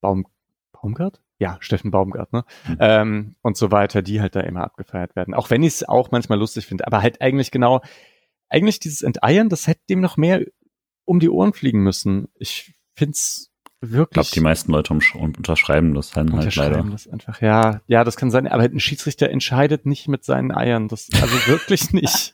Baum, 0.02 0.26
Baumgart? 0.72 1.22
ja, 1.40 1.58
Steffen 1.60 1.92
Baumgartner 1.92 2.46
mhm. 2.68 2.78
ähm, 2.80 3.36
und 3.42 3.58
so 3.58 3.72
weiter, 3.72 4.02
die 4.02 4.22
halt 4.22 4.36
da 4.36 4.42
immer 4.42 4.64
abgefeiert 4.64 5.16
werden. 5.16 5.34
Auch 5.34 5.50
wenn 5.50 5.64
ich 5.64 5.74
es 5.74 5.88
auch 5.88 6.12
manchmal 6.12 6.40
lustig 6.40 6.66
finde, 6.66 6.88
aber 6.88 7.02
halt 7.02 7.22
eigentlich 7.22 7.52
genau, 7.52 7.82
eigentlich 8.50 8.80
dieses 8.80 9.02
Enteiern, 9.02 9.50
das 9.50 9.68
hätte 9.68 9.82
dem 9.90 10.02
noch 10.02 10.18
mehr 10.18 10.46
um 11.06 11.20
die 11.20 11.30
Ohren 11.30 11.54
fliegen 11.54 11.84
müssen. 11.84 12.28
Ich 12.36 12.74
find's 12.96 13.52
wirklich. 13.82 14.28
Ich 14.28 14.32
glaube, 14.32 14.34
die 14.34 14.40
meisten 14.40 14.72
Leute 14.72 14.94
unterschreiben 14.94 15.94
das 15.94 16.12
dann 16.12 16.34
halt 16.34 16.56
leider. 16.56 16.84
das 16.84 17.08
einfach, 17.08 17.42
ja. 17.42 17.82
Ja, 17.88 18.04
das 18.04 18.16
kann 18.18 18.32
sein, 18.32 18.48
aber 18.48 18.64
ein 18.64 18.80
Schiedsrichter 18.80 19.30
entscheidet 19.30 19.86
nicht 19.86 20.08
mit 20.08 20.24
seinen 20.24 20.52
Eiern. 20.52 20.88
Das, 20.88 21.10
also 21.22 21.36
wirklich 21.48 21.92
nicht. 21.94 22.34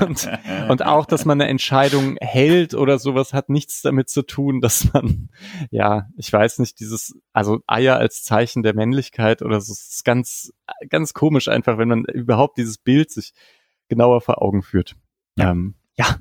Und, 0.00 0.28
und 0.68 0.84
auch, 0.84 1.06
dass 1.06 1.24
man 1.24 1.40
eine 1.40 1.50
Entscheidung 1.50 2.16
hält 2.20 2.74
oder 2.74 2.98
sowas 2.98 3.32
hat 3.32 3.48
nichts 3.48 3.82
damit 3.82 4.08
zu 4.08 4.22
tun, 4.22 4.60
dass 4.60 4.92
man, 4.92 5.30
ja, 5.70 6.08
ich 6.16 6.32
weiß 6.32 6.58
nicht, 6.58 6.80
dieses, 6.80 7.16
also 7.32 7.60
Eier 7.66 7.96
als 7.96 8.22
Zeichen 8.22 8.62
der 8.62 8.74
Männlichkeit 8.74 9.42
oder 9.42 9.60
so, 9.60 9.72
ist 9.72 10.04
ganz, 10.04 10.52
ganz 10.88 11.14
komisch 11.14 11.48
einfach, 11.48 11.78
wenn 11.78 11.88
man 11.88 12.04
überhaupt 12.04 12.58
dieses 12.58 12.78
Bild 12.78 13.10
sich 13.10 13.32
genauer 13.88 14.20
vor 14.20 14.40
Augen 14.42 14.62
führt. 14.62 14.96
Ja, 15.36 15.50
ähm, 15.50 15.74
ja 15.96 16.16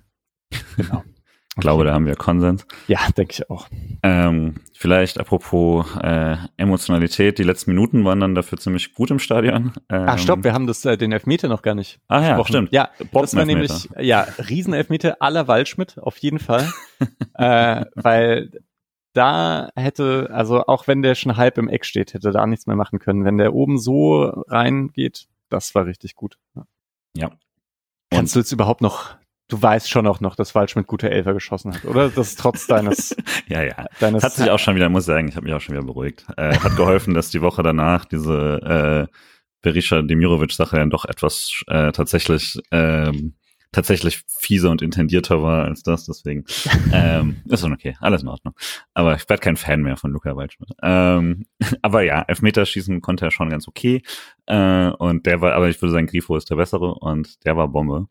genau. 0.75 1.03
Ich 1.59 1.61
glaube, 1.61 1.83
da 1.83 1.93
haben 1.93 2.05
wir 2.05 2.15
Konsens. 2.15 2.65
Ja, 2.87 2.99
denke 3.17 3.33
ich 3.33 3.49
auch. 3.49 3.67
Ähm, 4.01 4.55
vielleicht 4.73 5.19
apropos 5.19 5.85
äh, 6.01 6.37
Emotionalität, 6.55 7.37
die 7.37 7.43
letzten 7.43 7.71
Minuten 7.71 8.05
waren 8.05 8.21
dann 8.21 8.33
dafür 8.33 8.57
ziemlich 8.57 8.93
gut 8.93 9.11
im 9.11 9.19
Stadion. 9.19 9.73
Ähm, 9.89 10.05
Ach 10.07 10.17
stopp, 10.17 10.43
wir 10.43 10.53
haben 10.53 10.67
das 10.67 10.85
äh, 10.85 10.97
den 10.97 11.11
Elfmeter 11.11 11.49
noch 11.49 11.61
gar 11.61 11.75
nicht. 11.75 11.99
Ah 12.07 12.21
ja, 12.21 12.45
stimmt. 12.45 12.71
Ja, 12.71 12.89
Bob 13.11 13.23
das 13.23 13.35
war 13.35 13.45
nämlich 13.45 13.89
ja 13.99 14.21
Riesenelfmeter 14.21 15.17
aller 15.19 15.47
Waldschmidt 15.47 15.97
auf 15.99 16.17
jeden 16.17 16.39
Fall, 16.39 16.71
äh, 17.33 17.85
weil 17.95 18.51
da 19.13 19.69
hätte 19.75 20.29
also 20.31 20.65
auch 20.65 20.87
wenn 20.87 21.01
der 21.01 21.15
schon 21.15 21.35
halb 21.35 21.57
im 21.57 21.67
Eck 21.67 21.83
steht, 21.85 22.13
hätte 22.13 22.31
da 22.31 22.47
nichts 22.47 22.67
mehr 22.67 22.77
machen 22.77 22.99
können. 22.99 23.25
Wenn 23.25 23.37
der 23.37 23.53
oben 23.53 23.77
so 23.77 24.23
reingeht, 24.47 25.27
das 25.49 25.75
war 25.75 25.85
richtig 25.85 26.15
gut. 26.15 26.37
Ja. 26.55 26.63
ja. 27.17 27.31
Kannst 28.11 28.35
du 28.35 28.39
jetzt 28.39 28.51
überhaupt 28.51 28.81
noch 28.81 29.18
du 29.49 29.61
weißt 29.61 29.89
schon 29.89 30.07
auch 30.07 30.21
noch, 30.21 30.35
dass 30.35 30.55
Waldschmidt 30.55 30.87
gute 30.87 31.09
Elfer 31.09 31.33
geschossen 31.33 31.73
hat, 31.73 31.83
oder? 31.83 32.09
Das 32.09 32.29
ist 32.29 32.39
trotz 32.39 32.67
deines. 32.67 33.15
ja, 33.47 33.63
ja. 33.63 33.85
Deines 33.99 34.23
hat 34.23 34.33
sich 34.33 34.49
auch 34.49 34.59
schon 34.59 34.75
wieder, 34.75 34.87
muss 34.87 35.03
ich 35.03 35.07
sagen, 35.07 35.27
ich 35.27 35.35
habe 35.35 35.45
mich 35.45 35.53
auch 35.53 35.61
schon 35.61 35.75
wieder 35.75 35.85
beruhigt. 35.85 36.25
Äh, 36.37 36.57
hat 36.57 36.77
geholfen, 36.77 37.13
dass 37.13 37.29
die 37.29 37.41
Woche 37.41 37.61
danach 37.63 38.05
diese 38.05 39.07
äh, 39.09 39.13
Berisha 39.61 40.01
Demirovic-Sache 40.01 40.77
dann 40.77 40.89
doch 40.89 41.05
etwas 41.05 41.63
äh, 41.67 41.91
tatsächlich 41.91 42.61
ähm, 42.71 43.33
tatsächlich 43.71 44.23
fieser 44.27 44.71
und 44.71 44.81
intendierter 44.81 45.43
war 45.43 45.65
als 45.65 45.83
das, 45.83 46.05
deswegen 46.05 46.45
ähm, 46.93 47.41
ist 47.45 47.61
schon 47.61 47.73
okay, 47.73 47.95
alles 47.99 48.23
in 48.23 48.27
Ordnung. 48.27 48.55
Aber 48.93 49.15
ich 49.15 49.29
werde 49.29 49.41
kein 49.41 49.57
Fan 49.57 49.81
mehr 49.81 49.97
von 49.97 50.11
Luca 50.11 50.35
Waldschmidt. 50.35 50.71
Ähm, 50.81 51.45
aber 51.81 52.01
ja, 52.01 52.23
Elfmeterschießen 52.23 53.01
konnte 53.01 53.25
er 53.25 53.31
schon 53.31 53.49
ganz 53.49 53.67
okay. 53.67 54.01
Äh, 54.47 54.89
und 54.89 55.25
der 55.25 55.41
war, 55.41 55.53
aber 55.53 55.69
ich 55.69 55.81
würde 55.81 55.91
sagen, 55.91 56.07
Grifo 56.07 56.35
ist 56.35 56.49
der 56.49 56.55
bessere 56.55 56.95
und 56.95 57.45
der 57.45 57.57
war 57.57 57.67
Bombe. 57.67 58.07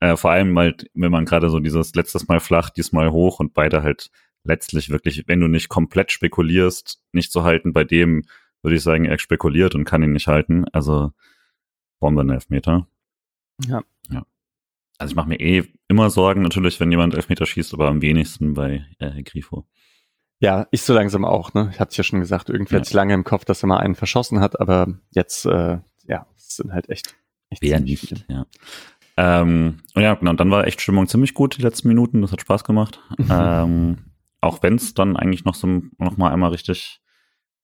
Äh, 0.00 0.16
vor 0.16 0.30
allem 0.30 0.56
halt, 0.58 0.90
wenn 0.94 1.10
man 1.10 1.24
gerade 1.24 1.50
so 1.50 1.60
dieses 1.60 1.94
letztes 1.94 2.28
Mal 2.28 2.40
flach, 2.40 2.70
diesmal 2.70 3.10
hoch 3.10 3.40
und 3.40 3.54
beide 3.54 3.82
halt 3.82 4.10
letztlich 4.44 4.90
wirklich, 4.90 5.24
wenn 5.26 5.40
du 5.40 5.48
nicht 5.48 5.68
komplett 5.68 6.12
spekulierst, 6.12 7.02
nicht 7.12 7.32
zu 7.32 7.42
halten, 7.44 7.72
bei 7.72 7.84
dem 7.84 8.24
würde 8.62 8.76
ich 8.76 8.82
sagen, 8.82 9.04
er 9.04 9.18
spekuliert 9.18 9.74
und 9.74 9.84
kann 9.84 10.02
ihn 10.02 10.12
nicht 10.12 10.28
halten. 10.28 10.64
Also 10.72 11.12
Bombe 12.00 12.22
in 12.22 12.30
Elfmeter. 12.30 12.86
Ja. 13.66 13.82
Ja. 14.10 14.24
Also 14.98 15.12
ich 15.12 15.16
mache 15.16 15.28
mir 15.28 15.40
eh 15.40 15.64
immer 15.88 16.10
Sorgen, 16.10 16.42
natürlich, 16.42 16.78
wenn 16.80 16.90
jemand 16.90 17.14
Elfmeter 17.14 17.46
schießt, 17.46 17.74
aber 17.74 17.88
am 17.88 18.02
wenigsten 18.02 18.54
bei 18.54 18.86
äh, 18.98 19.22
Grifo. 19.22 19.66
Ja, 20.40 20.68
ich 20.70 20.82
so 20.82 20.94
langsam 20.94 21.24
auch, 21.24 21.52
ne? 21.54 21.70
Ich 21.72 21.80
hatte 21.80 21.96
ja 21.96 22.04
schon 22.04 22.20
gesagt, 22.20 22.48
irgendwie 22.48 22.74
ja. 22.74 22.80
hatte 22.80 22.88
ich 22.88 22.94
lange 22.94 23.14
im 23.14 23.24
Kopf, 23.24 23.44
dass 23.44 23.62
er 23.62 23.66
mal 23.66 23.78
einen 23.78 23.96
verschossen 23.96 24.40
hat, 24.40 24.60
aber 24.60 24.98
jetzt, 25.10 25.46
äh, 25.46 25.78
ja, 26.06 26.26
es 26.36 26.56
sind 26.56 26.72
halt 26.72 26.88
echt, 26.88 27.16
echt 27.50 27.62
Wer 27.62 27.80
nicht, 27.80 28.24
ja. 28.28 28.46
Ähm, 29.20 29.78
und 29.96 30.02
ja, 30.02 30.14
genau, 30.14 30.30
und 30.30 30.38
dann 30.38 30.52
war 30.52 30.64
echt 30.68 30.80
Stimmung 30.80 31.08
ziemlich 31.08 31.34
gut, 31.34 31.58
die 31.58 31.62
letzten 31.62 31.88
Minuten, 31.88 32.22
das 32.22 32.30
hat 32.30 32.40
Spaß 32.40 32.62
gemacht. 32.62 33.00
ähm, 33.28 33.98
auch 34.40 34.62
wenn 34.62 34.76
es 34.76 34.94
dann 34.94 35.16
eigentlich 35.16 35.44
noch 35.44 35.56
so 35.56 35.82
noch 35.98 36.16
mal 36.16 36.30
einmal 36.30 36.50
richtig 36.50 37.00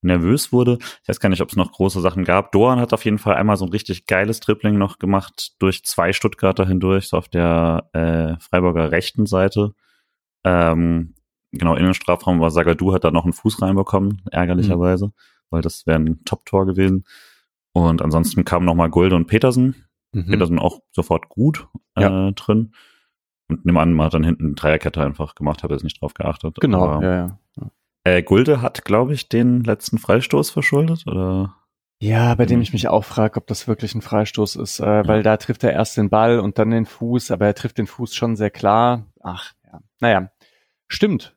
nervös 0.02 0.52
wurde. 0.52 0.78
Ich 1.02 1.08
weiß 1.08 1.20
gar 1.20 1.28
nicht, 1.28 1.40
ob 1.40 1.50
es 1.50 1.56
noch 1.56 1.70
große 1.70 2.00
Sachen 2.00 2.24
gab. 2.24 2.50
Doan 2.50 2.80
hat 2.80 2.92
auf 2.92 3.04
jeden 3.04 3.18
Fall 3.18 3.36
einmal 3.36 3.56
so 3.56 3.64
ein 3.64 3.70
richtig 3.70 4.06
geiles 4.06 4.40
Dribbling 4.40 4.76
noch 4.78 4.98
gemacht 4.98 5.52
durch 5.60 5.84
zwei 5.84 6.12
Stuttgarter 6.12 6.66
hindurch, 6.66 7.06
so 7.06 7.16
auf 7.16 7.28
der 7.28 7.88
äh, 7.92 8.40
Freiburger 8.40 8.90
rechten 8.90 9.24
Seite. 9.24 9.74
Ähm, 10.42 11.14
genau, 11.52 11.76
in 11.76 11.84
den 11.84 11.94
Strafraum 11.94 12.40
war 12.40 12.50
Sagadu, 12.50 12.92
hat 12.92 13.04
da 13.04 13.12
noch 13.12 13.24
einen 13.24 13.32
Fuß 13.32 13.62
reinbekommen, 13.62 14.22
ärgerlicherweise, 14.32 15.06
mhm. 15.06 15.12
weil 15.50 15.62
das 15.62 15.86
wäre 15.86 16.00
ein 16.00 16.24
Top-Tor 16.24 16.66
gewesen. 16.66 17.04
Und 17.72 18.02
ansonsten 18.02 18.44
kamen 18.44 18.66
nochmal 18.66 18.90
Gulde 18.90 19.14
und 19.14 19.28
Petersen. 19.28 19.86
Mhm. 20.14 20.26
Petersen 20.26 20.58
auch 20.58 20.80
sofort 20.92 21.28
gut 21.28 21.68
äh, 21.96 22.02
ja. 22.02 22.30
drin. 22.32 22.72
Und 23.48 23.66
nimm 23.66 23.76
an, 23.76 23.92
man 23.92 24.06
hat 24.06 24.14
dann 24.14 24.24
hinten 24.24 24.54
Dreierkette 24.54 25.02
einfach 25.02 25.34
gemacht, 25.34 25.62
habe 25.62 25.74
jetzt 25.74 25.84
nicht 25.84 26.00
drauf 26.00 26.14
geachtet. 26.14 26.56
Genau, 26.60 26.86
aber, 26.88 27.04
ja, 27.04 27.38
ja. 27.56 27.70
Äh, 28.04 28.22
Gulde 28.22 28.62
hat, 28.62 28.84
glaube 28.84 29.14
ich, 29.14 29.28
den 29.28 29.62
letzten 29.64 29.98
Freistoß 29.98 30.50
verschuldet, 30.50 31.06
oder? 31.06 31.54
Ja, 32.00 32.34
bei 32.34 32.44
dem 32.44 32.60
ich 32.60 32.72
mich 32.72 32.88
auch 32.88 33.04
frage, 33.04 33.38
ob 33.38 33.46
das 33.46 33.68
wirklich 33.68 33.94
ein 33.94 34.02
Freistoß 34.02 34.56
ist, 34.56 34.80
äh, 34.80 34.84
ja. 34.84 35.06
weil 35.06 35.22
da 35.22 35.36
trifft 35.36 35.64
er 35.64 35.72
erst 35.72 35.96
den 35.96 36.10
Ball 36.10 36.38
und 36.38 36.58
dann 36.58 36.70
den 36.70 36.86
Fuß, 36.86 37.30
aber 37.30 37.46
er 37.46 37.54
trifft 37.54 37.78
den 37.78 37.86
Fuß 37.86 38.14
schon 38.14 38.36
sehr 38.36 38.50
klar. 38.50 39.06
Ach, 39.22 39.52
ja. 39.64 39.80
Naja, 40.00 40.30
stimmt. 40.88 41.36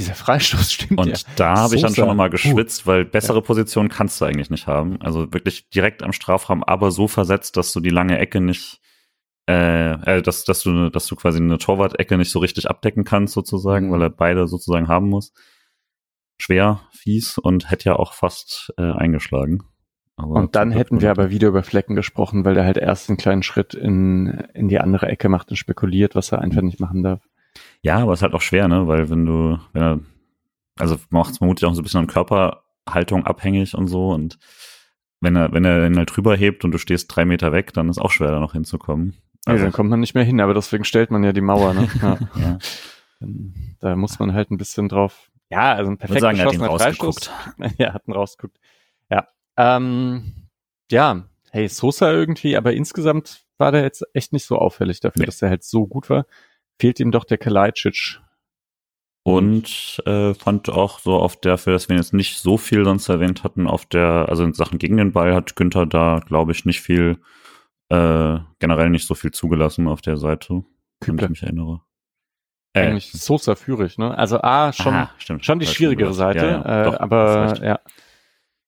Dieser 0.00 0.14
Freistoß 0.14 0.72
stimmt. 0.72 0.98
Und 0.98 1.08
ja. 1.08 1.16
da 1.36 1.56
habe 1.56 1.76
ich 1.76 1.82
dann 1.82 1.94
schon 1.94 2.08
nochmal 2.08 2.30
geschwitzt, 2.30 2.86
weil 2.86 3.04
bessere 3.04 3.36
ja. 3.36 3.42
Position 3.42 3.90
kannst 3.90 4.18
du 4.18 4.24
eigentlich 4.24 4.48
nicht 4.48 4.66
haben. 4.66 4.98
Also 5.02 5.30
wirklich 5.34 5.68
direkt 5.68 6.02
am 6.02 6.14
Strafraum, 6.14 6.64
aber 6.64 6.90
so 6.90 7.06
versetzt, 7.06 7.58
dass 7.58 7.74
du 7.74 7.80
die 7.80 7.90
lange 7.90 8.18
Ecke 8.18 8.40
nicht, 8.40 8.80
äh, 9.46 9.90
äh 9.90 10.22
dass, 10.22 10.44
dass 10.44 10.62
du, 10.62 10.88
dass 10.88 11.06
du 11.06 11.16
quasi 11.16 11.38
eine 11.38 11.58
Torwart-Ecke 11.58 12.16
nicht 12.16 12.30
so 12.30 12.38
richtig 12.38 12.70
abdecken 12.70 13.04
kannst, 13.04 13.34
sozusagen, 13.34 13.88
mhm. 13.88 13.92
weil 13.92 14.02
er 14.04 14.10
beide 14.10 14.48
sozusagen 14.48 14.88
haben 14.88 15.10
muss. 15.10 15.34
Schwer, 16.38 16.80
fies 16.92 17.36
und 17.36 17.70
hätte 17.70 17.90
ja 17.90 17.96
auch 17.96 18.14
fast 18.14 18.72
äh, 18.78 18.92
eingeschlagen. 18.92 19.64
Aber 20.16 20.36
und 20.36 20.56
dann 20.56 20.70
hätten 20.70 21.02
wir 21.02 21.10
aber 21.10 21.28
wieder 21.28 21.48
über 21.48 21.62
Flecken 21.62 21.94
gesprochen, 21.94 22.46
weil 22.46 22.54
der 22.54 22.64
halt 22.64 22.78
erst 22.78 23.10
einen 23.10 23.18
kleinen 23.18 23.42
Schritt 23.42 23.74
in, 23.74 24.28
in 24.54 24.68
die 24.68 24.80
andere 24.80 25.08
Ecke 25.08 25.28
macht 25.28 25.50
und 25.50 25.56
spekuliert, 25.56 26.14
was 26.14 26.32
er 26.32 26.38
einfach 26.38 26.62
nicht 26.62 26.80
machen 26.80 27.02
darf. 27.02 27.20
Ja, 27.82 27.98
aber 27.98 28.12
es 28.12 28.18
ist 28.18 28.22
halt 28.22 28.34
auch 28.34 28.42
schwer, 28.42 28.68
ne? 28.68 28.86
Weil 28.86 29.10
wenn 29.10 29.26
du, 29.26 29.58
wenn 29.72 29.82
er, 29.82 30.00
also 30.78 30.96
macht 31.10 31.32
es 31.32 31.38
vermutlich 31.38 31.68
auch 31.68 31.74
so 31.74 31.80
ein 31.80 31.84
bisschen 31.84 32.00
an 32.00 32.06
Körperhaltung 32.06 33.24
abhängig 33.26 33.74
und 33.74 33.88
so 33.88 34.10
und 34.10 34.38
wenn 35.20 35.36
er, 35.36 35.52
wenn 35.52 35.64
er 35.64 35.80
den 35.80 35.96
halt 35.96 36.14
drüber 36.14 36.36
hebt 36.36 36.64
und 36.64 36.72
du 36.72 36.78
stehst 36.78 37.14
drei 37.14 37.24
Meter 37.24 37.52
weg, 37.52 37.72
dann 37.74 37.88
ist 37.88 37.98
auch 37.98 38.10
schwer, 38.10 38.30
da 38.30 38.40
noch 38.40 38.52
hinzukommen. 38.52 39.14
Also, 39.44 39.58
ja, 39.58 39.64
dann 39.64 39.72
kommt 39.72 39.90
man 39.90 40.00
nicht 40.00 40.14
mehr 40.14 40.24
hin, 40.24 40.40
aber 40.40 40.54
deswegen 40.54 40.84
stellt 40.84 41.10
man 41.10 41.24
ja 41.24 41.32
die 41.32 41.40
Mauer, 41.40 41.74
ne? 41.74 41.88
Ja. 42.02 42.18
ja. 42.40 42.58
Da 43.80 43.96
muss 43.96 44.18
man 44.18 44.32
halt 44.32 44.50
ein 44.50 44.56
bisschen 44.56 44.88
drauf. 44.88 45.30
Ja, 45.50 45.74
also 45.74 45.90
ein 45.90 45.98
perfekt 45.98 46.22
sagen, 46.22 46.38
geschossener 46.38 46.78
Freistoß. 46.78 47.30
Ja, 47.78 47.92
hat 47.92 48.08
ihn 48.08 48.12
rausgeguckt. 48.12 48.58
Ja. 49.10 49.28
Ähm, 49.58 50.48
ja, 50.90 51.24
hey, 51.50 51.68
Sosa 51.68 52.10
irgendwie, 52.10 52.56
aber 52.56 52.72
insgesamt 52.72 53.44
war 53.58 53.72
der 53.72 53.82
jetzt 53.82 54.04
echt 54.14 54.32
nicht 54.32 54.46
so 54.46 54.56
auffällig 54.56 55.00
dafür, 55.00 55.20
nee. 55.20 55.26
dass 55.26 55.42
er 55.42 55.50
halt 55.50 55.64
so 55.64 55.86
gut 55.86 56.08
war 56.08 56.24
fehlt 56.80 56.98
ihm 56.98 57.10
doch 57.10 57.24
der 57.24 57.38
Kalajdzic. 57.38 58.20
Und 59.22 60.02
äh, 60.06 60.32
fand 60.32 60.70
auch 60.70 60.98
so 60.98 61.16
auf 61.16 61.38
der, 61.38 61.58
für 61.58 61.72
das 61.72 61.90
wir 61.90 61.96
jetzt 61.96 62.14
nicht 62.14 62.38
so 62.38 62.56
viel 62.56 62.84
sonst 62.84 63.08
erwähnt 63.10 63.44
hatten, 63.44 63.66
auf 63.66 63.84
der, 63.84 64.26
also 64.28 64.44
in 64.44 64.54
Sachen 64.54 64.78
gegen 64.78 64.96
den 64.96 65.12
Ball 65.12 65.34
hat 65.34 65.56
Günther 65.56 65.84
da, 65.84 66.20
glaube 66.26 66.52
ich, 66.52 66.64
nicht 66.64 66.80
viel, 66.80 67.18
äh, 67.90 68.38
generell 68.58 68.88
nicht 68.88 69.06
so 69.06 69.14
viel 69.14 69.30
zugelassen 69.30 69.88
auf 69.88 70.00
der 70.00 70.16
Seite, 70.16 70.64
wenn 71.04 71.18
ich 71.18 71.28
mich 71.28 71.42
erinnere. 71.42 71.82
Äh, 72.72 72.86
Eigentlich 72.86 73.12
Sosa 73.12 73.56
führig, 73.56 73.98
ne? 73.98 74.16
Also 74.16 74.40
A, 74.40 74.72
schon, 74.72 74.94
Aha, 74.94 75.10
stimmt, 75.18 75.44
schon 75.44 75.58
die 75.58 75.66
schwierigere 75.66 76.14
Seite, 76.14 76.46
ja, 76.46 76.52
ja, 76.52 76.80
äh, 76.80 76.84
doch, 76.84 77.00
aber 77.00 77.54
ja. 77.62 77.80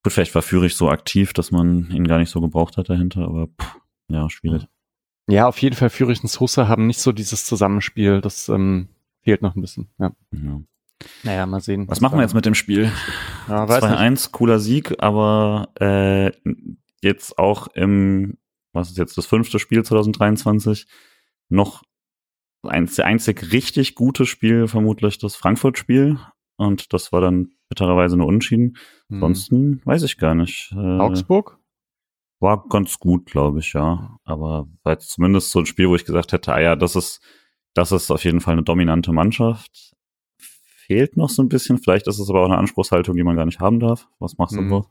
Gut, 0.02 0.12
vielleicht 0.12 0.34
war 0.34 0.42
Führig 0.42 0.76
so 0.76 0.90
aktiv, 0.90 1.32
dass 1.32 1.50
man 1.50 1.88
ihn 1.90 2.06
gar 2.06 2.18
nicht 2.18 2.30
so 2.30 2.40
gebraucht 2.40 2.76
hat 2.76 2.90
dahinter, 2.90 3.22
aber 3.22 3.46
pff, 3.46 3.76
ja, 4.08 4.28
schwierig. 4.28 4.66
Ja, 5.28 5.46
auf 5.46 5.58
jeden 5.58 5.76
Fall 5.76 5.90
Fürich 5.90 6.22
und 6.22 6.28
Sosa 6.28 6.68
haben 6.68 6.86
nicht 6.86 7.00
so 7.00 7.12
dieses 7.12 7.44
Zusammenspiel. 7.44 8.20
Das 8.20 8.48
ähm, 8.48 8.88
fehlt 9.22 9.42
noch 9.42 9.54
ein 9.54 9.60
bisschen. 9.60 9.88
Ja. 9.98 10.12
ja. 10.32 10.60
Naja, 11.22 11.46
mal 11.46 11.60
sehen. 11.60 11.88
Was, 11.88 12.00
machen 12.00 12.18
wir 12.18 12.22
jetzt 12.22 12.34
mit 12.34 12.46
dem 12.46 12.54
Spiel? 12.54 12.90
Ja, 13.48 13.64
2-1, 13.64 14.30
cooler 14.30 14.58
Sieg, 14.58 14.94
aber 14.98 15.68
äh, 15.80 16.30
jetzt 17.02 17.38
auch 17.38 17.68
im, 17.68 18.38
was 18.72 18.90
ist 18.90 18.98
jetzt 18.98 19.18
das 19.18 19.26
fünfte 19.26 19.58
Spiel 19.58 19.84
2023, 19.84 20.86
noch 21.48 21.82
eins, 22.62 22.94
der 22.94 23.06
einzig 23.06 23.52
richtig 23.52 23.94
gute 23.94 24.26
Spiel 24.26 24.68
vermutlich 24.68 25.18
das 25.18 25.36
Frankfurt-Spiel. 25.36 26.18
Und 26.56 26.92
das 26.92 27.12
war 27.12 27.20
dann 27.20 27.50
bittererweise 27.68 28.16
nur 28.16 28.26
Unschieden. 28.26 28.76
Hm. 29.08 29.16
Ansonsten 29.16 29.82
weiß 29.84 30.02
ich 30.04 30.18
gar 30.18 30.34
nicht. 30.34 30.72
Äh, 30.72 30.98
Augsburg? 30.98 31.58
War 32.42 32.64
ganz 32.68 32.98
gut, 32.98 33.26
glaube 33.26 33.60
ich, 33.60 33.72
ja. 33.72 34.18
Aber 34.24 34.66
war 34.82 34.92
jetzt 34.92 35.10
zumindest 35.10 35.50
so 35.50 35.60
ein 35.60 35.66
Spiel, 35.66 35.88
wo 35.88 35.94
ich 35.94 36.04
gesagt 36.04 36.32
hätte, 36.32 36.52
ah 36.52 36.60
ja, 36.60 36.76
das 36.76 36.96
ist, 36.96 37.20
das 37.72 37.92
ist 37.92 38.10
auf 38.10 38.24
jeden 38.24 38.40
Fall 38.40 38.52
eine 38.52 38.64
dominante 38.64 39.12
Mannschaft. 39.12 39.94
Fehlt 40.36 41.16
noch 41.16 41.30
so 41.30 41.42
ein 41.42 41.48
bisschen. 41.48 41.78
Vielleicht 41.78 42.08
ist 42.08 42.18
es 42.18 42.28
aber 42.28 42.40
auch 42.42 42.46
eine 42.46 42.58
Anspruchshaltung, 42.58 43.16
die 43.16 43.22
man 43.22 43.36
gar 43.36 43.46
nicht 43.46 43.60
haben 43.60 43.80
darf. 43.80 44.08
Was 44.18 44.36
machst 44.36 44.56
du 44.56 44.60
mhm. 44.60 44.84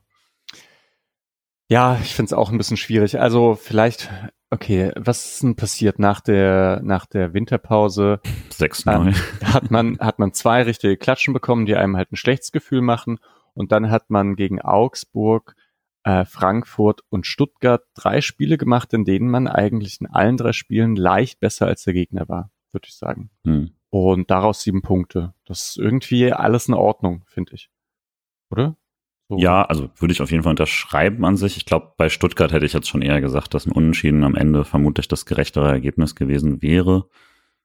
Ja, 1.68 1.98
ich 2.02 2.14
finde 2.14 2.26
es 2.26 2.32
auch 2.32 2.50
ein 2.50 2.58
bisschen 2.58 2.76
schwierig. 2.76 3.20
Also 3.20 3.54
vielleicht, 3.54 4.10
okay, 4.50 4.92
was 4.96 5.24
ist 5.26 5.42
denn 5.42 5.56
passiert 5.56 5.98
nach 5.98 6.20
der, 6.20 6.80
nach 6.82 7.06
der 7.06 7.32
Winterpause? 7.32 8.20
Sechs 8.50 8.84
ähm, 8.86 9.14
hat 9.44 9.70
man, 9.70 9.98
hat 9.98 10.18
man 10.18 10.32
zwei 10.32 10.62
richtige 10.62 10.96
Klatschen 10.96 11.32
bekommen, 11.32 11.66
die 11.66 11.76
einem 11.76 11.96
halt 11.96 12.12
ein 12.12 12.16
schlechtes 12.16 12.52
Gefühl 12.52 12.82
machen. 12.82 13.20
Und 13.54 13.72
dann 13.72 13.90
hat 13.90 14.10
man 14.10 14.36
gegen 14.36 14.60
Augsburg 14.60 15.54
Frankfurt 16.04 17.02
und 17.10 17.26
Stuttgart 17.26 17.84
drei 17.94 18.20
Spiele 18.20 18.58
gemacht, 18.58 18.92
in 18.92 19.04
denen 19.04 19.30
man 19.30 19.46
eigentlich 19.46 20.00
in 20.00 20.08
allen 20.08 20.36
drei 20.36 20.52
Spielen 20.52 20.96
leicht 20.96 21.40
besser 21.40 21.66
als 21.66 21.84
der 21.84 21.94
Gegner 21.94 22.28
war, 22.28 22.50
würde 22.72 22.88
ich 22.88 22.96
sagen. 22.96 23.30
Hm. 23.46 23.70
Und 23.90 24.30
daraus 24.30 24.62
sieben 24.62 24.82
Punkte. 24.82 25.34
Das 25.44 25.68
ist 25.68 25.78
irgendwie 25.78 26.32
alles 26.32 26.66
in 26.66 26.74
Ordnung, 26.74 27.24
finde 27.26 27.54
ich. 27.54 27.70
Oder? 28.50 28.76
So. 29.28 29.38
Ja, 29.38 29.62
also 29.62 29.90
würde 29.96 30.12
ich 30.12 30.20
auf 30.20 30.30
jeden 30.30 30.42
Fall 30.42 30.50
unterschreiben 30.50 31.24
an 31.24 31.36
sich. 31.36 31.56
Ich 31.56 31.66
glaube, 31.66 31.92
bei 31.96 32.08
Stuttgart 32.08 32.52
hätte 32.52 32.66
ich 32.66 32.72
jetzt 32.72 32.88
schon 32.88 33.02
eher 33.02 33.20
gesagt, 33.20 33.54
dass 33.54 33.66
ein 33.66 33.72
Unentschieden 33.72 34.24
am 34.24 34.34
Ende 34.34 34.64
vermutlich 34.64 35.08
das 35.08 35.24
gerechtere 35.24 35.68
Ergebnis 35.70 36.14
gewesen 36.14 36.62
wäre. 36.62 37.08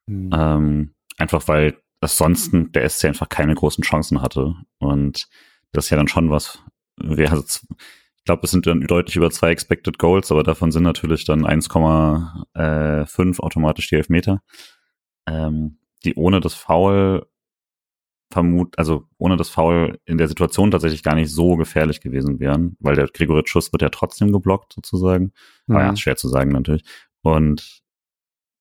Hm. 0.06 0.30
Ähm, 0.32 0.94
einfach 1.16 1.48
weil 1.48 1.76
das 2.00 2.16
sonst 2.16 2.52
der 2.52 2.88
SC 2.88 3.06
einfach 3.06 3.28
keine 3.28 3.54
großen 3.54 3.82
Chancen 3.82 4.22
hatte. 4.22 4.54
Und 4.78 5.28
das 5.72 5.86
ist 5.86 5.90
ja 5.90 5.96
dann 5.96 6.08
schon 6.08 6.30
was, 6.30 6.62
wäre 6.96 7.44
glaube, 8.28 8.42
es 8.44 8.50
sind 8.50 8.66
dann 8.66 8.82
deutlich 8.82 9.16
über 9.16 9.30
zwei 9.30 9.50
Expected 9.52 9.98
Goals, 9.98 10.30
aber 10.30 10.42
davon 10.42 10.70
sind 10.70 10.82
natürlich 10.82 11.24
dann 11.24 11.46
1,5 11.46 13.40
automatisch 13.40 13.88
die 13.88 13.94
Elfmeter, 13.94 14.42
ähm, 15.26 15.78
die 16.04 16.14
ohne 16.14 16.40
das 16.40 16.52
Foul 16.52 17.26
vermut, 18.30 18.78
also 18.78 19.06
ohne 19.16 19.38
das 19.38 19.48
Foul 19.48 19.98
in 20.04 20.18
der 20.18 20.28
Situation 20.28 20.70
tatsächlich 20.70 21.02
gar 21.02 21.14
nicht 21.14 21.32
so 21.32 21.56
gefährlich 21.56 22.02
gewesen 22.02 22.38
wären, 22.38 22.76
weil 22.80 22.96
der 22.96 23.06
Gregoritsch-Schuss 23.06 23.72
wird 23.72 23.80
ja 23.80 23.88
trotzdem 23.88 24.30
geblockt 24.30 24.74
sozusagen. 24.74 25.32
Mhm. 25.66 25.76
Aber 25.76 25.84
ja, 25.86 25.96
schwer 25.96 26.16
zu 26.16 26.28
sagen 26.28 26.52
natürlich. 26.52 26.84
Und 27.22 27.80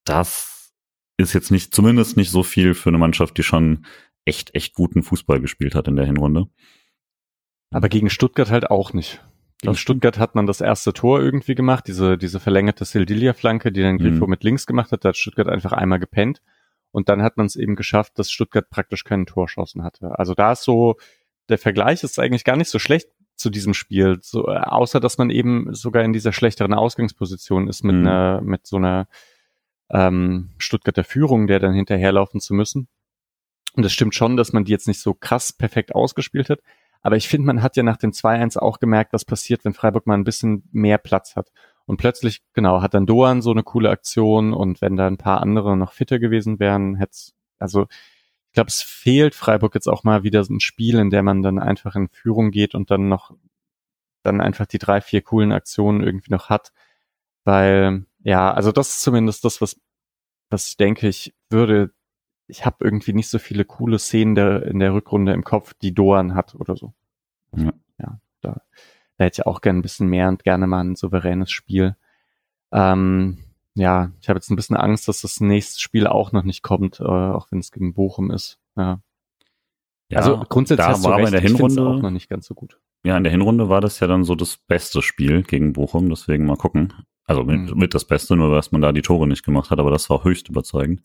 das 0.06 0.72
ist 1.18 1.34
jetzt 1.34 1.52
nicht, 1.52 1.76
zumindest 1.76 2.16
nicht 2.16 2.32
so 2.32 2.42
viel 2.42 2.74
für 2.74 2.88
eine 2.88 3.00
Mannschaft, 3.00 3.38
die 3.38 3.44
schon 3.44 3.86
echt, 4.24 4.56
echt 4.56 4.76
guten 4.76 5.04
Fußball 5.04 5.42
gespielt 5.42 5.76
hat 5.76 5.90
in 5.90 5.98
der 5.98 6.06
Hinrunde. 6.06 6.48
Aber 7.72 7.90
gegen 7.90 8.10
Stuttgart 8.10 8.50
halt 8.50 8.70
auch 8.72 8.94
nicht. 8.94 9.22
Gegen 9.62 9.76
Stuttgart 9.76 10.20
hat 10.20 10.36
man 10.36 10.46
das 10.46 10.62
erste 10.62 10.94
Tor 10.94 11.20
irgendwie 11.20 11.56
gemacht, 11.56 11.86
diese, 11.88 12.18
diese 12.18 12.40
verlängerte 12.40 12.86
Sildilia-Flanke, 12.86 13.72
die 13.72 13.82
dann 13.82 13.98
Grifo 13.98 14.26
mhm. 14.26 14.32
mit 14.32 14.44
links 14.44 14.68
gemacht 14.68 14.92
hat, 14.92 15.04
da 15.04 15.10
hat 15.10 15.18
Stuttgart 15.18 15.48
einfach 15.48 15.72
einmal 15.72 16.00
gepennt. 16.00 16.42
Und 16.92 17.10
dann 17.10 17.22
hat 17.22 17.38
man 17.38 17.48
es 17.48 17.56
eben 17.56 17.76
geschafft, 17.76 18.20
dass 18.20 18.32
Stuttgart 18.32 18.70
praktisch 18.70 19.04
keinen 19.04 19.26
Torschancen 19.26 19.84
hatte. 19.84 20.18
Also 20.18 20.36
da 20.36 20.52
ist 20.52 20.64
so, 20.64 20.96
der 21.50 21.58
Vergleich 21.58 22.04
ist 22.04 22.20
eigentlich 22.20 22.44
gar 22.44 22.56
nicht 22.56 22.70
so 22.70 22.80
schlecht 22.80 23.10
zu 23.36 23.50
diesem 23.50 23.74
Spiel, 23.74 24.18
so, 24.22 24.48
äh, 24.48 24.58
außer 24.58 25.00
dass 25.00 25.18
man 25.18 25.30
eben 25.30 25.74
sogar 25.74 26.04
in 26.04 26.14
dieser 26.14 26.34
schlechteren 26.34 26.74
Ausgangsposition 26.74 27.68
ist 27.68 27.84
mit 27.84 27.96
mhm. 27.96 28.08
einer, 28.08 28.42
mit 28.42 28.66
so 28.66 28.78
einer 28.78 29.08
ähm, 29.90 30.52
Stuttgarter 30.58 31.04
Führung, 31.04 31.48
der 31.48 31.60
dann 31.60 31.74
hinterherlaufen 31.74 32.40
zu 32.40 32.54
müssen. 32.54 32.88
Und 33.74 33.86
es 33.86 33.94
stimmt 33.94 34.16
schon, 34.16 34.38
dass 34.38 34.54
man 34.54 34.66
die 34.66 34.72
jetzt 34.72 34.88
nicht 34.88 35.02
so 35.02 35.14
krass 35.14 35.54
perfekt 35.54 35.94
ausgespielt 35.94 36.50
hat, 36.50 36.60
aber 37.08 37.16
ich 37.16 37.30
finde, 37.30 37.48
man 37.48 37.64
hat 37.64 37.78
ja 37.78 37.84
nach 37.84 37.96
dem 37.96 38.12
2-1 38.12 38.58
auch 38.58 38.80
gemerkt, 38.80 39.14
was 39.14 39.24
passiert, 39.24 39.64
wenn 39.64 39.74
Freiburg 39.74 40.08
mal 40.08 40.16
ein 40.16 40.26
bisschen 40.26 40.68
mehr 40.74 40.98
Platz 40.98 41.38
hat. 41.38 41.54
Und 41.86 41.96
plötzlich, 41.96 42.42
genau, 42.52 42.82
hat 42.82 42.94
dann 42.94 43.06
Doan 43.06 43.42
so 43.42 43.52
eine 43.52 43.64
coole 43.64 43.90
Aktion 43.90 44.52
und 44.52 44.82
wenn 44.82 44.98
da 44.98 45.08
ein 45.08 45.16
paar 45.16 45.40
andere 45.40 45.78
noch 45.78 45.94
fitter 45.94 46.20
gewesen 46.20 46.60
wären, 46.60 46.96
hätte 46.96 47.18
also 47.60 47.84
ich 47.84 48.52
glaube, 48.52 48.68
es 48.68 48.82
fehlt 48.82 49.36
Freiburg 49.36 49.74
jetzt 49.74 49.88
auch 49.88 50.04
mal 50.04 50.24
wieder 50.24 50.44
so 50.44 50.54
ein 50.54 50.60
Spiel, 50.60 51.00
in 51.00 51.10
der 51.10 51.24
man 51.24 51.42
dann 51.44 51.60
einfach 51.60 51.96
in 51.96 52.10
Führung 52.10 52.52
geht 52.52 52.76
und 52.76 52.92
dann 52.92 53.08
noch 53.08 53.32
dann 54.24 54.42
einfach 54.42 54.66
die 54.66 54.78
drei, 54.78 55.00
vier 55.00 55.22
coolen 55.22 55.54
Aktionen 55.54 56.04
irgendwie 56.04 56.34
noch 56.34 56.50
hat. 56.50 56.74
Weil, 57.46 58.06
ja, 58.20 58.52
also 58.52 58.74
das 58.74 58.90
ist 58.90 59.02
zumindest 59.02 59.46
das, 59.46 59.62
was, 59.62 59.80
was 60.50 60.68
ich 60.68 60.76
denke, 60.76 61.08
ich 61.08 61.34
würde, 61.50 61.94
ich 62.48 62.66
habe 62.66 62.78
irgendwie 62.84 63.14
nicht 63.14 63.30
so 63.30 63.40
viele 63.40 63.66
coole 63.66 64.00
Szenen 64.00 64.36
der, 64.36 64.66
in 64.66 64.80
der 64.80 64.94
Rückrunde 64.94 65.34
im 65.34 65.44
Kopf, 65.44 65.74
die 65.74 65.94
Doan 65.94 66.36
hat 66.36 66.56
oder 66.56 66.76
so. 66.76 66.94
Ja, 67.56 67.74
ja 68.00 68.20
da, 68.42 68.62
da 69.18 69.26
hätte 69.26 69.42
ich 69.42 69.46
auch 69.46 69.62
gerne 69.62 69.80
ein 69.80 69.84
bisschen 69.84 70.08
mehr 70.08 70.30
und 70.30 70.44
gerne 70.44 70.68
mal 70.68 70.84
ein 70.84 70.96
souveränes 70.96 71.52
Spiel. 71.52 71.96
Ähm, 72.72 73.40
ja, 73.76 74.12
ich 74.22 74.30
habe 74.30 74.38
jetzt 74.38 74.50
ein 74.50 74.56
bisschen 74.56 74.78
Angst, 74.78 75.08
dass 75.08 75.22
das 75.22 75.40
nächste 75.40 75.80
Spiel 75.80 76.08
auch 76.08 76.32
noch 76.32 76.44
nicht 76.44 76.64
kommt, 76.64 77.00
äh, 77.00 77.04
auch 77.04 77.48
wenn 77.52 77.60
es 77.60 77.72
gegen 77.72 77.94
Bochum 77.94 78.32
ist. 78.32 78.60
Ja. 78.76 79.02
Ja, 80.10 80.20
also 80.20 80.44
grundsätzlich 80.48 80.88
hast 80.88 81.04
war 81.04 81.18
du 81.18 81.24
recht, 81.24 81.28
in 81.28 81.32
der 81.34 81.42
Hinrunde 81.42 81.86
auch 81.86 82.02
noch 82.02 82.12
nicht 82.12 82.30
ganz 82.30 82.48
so 82.48 82.54
gut. 82.54 82.80
Ja, 83.04 83.18
in 83.18 83.24
der 83.24 83.32
Hinrunde 83.32 83.68
war 83.68 83.82
das 83.82 84.00
ja 84.00 84.08
dann 84.08 84.24
so 84.24 84.36
das 84.36 84.56
beste 84.56 85.02
Spiel 85.02 85.44
gegen 85.44 85.74
Bochum, 85.74 86.10
deswegen 86.10 86.46
mal 86.46 86.56
gucken. 86.56 86.94
Also 87.26 87.44
mit, 87.44 87.72
mhm. 87.72 87.78
mit 87.78 87.94
das 87.94 88.06
Beste, 88.06 88.38
nur 88.38 88.56
dass 88.56 88.72
man 88.72 88.82
da 88.82 88.94
die 88.94 89.02
Tore 89.02 89.28
nicht 89.28 89.44
gemacht 89.44 89.70
hat, 89.70 89.80
aber 89.80 89.92
das 89.92 90.10
war 90.10 90.24
höchst 90.24 90.48
überzeugend. 90.48 91.02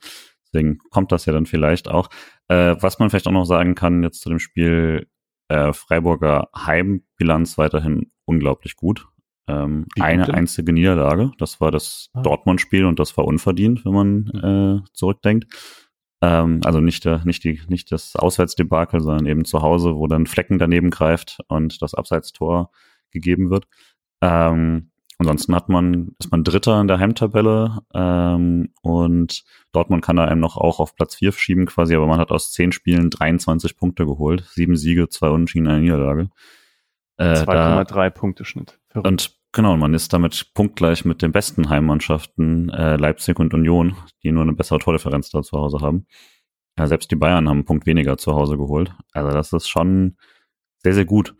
Deswegen 0.52 0.78
kommt 0.90 1.12
das 1.12 1.26
ja 1.26 1.32
dann 1.32 1.46
vielleicht 1.46 1.88
auch. 1.88 2.08
Äh, 2.48 2.76
was 2.80 2.98
man 2.98 3.10
vielleicht 3.10 3.26
auch 3.26 3.32
noch 3.32 3.44
sagen 3.44 3.74
kann 3.74 4.02
jetzt 4.02 4.20
zu 4.20 4.28
dem 4.28 4.38
Spiel, 4.38 5.06
äh, 5.48 5.72
Freiburger 5.72 6.48
Heimbilanz 6.56 7.58
weiterhin 7.58 8.10
unglaublich 8.24 8.76
gut. 8.76 9.08
Ähm, 9.48 9.86
eine 9.98 10.32
einzige 10.32 10.72
Niederlage, 10.72 11.32
das 11.38 11.60
war 11.60 11.70
das 11.72 12.10
ah. 12.12 12.22
Dortmund-Spiel 12.22 12.84
und 12.84 13.00
das 13.00 13.16
war 13.16 13.24
unverdient, 13.24 13.84
wenn 13.84 13.92
man 13.92 14.30
mhm. 14.32 14.82
äh, 14.84 14.88
zurückdenkt. 14.92 15.46
Ähm, 16.22 16.60
also 16.64 16.80
nicht, 16.80 17.04
der, 17.04 17.24
nicht, 17.24 17.42
die, 17.42 17.60
nicht 17.66 17.90
das 17.90 18.14
Auswärtsdebakel, 18.14 19.00
sondern 19.00 19.26
eben 19.26 19.44
zu 19.44 19.60
Hause, 19.62 19.96
wo 19.96 20.06
dann 20.06 20.26
Flecken 20.26 20.58
daneben 20.58 20.90
greift 20.90 21.40
und 21.48 21.82
das 21.82 21.94
Abseitstor 21.94 22.70
gegeben 23.10 23.50
wird. 23.50 23.66
Ähm, 24.22 24.91
ansonsten 25.22 25.54
hat 25.54 25.68
man, 25.68 26.14
ist 26.18 26.30
man 26.30 26.44
Dritter 26.44 26.80
in 26.80 26.88
der 26.88 26.98
Heimtabelle 26.98 27.80
ähm, 27.94 28.70
und 28.82 29.44
Dortmund 29.72 30.04
kann 30.04 30.16
da 30.16 30.24
einem 30.24 30.40
noch 30.40 30.56
auch 30.56 30.80
auf 30.80 30.94
Platz 30.94 31.16
4 31.16 31.32
schieben 31.32 31.66
quasi, 31.66 31.94
aber 31.94 32.06
man 32.06 32.18
hat 32.18 32.30
aus 32.30 32.52
zehn 32.52 32.72
Spielen 32.72 33.10
23 33.10 33.76
Punkte 33.76 34.04
geholt. 34.06 34.44
Sieben 34.52 34.76
Siege, 34.76 35.08
zwei 35.08 35.30
Unentschieden, 35.30 35.68
eine 35.68 35.80
Niederlage. 35.80 36.30
Äh, 37.16 37.34
2,3 37.34 38.10
Punkte 38.10 38.44
Schnitt. 38.44 38.78
Verrückt. 38.88 39.06
Und 39.06 39.38
genau, 39.52 39.76
man 39.76 39.94
ist 39.94 40.12
damit 40.12 40.52
punktgleich 40.54 41.04
mit 41.04 41.22
den 41.22 41.32
besten 41.32 41.68
Heimmannschaften 41.68 42.68
äh, 42.70 42.96
Leipzig 42.96 43.38
und 43.38 43.54
Union, 43.54 43.96
die 44.22 44.32
nur 44.32 44.42
eine 44.42 44.54
bessere 44.54 44.78
Tordifferenz 44.78 45.30
da 45.30 45.42
zu 45.42 45.58
Hause 45.58 45.78
haben. 45.80 46.06
Ja, 46.78 46.86
selbst 46.86 47.10
die 47.10 47.16
Bayern 47.16 47.48
haben 47.48 47.58
einen 47.58 47.64
Punkt 47.64 47.86
weniger 47.86 48.16
zu 48.16 48.34
Hause 48.34 48.56
geholt. 48.56 48.94
Also 49.12 49.30
das 49.30 49.52
ist 49.52 49.68
schon 49.68 50.16
sehr, 50.78 50.94
sehr 50.94 51.04
gut. 51.04 51.34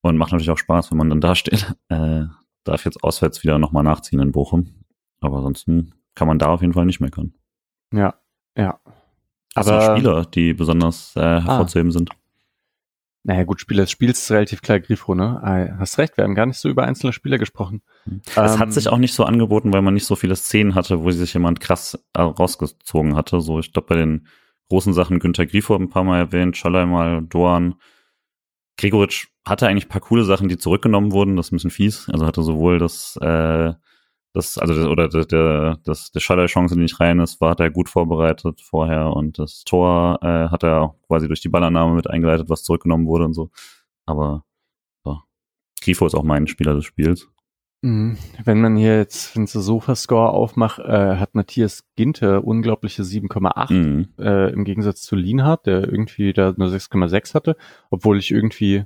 Und 0.00 0.16
macht 0.16 0.32
natürlich 0.32 0.50
auch 0.50 0.58
Spaß, 0.58 0.90
wenn 0.90 0.98
man 0.98 1.10
dann 1.10 1.20
da 1.20 1.34
steht. 1.34 1.74
Äh, 1.88 2.26
darf 2.68 2.84
jetzt 2.84 3.02
auswärts 3.02 3.42
wieder 3.42 3.58
nochmal 3.58 3.82
nachziehen 3.82 4.20
in 4.20 4.32
Bochum. 4.32 4.84
Aber 5.20 5.38
ansonsten 5.38 5.94
kann 6.14 6.28
man 6.28 6.38
da 6.38 6.46
auf 6.46 6.60
jeden 6.60 6.74
Fall 6.74 6.86
nicht 6.86 7.00
meckern. 7.00 7.34
Ja, 7.92 8.14
ja. 8.56 8.78
Aber 9.54 9.96
Spieler, 9.96 10.24
die 10.24 10.54
besonders 10.54 11.14
äh, 11.16 11.20
ah. 11.20 11.44
hervorzuheben 11.44 11.90
ah. 11.90 11.92
sind. 11.92 12.10
Naja, 13.24 13.44
gut, 13.44 13.60
Spieler 13.60 13.82
des 13.82 13.90
Spiels 13.90 14.20
ist 14.20 14.30
relativ 14.30 14.62
klar 14.62 14.80
Grifo, 14.80 15.14
ne? 15.14 15.40
Ah, 15.42 15.78
hast 15.80 15.98
recht, 15.98 16.16
wir 16.16 16.24
haben 16.24 16.34
gar 16.34 16.46
nicht 16.46 16.58
so 16.58 16.68
über 16.68 16.84
einzelne 16.84 17.12
Spieler 17.12 17.36
gesprochen. 17.36 17.82
Es 18.24 18.36
ähm, 18.36 18.58
hat 18.58 18.72
sich 18.72 18.88
auch 18.88 18.96
nicht 18.96 19.12
so 19.12 19.24
angeboten, 19.24 19.72
weil 19.72 19.82
man 19.82 19.94
nicht 19.94 20.06
so 20.06 20.16
viele 20.16 20.36
Szenen 20.36 20.74
hatte, 20.74 21.02
wo 21.02 21.10
sich 21.10 21.34
jemand 21.34 21.60
krass 21.60 21.98
äh, 22.14 22.22
rausgezogen 22.22 23.16
hatte. 23.16 23.40
So, 23.40 23.58
ich 23.58 23.72
glaube, 23.72 23.88
bei 23.88 23.96
den 23.96 24.26
großen 24.70 24.94
Sachen 24.94 25.18
Günter 25.18 25.46
Grifo 25.46 25.74
ein 25.74 25.90
paar 25.90 26.04
Mal 26.04 26.18
erwähnt, 26.18 26.56
Scholler 26.56 26.86
mal, 26.86 27.22
Doan. 27.22 27.74
Gregoritsch 28.78 29.28
hatte 29.46 29.66
eigentlich 29.68 29.86
ein 29.86 29.90
paar 29.90 30.00
coole 30.00 30.24
Sachen, 30.24 30.48
die 30.48 30.56
zurückgenommen 30.56 31.12
wurden. 31.12 31.36
Das 31.36 31.46
ist 31.46 31.52
ein 31.52 31.56
bisschen 31.56 31.70
fies. 31.70 32.08
Also 32.08 32.26
hatte 32.26 32.42
sowohl 32.42 32.78
das 32.78 33.18
äh, 33.20 33.74
das, 34.38 34.58
also 34.58 34.74
das, 34.74 34.86
oder 34.86 35.08
der, 35.08 35.24
der, 35.24 35.78
das, 35.84 36.12
der 36.12 36.20
Schaller-Chance, 36.20 36.74
die 36.74 36.82
nicht 36.82 37.00
rein 37.00 37.18
ist, 37.20 37.40
war, 37.40 37.50
hat 37.50 37.60
er 37.60 37.70
gut 37.70 37.88
vorbereitet 37.88 38.60
vorher 38.60 39.12
und 39.12 39.38
das 39.38 39.64
Tor 39.64 40.18
äh, 40.22 40.48
hat 40.48 40.62
er 40.62 40.94
quasi 41.06 41.26
durch 41.28 41.40
die 41.40 41.48
Ballannahme 41.48 41.94
mit 41.94 42.08
eingeleitet, 42.08 42.48
was 42.48 42.62
zurückgenommen 42.62 43.06
wurde 43.06 43.24
und 43.24 43.34
so. 43.34 43.50
Aber 44.06 44.44
ja. 45.04 45.22
Grifo 45.80 46.06
ist 46.06 46.14
auch 46.14 46.24
mein 46.24 46.46
Spieler 46.46 46.74
des 46.74 46.84
Spiels. 46.84 47.28
Mhm. 47.80 48.18
Wenn 48.42 48.60
man 48.60 48.76
hier 48.76 48.96
jetzt, 48.96 49.36
wenn 49.36 49.46
du 49.46 49.60
Sofa-Score 49.60 50.30
aufmacht, 50.30 50.80
äh, 50.80 51.16
hat 51.16 51.34
Matthias 51.34 51.84
Ginter 51.96 52.44
unglaubliche 52.44 53.02
7,8 53.02 53.72
mhm. 53.72 54.08
äh, 54.18 54.50
im 54.50 54.64
Gegensatz 54.64 55.02
zu 55.02 55.14
Lienhardt, 55.14 55.66
der 55.66 55.88
irgendwie 55.88 56.32
da 56.32 56.52
nur 56.56 56.68
6,6 56.68 57.34
hatte, 57.34 57.56
obwohl 57.90 58.18
ich 58.18 58.32
irgendwie 58.32 58.84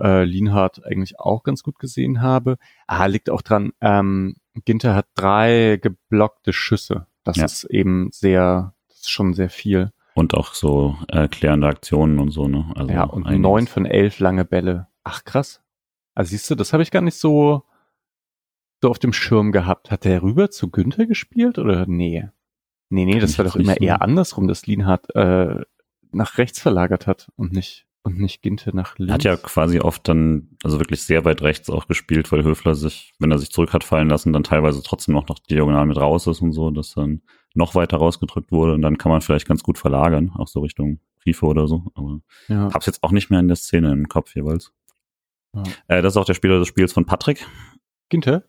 äh, 0.00 0.24
Lienhardt 0.24 0.84
eigentlich 0.84 1.18
auch 1.18 1.42
ganz 1.42 1.62
gut 1.62 1.78
gesehen 1.78 2.20
habe. 2.20 2.58
Ah, 2.86 3.06
liegt 3.06 3.30
auch 3.30 3.42
dran, 3.42 3.72
ähm, 3.80 4.36
Ginter 4.64 4.94
hat 4.94 5.06
drei 5.14 5.78
geblockte 5.80 6.52
Schüsse. 6.52 7.06
Das 7.24 7.36
ja. 7.36 7.44
ist 7.44 7.64
eben 7.64 8.10
sehr, 8.12 8.74
das 8.88 8.98
ist 9.00 9.10
schon 9.10 9.34
sehr 9.34 9.50
viel. 9.50 9.92
Und 10.14 10.34
auch 10.34 10.54
so 10.54 10.96
erklärende 11.08 11.66
äh, 11.66 11.70
Aktionen 11.70 12.18
und 12.18 12.30
so, 12.30 12.48
ne? 12.48 12.72
Also 12.74 12.92
ja, 12.92 13.04
und 13.04 13.30
neun 13.40 13.66
von 13.66 13.86
elf 13.86 14.18
lange 14.18 14.44
Bälle. 14.44 14.88
Ach 15.04 15.24
krass. 15.24 15.62
Also 16.14 16.30
siehst 16.30 16.50
du, 16.50 16.56
das 16.56 16.72
habe 16.72 16.82
ich 16.82 16.90
gar 16.90 17.02
nicht 17.02 17.16
so, 17.16 17.62
so 18.82 18.90
auf 18.90 18.98
dem 18.98 19.12
Schirm 19.12 19.52
gehabt. 19.52 19.90
Hat 19.90 20.04
der 20.04 20.22
rüber 20.22 20.50
zu 20.50 20.70
Günther 20.70 21.06
gespielt 21.06 21.58
oder 21.58 21.86
nee? 21.86 22.28
Nee, 22.90 23.04
nee, 23.04 23.18
das 23.18 23.36
war 23.38 23.44
doch 23.44 23.56
immer 23.56 23.80
eher 23.80 24.00
andersrum, 24.02 24.48
dass 24.48 24.66
Lienhardt 24.66 25.14
äh, 25.14 25.62
nach 26.10 26.38
rechts 26.38 26.60
verlagert 26.60 27.06
hat 27.06 27.30
und 27.36 27.52
nicht 27.52 27.88
und 28.02 28.18
nicht 28.18 28.42
Ginte 28.42 28.74
nach 28.74 28.98
links. 28.98 29.12
Hat 29.12 29.24
ja 29.24 29.36
quasi 29.36 29.80
oft 29.80 30.08
dann, 30.08 30.56
also 30.62 30.78
wirklich 30.78 31.02
sehr 31.02 31.24
weit 31.24 31.42
rechts 31.42 31.68
auch 31.68 31.86
gespielt, 31.86 32.32
weil 32.32 32.42
Höfler 32.42 32.74
sich, 32.74 33.12
wenn 33.18 33.30
er 33.30 33.38
sich 33.38 33.50
zurück 33.50 33.72
hat 33.72 33.84
fallen 33.84 34.08
lassen, 34.08 34.32
dann 34.32 34.44
teilweise 34.44 34.82
trotzdem 34.82 35.14
noch, 35.14 35.28
noch 35.28 35.38
diagonal 35.38 35.84
mit 35.86 35.98
raus 35.98 36.26
ist 36.26 36.40
und 36.40 36.52
so, 36.52 36.70
dass 36.70 36.94
dann 36.94 37.22
noch 37.54 37.74
weiter 37.74 37.98
rausgedrückt 37.98 38.50
wurde 38.50 38.74
und 38.74 38.82
dann 38.82 38.98
kann 38.98 39.12
man 39.12 39.20
vielleicht 39.20 39.46
ganz 39.46 39.62
gut 39.62 39.78
verlagern, 39.78 40.32
auch 40.34 40.48
so 40.48 40.60
Richtung 40.60 41.00
Grifo 41.22 41.48
oder 41.48 41.66
so. 41.66 41.84
Aber 41.94 42.20
ja. 42.48 42.72
hab's 42.72 42.86
jetzt 42.86 43.02
auch 43.02 43.12
nicht 43.12 43.30
mehr 43.30 43.40
in 43.40 43.48
der 43.48 43.56
Szene 43.56 43.92
im 43.92 44.08
Kopf 44.08 44.34
jeweils. 44.34 44.72
Ja. 45.54 45.62
Äh, 45.88 46.02
das 46.02 46.14
ist 46.14 46.16
auch 46.16 46.24
der 46.24 46.34
Spieler 46.34 46.58
des 46.58 46.68
Spiels 46.68 46.92
von 46.92 47.04
Patrick. 47.04 47.46
Ginte? 48.08 48.48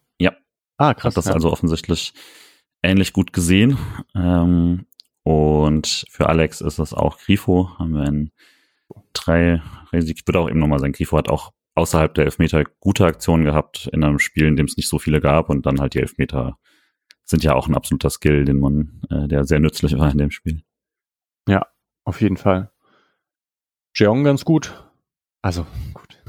Ah, 0.79 0.93
krass. 0.93 1.11
Hat 1.11 1.17
das 1.17 1.25
ja. 1.25 1.33
also 1.33 1.51
offensichtlich 1.51 2.13
ähnlich 2.81 3.13
gut 3.13 3.33
gesehen. 3.33 3.77
Ähm, 4.15 4.85
und 5.23 6.05
für 6.09 6.29
Alex 6.29 6.61
ist 6.61 6.79
das 6.79 6.93
auch 6.93 7.19
Grifo. 7.19 7.77
Haben 7.77 7.93
wir 7.93 8.03
einen 8.03 8.31
drei 9.13 9.61
Ich 9.91 10.25
würde 10.25 10.39
auch 10.39 10.49
eben 10.49 10.59
nochmal 10.59 10.79
sagen, 10.79 10.93
Grifo 10.93 11.17
hat 11.17 11.29
auch 11.29 11.51
außerhalb 11.75 12.13
der 12.13 12.25
Elfmeter 12.25 12.63
gute 12.79 13.05
Aktionen 13.05 13.43
gehabt 13.43 13.89
in 13.91 14.03
einem 14.03 14.19
Spiel, 14.19 14.47
in 14.47 14.55
dem 14.55 14.65
es 14.65 14.77
nicht 14.77 14.87
so 14.87 14.99
viele 14.99 15.19
gab 15.19 15.49
und 15.49 15.65
dann 15.65 15.81
halt 15.81 15.93
die 15.93 15.99
Elfmeter 15.99 16.57
sind 17.25 17.43
ja 17.43 17.53
auch 17.53 17.67
ein 17.67 17.75
absoluter 17.75 18.09
Skill, 18.09 18.45
den 18.45 18.59
man, 18.59 19.01
äh, 19.09 19.27
der 19.27 19.43
sehr 19.43 19.59
nützlich 19.59 19.97
war 19.97 20.11
in 20.11 20.17
dem 20.17 20.31
Spiel. 20.31 20.63
Ja, 21.47 21.67
auf 22.05 22.21
jeden 22.21 22.37
Fall. 22.37 22.71
Jeong 23.93 24.23
ganz 24.23 24.45
gut. 24.45 24.83
Also 25.41 25.67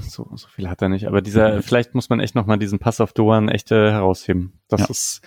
so, 0.01 0.31
so 0.35 0.49
viel 0.49 0.69
hat 0.69 0.83
er 0.83 0.89
nicht, 0.89 1.07
aber 1.07 1.23
dieser, 1.23 1.63
vielleicht 1.63 1.95
muss 1.95 2.09
man 2.09 2.21
echt 2.21 2.35
nochmal 2.35 2.59
diesen 2.59 2.79
Pass 2.79 3.01
auf 3.01 3.13
Doan 3.13 3.49
echt 3.49 3.71
äh, 3.71 3.91
herausheben. 3.91 4.61
Das 4.69 4.81
ja. 4.81 4.87
ist 4.89 5.23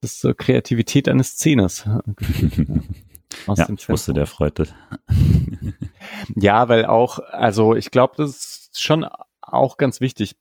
das 0.00 0.12
ist 0.12 0.20
so 0.20 0.34
Kreativität 0.34 1.08
eines 1.08 1.36
Zehners. 1.36 1.84
ja, 3.46 3.68
ich 3.68 3.88
wusste, 3.88 4.14
der 4.14 4.26
freute. 4.26 4.66
ja, 6.36 6.68
weil 6.68 6.86
auch, 6.86 7.18
also 7.18 7.74
ich 7.74 7.90
glaube, 7.90 8.14
das 8.16 8.30
ist 8.30 8.82
schon 8.82 9.06
auch 9.42 9.76
ganz 9.76 10.00
wichtig. 10.00 10.36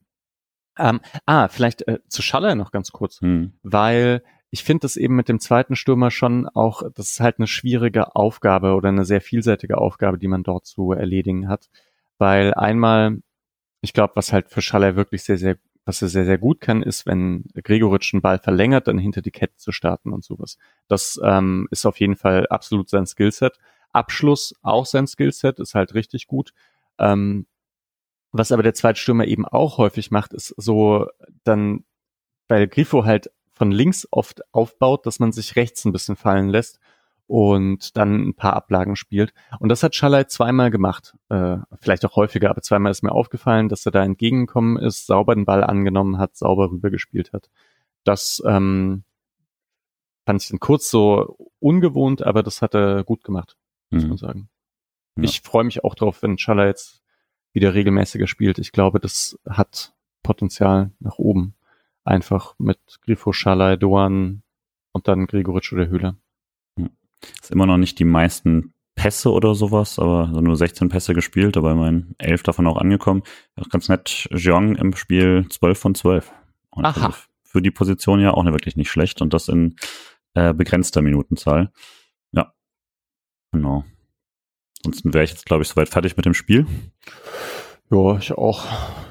Ähm, 0.77 1.01
ah, 1.25 1.49
vielleicht 1.49 1.87
äh, 1.89 1.99
zu 2.07 2.21
Schaller 2.21 2.55
noch 2.55 2.71
ganz 2.71 2.91
kurz, 2.91 3.19
hm. 3.19 3.53
weil 3.63 4.23
ich 4.49 4.63
finde 4.63 4.81
das 4.81 4.95
eben 4.95 5.15
mit 5.15 5.27
dem 5.27 5.41
zweiten 5.41 5.75
Stürmer 5.75 6.09
schon 6.09 6.47
auch, 6.47 6.83
das 6.95 7.11
ist 7.11 7.19
halt 7.19 7.37
eine 7.37 7.47
schwierige 7.47 8.15
Aufgabe 8.15 8.75
oder 8.75 8.89
eine 8.89 9.03
sehr 9.03 9.19
vielseitige 9.19 9.77
Aufgabe, 9.77 10.17
die 10.17 10.29
man 10.29 10.43
dort 10.43 10.65
zu 10.65 10.93
erledigen 10.93 11.49
hat. 11.49 11.69
Weil 12.17 12.53
einmal, 12.53 13.21
ich 13.81 13.93
glaube, 13.93 14.15
was 14.15 14.33
halt 14.33 14.49
für 14.49 14.61
Schaller 14.61 14.95
wirklich 14.95 15.23
sehr, 15.23 15.37
sehr 15.37 15.57
was 15.89 16.03
er 16.03 16.07
sehr, 16.07 16.25
sehr 16.25 16.37
gut 16.37 16.61
kann, 16.61 16.83
ist, 16.83 17.07
wenn 17.07 17.45
Gregoritsch 17.63 18.13
einen 18.13 18.21
Ball 18.21 18.37
verlängert, 18.37 18.87
dann 18.87 18.99
hinter 18.99 19.23
die 19.23 19.31
Kette 19.31 19.55
zu 19.55 19.71
starten 19.71 20.13
und 20.13 20.23
sowas. 20.23 20.59
Das 20.87 21.19
ähm, 21.23 21.67
ist 21.71 21.87
auf 21.87 21.99
jeden 21.99 22.15
Fall 22.15 22.45
absolut 22.47 22.89
sein 22.89 23.07
Skillset. 23.07 23.57
Abschluss 23.91 24.53
auch 24.61 24.85
sein 24.85 25.07
Skillset, 25.07 25.59
ist 25.59 25.73
halt 25.73 25.95
richtig 25.95 26.27
gut. 26.27 26.53
Ähm, 26.99 27.47
was 28.31 28.51
aber 28.51 28.61
der 28.61 28.75
Zweitstürmer 28.75 29.25
eben 29.25 29.47
auch 29.47 29.79
häufig 29.79 30.11
macht, 30.11 30.33
ist 30.33 30.53
so 30.57 31.07
dann, 31.43 31.85
weil 32.47 32.67
Grifo 32.67 33.03
halt 33.05 33.31
von 33.53 33.71
links 33.71 34.07
oft 34.11 34.41
aufbaut, 34.53 35.07
dass 35.07 35.19
man 35.19 35.31
sich 35.31 35.55
rechts 35.55 35.85
ein 35.85 35.91
bisschen 35.91 36.15
fallen 36.15 36.49
lässt 36.49 36.79
und 37.29 37.95
dann 37.95 38.29
ein 38.29 38.33
paar 38.33 38.55
Ablagen 38.55 38.95
spielt. 38.95 39.33
Und 39.59 39.69
das 39.69 39.83
hat 39.83 39.93
Schalay 39.93 40.25
zweimal 40.25 40.71
gemacht, 40.71 41.15
äh, 41.29 41.57
vielleicht 41.79 42.03
auch 42.05 42.15
häufiger, 42.15 42.49
aber 42.49 42.63
zweimal 42.63 42.91
ist 42.91 43.03
mir 43.03 43.11
aufgefallen, 43.11 43.69
dass 43.69 43.85
er 43.85 43.91
da 43.91 44.03
entgegengekommen 44.03 44.77
ist, 44.77 45.05
sauber 45.05 45.35
den 45.35 45.45
Ball 45.45 45.63
angenommen 45.63 46.17
hat, 46.17 46.35
sauber 46.35 46.71
rübergespielt 46.71 47.31
hat. 47.31 47.51
Das 48.03 48.41
ähm, 48.47 49.03
fand 50.25 50.41
ich 50.41 50.49
dann 50.49 50.59
kurz 50.59 50.89
so 50.89 51.37
ungewohnt, 51.59 52.23
aber 52.23 52.41
das 52.41 52.63
hat 52.63 52.73
er 52.73 53.03
gut 53.03 53.23
gemacht, 53.23 53.57
muss 53.91 54.03
mhm. 54.03 54.09
man 54.09 54.17
sagen. 54.17 54.49
Ja. 55.15 55.23
Ich 55.23 55.41
freue 55.41 55.65
mich 55.65 55.83
auch 55.83 55.93
drauf, 55.93 56.23
wenn 56.23 56.39
Schalay 56.39 56.67
jetzt 56.67 57.03
wieder 57.53 57.75
regelmäßiger 57.75 58.25
spielt. 58.25 58.57
Ich 58.57 58.71
glaube, 58.71 58.99
das 58.99 59.37
hat 59.47 59.93
Potenzial 60.23 60.91
nach 60.99 61.19
oben. 61.19 61.53
Einfach 62.03 62.55
mit 62.57 62.79
Grifo, 63.03 63.33
Schalay, 63.33 63.77
Doan, 63.77 64.41
und 64.93 65.07
dann 65.07 65.27
Gregoritsch 65.27 65.73
oder 65.73 65.87
Höhler. 65.87 66.15
Ist 67.41 67.51
immer 67.51 67.65
noch 67.65 67.77
nicht 67.77 67.99
die 67.99 68.05
meisten 68.05 68.73
Pässe 68.95 69.31
oder 69.31 69.55
sowas, 69.55 69.97
aber 69.97 70.27
nur 70.27 70.57
16 70.57 70.89
Pässe 70.89 71.13
gespielt, 71.13 71.55
aber 71.55 71.71
immerhin 71.71 72.15
11 72.17 72.43
davon 72.43 72.67
auch 72.67 72.77
angekommen. 72.77 73.23
Auch 73.55 73.69
ganz 73.69 73.87
nett, 73.87 74.27
Jeong 74.31 74.75
im 74.75 74.93
Spiel 74.95 75.45
12 75.49 75.79
von 75.79 75.95
12. 75.95 76.31
Und 76.71 76.85
Aha. 76.85 77.05
Also 77.07 77.17
für 77.43 77.61
die 77.61 77.71
Position 77.71 78.19
ja 78.19 78.31
auch 78.31 78.43
nicht 78.43 78.53
wirklich 78.53 78.75
nicht 78.75 78.91
schlecht 78.91 79.21
und 79.21 79.33
das 79.33 79.47
in 79.47 79.75
äh, 80.33 80.53
begrenzter 80.53 81.01
Minutenzahl. 81.01 81.71
Ja, 82.31 82.53
genau. 83.51 83.85
Ansonsten 84.83 85.13
wäre 85.13 85.23
ich 85.23 85.31
jetzt, 85.31 85.45
glaube 85.45 85.63
ich, 85.63 85.69
soweit 85.69 85.89
fertig 85.89 86.15
mit 86.15 86.25
dem 86.25 86.33
Spiel. 86.33 86.67
Ja, 87.89 88.17
ich 88.17 88.31
auch. 88.33 88.65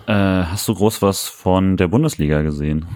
Äh, 0.07 0.13
hast 0.13 0.69
du 0.69 0.75
groß 0.75 1.03
was 1.03 1.29
von 1.29 1.77
der 1.77 1.89
Bundesliga 1.89 2.43
gesehen? 2.43 2.87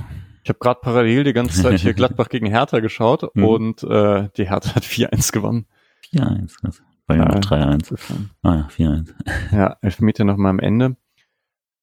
Ich 0.43 0.49
habe 0.49 0.59
gerade 0.59 0.81
parallel 0.81 1.25
die 1.25 1.33
ganze 1.33 1.63
Zeit 1.63 1.81
hier 1.81 1.93
Gladbach 1.95 2.29
gegen 2.29 2.47
Hertha 2.47 2.81
geschaut 2.81 3.35
Mhm. 3.35 3.45
und 3.45 3.83
äh, 3.85 4.29
die 4.37 4.49
Hertha 4.49 4.75
hat 4.75 4.85
4-1 4.85 5.33
gewonnen. 5.33 5.67
4-1. 6.13 6.61
krass. 6.61 6.83
Bei 7.07 7.17
mir 7.17 7.23
Ja. 7.25 7.29
noch 7.29 7.41
3-1. 7.41 7.95
Ah 8.43 8.55
ja, 8.57 8.69
4-1. 8.69 9.15
Ja, 9.53 9.77
Elfmeter 9.83 10.25
noch 10.25 10.37
mal 10.37 10.51
am 10.51 10.59
Ende. 10.59 10.97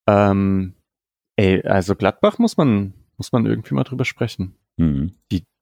Ähm, 0.08 0.74
ey, 1.36 1.62
also 1.66 1.96
Gladbach 1.96 2.40
muss 2.40 2.58
man, 2.58 2.94
muss 3.18 3.32
man 3.32 3.46
irgendwie 3.46 3.76
mal 3.76 3.84
drüber 3.84 4.06
sprechen. 4.06 4.56
Mhm. 4.78 5.14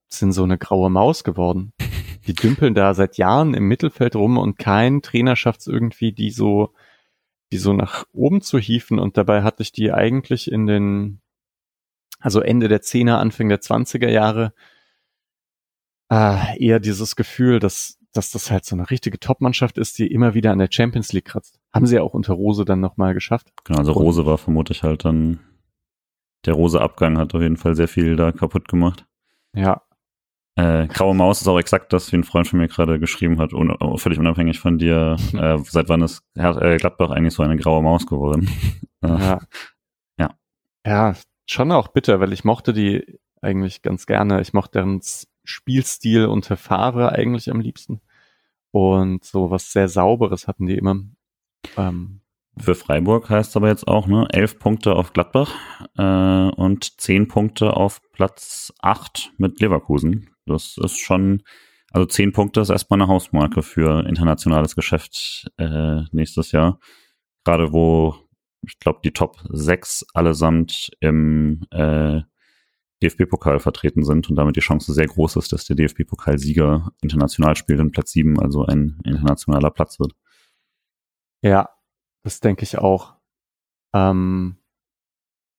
Sind 0.10 0.32
so 0.32 0.44
eine 0.44 0.58
graue 0.58 0.90
Maus 0.90 1.24
geworden. 1.24 1.74
Die 2.28 2.34
dümpeln 2.34 2.74
da 2.76 2.94
seit 2.94 3.18
Jahren 3.18 3.54
im 3.54 3.68
Mittelfeld 3.68 4.16
rum 4.16 4.38
und 4.38 4.58
kein 4.58 5.02
Trainer 5.02 5.36
schafft 5.36 5.62
es 5.62 5.68
irgendwie, 5.68 6.12
die 6.14 6.30
so, 6.32 6.74
die 7.52 7.58
so 7.58 7.74
nach 7.74 8.06
oben 8.14 8.42
zu 8.42 8.58
hieven. 8.58 9.00
Und 9.00 9.18
dabei 9.18 9.44
hatte 9.44 9.64
ich 9.64 9.72
die 9.72 9.92
eigentlich 9.94 10.52
in 10.52 10.66
den, 10.68 11.22
also 12.28 12.42
Ende 12.42 12.68
der 12.68 12.82
Zehner, 12.82 13.20
Anfang 13.20 13.48
der 13.48 13.62
20er 13.62 14.10
Jahre, 14.10 14.52
äh, 16.12 16.62
eher 16.62 16.82
dieses 16.82 17.16
Gefühl, 17.16 17.60
dass, 17.60 18.00
dass 18.12 18.32
das 18.32 18.52
halt 18.52 18.66
so 18.66 18.76
eine 18.76 18.90
richtige 18.90 19.18
Top-Mannschaft 19.18 19.78
ist, 19.78 19.98
die 19.98 20.08
immer 20.08 20.34
wieder 20.34 20.52
an 20.52 20.60
der 20.60 20.68
Champions 20.70 21.14
League 21.14 21.24
kratzt. 21.24 21.58
Haben 21.74 21.86
sie 21.86 21.96
ja 21.96 22.02
auch 22.02 22.14
unter 22.14 22.34
Rose 22.34 22.66
dann 22.66 22.82
nochmal 22.82 23.14
geschafft. 23.14 23.48
Genau, 23.64 23.80
also 23.80 23.94
Rose 23.94 24.26
war 24.26 24.38
vermutlich 24.38 24.84
halt 24.84 25.06
dann, 25.06 25.40
der 26.46 26.54
Rose-Abgang 26.56 27.18
hat 27.18 27.34
auf 27.34 27.42
jeden 27.42 27.56
Fall 27.56 27.76
sehr 27.76 27.88
viel 27.88 28.18
da 28.18 28.34
kaputt 28.34 28.68
gemacht. 28.68 29.06
Ja, 29.54 29.84
Äh, 30.58 30.88
Graue 30.88 31.16
Maus 31.16 31.40
ist 31.40 31.48
auch 31.48 31.60
exakt 31.60 31.94
das, 31.94 32.12
wie 32.12 32.18
ein 32.18 32.26
Freund 32.26 32.46
von 32.46 32.60
mir 32.60 32.68
gerade 32.68 33.00
geschrieben 33.00 33.40
hat, 33.40 33.54
un 33.54 33.74
völlig 34.00 34.20
unabhängig 34.20 34.60
von 34.60 34.78
dir. 34.78 35.16
Äh, 35.34 35.60
seit 35.64 35.88
wann 35.88 36.02
ist 36.02 36.24
äh, 36.36 36.76
Gladbach 36.76 37.12
eigentlich 37.12 37.36
so 37.36 37.44
eine 37.44 37.56
graue 37.56 37.82
Maus 37.82 38.06
geworden? 38.06 38.50
Ja. 39.02 39.40
Ja. 40.20 40.30
Ja, 40.86 41.16
schon 41.48 41.72
auch 41.72 41.88
bitter, 41.90 42.20
weil 42.20 42.34
ich 42.34 42.44
mochte 42.44 42.74
die 42.74 43.20
eigentlich 43.42 43.82
ganz 43.82 44.06
gerne. 44.06 44.42
Ich 44.42 44.54
mochte 44.54 44.80
deren 44.80 45.02
Spielstil 45.44 46.26
unter 46.26 46.58
Favre 46.58 47.12
eigentlich 47.12 47.50
am 47.50 47.60
liebsten. 47.60 48.02
Und 48.72 49.24
so 49.24 49.50
was 49.50 49.72
sehr 49.72 49.88
Sauberes 49.88 50.48
hatten 50.48 50.66
die 50.68 50.78
immer. 50.78 50.98
Ähm, 51.78 52.22
Für 52.58 52.76
Freiburg 52.76 53.30
heißt 53.30 53.56
aber 53.56 53.70
jetzt 53.70 53.88
auch, 53.88 54.08
ne, 54.08 54.28
elf 54.32 54.60
Punkte 54.60 54.96
auf 54.96 55.14
Gladbach 55.14 55.54
äh, 55.98 56.50
und 56.56 57.00
zehn 57.00 57.28
Punkte 57.28 57.76
auf 57.76 58.02
Platz 58.12 58.74
acht 58.82 59.32
mit 59.38 59.60
Leverkusen. 59.62 60.30
Das 60.46 60.78
ist 60.78 61.00
schon, 61.00 61.44
also 61.92 62.06
zehn 62.06 62.34
Punkte 62.34 62.62
ist 62.62 62.70
erstmal 62.70 63.02
eine 63.02 63.08
Hausmarke 63.08 63.64
für 63.64 64.06
internationales 64.06 64.76
Geschäft 64.76 65.50
äh, 65.58 66.02
nächstes 66.12 66.52
Jahr. 66.52 66.80
Gerade 67.46 67.72
wo, 67.72 68.16
ich 68.62 68.80
glaube, 68.80 69.00
die 69.04 69.12
Top 69.12 69.38
sechs 69.50 70.06
allesamt 70.14 70.92
im 71.00 71.66
äh, 71.72 72.22
DFB-Pokal 73.02 73.60
vertreten 73.60 74.04
sind 74.04 74.30
und 74.30 74.36
damit 74.36 74.56
die 74.56 74.62
Chance 74.62 74.94
sehr 74.94 75.08
groß 75.08 75.36
ist, 75.36 75.54
dass 75.54 75.66
der 75.66 75.76
DFB-Pokalsieger 75.76 76.92
international 77.02 77.56
spielt 77.56 77.80
und 77.80 77.92
Platz 77.92 78.12
sieben 78.12 78.40
also 78.40 78.66
ein 78.66 79.00
internationaler 79.06 79.72
Platz 79.72 80.00
wird. 80.00 80.14
ja, 81.44 81.70
das 82.24 82.40
denke 82.40 82.64
ich 82.64 82.78
auch. 82.78 83.16
Ähm, 83.94 84.58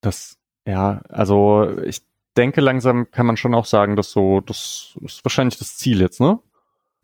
das, 0.02 0.38
ja, 0.66 1.00
also 1.08 1.78
ich 1.84 2.02
denke 2.36 2.60
langsam 2.60 3.10
kann 3.10 3.26
man 3.26 3.36
schon 3.36 3.54
auch 3.54 3.64
sagen, 3.64 3.96
dass 3.96 4.10
so, 4.10 4.40
das 4.40 4.96
ist 5.02 5.24
wahrscheinlich 5.24 5.58
das 5.58 5.76
Ziel 5.76 6.00
jetzt, 6.00 6.20
ne? 6.20 6.40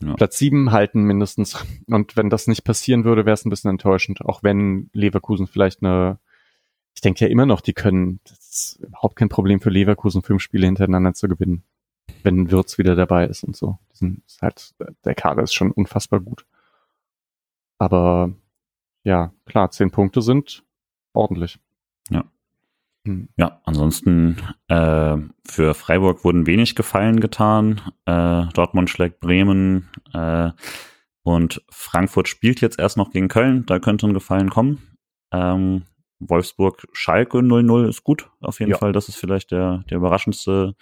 Ja. 0.00 0.14
Platz 0.14 0.38
sieben 0.38 0.72
halten 0.72 1.02
mindestens. 1.04 1.64
Und 1.86 2.16
wenn 2.16 2.30
das 2.30 2.46
nicht 2.46 2.64
passieren 2.64 3.04
würde, 3.04 3.24
wäre 3.26 3.34
es 3.34 3.44
ein 3.44 3.50
bisschen 3.50 3.70
enttäuschend. 3.70 4.20
Auch 4.24 4.42
wenn 4.42 4.90
Leverkusen 4.92 5.46
vielleicht 5.46 5.82
eine, 5.82 6.18
ich 6.94 7.00
denke 7.00 7.24
ja 7.24 7.30
immer 7.30 7.46
noch, 7.46 7.60
die 7.60 7.72
können, 7.72 8.20
das 8.24 8.38
ist 8.38 8.80
überhaupt 8.80 9.16
kein 9.16 9.28
Problem 9.28 9.60
für 9.60 9.70
Leverkusen, 9.70 10.22
fünf 10.22 10.42
Spiele 10.42 10.66
hintereinander 10.66 11.14
zu 11.14 11.28
gewinnen. 11.28 11.64
Wenn 12.22 12.50
Wirtz 12.50 12.78
wieder 12.78 12.96
dabei 12.96 13.26
ist 13.26 13.44
und 13.44 13.56
so. 13.56 13.78
Sind, 13.92 14.22
ist 14.26 14.42
halt, 14.42 14.74
der 15.04 15.14
Kader 15.14 15.42
ist 15.42 15.54
schon 15.54 15.70
unfassbar 15.70 16.20
gut. 16.20 16.44
Aber 17.78 18.32
ja, 19.04 19.32
klar, 19.46 19.70
zehn 19.70 19.90
Punkte 19.90 20.22
sind 20.22 20.64
ordentlich. 21.12 21.58
Ja. 22.10 22.24
Hm. 23.06 23.28
Ja, 23.36 23.60
ansonsten 23.64 24.38
äh, 24.68 25.16
für 25.46 25.74
Freiburg 25.74 26.24
wurden 26.24 26.46
wenig 26.46 26.74
Gefallen 26.74 27.20
getan. 27.20 27.80
Äh, 28.06 28.46
Dortmund 28.54 28.88
schlägt 28.90 29.20
Bremen 29.20 29.90
äh, 30.12 30.50
und 31.22 31.62
Frankfurt 31.70 32.28
spielt 32.28 32.60
jetzt 32.60 32.78
erst 32.78 32.96
noch 32.96 33.10
gegen 33.10 33.28
Köln. 33.28 33.66
Da 33.66 33.78
könnte 33.78 34.06
ein 34.06 34.14
Gefallen 34.14 34.50
kommen. 34.50 34.96
Ähm, 35.32 35.82
Wolfsburg 36.18 36.86
Schalke 36.92 37.38
0-0 37.38 37.88
ist 37.88 38.04
gut 38.04 38.30
auf 38.40 38.60
jeden 38.60 38.72
Ja. 38.72 38.78
Fall. 38.78 38.92
Das 38.92 39.08
ist 39.08 39.16
vielleicht 39.16 39.50
der, 39.50 39.84
der 39.90 39.98
überraschendste, 39.98 40.74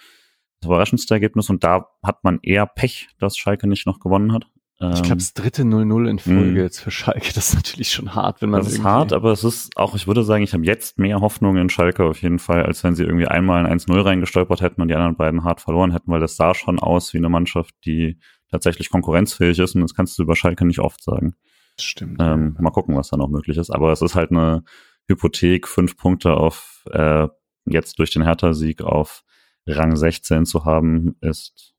das 0.60 0.66
überraschendste 0.68 1.14
Ergebnis. 1.14 1.50
Und 1.50 1.64
da 1.64 1.88
hat 2.04 2.22
man 2.22 2.38
eher 2.42 2.66
Pech, 2.66 3.08
dass 3.18 3.36
Schalke 3.36 3.66
nicht 3.66 3.86
noch 3.86 3.98
gewonnen 3.98 4.32
hat. 4.32 4.46
Ich 4.82 4.98
Ähm, 4.98 5.02
glaube, 5.04 5.16
das 5.18 5.32
dritte 5.34 5.62
0-0 5.62 6.08
in 6.08 6.18
Folge 6.18 6.40
Mhm. 6.50 6.56
jetzt 6.56 6.80
für 6.80 6.90
Schalke, 6.90 7.32
das 7.34 7.50
ist 7.50 7.54
natürlich 7.54 7.90
schon 7.92 8.14
hart, 8.16 8.42
wenn 8.42 8.50
man 8.50 8.58
Das 8.60 8.66
ist 8.68 8.74
irgendwie- 8.78 8.88
hart, 8.90 9.12
aber 9.12 9.30
es 9.30 9.44
ist 9.44 9.76
auch, 9.76 9.94
ich 9.94 10.06
würde 10.08 10.24
sagen, 10.24 10.42
ich 10.42 10.52
habe 10.54 10.64
jetzt 10.64 10.98
mehr 10.98 11.20
Hoffnung 11.20 11.56
in 11.56 11.68
Schalke 11.70 12.04
auf 12.04 12.20
jeden 12.20 12.38
Fall, 12.40 12.64
als 12.66 12.82
wenn 12.82 12.94
sie 12.96 13.04
irgendwie 13.04 13.26
einmal 13.28 13.64
ein 13.64 13.66
1-0 13.66 14.00
reingestolpert 14.00 14.60
hätten 14.60 14.82
und 14.82 14.88
die 14.88 14.94
anderen 14.94 15.16
beiden 15.16 15.44
hart 15.44 15.60
verloren 15.60 15.92
hätten, 15.92 16.10
weil 16.10 16.20
das 16.20 16.36
sah 16.36 16.54
schon 16.54 16.80
aus 16.80 17.12
wie 17.14 17.18
eine 17.18 17.28
Mannschaft, 17.28 17.74
die 17.86 18.18
tatsächlich 18.50 18.90
konkurrenzfähig 18.90 19.58
ist 19.60 19.74
und 19.76 19.82
das 19.82 19.94
kannst 19.94 20.18
du 20.18 20.24
über 20.24 20.34
Schalke 20.36 20.64
nicht 20.66 20.80
oft 20.80 21.02
sagen. 21.02 21.34
Das 21.76 21.84
stimmt. 21.86 22.18
Ähm, 22.20 22.56
mal 22.60 22.70
gucken, 22.70 22.96
was 22.96 23.08
da 23.08 23.16
noch 23.16 23.28
möglich 23.28 23.56
ist. 23.56 23.70
Aber 23.70 23.92
es 23.92 24.02
ist 24.02 24.14
halt 24.14 24.30
eine 24.30 24.62
Hypothek, 25.08 25.66
fünf 25.68 25.96
Punkte 25.96 26.34
auf 26.34 26.84
äh, 26.90 27.28
jetzt 27.66 27.98
durch 27.98 28.10
den 28.10 28.22
Hertha-Sieg 28.24 28.82
auf 28.82 29.22
Rang 29.66 29.94
16 29.96 30.44
zu 30.44 30.64
haben, 30.64 31.14
ist 31.20 31.71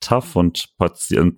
tough 0.00 0.36
und 0.36 0.68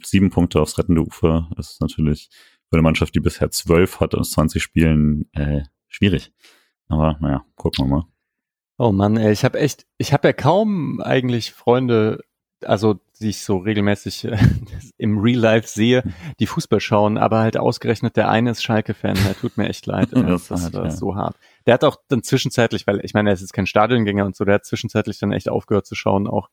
sieben 0.02 0.30
Punkte 0.30 0.60
aufs 0.60 0.78
rettende 0.78 1.02
Ufer 1.02 1.50
ist 1.56 1.80
natürlich 1.80 2.30
für 2.68 2.76
eine 2.76 2.82
Mannschaft, 2.82 3.14
die 3.14 3.20
bisher 3.20 3.50
zwölf 3.50 4.00
hat 4.00 4.14
aus 4.14 4.30
20 4.30 4.62
Spielen, 4.62 5.28
äh, 5.32 5.62
schwierig. 5.88 6.32
Aber 6.88 7.16
naja, 7.20 7.44
gucken 7.56 7.86
wir 7.86 7.96
mal. 7.96 8.04
Oh 8.78 8.92
Mann, 8.92 9.16
ey, 9.16 9.32
ich 9.32 9.44
habe 9.44 9.58
echt, 9.58 9.86
ich 9.98 10.12
habe 10.12 10.28
ja 10.28 10.32
kaum 10.32 11.00
eigentlich 11.00 11.52
Freunde, 11.52 12.24
also 12.64 12.98
die 13.20 13.28
ich 13.28 13.42
so 13.42 13.58
regelmäßig 13.58 14.24
äh, 14.24 14.38
im 14.96 15.18
Real 15.18 15.38
Life 15.38 15.68
sehe, 15.68 16.02
die 16.40 16.46
Fußball 16.46 16.80
schauen, 16.80 17.18
aber 17.18 17.40
halt 17.40 17.56
ausgerechnet 17.56 18.16
der 18.16 18.30
eine 18.30 18.52
ist 18.52 18.62
Schalke-Fan, 18.62 19.16
der 19.26 19.36
tut 19.36 19.56
mir 19.56 19.68
echt 19.68 19.86
leid. 19.86 20.12
ey. 20.14 20.22
Das 20.22 20.48
das 20.48 20.60
ist 20.60 20.64
hart, 20.64 20.74
war 20.74 20.84
ja. 20.84 20.90
so 20.90 21.14
hart. 21.14 21.36
Der 21.66 21.74
hat 21.74 21.84
auch 21.84 21.96
dann 22.08 22.22
zwischenzeitlich, 22.22 22.86
weil 22.86 23.04
ich 23.04 23.14
meine, 23.14 23.30
er 23.30 23.34
ist 23.34 23.40
jetzt 23.40 23.52
kein 23.52 23.66
Stadiongänger 23.66 24.24
und 24.24 24.36
so, 24.36 24.44
der 24.44 24.54
hat 24.54 24.64
zwischenzeitlich 24.64 25.18
dann 25.18 25.32
echt 25.32 25.48
aufgehört 25.48 25.86
zu 25.86 25.94
schauen, 25.94 26.26
auch 26.26 26.48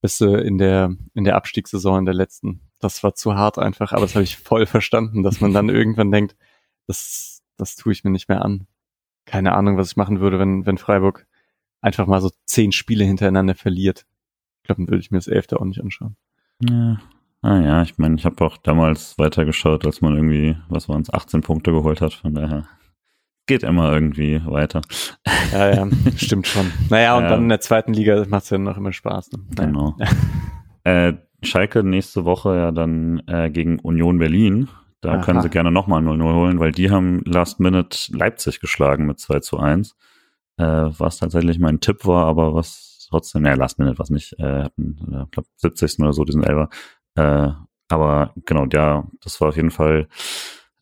bis 0.00 0.20
äh, 0.20 0.26
in 0.26 0.58
der 0.58 0.94
in 1.14 1.24
der 1.24 1.36
Abstiegssaison 1.36 2.00
in 2.00 2.04
der 2.04 2.14
letzten. 2.14 2.60
Das 2.78 3.02
war 3.02 3.14
zu 3.14 3.34
hart 3.34 3.58
einfach, 3.58 3.92
aber 3.92 4.02
das 4.02 4.14
habe 4.14 4.24
ich 4.24 4.36
voll 4.36 4.66
verstanden, 4.66 5.22
dass 5.22 5.40
man 5.40 5.52
dann 5.52 5.68
irgendwann 5.70 6.10
denkt, 6.10 6.36
das 6.86 7.42
das 7.56 7.76
tue 7.76 7.92
ich 7.92 8.04
mir 8.04 8.10
nicht 8.10 8.28
mehr 8.28 8.44
an. 8.44 8.66
Keine 9.24 9.54
Ahnung, 9.54 9.76
was 9.76 9.90
ich 9.90 9.96
machen 9.96 10.20
würde, 10.20 10.38
wenn 10.38 10.66
wenn 10.66 10.78
Freiburg 10.78 11.26
einfach 11.80 12.06
mal 12.06 12.20
so 12.20 12.30
zehn 12.46 12.72
Spiele 12.72 13.04
hintereinander 13.04 13.54
verliert. 13.54 14.06
Ich 14.62 14.66
glaube, 14.66 14.82
dann 14.82 14.88
würde 14.88 15.00
ich 15.00 15.10
mir 15.10 15.18
das 15.18 15.28
elfte 15.28 15.60
auch 15.60 15.64
nicht 15.64 15.80
anschauen. 15.80 16.16
Ja. 16.60 16.98
Ah 17.42 17.60
ja, 17.60 17.82
ich 17.82 17.96
meine, 17.98 18.16
ich 18.16 18.24
habe 18.24 18.44
auch 18.44 18.56
damals 18.56 19.16
weitergeschaut, 19.18 19.86
als 19.86 20.00
man 20.00 20.16
irgendwie, 20.16 20.56
was 20.68 20.88
waren 20.88 21.02
es, 21.02 21.12
18 21.12 21.42
Punkte 21.42 21.70
geholt 21.70 22.00
hat. 22.00 22.14
Von 22.14 22.34
daher 22.34 22.66
geht 23.46 23.62
immer 23.62 23.92
irgendwie 23.92 24.40
weiter. 24.44 24.82
Ja, 25.52 25.74
ja, 25.74 25.88
stimmt 26.16 26.46
schon. 26.46 26.70
Naja, 26.90 27.16
und 27.16 27.24
Ja. 27.24 27.30
dann 27.30 27.42
in 27.44 27.48
der 27.48 27.60
zweiten 27.60 27.92
Liga 27.92 28.24
macht 28.28 28.44
es 28.44 28.50
ja 28.50 28.58
noch 28.58 28.76
immer 28.76 28.92
Spaß. 28.92 29.30
Ne? 29.32 29.38
Naja. 29.56 29.66
Genau. 29.66 29.96
äh, 30.84 31.14
Schalke 31.42 31.84
nächste 31.84 32.24
Woche 32.24 32.56
ja 32.56 32.72
dann 32.72 33.22
äh, 33.26 33.50
gegen 33.50 33.78
Union 33.78 34.18
Berlin. 34.18 34.68
Da 35.00 35.14
Aha. 35.14 35.22
können 35.22 35.42
sie 35.42 35.50
gerne 35.50 35.70
nochmal 35.70 36.02
0-0 36.02 36.34
holen, 36.34 36.58
weil 36.58 36.72
die 36.72 36.90
haben 36.90 37.22
Last 37.24 37.60
Minute 37.60 37.96
Leipzig 38.16 38.60
geschlagen 38.60 39.06
mit 39.06 39.20
2 39.20 39.40
zu 39.40 39.58
1. 39.58 39.94
Äh, 40.58 40.64
was 40.64 41.18
tatsächlich 41.18 41.58
mein 41.58 41.80
Tipp 41.80 42.06
war, 42.06 42.24
aber 42.24 42.54
was 42.54 43.06
trotzdem, 43.10 43.42
naja, 43.42 43.56
Last 43.56 43.78
Minute 43.78 43.98
was 43.98 44.10
nicht, 44.10 44.32
äh, 44.38 44.64
hatten, 44.64 44.96
äh, 45.12 45.22
ich 45.24 45.30
glaube 45.30 45.48
70. 45.56 46.00
oder 46.00 46.12
so 46.12 46.24
diesen 46.24 46.42
Elber. 46.42 46.70
Äh, 47.14 47.50
aber 47.88 48.32
genau, 48.46 48.66
ja, 48.72 49.06
das 49.22 49.40
war 49.40 49.48
auf 49.48 49.56
jeden 49.56 49.70
Fall 49.70 50.08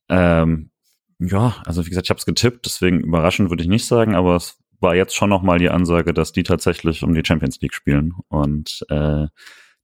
ähm, 0.08 0.70
ja, 1.18 1.56
also 1.64 1.84
wie 1.84 1.90
gesagt, 1.90 2.06
ich 2.06 2.10
habe 2.10 2.18
es 2.18 2.26
getippt, 2.26 2.66
deswegen 2.66 3.00
überraschend 3.00 3.50
würde 3.50 3.62
ich 3.62 3.68
nicht 3.68 3.86
sagen, 3.86 4.14
aber 4.14 4.36
es 4.36 4.58
war 4.80 4.94
jetzt 4.94 5.14
schon 5.14 5.30
nochmal 5.30 5.58
die 5.58 5.70
Ansage, 5.70 6.12
dass 6.14 6.32
die 6.32 6.42
tatsächlich 6.42 7.02
um 7.02 7.14
die 7.14 7.22
Champions 7.24 7.60
League 7.60 7.74
spielen. 7.74 8.14
Und 8.28 8.84
äh, 8.90 9.26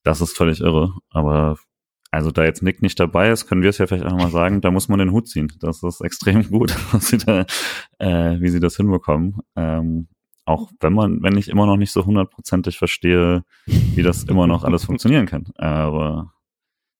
Das 0.02 0.20
ist 0.20 0.36
völlig 0.36 0.60
irre. 0.60 0.94
Aber 1.10 1.58
also 2.10 2.30
da 2.32 2.44
jetzt 2.44 2.62
Nick 2.62 2.82
nicht 2.82 2.98
dabei 2.98 3.30
ist, 3.30 3.46
können 3.46 3.62
wir 3.62 3.70
es 3.70 3.78
ja 3.78 3.86
vielleicht 3.86 4.06
auch 4.06 4.16
mal 4.16 4.30
sagen, 4.30 4.60
da 4.60 4.70
muss 4.70 4.88
man 4.88 4.98
den 4.98 5.12
Hut 5.12 5.28
ziehen. 5.28 5.52
Das 5.60 5.82
ist 5.82 6.00
extrem 6.00 6.48
gut, 6.48 6.74
was 6.92 7.08
sie 7.08 7.18
da, 7.18 7.46
äh, 7.98 8.40
wie 8.40 8.48
sie 8.48 8.60
das 8.60 8.76
hinbekommen. 8.76 9.40
Ähm, 9.56 10.08
auch 10.44 10.70
wenn 10.80 10.92
man, 10.92 11.22
wenn 11.22 11.36
ich 11.38 11.48
immer 11.48 11.66
noch 11.66 11.76
nicht 11.76 11.92
so 11.92 12.04
hundertprozentig 12.04 12.78
verstehe, 12.78 13.44
wie 13.66 14.02
das 14.02 14.24
immer 14.24 14.46
noch 14.46 14.64
alles 14.64 14.84
funktionieren 14.84 15.26
kann. 15.26 15.46
Aber 15.56 16.32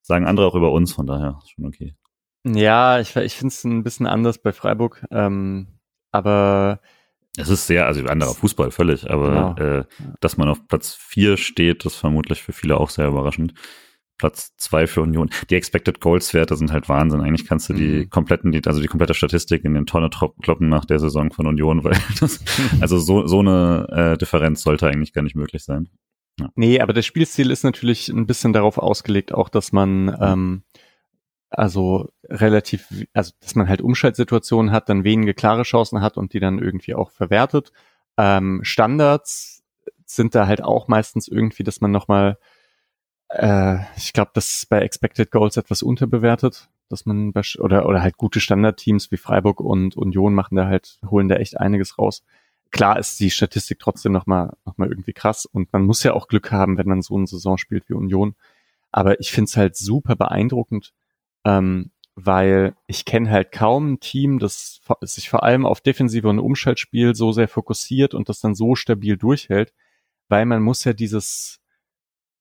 sagen 0.03 0.27
andere 0.27 0.47
auch 0.47 0.55
über 0.55 0.73
uns, 0.73 0.93
von 0.93 1.07
daher 1.07 1.41
schon 1.47 1.67
okay. 1.67 1.97
Ja, 2.45 3.01
ich, 3.01 3.15
ich 3.17 3.37
finde 3.37 3.53
es 3.53 3.65
ein 3.65 3.83
bisschen 3.83 4.07
anders 4.07 4.39
bei 4.39 4.53
Freiburg. 4.53 5.05
Ähm, 5.11 5.69
aber 6.13 6.81
es 7.37 7.49
ist 7.49 7.67
sehr, 7.67 7.87
also 7.87 8.05
anderer 8.07 8.35
Fußball, 8.35 8.71
völlig, 8.71 9.09
aber 9.09 9.55
genau. 9.55 9.79
äh, 9.79 9.85
dass 10.21 10.37
man 10.37 10.49
auf 10.49 10.67
Platz 10.67 10.95
vier 10.95 11.37
steht, 11.37 11.85
ist 11.85 11.97
vermutlich 11.97 12.43
für 12.43 12.53
viele 12.53 12.79
auch 12.79 12.91
sehr 12.91 13.07
überraschend. 13.07 13.55
Platz 14.19 14.55
zwei 14.59 14.87
für 14.87 15.01
Union. 15.01 15.31
Die 15.49 15.55
Expected 15.55 16.01
Goals 16.01 16.35
Werte 16.35 16.55
sind 16.55 16.73
halt 16.73 16.91
Wahnsinn. 16.91 17.23
Eigentlich 17.23 17.49
kannst 17.49 17.71
du 17.71 17.73
die 17.73 18.01
mhm. 18.01 18.11
kompletten, 18.11 18.53
die, 18.53 18.61
also 18.67 18.83
die 18.83 18.87
komplette 18.87 19.15
Statistik 19.15 19.65
in 19.65 19.73
den 19.73 19.87
Tonne 19.87 20.11
kloppen 20.11 20.69
nach 20.69 20.85
der 20.85 20.99
Saison 20.99 21.33
von 21.33 21.47
Union, 21.47 21.85
weil 21.85 21.97
das, 22.21 22.45
also 22.81 22.99
so, 22.99 23.27
so 23.27 23.39
eine 23.39 23.87
äh, 23.91 24.19
Differenz 24.19 24.63
sollte 24.63 24.89
eigentlich 24.89 25.15
gar 25.15 25.23
nicht 25.23 25.37
möglich 25.37 25.65
sein. 25.65 25.89
Ja. 26.39 26.51
Nee, 26.55 26.81
aber 26.81 26.93
das 26.93 27.07
Spielstil 27.07 27.51
ist 27.51 27.65
natürlich 27.65 28.09
ein 28.09 28.27
bisschen 28.27 28.53
darauf 28.53 28.77
ausgelegt, 28.77 29.33
auch 29.33 29.49
dass 29.49 29.73
man 29.73 30.05
mhm. 30.05 30.17
ähm, 30.21 30.63
also 31.51 32.11
relativ, 32.25 32.89
also 33.13 33.33
dass 33.41 33.55
man 33.55 33.69
halt 33.69 33.83
Umschaltsituationen 33.83 34.73
hat, 34.73 34.89
dann 34.89 35.05
wenige 35.05 35.35
klare 35.35 35.63
Chancen 35.63 36.01
hat 36.01 36.17
und 36.17 36.33
die 36.33 36.41
dann 36.41 36.59
irgendwie 36.59 36.95
auch 36.95 37.11
verwertet. 37.11 37.73
Ähm, 38.17 38.61
Standards 38.63 39.63
sind 40.07 40.35
da 40.35 40.47
halt 40.47 40.63
auch 40.63 40.89
meistens 40.89 41.29
irgendwie, 41.29 41.65
dass 41.65 41.81
man 41.81 41.91
nochmal 41.91 42.39
äh, 43.31 43.79
ich 43.97 44.13
glaube, 44.13 44.33
das 44.35 44.51
ist 44.51 44.69
bei 44.69 44.81
Expected 44.81 45.31
Goals 45.31 45.57
etwas 45.57 45.83
unterbewertet, 45.83 46.69
dass 46.89 47.07
man 47.07 47.33
oder 47.59 47.87
oder 47.87 48.03
halt 48.03 48.17
gute 48.17 48.41
Standardteams 48.41 49.11
wie 49.13 49.17
Freiburg 49.17 49.61
und 49.61 49.97
Union 49.97 50.35
machen 50.35 50.57
da 50.57 50.67
halt 50.67 50.99
holen 51.09 51.29
da 51.29 51.37
echt 51.37 51.59
einiges 51.59 51.99
raus. 51.99 52.25
Klar 52.71 52.99
ist 52.99 53.21
die 53.21 53.31
Statistik 53.31 53.79
trotzdem 53.81 54.13
noch 54.13 54.27
mal 54.27 54.57
noch 54.65 54.77
mal 54.79 54.89
irgendwie 54.89 55.13
krass 55.13 55.47
und 55.47 55.73
man 55.73 55.85
muss 55.85 56.03
ja 56.03 56.13
auch 56.15 56.29
Glück 56.29 56.53
haben, 56.53 56.79
wenn 56.79 56.89
man 56.89 57.03
so 57.03 57.17
eine 57.17 57.27
Saison 57.27 57.59
spielt 57.59 57.89
wie 57.89 57.95
Union. 57.95 58.35
Aber 58.93 59.21
ich 59.21 59.33
finde 59.33 59.49
es 59.49 59.57
halt 59.57 59.77
super 59.77 60.17
beeindruckend, 60.17 60.93
ähm, 61.45 61.91
weil 62.15 62.75
ich 62.87 63.05
kenne 63.05 63.31
halt 63.31 63.53
kaum 63.53 63.93
ein 63.93 64.01
Team, 64.01 64.39
das 64.39 64.81
sich 65.01 65.31
vor 65.31 65.43
allem 65.43 65.65
auf 65.65 65.81
Defensive 65.81 66.29
und 66.29 66.39
Umschaltspiel 66.39 67.15
so 67.15 67.33
sehr 67.33 67.49
fokussiert 67.49 68.15
und 68.15 68.29
das 68.29 68.41
dann 68.41 68.55
so 68.55 68.75
stabil 68.75 69.17
durchhält, 69.17 69.73
weil 70.29 70.45
man 70.45 70.63
muss 70.63 70.85
ja 70.85 70.93
dieses 70.93 71.61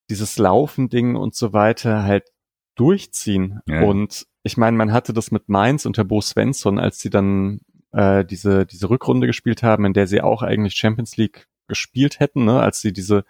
dieses 0.10 0.38
Laufen-Ding 0.38 1.16
und 1.16 1.36
so 1.36 1.54
weiter 1.54 2.04
halt 2.04 2.30
durchziehen. 2.76 3.60
Ja. 3.68 3.84
Und 3.84 4.26
ich 4.44 4.58
meine, 4.58 4.76
man 4.76 4.92
hatte 4.92 5.14
das 5.14 5.32
mit 5.32 5.50
Mainz 5.50 5.86
unter 5.86 6.04
Bo 6.04 6.22
Svensson, 6.22 6.80
als 6.80 7.00
sie 7.00 7.10
dann 7.10 7.60
äh, 7.92 8.26
diese, 8.26 8.66
diese 8.66 8.90
Rückrunde 8.90 9.28
gespielt 9.28 9.64
haben, 9.64 9.86
in 9.86 9.94
der 9.94 10.08
sie 10.08 10.22
auch 10.22 10.42
eigentlich 10.42 10.76
Champions 10.76 11.18
League 11.18 11.48
gespielt 11.68 12.20
hätten, 12.20 12.46
ne? 12.46 12.60
als 12.60 12.82
sie 12.82 12.94
diese 12.94 13.24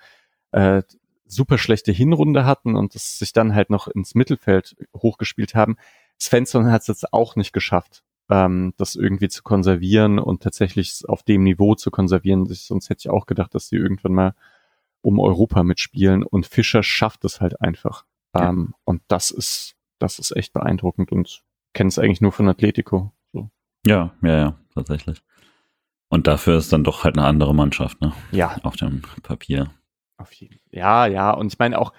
äh, 0.51 0.83
super 1.29 1.57
schlechte 1.57 1.91
Hinrunde 1.91 2.45
hatten 2.45 2.75
und 2.75 2.95
es 2.95 3.19
sich 3.19 3.33
dann 3.33 3.55
halt 3.55 3.69
noch 3.69 3.87
ins 3.87 4.15
Mittelfeld 4.15 4.75
hochgespielt 4.95 5.55
haben. 5.55 5.77
Svensson 6.19 6.71
hat 6.71 6.81
es 6.81 6.87
jetzt 6.87 7.13
auch 7.13 7.35
nicht 7.35 7.53
geschafft, 7.53 8.03
ähm, 8.29 8.73
das 8.77 8.95
irgendwie 8.95 9.29
zu 9.29 9.43
konservieren 9.43 10.19
und 10.19 10.43
tatsächlich 10.43 11.03
auf 11.07 11.23
dem 11.23 11.43
Niveau 11.43 11.75
zu 11.75 11.91
konservieren. 11.91 12.45
Sonst 12.45 12.89
hätte 12.89 12.99
ich 12.99 13.09
auch 13.09 13.25
gedacht, 13.25 13.55
dass 13.55 13.69
sie 13.69 13.77
irgendwann 13.77 14.13
mal 14.13 14.35
um 15.01 15.19
Europa 15.19 15.63
mitspielen 15.63 16.23
und 16.23 16.45
Fischer 16.45 16.83
schafft 16.83 17.23
es 17.23 17.39
halt 17.39 17.61
einfach. 17.61 18.05
Ja. 18.35 18.49
Ähm, 18.49 18.73
und 18.83 19.01
das 19.07 19.31
ist, 19.31 19.75
das 19.99 20.19
ist 20.19 20.35
echt 20.35 20.51
beeindruckend 20.53 21.11
und 21.11 21.43
kenne 21.73 21.87
es 21.87 21.99
eigentlich 21.99 22.21
nur 22.21 22.31
von 22.31 22.49
Atletico. 22.49 23.13
So. 23.31 23.49
Ja, 23.85 24.13
ja, 24.21 24.37
ja, 24.37 24.59
tatsächlich. 24.73 25.21
Und 26.09 26.25
dafür 26.25 26.57
ist 26.57 26.73
dann 26.73 26.83
doch 26.83 27.03
halt 27.03 27.17
eine 27.17 27.27
andere 27.27 27.53
Mannschaft, 27.53 28.01
ne? 28.01 28.13
Ja. 28.31 28.57
Auf 28.63 28.75
dem 28.75 29.03
Papier. 29.21 29.69
Auf 30.19 30.31
jeden 30.33 30.59
Ja, 30.71 31.07
ja. 31.07 31.31
Und 31.31 31.51
ich 31.51 31.59
meine 31.59 31.79
auch 31.79 31.93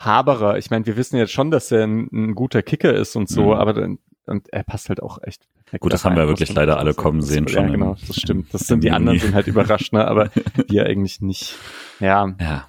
Haberer, 0.00 0.58
ich 0.58 0.70
meine, 0.70 0.86
wir 0.86 0.96
wissen 0.96 1.16
jetzt 1.16 1.32
schon, 1.32 1.50
dass 1.50 1.70
er 1.70 1.84
ein, 1.84 2.08
ein 2.12 2.34
guter 2.34 2.62
Kicker 2.62 2.92
ist 2.92 3.16
und 3.16 3.28
so, 3.28 3.46
mhm. 3.46 3.52
aber 3.52 3.72
dann, 3.74 3.98
und 4.26 4.52
er 4.52 4.64
passt 4.64 4.88
halt 4.88 5.02
auch 5.02 5.18
echt 5.22 5.48
Gut, 5.78 5.92
das 5.92 6.04
haben 6.04 6.16
wir 6.16 6.26
wirklich 6.26 6.52
leider 6.52 6.78
alle 6.78 6.94
kommen 6.94 7.22
sehen 7.22 7.46
schon. 7.46 7.66
Ja, 7.66 7.70
genau, 7.70 7.96
das 8.06 8.16
stimmt. 8.16 8.52
Das 8.52 8.62
sind 8.62 8.82
die 8.82 8.90
anderen 8.90 9.20
sind 9.20 9.34
halt 9.34 9.46
überrascht, 9.46 9.92
ne? 9.92 10.06
aber 10.08 10.30
wir 10.66 10.86
eigentlich 10.86 11.20
nicht. 11.20 11.54
Ja. 12.00 12.34
Ja. 12.40 12.68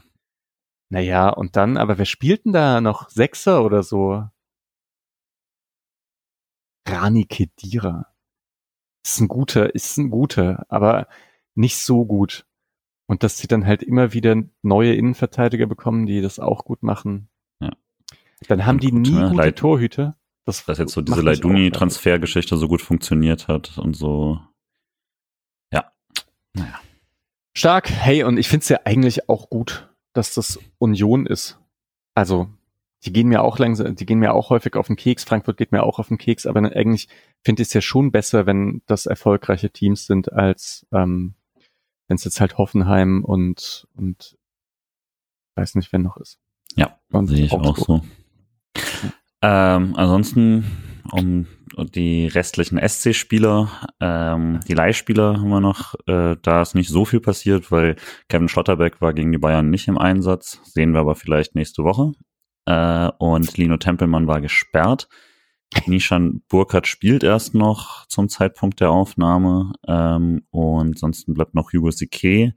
Naja, 0.90 1.30
und 1.30 1.56
dann, 1.56 1.78
aber 1.78 1.98
wer 1.98 2.06
spielt 2.06 2.46
denn 2.46 2.54
da 2.54 2.80
noch? 2.80 3.10
Sechser 3.10 3.64
oder 3.64 3.82
so? 3.82 4.24
Rani 6.88 7.26
Kedira. 7.26 8.08
Ist 9.04 9.20
ein 9.20 9.28
guter, 9.28 9.74
ist 9.74 9.98
ein 9.98 10.12
guter, 10.12 10.66
aber 10.70 11.08
nicht 11.56 11.78
so 11.78 12.06
gut. 12.06 12.46
Und 13.12 13.24
dass 13.24 13.38
sie 13.38 13.48
dann 13.48 13.66
halt 13.66 13.84
immer 13.84 14.14
wieder 14.14 14.42
neue 14.62 14.96
Innenverteidiger 14.96 15.68
bekommen, 15.68 16.06
die 16.06 16.22
das 16.22 16.40
auch 16.40 16.64
gut 16.64 16.82
machen. 16.82 17.28
Ja. 17.60 17.72
Dann 18.48 18.66
haben 18.66 18.80
die 18.80 18.94
nie 18.94 19.12
gute 19.12 19.36
Leit 19.36 19.58
Torhüter. 19.58 20.16
Das 20.46 20.64
dass 20.64 20.78
jetzt 20.78 20.94
so 20.94 21.02
diese 21.02 21.20
Leiduni-Transfergeschichte 21.20 22.56
so 22.56 22.70
gut 22.70 22.82
funktioniert 22.82 23.50
hat 23.50 23.78
und 23.78 23.98
so. 23.98 24.40
Ja. 25.74 25.92
Naja. 26.54 26.80
Stark. 27.54 27.90
Hey, 27.90 28.24
und 28.24 28.38
ich 28.38 28.48
finde 28.48 28.64
es 28.64 28.70
ja 28.70 28.80
eigentlich 28.86 29.28
auch 29.28 29.50
gut, 29.50 29.90
dass 30.14 30.34
das 30.34 30.58
Union 30.78 31.26
ist. 31.26 31.60
Also, 32.16 32.48
die 33.04 33.12
gehen 33.12 33.28
mir 33.28 33.44
auch 33.44 33.60
langsam, 33.60 33.94
die 33.94 34.06
gehen 34.06 34.20
mir 34.20 34.34
auch 34.34 34.52
häufig 34.52 34.78
auf 34.78 34.88
den 34.88 34.96
Keks. 34.96 35.26
Frankfurt 35.26 35.58
geht 35.58 35.74
mir 35.74 35.84
auch 35.84 36.00
auf 36.00 36.08
den 36.08 36.18
Keks, 36.18 36.46
aber 36.46 36.62
eigentlich 36.62 37.10
finde 37.44 37.62
ich 37.62 37.68
es 37.68 37.74
ja 37.74 37.82
schon 37.82 38.14
besser, 38.14 38.46
wenn 38.46 38.84
das 38.86 39.06
erfolgreiche 39.06 39.70
Teams 39.70 40.06
sind, 40.06 40.32
als 40.32 40.88
ähm, 40.94 41.36
wenn 42.12 42.18
es 42.18 42.26
jetzt 42.26 42.42
halt 42.42 42.58
Hoffenheim 42.58 43.24
und 43.24 43.88
und 43.96 44.38
weiß 45.56 45.76
nicht, 45.76 45.94
wer 45.94 46.00
noch 46.00 46.18
ist. 46.18 46.40
Ja, 46.76 47.00
sehe 47.24 47.46
ich 47.46 47.54
auch 47.54 47.78
so. 47.78 48.02
Ähm, 49.42 49.96
ansonsten 49.96 50.66
um 51.14 51.48
die 51.96 52.28
restlichen 52.28 52.78
SC-Spieler, 52.78 53.70
ähm, 54.02 54.60
die 54.68 54.74
Leihspieler 54.74 55.40
haben 55.40 55.50
wir 55.50 55.62
noch. 55.62 55.96
Äh, 56.06 56.36
da 56.42 56.62
ist 56.62 56.76
nicht 56.76 56.90
so 56.90 57.06
viel 57.06 57.22
passiert, 57.22 57.72
weil 57.72 57.96
Kevin 58.28 58.50
Schlotterbeck 58.50 59.00
war 59.00 59.14
gegen 59.14 59.32
die 59.32 59.38
Bayern 59.38 59.70
nicht 59.70 59.88
im 59.88 59.98
Einsatz. 59.98 60.60
Sehen 60.66 60.92
wir 60.92 61.00
aber 61.00 61.16
vielleicht 61.16 61.56
nächste 61.56 61.86
Woche. 61.86 62.12
Äh, 62.66 63.10
und 63.20 63.58
Lino 63.58 63.78
Tempelmann 63.78 64.28
war 64.28 64.42
gesperrt. 64.42 65.08
Nishan 65.86 66.42
Burkhardt 66.48 66.88
spielt 66.88 67.24
erst 67.24 67.54
noch 67.54 68.06
zum 68.08 68.30
Zeitpunkt 68.30 68.80
der 68.80 68.92
Aufnahme. 68.92 69.74
Ähm, 69.88 70.44
und 70.52 71.00
sonst 71.00 71.26
bleibt 71.34 71.56
noch 71.56 71.74
Hugo 71.74 71.92
Sique. 71.92 72.54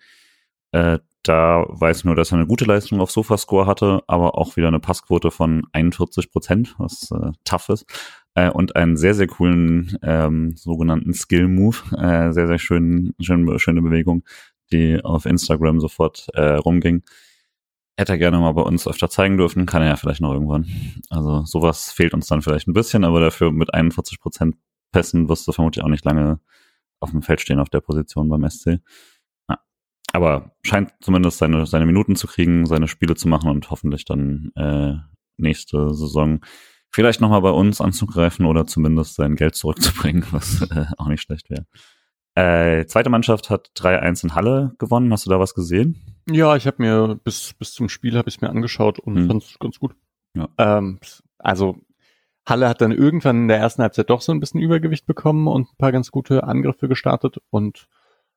Äh, 0.73 0.99
da 1.23 1.65
weiß 1.69 2.05
nur, 2.05 2.15
dass 2.17 2.33
er 2.33 2.39
eine 2.39 2.47
gute 2.47 2.67
Leistung 2.67 3.01
auf 3.01 3.11
Sofascore 3.11 3.67
hatte, 3.67 4.03
aber 4.07 4.37
auch 4.37 4.57
wieder 4.57 4.69
eine 4.69 4.81
Passquote 4.81 5.31
von 5.31 5.63
41 5.73 6.31
Prozent, 6.31 6.75
was 6.79 7.11
äh, 7.13 7.33
tough 7.45 7.71
ist. 7.71 7.87
Äh, 8.35 8.51
und 8.51 8.77
einen 8.77 8.97
sehr, 8.97 9.15
sehr 9.15 9.27
coolen 9.27 9.97
ähm, 10.03 10.55
sogenannten 10.57 11.15
Skill-Move. 11.15 11.97
Äh, 11.97 12.33
sehr, 12.33 12.47
sehr 12.47 12.59
schön, 12.59 13.15
schön, 13.21 13.59
schöne 13.59 13.81
Bewegung, 13.81 14.25
die 14.71 15.03
auf 15.03 15.25
Instagram 15.25 15.81
sofort 15.81 16.27
äh, 16.35 16.55
rumging. 16.57 17.03
Hätte 17.97 18.13
er 18.13 18.19
gerne 18.19 18.39
mal 18.39 18.53
bei 18.53 18.63
uns 18.63 18.89
öfter 18.89 19.09
zeigen 19.09 19.37
dürfen, 19.37 19.67
kann 19.67 19.83
er 19.83 19.89
ja 19.89 19.97
vielleicht 19.97 20.21
noch 20.21 20.33
irgendwann. 20.33 20.67
Also 21.11 21.45
sowas 21.45 21.93
fehlt 21.93 22.15
uns 22.15 22.27
dann 22.27 22.43
vielleicht 22.43 22.67
ein 22.67 22.73
bisschen, 22.73 23.05
aber 23.05 23.21
dafür 23.21 23.53
mit 23.53 23.73
41 23.73 24.21
Prozent 24.21 24.57
Pässen 24.93 25.29
wirst 25.29 25.47
du 25.47 25.53
vermutlich 25.53 25.85
auch 25.85 25.89
nicht 25.89 26.05
lange 26.05 26.41
auf 27.01 27.11
dem 27.11 27.23
Feld 27.23 27.41
stehen 27.41 27.61
auf 27.61 27.69
der 27.69 27.81
Position 27.81 28.29
beim 28.29 28.49
SC 28.49 28.81
aber 30.15 30.53
scheint 30.63 30.93
zumindest 31.01 31.39
seine, 31.39 31.67
seine 31.67 31.87
Minuten 31.87 32.15
zu 32.15 32.29
kriegen, 32.29 32.67
seine 32.67 32.87
Spiele 32.87 33.17
zu 33.17 33.27
machen 33.27 33.51
und 33.51 33.71
hoffentlich 33.71 34.05
dann 34.05 34.53
äh, 34.55 34.95
nächste 35.39 35.93
Saison 35.93 36.39
vielleicht 36.93 37.21
nochmal 37.21 37.41
bei 37.41 37.51
uns 37.51 37.81
anzugreifen 37.81 38.47
oder 38.47 38.65
zumindest 38.65 39.17
sein 39.17 39.35
Geld 39.35 39.57
zurückzubringen, 39.57 40.25
was 40.31 40.63
äh, 40.63 40.87
auch 40.99 41.09
nicht 41.09 41.23
schlecht 41.23 41.51
wäre. 41.51 41.67
Äh, 42.37 42.87
zweite 42.87 43.11
Mannschaft 43.11 43.51
hat 43.51 43.73
3-1 43.77 44.23
in 44.23 44.35
Halle 44.37 44.77
gewonnen. 44.79 45.13
Hast 45.13 45.27
du 45.27 45.31
da 45.31 45.41
was 45.41 45.53
gesehen? 45.53 46.14
Ja, 46.31 46.57
ich 46.57 46.67
habe 46.67 46.83
mir 46.83 47.21
bis, 47.23 47.55
bis 47.55 47.73
zum 47.73 47.89
Spiel 47.89 48.17
habe 48.17 48.29
ich 48.29 48.41
mir 48.41 48.51
angeschaut 48.51 48.99
und 48.99 49.17
hm. 49.17 49.27
fand 49.27 49.43
es 49.43 49.59
ganz 49.59 49.79
gut. 49.79 49.95
Ja. 50.35 50.49
Ähm, 50.59 50.99
also 51.39 51.77
Halle 52.47 52.69
hat 52.69 52.81
dann 52.81 52.93
irgendwann 52.93 53.43
in 53.43 53.49
der 53.49 53.59
ersten 53.59 53.83
Halbzeit 53.83 54.11
doch 54.11 54.21
so 54.21 54.33
ein 54.33 54.41
bisschen 54.41 54.61
Übergewicht 54.61 55.07
bekommen 55.07 55.47
und 55.49 55.73
ein 55.73 55.77
paar 55.77 55.93
ganz 55.93 56.11
gute 56.11 56.45
Angriffe 56.45 56.89
gestartet 56.89 57.39
und 57.51 57.89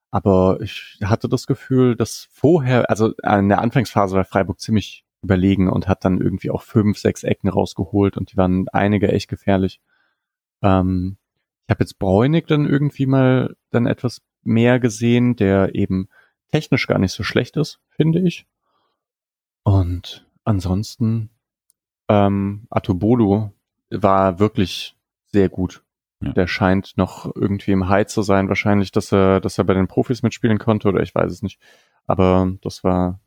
aber 0.10 0.60
ich 0.62 1.00
hatte 1.04 1.28
das 1.28 1.48
Gefühl, 1.48 1.96
dass 1.98 2.30
vorher, 2.32 2.90
also 2.90 3.12
in 3.24 3.50
der 3.50 3.60
Anfangsphase 3.60 4.16
war 4.16 4.24
Freiburg 4.24 4.60
ziemlich 4.60 5.06
überlegen 5.22 5.70
und 5.70 5.88
hat 5.88 6.06
dann 6.06 6.22
irgendwie 6.22 6.50
auch 6.50 6.62
fünf, 6.62 6.98
sechs 6.98 7.24
Ecken 7.24 7.50
rausgeholt 7.50 8.16
und 8.16 8.32
die 8.32 8.38
waren 8.38 8.68
einige 8.70 9.12
echt 9.12 9.28
gefährlich. 9.28 9.82
Ähm, 10.62 11.18
ich 11.66 11.72
habe 11.72 11.84
jetzt 11.84 12.00
Bräunig 12.00 12.48
dann 12.48 12.66
irgendwie 12.66 13.06
mal 13.06 13.56
dann 13.72 13.86
etwas 13.86 14.22
mehr 14.44 14.80
gesehen, 14.80 15.36
der 15.36 15.76
eben 15.76 16.08
technisch 16.52 16.88
gar 16.88 17.00
nicht 17.00 17.12
so 17.14 17.24
schlecht 17.24 17.58
ist, 17.58 17.80
finde 17.90 18.20
ich. 18.20 18.46
Und 19.64 20.26
ansonsten, 20.44 21.30
ähm, 22.08 22.68
Atobolo 22.70 23.54
war 23.90 24.40
wirklich 24.40 24.96
sehr 25.26 25.50
gut. 25.50 25.84
Ja. 26.22 26.32
Der 26.32 26.48
scheint 26.48 26.98
noch 26.98 27.36
irgendwie 27.36 27.72
im 27.72 27.90
High 27.90 28.08
zu 28.08 28.22
sein. 28.22 28.48
Wahrscheinlich, 28.48 28.92
dass 28.92 29.12
er, 29.12 29.40
dass 29.40 29.58
er 29.58 29.66
bei 29.66 29.74
den 29.74 29.88
Profis 29.88 30.24
mitspielen 30.24 30.58
konnte 30.58 30.88
oder 30.88 31.02
ich 31.02 31.14
weiß 31.14 31.32
es 31.32 31.44
nicht. 31.44 31.60
Aber 32.06 32.52
das 32.62 32.84
war. 32.84 33.20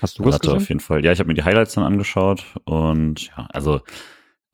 Hast 0.00 0.18
du 0.18 0.24
was 0.24 0.40
gesehen? 0.40 0.56
auf 0.56 0.68
jeden 0.68 0.80
Fall. 0.80 1.04
Ja, 1.04 1.12
ich 1.12 1.18
habe 1.18 1.28
mir 1.28 1.34
die 1.34 1.44
Highlights 1.44 1.74
dann 1.74 1.84
angeschaut 1.84 2.44
und 2.64 3.28
ja, 3.28 3.48
also 3.52 3.80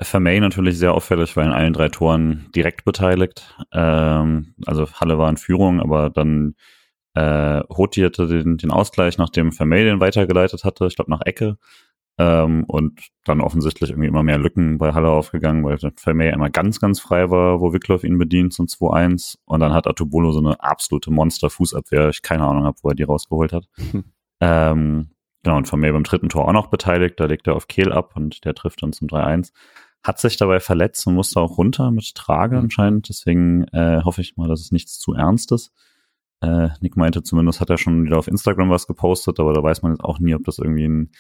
Vermey 0.00 0.40
natürlich 0.40 0.78
sehr 0.78 0.94
auffällig, 0.94 1.36
weil 1.36 1.46
in 1.46 1.52
allen 1.52 1.72
drei 1.72 1.88
Toren 1.88 2.50
direkt 2.54 2.84
beteiligt. 2.84 3.56
Ähm, 3.72 4.54
also 4.66 4.90
Halle 4.92 5.18
war 5.18 5.30
in 5.30 5.36
Führung, 5.36 5.80
aber 5.80 6.10
dann 6.10 6.54
äh, 7.14 7.60
Hoti 7.68 8.02
hatte 8.02 8.26
den, 8.26 8.56
den 8.56 8.70
Ausgleich, 8.70 9.18
nachdem 9.18 9.52
Vermey 9.52 9.84
den 9.84 10.00
weitergeleitet 10.00 10.64
hatte, 10.64 10.86
ich 10.86 10.96
glaube 10.96 11.10
nach 11.10 11.22
Ecke. 11.22 11.56
Ähm, 12.16 12.64
und 12.68 13.00
dann 13.24 13.40
offensichtlich 13.40 13.90
irgendwie 13.90 14.06
immer 14.06 14.22
mehr 14.22 14.38
Lücken 14.38 14.78
bei 14.78 14.92
Halle 14.92 15.10
aufgegangen, 15.10 15.64
weil 15.64 15.78
Vermey 15.96 16.28
immer 16.28 16.48
ganz, 16.48 16.80
ganz 16.80 17.00
frei 17.00 17.28
war, 17.30 17.60
wo 17.60 17.72
Wickloff 17.72 18.04
ihn 18.04 18.18
bedient 18.18 18.52
zum 18.52 18.66
2-1. 18.66 19.36
Und 19.46 19.60
dann 19.60 19.72
hat 19.72 19.88
Atubolo 19.88 20.30
so 20.30 20.38
eine 20.38 20.60
absolute 20.62 21.10
Monster-Fußabwehr. 21.10 22.10
Ich 22.10 22.22
keine 22.22 22.44
Ahnung 22.44 22.64
habe, 22.64 22.78
wo 22.82 22.90
er 22.90 22.94
die 22.94 23.02
rausgeholt 23.02 23.52
hat. 23.52 23.66
Hm. 23.90 24.04
Ähm, 24.40 25.10
genau, 25.42 25.56
und 25.56 25.66
Vermey 25.66 25.90
beim 25.90 26.04
dritten 26.04 26.28
Tor 26.28 26.46
auch 26.46 26.52
noch 26.52 26.68
beteiligt. 26.68 27.18
Da 27.18 27.24
legt 27.24 27.48
er 27.48 27.56
auf 27.56 27.66
Kehl 27.66 27.92
ab 27.92 28.12
und 28.14 28.44
der 28.44 28.54
trifft 28.54 28.82
dann 28.82 28.92
zum 28.92 29.08
3-1 29.08 29.50
hat 30.04 30.20
sich 30.20 30.36
dabei 30.36 30.60
verletzt 30.60 31.06
und 31.06 31.14
musste 31.14 31.40
auch 31.40 31.56
runter 31.56 31.90
mit 31.90 32.14
Trage 32.14 32.56
mhm. 32.56 32.64
anscheinend. 32.64 33.08
Deswegen 33.08 33.64
äh, 33.68 34.02
hoffe 34.04 34.20
ich 34.20 34.36
mal, 34.36 34.48
dass 34.48 34.60
es 34.60 34.70
nichts 34.70 34.98
zu 34.98 35.14
Ernstes. 35.14 35.72
Äh, 36.40 36.70
Nick 36.80 36.96
meinte 36.96 37.22
zumindest, 37.22 37.60
hat 37.60 37.70
er 37.70 37.78
schon 37.78 38.04
wieder 38.04 38.18
auf 38.18 38.28
Instagram 38.28 38.70
was 38.70 38.86
gepostet, 38.86 39.40
aber 39.40 39.52
da 39.52 39.62
weiß 39.62 39.82
man 39.82 39.92
jetzt 39.92 40.04
auch 40.04 40.18
nie, 40.18 40.34
ob 40.34 40.44
das 40.44 40.58
irgendwie 40.58 40.86
ein 40.86 41.10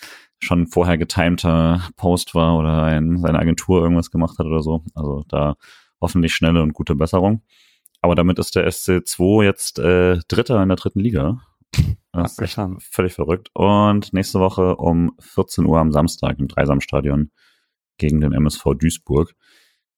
schon 0.40 0.66
vorher 0.66 0.98
getimter 0.98 1.82
Post 1.96 2.34
war 2.34 2.58
oder 2.58 2.82
ein, 2.82 3.18
seine 3.20 3.38
Agentur 3.38 3.82
irgendwas 3.82 4.10
gemacht 4.10 4.38
hat 4.38 4.46
oder 4.46 4.62
so. 4.62 4.84
Also 4.94 5.24
da 5.28 5.56
hoffentlich 6.00 6.34
schnelle 6.34 6.62
und 6.62 6.74
gute 6.74 6.94
Besserung. 6.94 7.42
Aber 8.02 8.14
damit 8.14 8.38
ist 8.38 8.54
der 8.54 8.68
SC2 8.68 9.44
jetzt 9.44 9.78
äh, 9.78 10.18
Dritter 10.28 10.62
in 10.62 10.68
der 10.68 10.76
dritten 10.76 11.00
Liga. 11.00 11.40
Das 12.12 12.38
ist 12.38 12.94
völlig 12.94 13.14
verrückt. 13.14 13.50
Und 13.54 14.12
nächste 14.12 14.40
Woche 14.40 14.76
um 14.76 15.16
14 15.18 15.64
Uhr 15.64 15.78
am 15.78 15.90
Samstag 15.90 16.38
im 16.38 16.48
Dreisamstadion 16.48 17.30
gegen 17.98 18.20
den 18.20 18.32
MSV 18.32 18.62
Duisburg. 18.78 19.34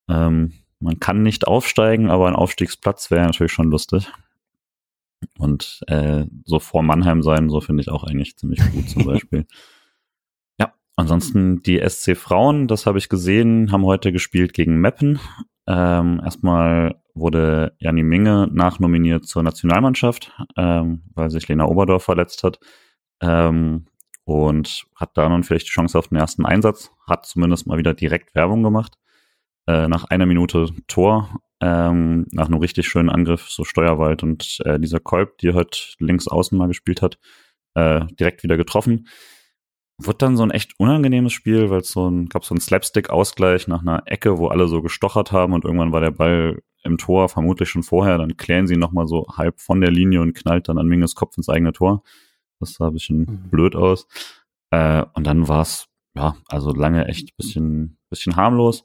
Ähm, 0.09 0.53
man 0.79 1.01
kann 1.01 1.23
nicht 1.23 1.47
aufsteigen, 1.47 2.11
aber 2.11 2.29
ein 2.29 2.37
Aufstiegsplatz 2.37 3.11
wäre 3.11 3.27
natürlich 3.27 3.53
schon 3.53 3.71
lustig. 3.71 4.11
Und 5.39 5.81
äh, 5.89 6.25
so 6.45 6.59
vor 6.59 6.83
Mannheim 6.83 7.23
sein, 7.23 7.49
so 7.51 7.61
finde 7.61 7.83
ich 7.83 7.91
auch 7.91 8.05
eigentlich 8.05 8.37
ziemlich 8.37 8.61
gut 8.73 8.89
zum 8.89 9.05
Beispiel. 9.07 9.47
ja, 10.59 10.73
ansonsten 10.97 11.63
die 11.63 11.83
SC 11.87 12.17
Frauen, 12.17 12.69
das 12.69 12.87
habe 12.87 12.99
ich 12.99 13.09
gesehen, 13.09 13.73
haben 13.73 13.85
heute 13.85 14.13
gespielt 14.13 14.53
gegen 14.55 14.81
Meppen. 14.81 15.19
Ähm, 15.67 16.21
erstmal 16.25 17.01
wurde 17.15 17.75
Janni 17.79 18.03
Minge 18.03 18.49
nachnominiert 18.53 19.27
zur 19.27 19.43
Nationalmannschaft, 19.43 20.33
ähm, 20.57 21.03
weil 21.15 21.31
sich 21.31 21.49
Lena 21.49 21.67
Oberdorf 21.67 22.05
verletzt 22.05 22.45
hat. 22.45 22.59
Ähm, 23.21 23.87
und 24.25 24.87
hat 24.97 25.17
da 25.17 25.29
nun 25.29 25.45
vielleicht 25.45 25.69
die 25.69 25.73
Chance 25.73 25.99
auf 25.99 26.09
den 26.09 26.19
ersten 26.19 26.45
Einsatz, 26.45 26.91
hat 27.07 27.27
zumindest 27.27 27.67
mal 27.67 27.79
wieder 27.79 27.95
direkt 27.95 28.35
Werbung 28.35 28.63
gemacht. 28.63 28.99
Äh, 29.69 29.89
nach 29.89 30.05
einer 30.05 30.27
Minute 30.27 30.69
Tor, 30.89 31.41
ähm, 31.61 32.27
nach 32.33 32.47
einem 32.47 32.59
richtig 32.59 32.87
schönen 32.89 33.09
Angriff, 33.11 33.49
so 33.49 33.65
Steuerwald 33.65 34.23
und 34.23 34.61
äh, 34.65 34.79
dieser 34.79 35.01
Kolb, 35.01 35.39
die 35.39 35.53
heute 35.53 35.79
links 35.99 36.29
außen 36.29 36.57
mal 36.57 36.69
gespielt 36.69 37.03
hat, 37.03 37.19
äh, 37.75 38.07
direkt 38.19 38.43
wieder 38.43 38.57
getroffen. 38.57 39.09
Wird 39.99 40.21
dann 40.21 40.37
so 40.37 40.43
ein 40.43 40.51
echt 40.51 40.79
unangenehmes 40.79 41.33
Spiel, 41.33 41.71
weil 41.71 41.81
es 41.81 41.91
so 41.91 42.11
ein, 42.11 42.29
gab 42.29 42.45
so 42.45 42.55
einen 42.55 42.61
Slapstick-Ausgleich 42.61 43.67
nach 43.69 43.81
einer 43.81 44.03
Ecke, 44.05 44.39
wo 44.39 44.49
alle 44.49 44.69
so 44.69 44.83
gestochert 44.83 45.33
haben 45.33 45.55
und 45.55 45.65
irgendwann 45.65 45.93
war 45.93 46.03
der 46.03 46.11
Ball 46.11 46.61
im 46.83 46.99
Tor, 46.99 47.29
vermutlich 47.29 47.69
schon 47.71 47.83
vorher, 47.83 48.19
dann 48.19 48.37
klären 48.37 48.67
sie 48.67 48.77
nochmal 48.77 49.07
so 49.07 49.27
halb 49.37 49.61
von 49.61 49.81
der 49.81 49.91
Linie 49.91 50.21
und 50.21 50.35
knallt 50.35 50.69
dann 50.69 50.79
an 50.79 50.87
Minges 50.87 51.15
Kopf 51.15 51.37
ins 51.37 51.49
eigene 51.49 51.73
Tor. 51.73 52.03
Das 52.61 52.75
sah 52.75 52.89
ein 52.89 52.93
bisschen 52.93 53.19
mhm. 53.19 53.51
blöd 53.51 53.75
aus. 53.75 54.07
Äh, 54.71 55.05
und 55.15 55.27
dann 55.27 55.49
war 55.49 55.63
es, 55.63 55.89
ja, 56.15 56.37
also 56.49 56.71
lange 56.71 57.07
echt 57.07 57.37
bisschen, 57.37 57.99
bisschen 58.11 58.37
harmlos. 58.37 58.85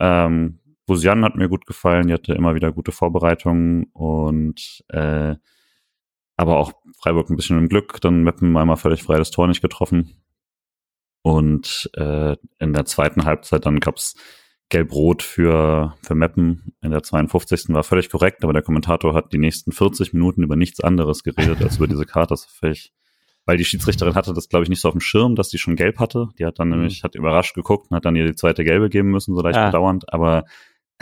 Ähm, 0.00 0.60
Busian 0.86 1.24
hat 1.24 1.36
mir 1.36 1.48
gut 1.48 1.66
gefallen, 1.66 2.08
die 2.08 2.14
hatte 2.14 2.34
immer 2.34 2.54
wieder 2.54 2.72
gute 2.72 2.92
Vorbereitungen 2.92 3.84
und 3.92 4.84
äh, 4.88 5.36
aber 6.36 6.58
auch 6.58 6.72
Freiburg 6.98 7.30
ein 7.30 7.36
bisschen 7.36 7.58
im 7.58 7.68
Glück, 7.68 8.00
dann 8.00 8.24
Meppen 8.24 8.56
einmal 8.56 8.76
völlig 8.76 9.02
frei 9.02 9.16
das 9.16 9.30
Tor 9.30 9.46
nicht 9.46 9.62
getroffen. 9.62 10.22
Und 11.22 11.90
äh, 11.94 12.36
in 12.58 12.72
der 12.72 12.84
zweiten 12.84 13.24
Halbzeit 13.24 13.64
dann 13.64 13.78
gab's 13.78 14.16
Gelb-Rot 14.70 15.22
für, 15.22 15.94
für 16.02 16.14
Meppen 16.14 16.74
in 16.80 16.90
der 16.90 17.02
52. 17.02 17.66
war 17.68 17.84
völlig 17.84 18.10
korrekt, 18.10 18.42
aber 18.42 18.52
der 18.52 18.62
Kommentator 18.62 19.14
hat 19.14 19.32
die 19.32 19.38
nächsten 19.38 19.70
40 19.70 20.14
Minuten 20.14 20.42
über 20.42 20.56
nichts 20.56 20.80
anderes 20.80 21.22
geredet 21.22 21.62
als 21.62 21.76
über 21.76 21.86
diese 21.86 22.06
Karte. 22.06 22.32
Das 22.32 22.46
ist 22.46 22.56
völlig 22.56 22.92
weil 23.44 23.56
die 23.56 23.64
Schiedsrichterin 23.64 24.14
hatte 24.14 24.34
das, 24.34 24.48
glaube 24.48 24.62
ich, 24.62 24.68
nicht 24.68 24.80
so 24.80 24.88
auf 24.88 24.94
dem 24.94 25.00
Schirm, 25.00 25.34
dass 25.34 25.48
die 25.48 25.58
schon 25.58 25.76
gelb 25.76 25.98
hatte. 25.98 26.28
Die 26.38 26.46
hat 26.46 26.58
dann 26.58 26.68
mhm. 26.68 26.74
nämlich, 26.74 27.02
hat 27.02 27.14
überrascht 27.14 27.54
geguckt 27.54 27.90
und 27.90 27.96
hat 27.96 28.04
dann 28.04 28.16
ihr 28.16 28.26
die 28.26 28.34
zweite 28.34 28.64
gelbe 28.64 28.88
geben 28.88 29.10
müssen, 29.10 29.34
so 29.34 29.42
leicht 29.42 29.56
ja. 29.56 29.66
bedauernd. 29.66 30.12
Aber 30.12 30.44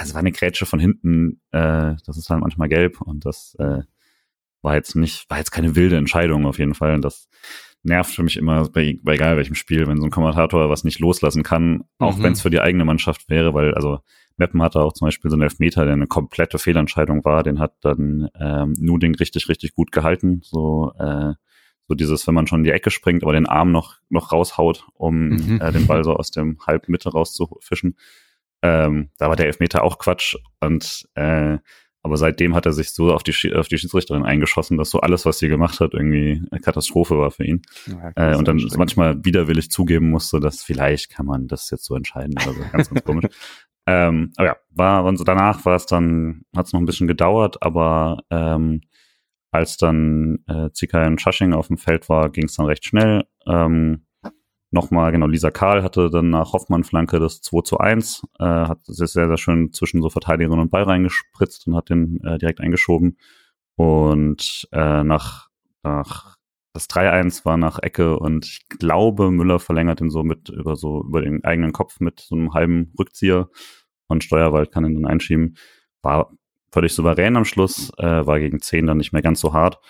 es 0.02 0.14
war 0.14 0.20
eine 0.20 0.32
Grätsche 0.32 0.66
von 0.66 0.80
hinten, 0.80 1.40
äh, 1.52 1.94
das 2.06 2.16
ist 2.16 2.30
halt 2.30 2.40
manchmal 2.40 2.68
gelb 2.68 3.00
und 3.00 3.24
das 3.24 3.56
äh, 3.58 3.82
war 4.62 4.74
jetzt 4.74 4.96
nicht, 4.96 5.28
war 5.30 5.38
jetzt 5.38 5.50
keine 5.50 5.76
wilde 5.76 5.96
Entscheidung 5.96 6.46
auf 6.46 6.58
jeden 6.58 6.74
Fall. 6.74 6.94
Und 6.94 7.04
das 7.04 7.28
nervt 7.82 8.14
für 8.14 8.22
mich 8.22 8.36
immer 8.36 8.68
bei, 8.68 8.98
bei 9.02 9.14
egal 9.14 9.36
welchem 9.36 9.54
Spiel, 9.54 9.86
wenn 9.86 9.98
so 9.98 10.04
ein 10.04 10.10
Kommentator 10.10 10.68
was 10.68 10.84
nicht 10.84 10.98
loslassen 10.98 11.42
kann, 11.42 11.84
auch 11.98 12.18
mhm. 12.18 12.22
wenn 12.22 12.32
es 12.32 12.42
für 12.42 12.50
die 12.50 12.60
eigene 12.60 12.84
Mannschaft 12.84 13.28
wäre, 13.30 13.54
weil 13.54 13.74
also 13.74 14.00
Meppen 14.36 14.62
hatte 14.62 14.80
auch 14.80 14.92
zum 14.92 15.06
Beispiel 15.06 15.30
so 15.30 15.36
einen 15.36 15.42
Elfmeter, 15.42 15.84
der 15.84 15.94
eine 15.94 16.06
komplette 16.06 16.58
Fehlentscheidung 16.58 17.24
war, 17.24 17.42
den 17.42 17.58
hat 17.58 17.74
dann 17.80 18.28
ähm, 18.38 18.74
Nuding 18.78 19.14
richtig, 19.14 19.48
richtig 19.48 19.74
gut 19.74 19.92
gehalten. 19.92 20.40
So 20.42 20.92
äh, 20.98 21.34
so 21.90 21.96
dieses, 21.96 22.24
wenn 22.28 22.34
man 22.34 22.46
schon 22.46 22.60
in 22.60 22.64
die 22.64 22.70
Ecke 22.70 22.92
springt, 22.92 23.24
aber 23.24 23.32
den 23.32 23.48
Arm 23.48 23.72
noch, 23.72 23.96
noch 24.10 24.30
raushaut, 24.30 24.86
um 24.94 25.30
mhm. 25.30 25.60
äh, 25.60 25.72
den 25.72 25.88
Ball 25.88 26.04
so 26.04 26.14
aus 26.14 26.30
dem 26.30 26.56
Halbmitte 26.64 27.10
rauszufischen. 27.10 27.96
Ähm, 28.62 29.10
da 29.18 29.28
war 29.28 29.36
der 29.36 29.46
Elfmeter 29.46 29.82
auch 29.82 29.98
Quatsch. 29.98 30.36
Und 30.60 31.08
äh, 31.14 31.58
aber 32.02 32.16
seitdem 32.16 32.54
hat 32.54 32.64
er 32.64 32.72
sich 32.72 32.92
so 32.92 33.12
auf 33.12 33.22
die, 33.22 33.54
auf 33.54 33.68
die 33.68 33.76
Schiedsrichterin 33.76 34.24
eingeschossen, 34.24 34.78
dass 34.78 34.90
so 34.90 35.00
alles, 35.00 35.26
was 35.26 35.38
sie 35.38 35.48
gemacht 35.48 35.80
hat, 35.80 35.92
irgendwie 35.92 36.42
eine 36.50 36.60
Katastrophe 36.60 37.18
war 37.18 37.30
für 37.30 37.44
ihn. 37.44 37.62
Ja, 37.86 38.32
äh, 38.32 38.36
und 38.36 38.48
dann 38.48 38.64
manchmal 38.76 39.22
widerwillig 39.22 39.70
zugeben 39.70 40.08
musste, 40.10 40.40
dass 40.40 40.62
vielleicht 40.62 41.10
kann 41.10 41.26
man 41.26 41.46
das 41.46 41.70
jetzt 41.70 41.84
so 41.84 41.94
entscheiden. 41.94 42.34
Also 42.38 42.60
ganz, 42.72 42.88
ganz 42.90 43.04
komisch. 43.04 43.26
Ähm, 43.86 44.30
aber 44.36 44.46
ja, 44.46 44.56
war, 44.70 45.04
und 45.04 45.16
so 45.16 45.24
danach 45.24 45.64
war 45.64 45.74
es 45.74 45.86
dann, 45.86 46.42
hat 46.54 46.66
es 46.66 46.72
noch 46.72 46.80
ein 46.80 46.86
bisschen 46.86 47.08
gedauert, 47.08 47.62
aber 47.62 48.22
ähm, 48.30 48.82
als 49.50 49.78
dann 49.78 50.44
äh, 50.46 50.70
Zikai 50.70 51.06
und 51.06 51.20
Schasching 51.20 51.54
auf 51.54 51.68
dem 51.68 51.78
Feld 51.78 52.08
war, 52.08 52.30
ging 52.30 52.44
es 52.44 52.54
dann 52.54 52.66
recht 52.66 52.84
schnell. 52.84 53.24
Ähm, 53.46 54.06
Nochmal, 54.72 55.10
genau, 55.10 55.26
Lisa 55.26 55.50
Karl 55.50 55.82
hatte 55.82 56.10
dann 56.10 56.30
nach 56.30 56.52
Hoffmann-Flanke 56.52 57.18
das 57.18 57.40
2 57.40 57.62
zu 57.62 57.78
1, 57.78 58.22
äh, 58.38 58.44
hat 58.44 58.78
sehr, 58.84 59.08
sehr 59.08 59.36
schön 59.36 59.72
zwischen 59.72 60.00
so 60.00 60.10
Verteidigerin 60.10 60.60
und 60.60 60.70
Ball 60.70 60.84
reingespritzt 60.84 61.66
und 61.66 61.74
hat 61.74 61.90
den 61.90 62.22
äh, 62.24 62.38
direkt 62.38 62.60
eingeschoben. 62.60 63.16
Und 63.74 64.68
äh, 64.72 65.02
nach, 65.02 65.48
nach 65.82 66.36
das 66.72 66.88
3-1 66.88 67.44
war 67.44 67.56
nach 67.56 67.80
Ecke 67.80 68.16
und 68.18 68.46
ich 68.46 68.68
glaube, 68.68 69.30
Müller 69.32 69.58
verlängert 69.58 70.00
den 70.00 70.10
so 70.10 70.22
mit 70.22 70.50
über 70.50 70.76
so 70.76 71.02
über 71.02 71.20
den 71.20 71.42
eigenen 71.44 71.72
Kopf 71.72 71.98
mit 71.98 72.20
so 72.20 72.36
einem 72.36 72.54
halben 72.54 72.92
Rückzieher 72.98 73.48
und 74.06 74.22
Steuerwald 74.22 74.70
kann 74.70 74.84
ihn 74.84 74.94
dann 74.94 75.10
einschieben. 75.10 75.56
War 76.02 76.30
völlig 76.72 76.94
souverän 76.94 77.36
am 77.36 77.44
Schluss, 77.44 77.90
äh, 77.98 78.26
war 78.26 78.38
gegen 78.38 78.60
10 78.60 78.86
dann 78.86 78.98
nicht 78.98 79.12
mehr 79.12 79.22
ganz 79.22 79.40
so 79.40 79.52
hart. 79.52 79.80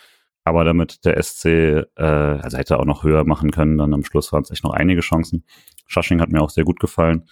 Aber 0.50 0.64
damit 0.64 1.04
der 1.04 1.22
SC, 1.22 1.46
äh, 1.46 2.02
also 2.02 2.58
hätte 2.58 2.80
auch 2.80 2.84
noch 2.84 3.04
höher 3.04 3.22
machen 3.22 3.52
können, 3.52 3.78
dann 3.78 3.94
am 3.94 4.02
Schluss 4.02 4.32
waren 4.32 4.42
es 4.42 4.50
echt 4.50 4.64
noch 4.64 4.72
einige 4.72 5.00
Chancen. 5.00 5.44
Schasching 5.86 6.20
hat 6.20 6.30
mir 6.30 6.42
auch 6.42 6.50
sehr 6.50 6.64
gut 6.64 6.80
gefallen. 6.80 7.28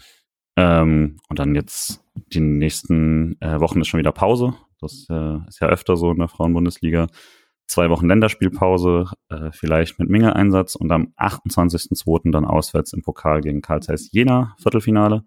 Ähm, 0.54 1.16
und 1.28 1.40
dann 1.40 1.56
jetzt 1.56 2.00
die 2.14 2.38
nächsten 2.38 3.36
äh, 3.40 3.58
Wochen 3.58 3.80
ist 3.80 3.88
schon 3.88 3.98
wieder 3.98 4.12
Pause. 4.12 4.54
Das 4.80 5.08
äh, 5.10 5.38
ist 5.48 5.60
ja 5.60 5.66
öfter 5.66 5.96
so 5.96 6.12
in 6.12 6.18
der 6.18 6.28
Frauenbundesliga. 6.28 7.08
Zwei 7.66 7.90
Wochen 7.90 8.06
Länderspielpause, 8.06 9.10
äh, 9.30 9.50
vielleicht 9.50 9.98
mit 9.98 10.08
Minge-Einsatz 10.08 10.76
und 10.76 10.92
am 10.92 11.12
28.02. 11.16 12.30
dann 12.30 12.44
auswärts 12.44 12.92
im 12.92 13.02
Pokal 13.02 13.40
gegen 13.40 13.62
Karl 13.62 13.82
Zeiss 13.82 14.12
Jena, 14.12 14.54
Viertelfinale. 14.62 15.24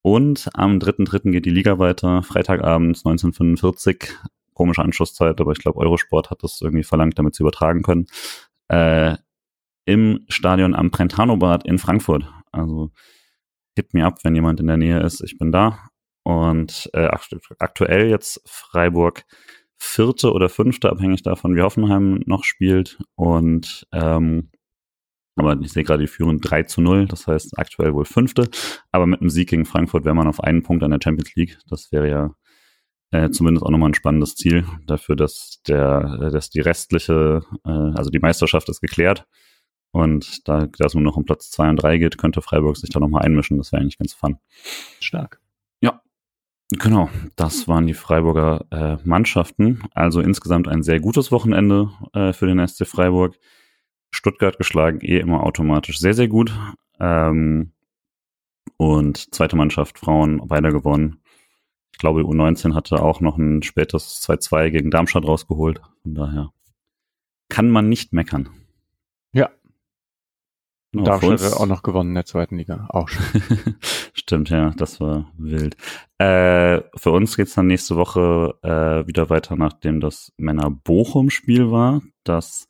Und 0.00 0.48
am 0.54 0.78
3.3. 0.78 1.30
geht 1.30 1.44
die 1.44 1.50
Liga 1.50 1.78
weiter, 1.78 2.22
Freitagabend 2.22 2.96
1945. 2.96 4.16
Komische 4.58 4.82
Anschlusszeit, 4.82 5.40
aber 5.40 5.52
ich 5.52 5.60
glaube, 5.60 5.78
Eurosport 5.78 6.30
hat 6.30 6.42
das 6.42 6.60
irgendwie 6.60 6.82
verlangt, 6.82 7.16
damit 7.16 7.36
sie 7.36 7.44
übertragen 7.44 7.82
können. 7.82 8.06
Äh, 8.68 9.16
Im 9.86 10.24
Stadion 10.28 10.74
am 10.74 10.90
Brentano-Bad 10.90 11.64
in 11.64 11.78
Frankfurt. 11.78 12.24
Also 12.50 12.90
hit 13.76 13.94
mir 13.94 14.04
ab, 14.06 14.18
wenn 14.24 14.34
jemand 14.34 14.58
in 14.58 14.66
der 14.66 14.76
Nähe 14.76 15.00
ist. 15.00 15.22
Ich 15.22 15.38
bin 15.38 15.52
da. 15.52 15.78
Und 16.24 16.90
äh, 16.92 17.08
aktuell 17.60 18.10
jetzt 18.10 18.42
Freiburg 18.46 19.24
vierte 19.78 20.32
oder 20.32 20.48
fünfte, 20.48 20.90
abhängig 20.90 21.22
davon, 21.22 21.54
wie 21.54 21.62
Hoffenheim 21.62 22.20
noch 22.26 22.42
spielt. 22.42 22.98
Und 23.14 23.86
ähm, 23.92 24.50
Aber 25.36 25.56
ich 25.60 25.72
sehe 25.72 25.84
gerade, 25.84 26.02
die 26.02 26.08
führen 26.08 26.40
3 26.40 26.64
zu 26.64 26.80
0, 26.80 27.06
das 27.06 27.28
heißt 27.28 27.58
aktuell 27.58 27.94
wohl 27.94 28.04
fünfte. 28.04 28.50
Aber 28.90 29.06
mit 29.06 29.20
einem 29.20 29.30
Sieg 29.30 29.50
gegen 29.50 29.64
Frankfurt 29.66 30.04
wäre 30.04 30.16
man 30.16 30.26
auf 30.26 30.42
einen 30.42 30.64
Punkt 30.64 30.82
an 30.82 30.90
der 30.90 31.00
Champions 31.02 31.34
League. 31.36 31.58
Das 31.68 31.92
wäre 31.92 32.10
ja 32.10 32.34
äh, 33.10 33.30
zumindest 33.30 33.64
auch 33.64 33.70
nochmal 33.70 33.90
ein 33.90 33.94
spannendes 33.94 34.34
Ziel 34.34 34.66
dafür, 34.86 35.16
dass 35.16 35.62
der, 35.66 36.30
dass 36.30 36.50
die 36.50 36.60
restliche, 36.60 37.42
äh, 37.64 37.70
also 37.70 38.10
die 38.10 38.18
Meisterschaft 38.18 38.68
ist 38.68 38.80
geklärt. 38.80 39.26
Und 39.90 40.46
da 40.46 40.68
es 40.78 40.94
nur 40.94 41.02
noch 41.02 41.16
um 41.16 41.24
Platz 41.24 41.50
zwei 41.50 41.68
und 41.70 41.76
drei 41.76 41.96
geht, 41.96 42.18
könnte 42.18 42.42
Freiburg 42.42 42.76
sich 42.76 42.90
da 42.90 43.00
nochmal 43.00 43.24
einmischen. 43.24 43.56
Das 43.56 43.72
wäre 43.72 43.80
eigentlich 43.80 43.98
ganz 43.98 44.12
fun. 44.12 44.36
Stark. 45.00 45.40
Ja. 45.80 46.02
Genau, 46.70 47.08
das 47.36 47.66
waren 47.68 47.86
die 47.86 47.94
Freiburger 47.94 48.66
äh, 48.70 48.98
Mannschaften. 49.04 49.82
Also 49.94 50.20
insgesamt 50.20 50.68
ein 50.68 50.82
sehr 50.82 51.00
gutes 51.00 51.32
Wochenende 51.32 51.90
äh, 52.12 52.34
für 52.34 52.46
den 52.46 52.66
SC 52.66 52.86
Freiburg. 52.86 53.38
Stuttgart 54.10 54.56
geschlagen, 54.56 55.00
eh 55.02 55.18
immer 55.18 55.44
automatisch 55.44 55.98
sehr, 55.98 56.14
sehr 56.14 56.28
gut. 56.28 56.52
Ähm, 57.00 57.72
und 58.76 59.34
zweite 59.34 59.56
Mannschaft, 59.56 59.98
Frauen, 59.98 60.48
weiter 60.48 60.72
gewonnen. 60.72 61.20
Ich 61.98 62.00
glaube, 62.00 62.20
U19 62.20 62.76
hatte 62.76 63.02
auch 63.02 63.20
noch 63.20 63.38
ein 63.38 63.60
spätes 63.64 64.22
2-2 64.22 64.70
gegen 64.70 64.92
Darmstadt 64.92 65.24
rausgeholt. 65.24 65.80
Von 66.04 66.14
daher 66.14 66.52
kann 67.48 67.70
man 67.70 67.88
nicht 67.88 68.12
meckern. 68.12 68.50
Ja. 69.32 69.50
Genau, 70.92 71.06
Darmstadt 71.06 71.42
hat 71.42 71.54
auch 71.54 71.66
noch 71.66 71.82
gewonnen 71.82 72.10
in 72.10 72.14
der 72.14 72.24
zweiten 72.24 72.56
Liga. 72.56 72.86
Auch 72.90 73.08
schon. 73.08 73.74
Stimmt, 74.14 74.48
ja, 74.50 74.70
das 74.76 75.00
war 75.00 75.32
wild. 75.38 75.76
Äh, 76.18 76.82
für 76.94 77.10
uns 77.10 77.36
geht's 77.36 77.54
dann 77.54 77.66
nächste 77.66 77.96
Woche 77.96 78.54
äh, 78.62 79.04
wieder 79.08 79.28
weiter, 79.28 79.56
nachdem 79.56 79.98
das 79.98 80.32
Männer-Bochum-Spiel 80.36 81.72
war. 81.72 82.02
Das 82.22 82.68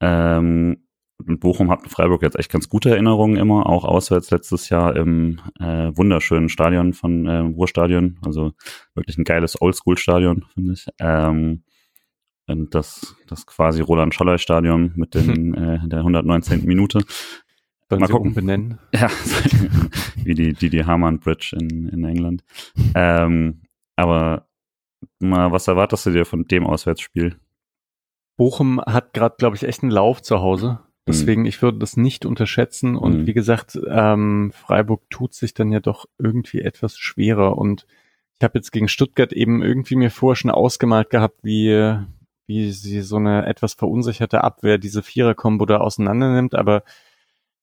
ähm, 0.00 0.88
Bochum 1.24 1.70
hat 1.70 1.86
Freiburg 1.88 2.22
jetzt 2.22 2.38
echt 2.38 2.50
ganz 2.50 2.68
gute 2.68 2.90
Erinnerungen 2.90 3.36
immer, 3.36 3.66
auch 3.66 3.84
auswärts 3.84 4.30
letztes 4.30 4.68
Jahr 4.68 4.96
im 4.96 5.40
äh, 5.58 5.90
wunderschönen 5.94 6.48
Stadion 6.48 6.92
von 6.92 7.26
äh, 7.26 7.38
Ruhrstadion. 7.38 8.18
Also 8.24 8.52
wirklich 8.94 9.18
ein 9.18 9.24
geiles 9.24 9.60
Oldschool-Stadion, 9.60 10.44
finde 10.54 10.72
ich. 10.72 10.86
Ähm, 10.98 11.62
und 12.46 12.74
das, 12.74 13.16
das 13.28 13.46
quasi 13.46 13.80
Roland-Scholler-Stadion 13.80 14.92
mit 14.96 15.14
den, 15.14 15.54
äh, 15.84 15.88
der 15.88 16.00
119. 16.00 16.64
Minute. 16.64 17.00
Sollen 17.88 18.00
Mal 18.00 18.06
Sie 18.06 18.12
gucken. 18.12 18.34
benennen? 18.34 18.78
Ja, 18.94 19.08
wie 20.24 20.34
die, 20.34 20.52
die, 20.52 20.70
die 20.70 20.84
Harman 20.84 21.18
Bridge 21.18 21.56
in, 21.58 21.88
in 21.88 22.04
England. 22.04 22.44
Ähm, 22.94 23.62
aber 23.96 24.46
mal, 25.18 25.52
was 25.52 25.68
erwartest 25.68 26.06
du 26.06 26.10
dir 26.10 26.24
von 26.24 26.44
dem 26.44 26.66
Auswärtsspiel? 26.66 27.36
Bochum 28.36 28.80
hat 28.80 29.12
gerade, 29.12 29.34
glaube 29.38 29.56
ich, 29.56 29.64
echt 29.64 29.82
einen 29.82 29.92
Lauf 29.92 30.22
zu 30.22 30.40
Hause. 30.40 30.80
Deswegen, 31.10 31.42
mhm. 31.42 31.46
ich 31.46 31.60
würde 31.62 31.78
das 31.78 31.96
nicht 31.96 32.24
unterschätzen. 32.24 32.96
Und 32.96 33.20
mhm. 33.20 33.26
wie 33.26 33.34
gesagt, 33.34 33.78
ähm, 33.88 34.52
Freiburg 34.54 35.02
tut 35.10 35.34
sich 35.34 35.54
dann 35.54 35.72
ja 35.72 35.80
doch 35.80 36.06
irgendwie 36.18 36.60
etwas 36.60 36.96
schwerer. 36.98 37.58
Und 37.58 37.86
ich 38.38 38.44
habe 38.44 38.58
jetzt 38.58 38.72
gegen 38.72 38.88
Stuttgart 38.88 39.32
eben 39.32 39.62
irgendwie 39.62 39.96
mir 39.96 40.10
vorher 40.10 40.36
schon 40.36 40.50
ausgemalt 40.50 41.10
gehabt, 41.10 41.40
wie, 41.42 41.96
wie 42.46 42.72
sie 42.72 43.02
so 43.02 43.16
eine 43.16 43.46
etwas 43.46 43.74
verunsicherte 43.74 44.42
Abwehr 44.42 44.78
diese 44.78 45.02
Vierer-Kombo 45.02 45.66
da 45.66 45.78
auseinander 45.78 46.32
nimmt. 46.32 46.54
Aber 46.54 46.84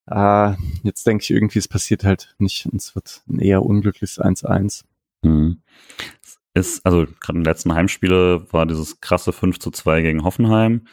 äh, 0.05 0.53
jetzt 0.83 1.07
denke 1.07 1.23
ich 1.23 1.31
irgendwie, 1.31 1.59
es 1.59 1.67
passiert 1.67 2.03
halt 2.03 2.35
nicht. 2.37 2.65
Und 2.65 2.75
es 2.75 2.95
wird 2.95 3.23
ein 3.27 3.39
eher 3.39 3.63
unglückliches 3.63 4.19
1-1. 4.19 4.83
Mhm. 5.23 5.61
Ist, 6.53 6.85
also 6.85 7.05
gerade 7.19 7.39
den 7.39 7.45
letzten 7.45 7.73
Heimspiele 7.73 8.51
war 8.51 8.65
dieses 8.65 8.99
krasse 8.99 9.31
5 9.31 9.59
zu 9.59 9.71
2 9.71 10.01
gegen 10.01 10.23
Hoffenheim. 10.23 10.87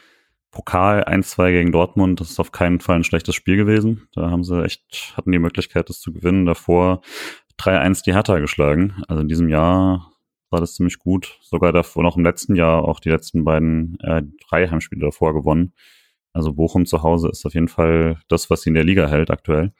Pokal 0.55 1.03
1-2 1.03 1.51
gegen 1.51 1.71
Dortmund, 1.73 2.21
das 2.21 2.31
ist 2.31 2.39
auf 2.39 2.53
keinen 2.53 2.79
Fall 2.79 2.95
ein 2.95 3.03
schlechtes 3.03 3.35
Spiel 3.35 3.57
gewesen. 3.57 4.07
Da 4.13 4.31
haben 4.31 4.45
sie 4.45 4.63
echt, 4.63 5.13
hatten 5.17 5.33
die 5.33 5.37
Möglichkeit, 5.37 5.89
das 5.89 5.99
zu 5.99 6.13
gewinnen. 6.13 6.45
Davor 6.45 7.01
3-1 7.59 8.05
die 8.05 8.13
Hertha 8.13 8.39
geschlagen. 8.39 9.03
Also 9.09 9.21
in 9.21 9.27
diesem 9.27 9.49
Jahr 9.49 10.13
war 10.49 10.61
das 10.61 10.75
ziemlich 10.75 10.97
gut. 10.97 11.37
Sogar 11.41 11.73
davor 11.73 12.03
noch 12.03 12.15
im 12.15 12.23
letzten 12.23 12.55
Jahr 12.55 12.85
auch 12.85 13.01
die 13.01 13.09
letzten 13.09 13.43
beiden, 13.43 13.99
äh, 13.99 14.23
drei 14.49 14.69
Heimspiele 14.69 15.01
davor 15.01 15.33
gewonnen. 15.33 15.73
Also 16.31 16.53
Bochum 16.53 16.85
zu 16.85 17.03
Hause 17.03 17.27
ist 17.27 17.45
auf 17.45 17.53
jeden 17.53 17.67
Fall 17.67 18.21
das, 18.29 18.49
was 18.49 18.61
sie 18.61 18.69
in 18.69 18.75
der 18.75 18.85
Liga 18.85 19.09
hält 19.09 19.31
aktuell. 19.31 19.73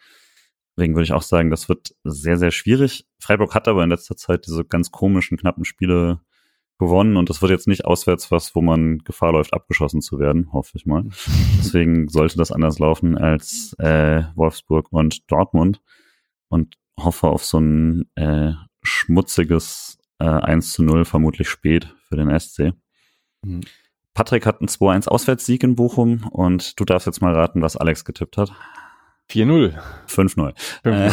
Deswegen 0.76 0.94
würde 0.94 1.06
ich 1.06 1.14
auch 1.14 1.22
sagen, 1.22 1.52
das 1.52 1.70
wird 1.70 1.96
sehr, 2.04 2.38
sehr 2.38 2.52
schwierig. 2.52 3.08
Freiburg 3.20 3.56
hat 3.56 3.70
aber 3.70 3.86
in 3.86 3.92
letzter 3.92 4.18
Zeit 4.18 4.46
diese 4.46 4.66
ganz 4.66 4.92
komischen, 4.92 5.38
knappen 5.38 5.64
Spiele 5.64 6.20
gewonnen 6.78 7.18
und 7.18 7.30
das 7.30 7.42
wird 7.42 7.52
jetzt 7.52 7.68
nicht 7.68 7.86
auswärts 7.86 8.32
was, 8.32 8.56
wo 8.56 8.62
man 8.62 9.00
Gefahr 9.00 9.32
läuft, 9.32 9.54
abgeschossen 9.54 10.02
zu 10.02 10.20
werden, 10.20 10.52
hoffe 10.52 10.78
ich 10.78 10.86
mal. 10.86 11.04
Deswegen 11.58 12.08
sollte 12.10 12.38
das 12.38 12.52
anders 12.52 12.80
laufen 12.80 13.18
als 13.18 13.76
äh, 13.80 14.24
Wolfsburg 14.36 14.92
und 14.92 15.30
Dortmund 15.32 15.82
und 16.50 16.76
hoffe 17.00 17.28
auf 17.28 17.46
so 17.46 17.60
ein 17.60 18.10
äh, 18.16 18.54
schmutziges 18.84 19.98
äh, 20.20 20.26
1 20.26 20.74
zu 20.74 20.84
0, 20.84 21.06
vermutlich 21.06 21.50
spät 21.50 21.94
für 22.08 22.16
den 22.16 22.38
SC. 22.38 22.74
Mhm. 23.44 23.62
Patrick 24.14 24.46
hat 24.46 24.62
einen 24.62 24.70
2-1 24.70 25.10
Auswärtssieg 25.10 25.64
in 25.64 25.76
Bochum 25.76 26.26
und 26.30 26.80
du 26.80 26.86
darfst 26.86 27.06
jetzt 27.06 27.22
mal 27.22 27.34
raten, 27.34 27.62
was 27.62 27.76
Alex 27.76 28.06
getippt 28.06 28.38
hat. 28.38 28.54
4-0. 29.32 29.74
5-0. 30.08 30.54
Äh, 30.84 31.10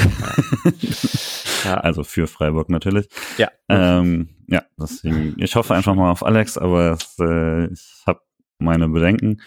ja. 1.64 1.74
Also 1.80 2.02
für 2.02 2.26
Freiburg 2.26 2.70
natürlich. 2.70 3.08
Ja. 3.38 3.48
Ähm, 3.68 4.30
ja, 4.48 4.64
deswegen, 4.76 5.36
ich 5.38 5.54
hoffe 5.54 5.74
einfach 5.74 5.94
mal 5.94 6.10
auf 6.10 6.24
Alex, 6.24 6.58
aber 6.58 6.90
es, 6.92 7.16
äh, 7.20 7.72
ich 7.72 8.02
habe 8.04 8.20
meine 8.58 8.88
Bedenken. 8.88 9.40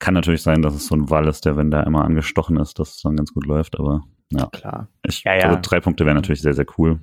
Kann 0.00 0.14
natürlich 0.14 0.42
sein, 0.42 0.62
dass 0.62 0.74
es 0.74 0.86
so 0.86 0.96
ein 0.96 1.10
Wall 1.10 1.28
ist, 1.28 1.44
der, 1.44 1.56
wenn 1.56 1.70
der 1.70 1.86
einmal 1.86 2.04
angestochen 2.04 2.56
ist, 2.56 2.80
dass 2.80 2.96
es 2.96 3.02
dann 3.02 3.16
ganz 3.16 3.32
gut 3.32 3.46
läuft, 3.46 3.78
aber 3.78 4.02
ja. 4.30 4.46
Klar. 4.46 4.88
Ich, 5.04 5.22
ja, 5.24 5.34
ja. 5.34 5.44
Also 5.44 5.60
drei 5.62 5.80
Punkte 5.80 6.04
wären 6.04 6.16
natürlich 6.16 6.42
sehr, 6.42 6.54
sehr 6.54 6.66
cool. 6.76 7.00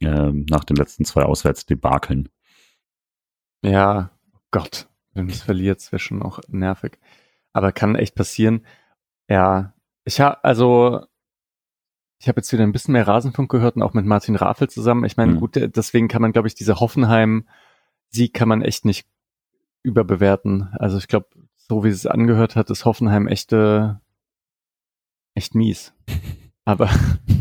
Ähm, 0.00 0.46
nach 0.48 0.64
den 0.64 0.76
letzten 0.76 1.04
zwei 1.04 1.24
Auswärtsdebakeln. 1.24 2.30
Ja, 3.62 4.10
Gott, 4.50 4.88
wenn 5.12 5.28
es 5.28 5.42
verliert, 5.42 5.80
wäre 5.92 6.00
schon 6.00 6.22
auch 6.22 6.40
nervig. 6.48 6.98
Aber 7.52 7.72
kann 7.72 7.96
echt 7.96 8.14
passieren. 8.14 8.64
Ja, 9.28 9.74
ich 10.04 10.20
habe 10.20 10.42
also 10.44 11.06
ich 12.20 12.28
habe 12.28 12.38
jetzt 12.38 12.52
wieder 12.52 12.64
ein 12.64 12.72
bisschen 12.72 12.92
mehr 12.92 13.08
Rasenfunk 13.08 13.50
gehört 13.50 13.76
und 13.76 13.82
auch 13.82 13.94
mit 13.94 14.04
Martin 14.04 14.36
Rafel 14.36 14.68
zusammen. 14.68 15.04
Ich 15.04 15.16
meine, 15.16 15.32
mhm. 15.32 15.40
gut, 15.40 15.52
deswegen 15.54 16.06
kann 16.06 16.20
man, 16.20 16.32
glaube 16.32 16.48
ich, 16.48 16.54
diese 16.54 16.78
Hoffenheim-Sieg 16.78 18.34
kann 18.34 18.48
man 18.48 18.60
echt 18.60 18.84
nicht 18.84 19.06
überbewerten. 19.82 20.68
Also 20.78 20.98
ich 20.98 21.08
glaube, 21.08 21.28
so 21.56 21.82
wie 21.82 21.88
es 21.88 22.06
angehört 22.06 22.56
hat, 22.56 22.68
ist 22.68 22.84
Hoffenheim 22.84 23.26
echte, 23.26 24.00
echt 25.34 25.54
mies. 25.54 25.94
Aber 26.66 26.90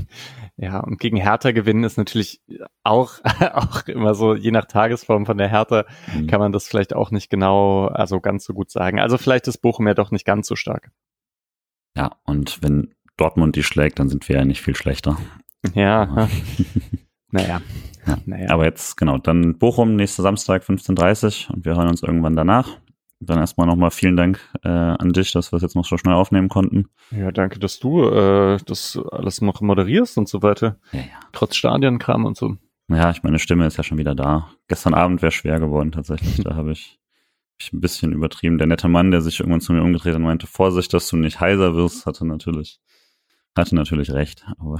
ja, 0.55 0.79
und 0.79 0.97
gegen 0.97 1.17
Hertha 1.17 1.51
gewinnen 1.51 1.83
ist 1.83 1.97
natürlich 1.97 2.41
auch, 2.83 3.15
auch 3.53 3.85
immer 3.87 4.15
so, 4.15 4.33
je 4.33 4.51
nach 4.51 4.65
Tagesform 4.65 5.25
von 5.25 5.37
der 5.37 5.49
Hertha 5.49 5.85
mhm. 6.15 6.27
kann 6.27 6.39
man 6.39 6.53
das 6.53 6.69
vielleicht 6.69 6.95
auch 6.95 7.11
nicht 7.11 7.29
genau, 7.29 7.87
also 7.87 8.21
ganz 8.21 8.45
so 8.45 8.53
gut 8.53 8.71
sagen. 8.71 8.97
Also 8.99 9.17
vielleicht 9.17 9.49
ist 9.49 9.57
Bochum 9.57 9.87
ja 9.87 9.93
doch 9.93 10.11
nicht 10.11 10.25
ganz 10.25 10.47
so 10.47 10.55
stark. 10.55 10.91
Ja, 11.99 12.11
und 12.23 12.63
wenn 12.63 12.93
Dortmund 13.17 13.57
die 13.57 13.63
schlägt, 13.63 13.99
dann 13.99 14.07
sind 14.07 14.29
wir 14.29 14.37
ja 14.37 14.45
nicht 14.45 14.61
viel 14.61 14.75
schlechter. 14.75 15.17
Ja. 15.73 16.29
naja. 17.31 17.61
Ja. 18.07 18.17
naja. 18.25 18.49
Aber 18.51 18.63
jetzt, 18.63 18.95
genau, 18.95 19.17
dann 19.17 19.57
Bochum, 19.57 19.97
nächster 19.97 20.23
Samstag 20.23 20.63
15.30 20.63 21.49
Uhr 21.49 21.55
und 21.55 21.65
wir 21.65 21.75
hören 21.75 21.89
uns 21.89 22.01
irgendwann 22.01 22.37
danach. 22.37 22.69
Dann 23.19 23.39
erstmal 23.39 23.67
nochmal 23.67 23.91
vielen 23.91 24.15
Dank 24.15 24.39
äh, 24.63 24.69
an 24.69 25.11
dich, 25.11 25.33
dass 25.33 25.51
wir 25.51 25.57
es 25.57 25.61
jetzt 25.61 25.75
noch 25.75 25.83
so 25.83 25.97
schnell 25.97 26.13
aufnehmen 26.13 26.47
konnten. 26.47 26.87
Ja, 27.11 27.33
danke, 27.33 27.59
dass 27.59 27.79
du 27.79 28.05
äh, 28.05 28.59
das 28.65 28.97
alles 29.11 29.41
noch 29.41 29.59
moderierst 29.59 30.17
und 30.17 30.29
so 30.29 30.41
weiter. 30.41 30.77
Ja, 30.93 30.99
ja. 30.99 31.05
Trotz 31.33 31.57
Stadionkram 31.57 32.23
und 32.23 32.37
so. 32.37 32.55
Ja, 32.87 33.11
ich 33.11 33.21
meine 33.23 33.39
Stimme 33.39 33.67
ist 33.67 33.75
ja 33.75 33.83
schon 33.83 33.97
wieder 33.97 34.15
da. 34.15 34.51
Gestern 34.69 34.93
Abend 34.93 35.21
wäre 35.21 35.33
schwer 35.33 35.59
geworden 35.59 35.91
tatsächlich. 35.91 36.37
da 36.45 36.55
habe 36.55 36.71
ich 36.71 36.98
ich 37.59 37.73
ein 37.73 37.81
bisschen 37.81 38.13
übertrieben. 38.13 38.57
Der 38.57 38.67
nette 38.67 38.87
Mann, 38.87 39.11
der 39.11 39.21
sich 39.21 39.39
irgendwann 39.39 39.61
zu 39.61 39.73
mir 39.73 39.83
umgedreht 39.83 40.13
hat 40.13 40.19
und 40.19 40.25
meinte, 40.25 40.47
Vorsicht, 40.47 40.93
dass 40.93 41.07
du 41.07 41.17
nicht 41.17 41.39
heiser 41.39 41.75
wirst, 41.75 42.05
hatte 42.05 42.25
natürlich, 42.25 42.79
hatte 43.57 43.75
natürlich 43.75 44.11
recht. 44.11 44.45
Aber 44.57 44.77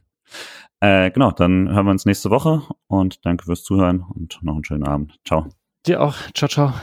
äh, 0.80 1.10
genau, 1.10 1.30
dann 1.32 1.68
hören 1.68 1.86
wir 1.86 1.90
uns 1.92 2.06
nächste 2.06 2.30
Woche 2.30 2.62
und 2.86 3.24
danke 3.24 3.44
fürs 3.44 3.62
Zuhören 3.62 4.00
und 4.00 4.38
noch 4.42 4.54
einen 4.54 4.64
schönen 4.64 4.86
Abend. 4.86 5.18
Ciao. 5.24 5.48
Dir 5.86 6.02
auch. 6.02 6.16
Ciao, 6.34 6.48
ciao. 6.48 6.74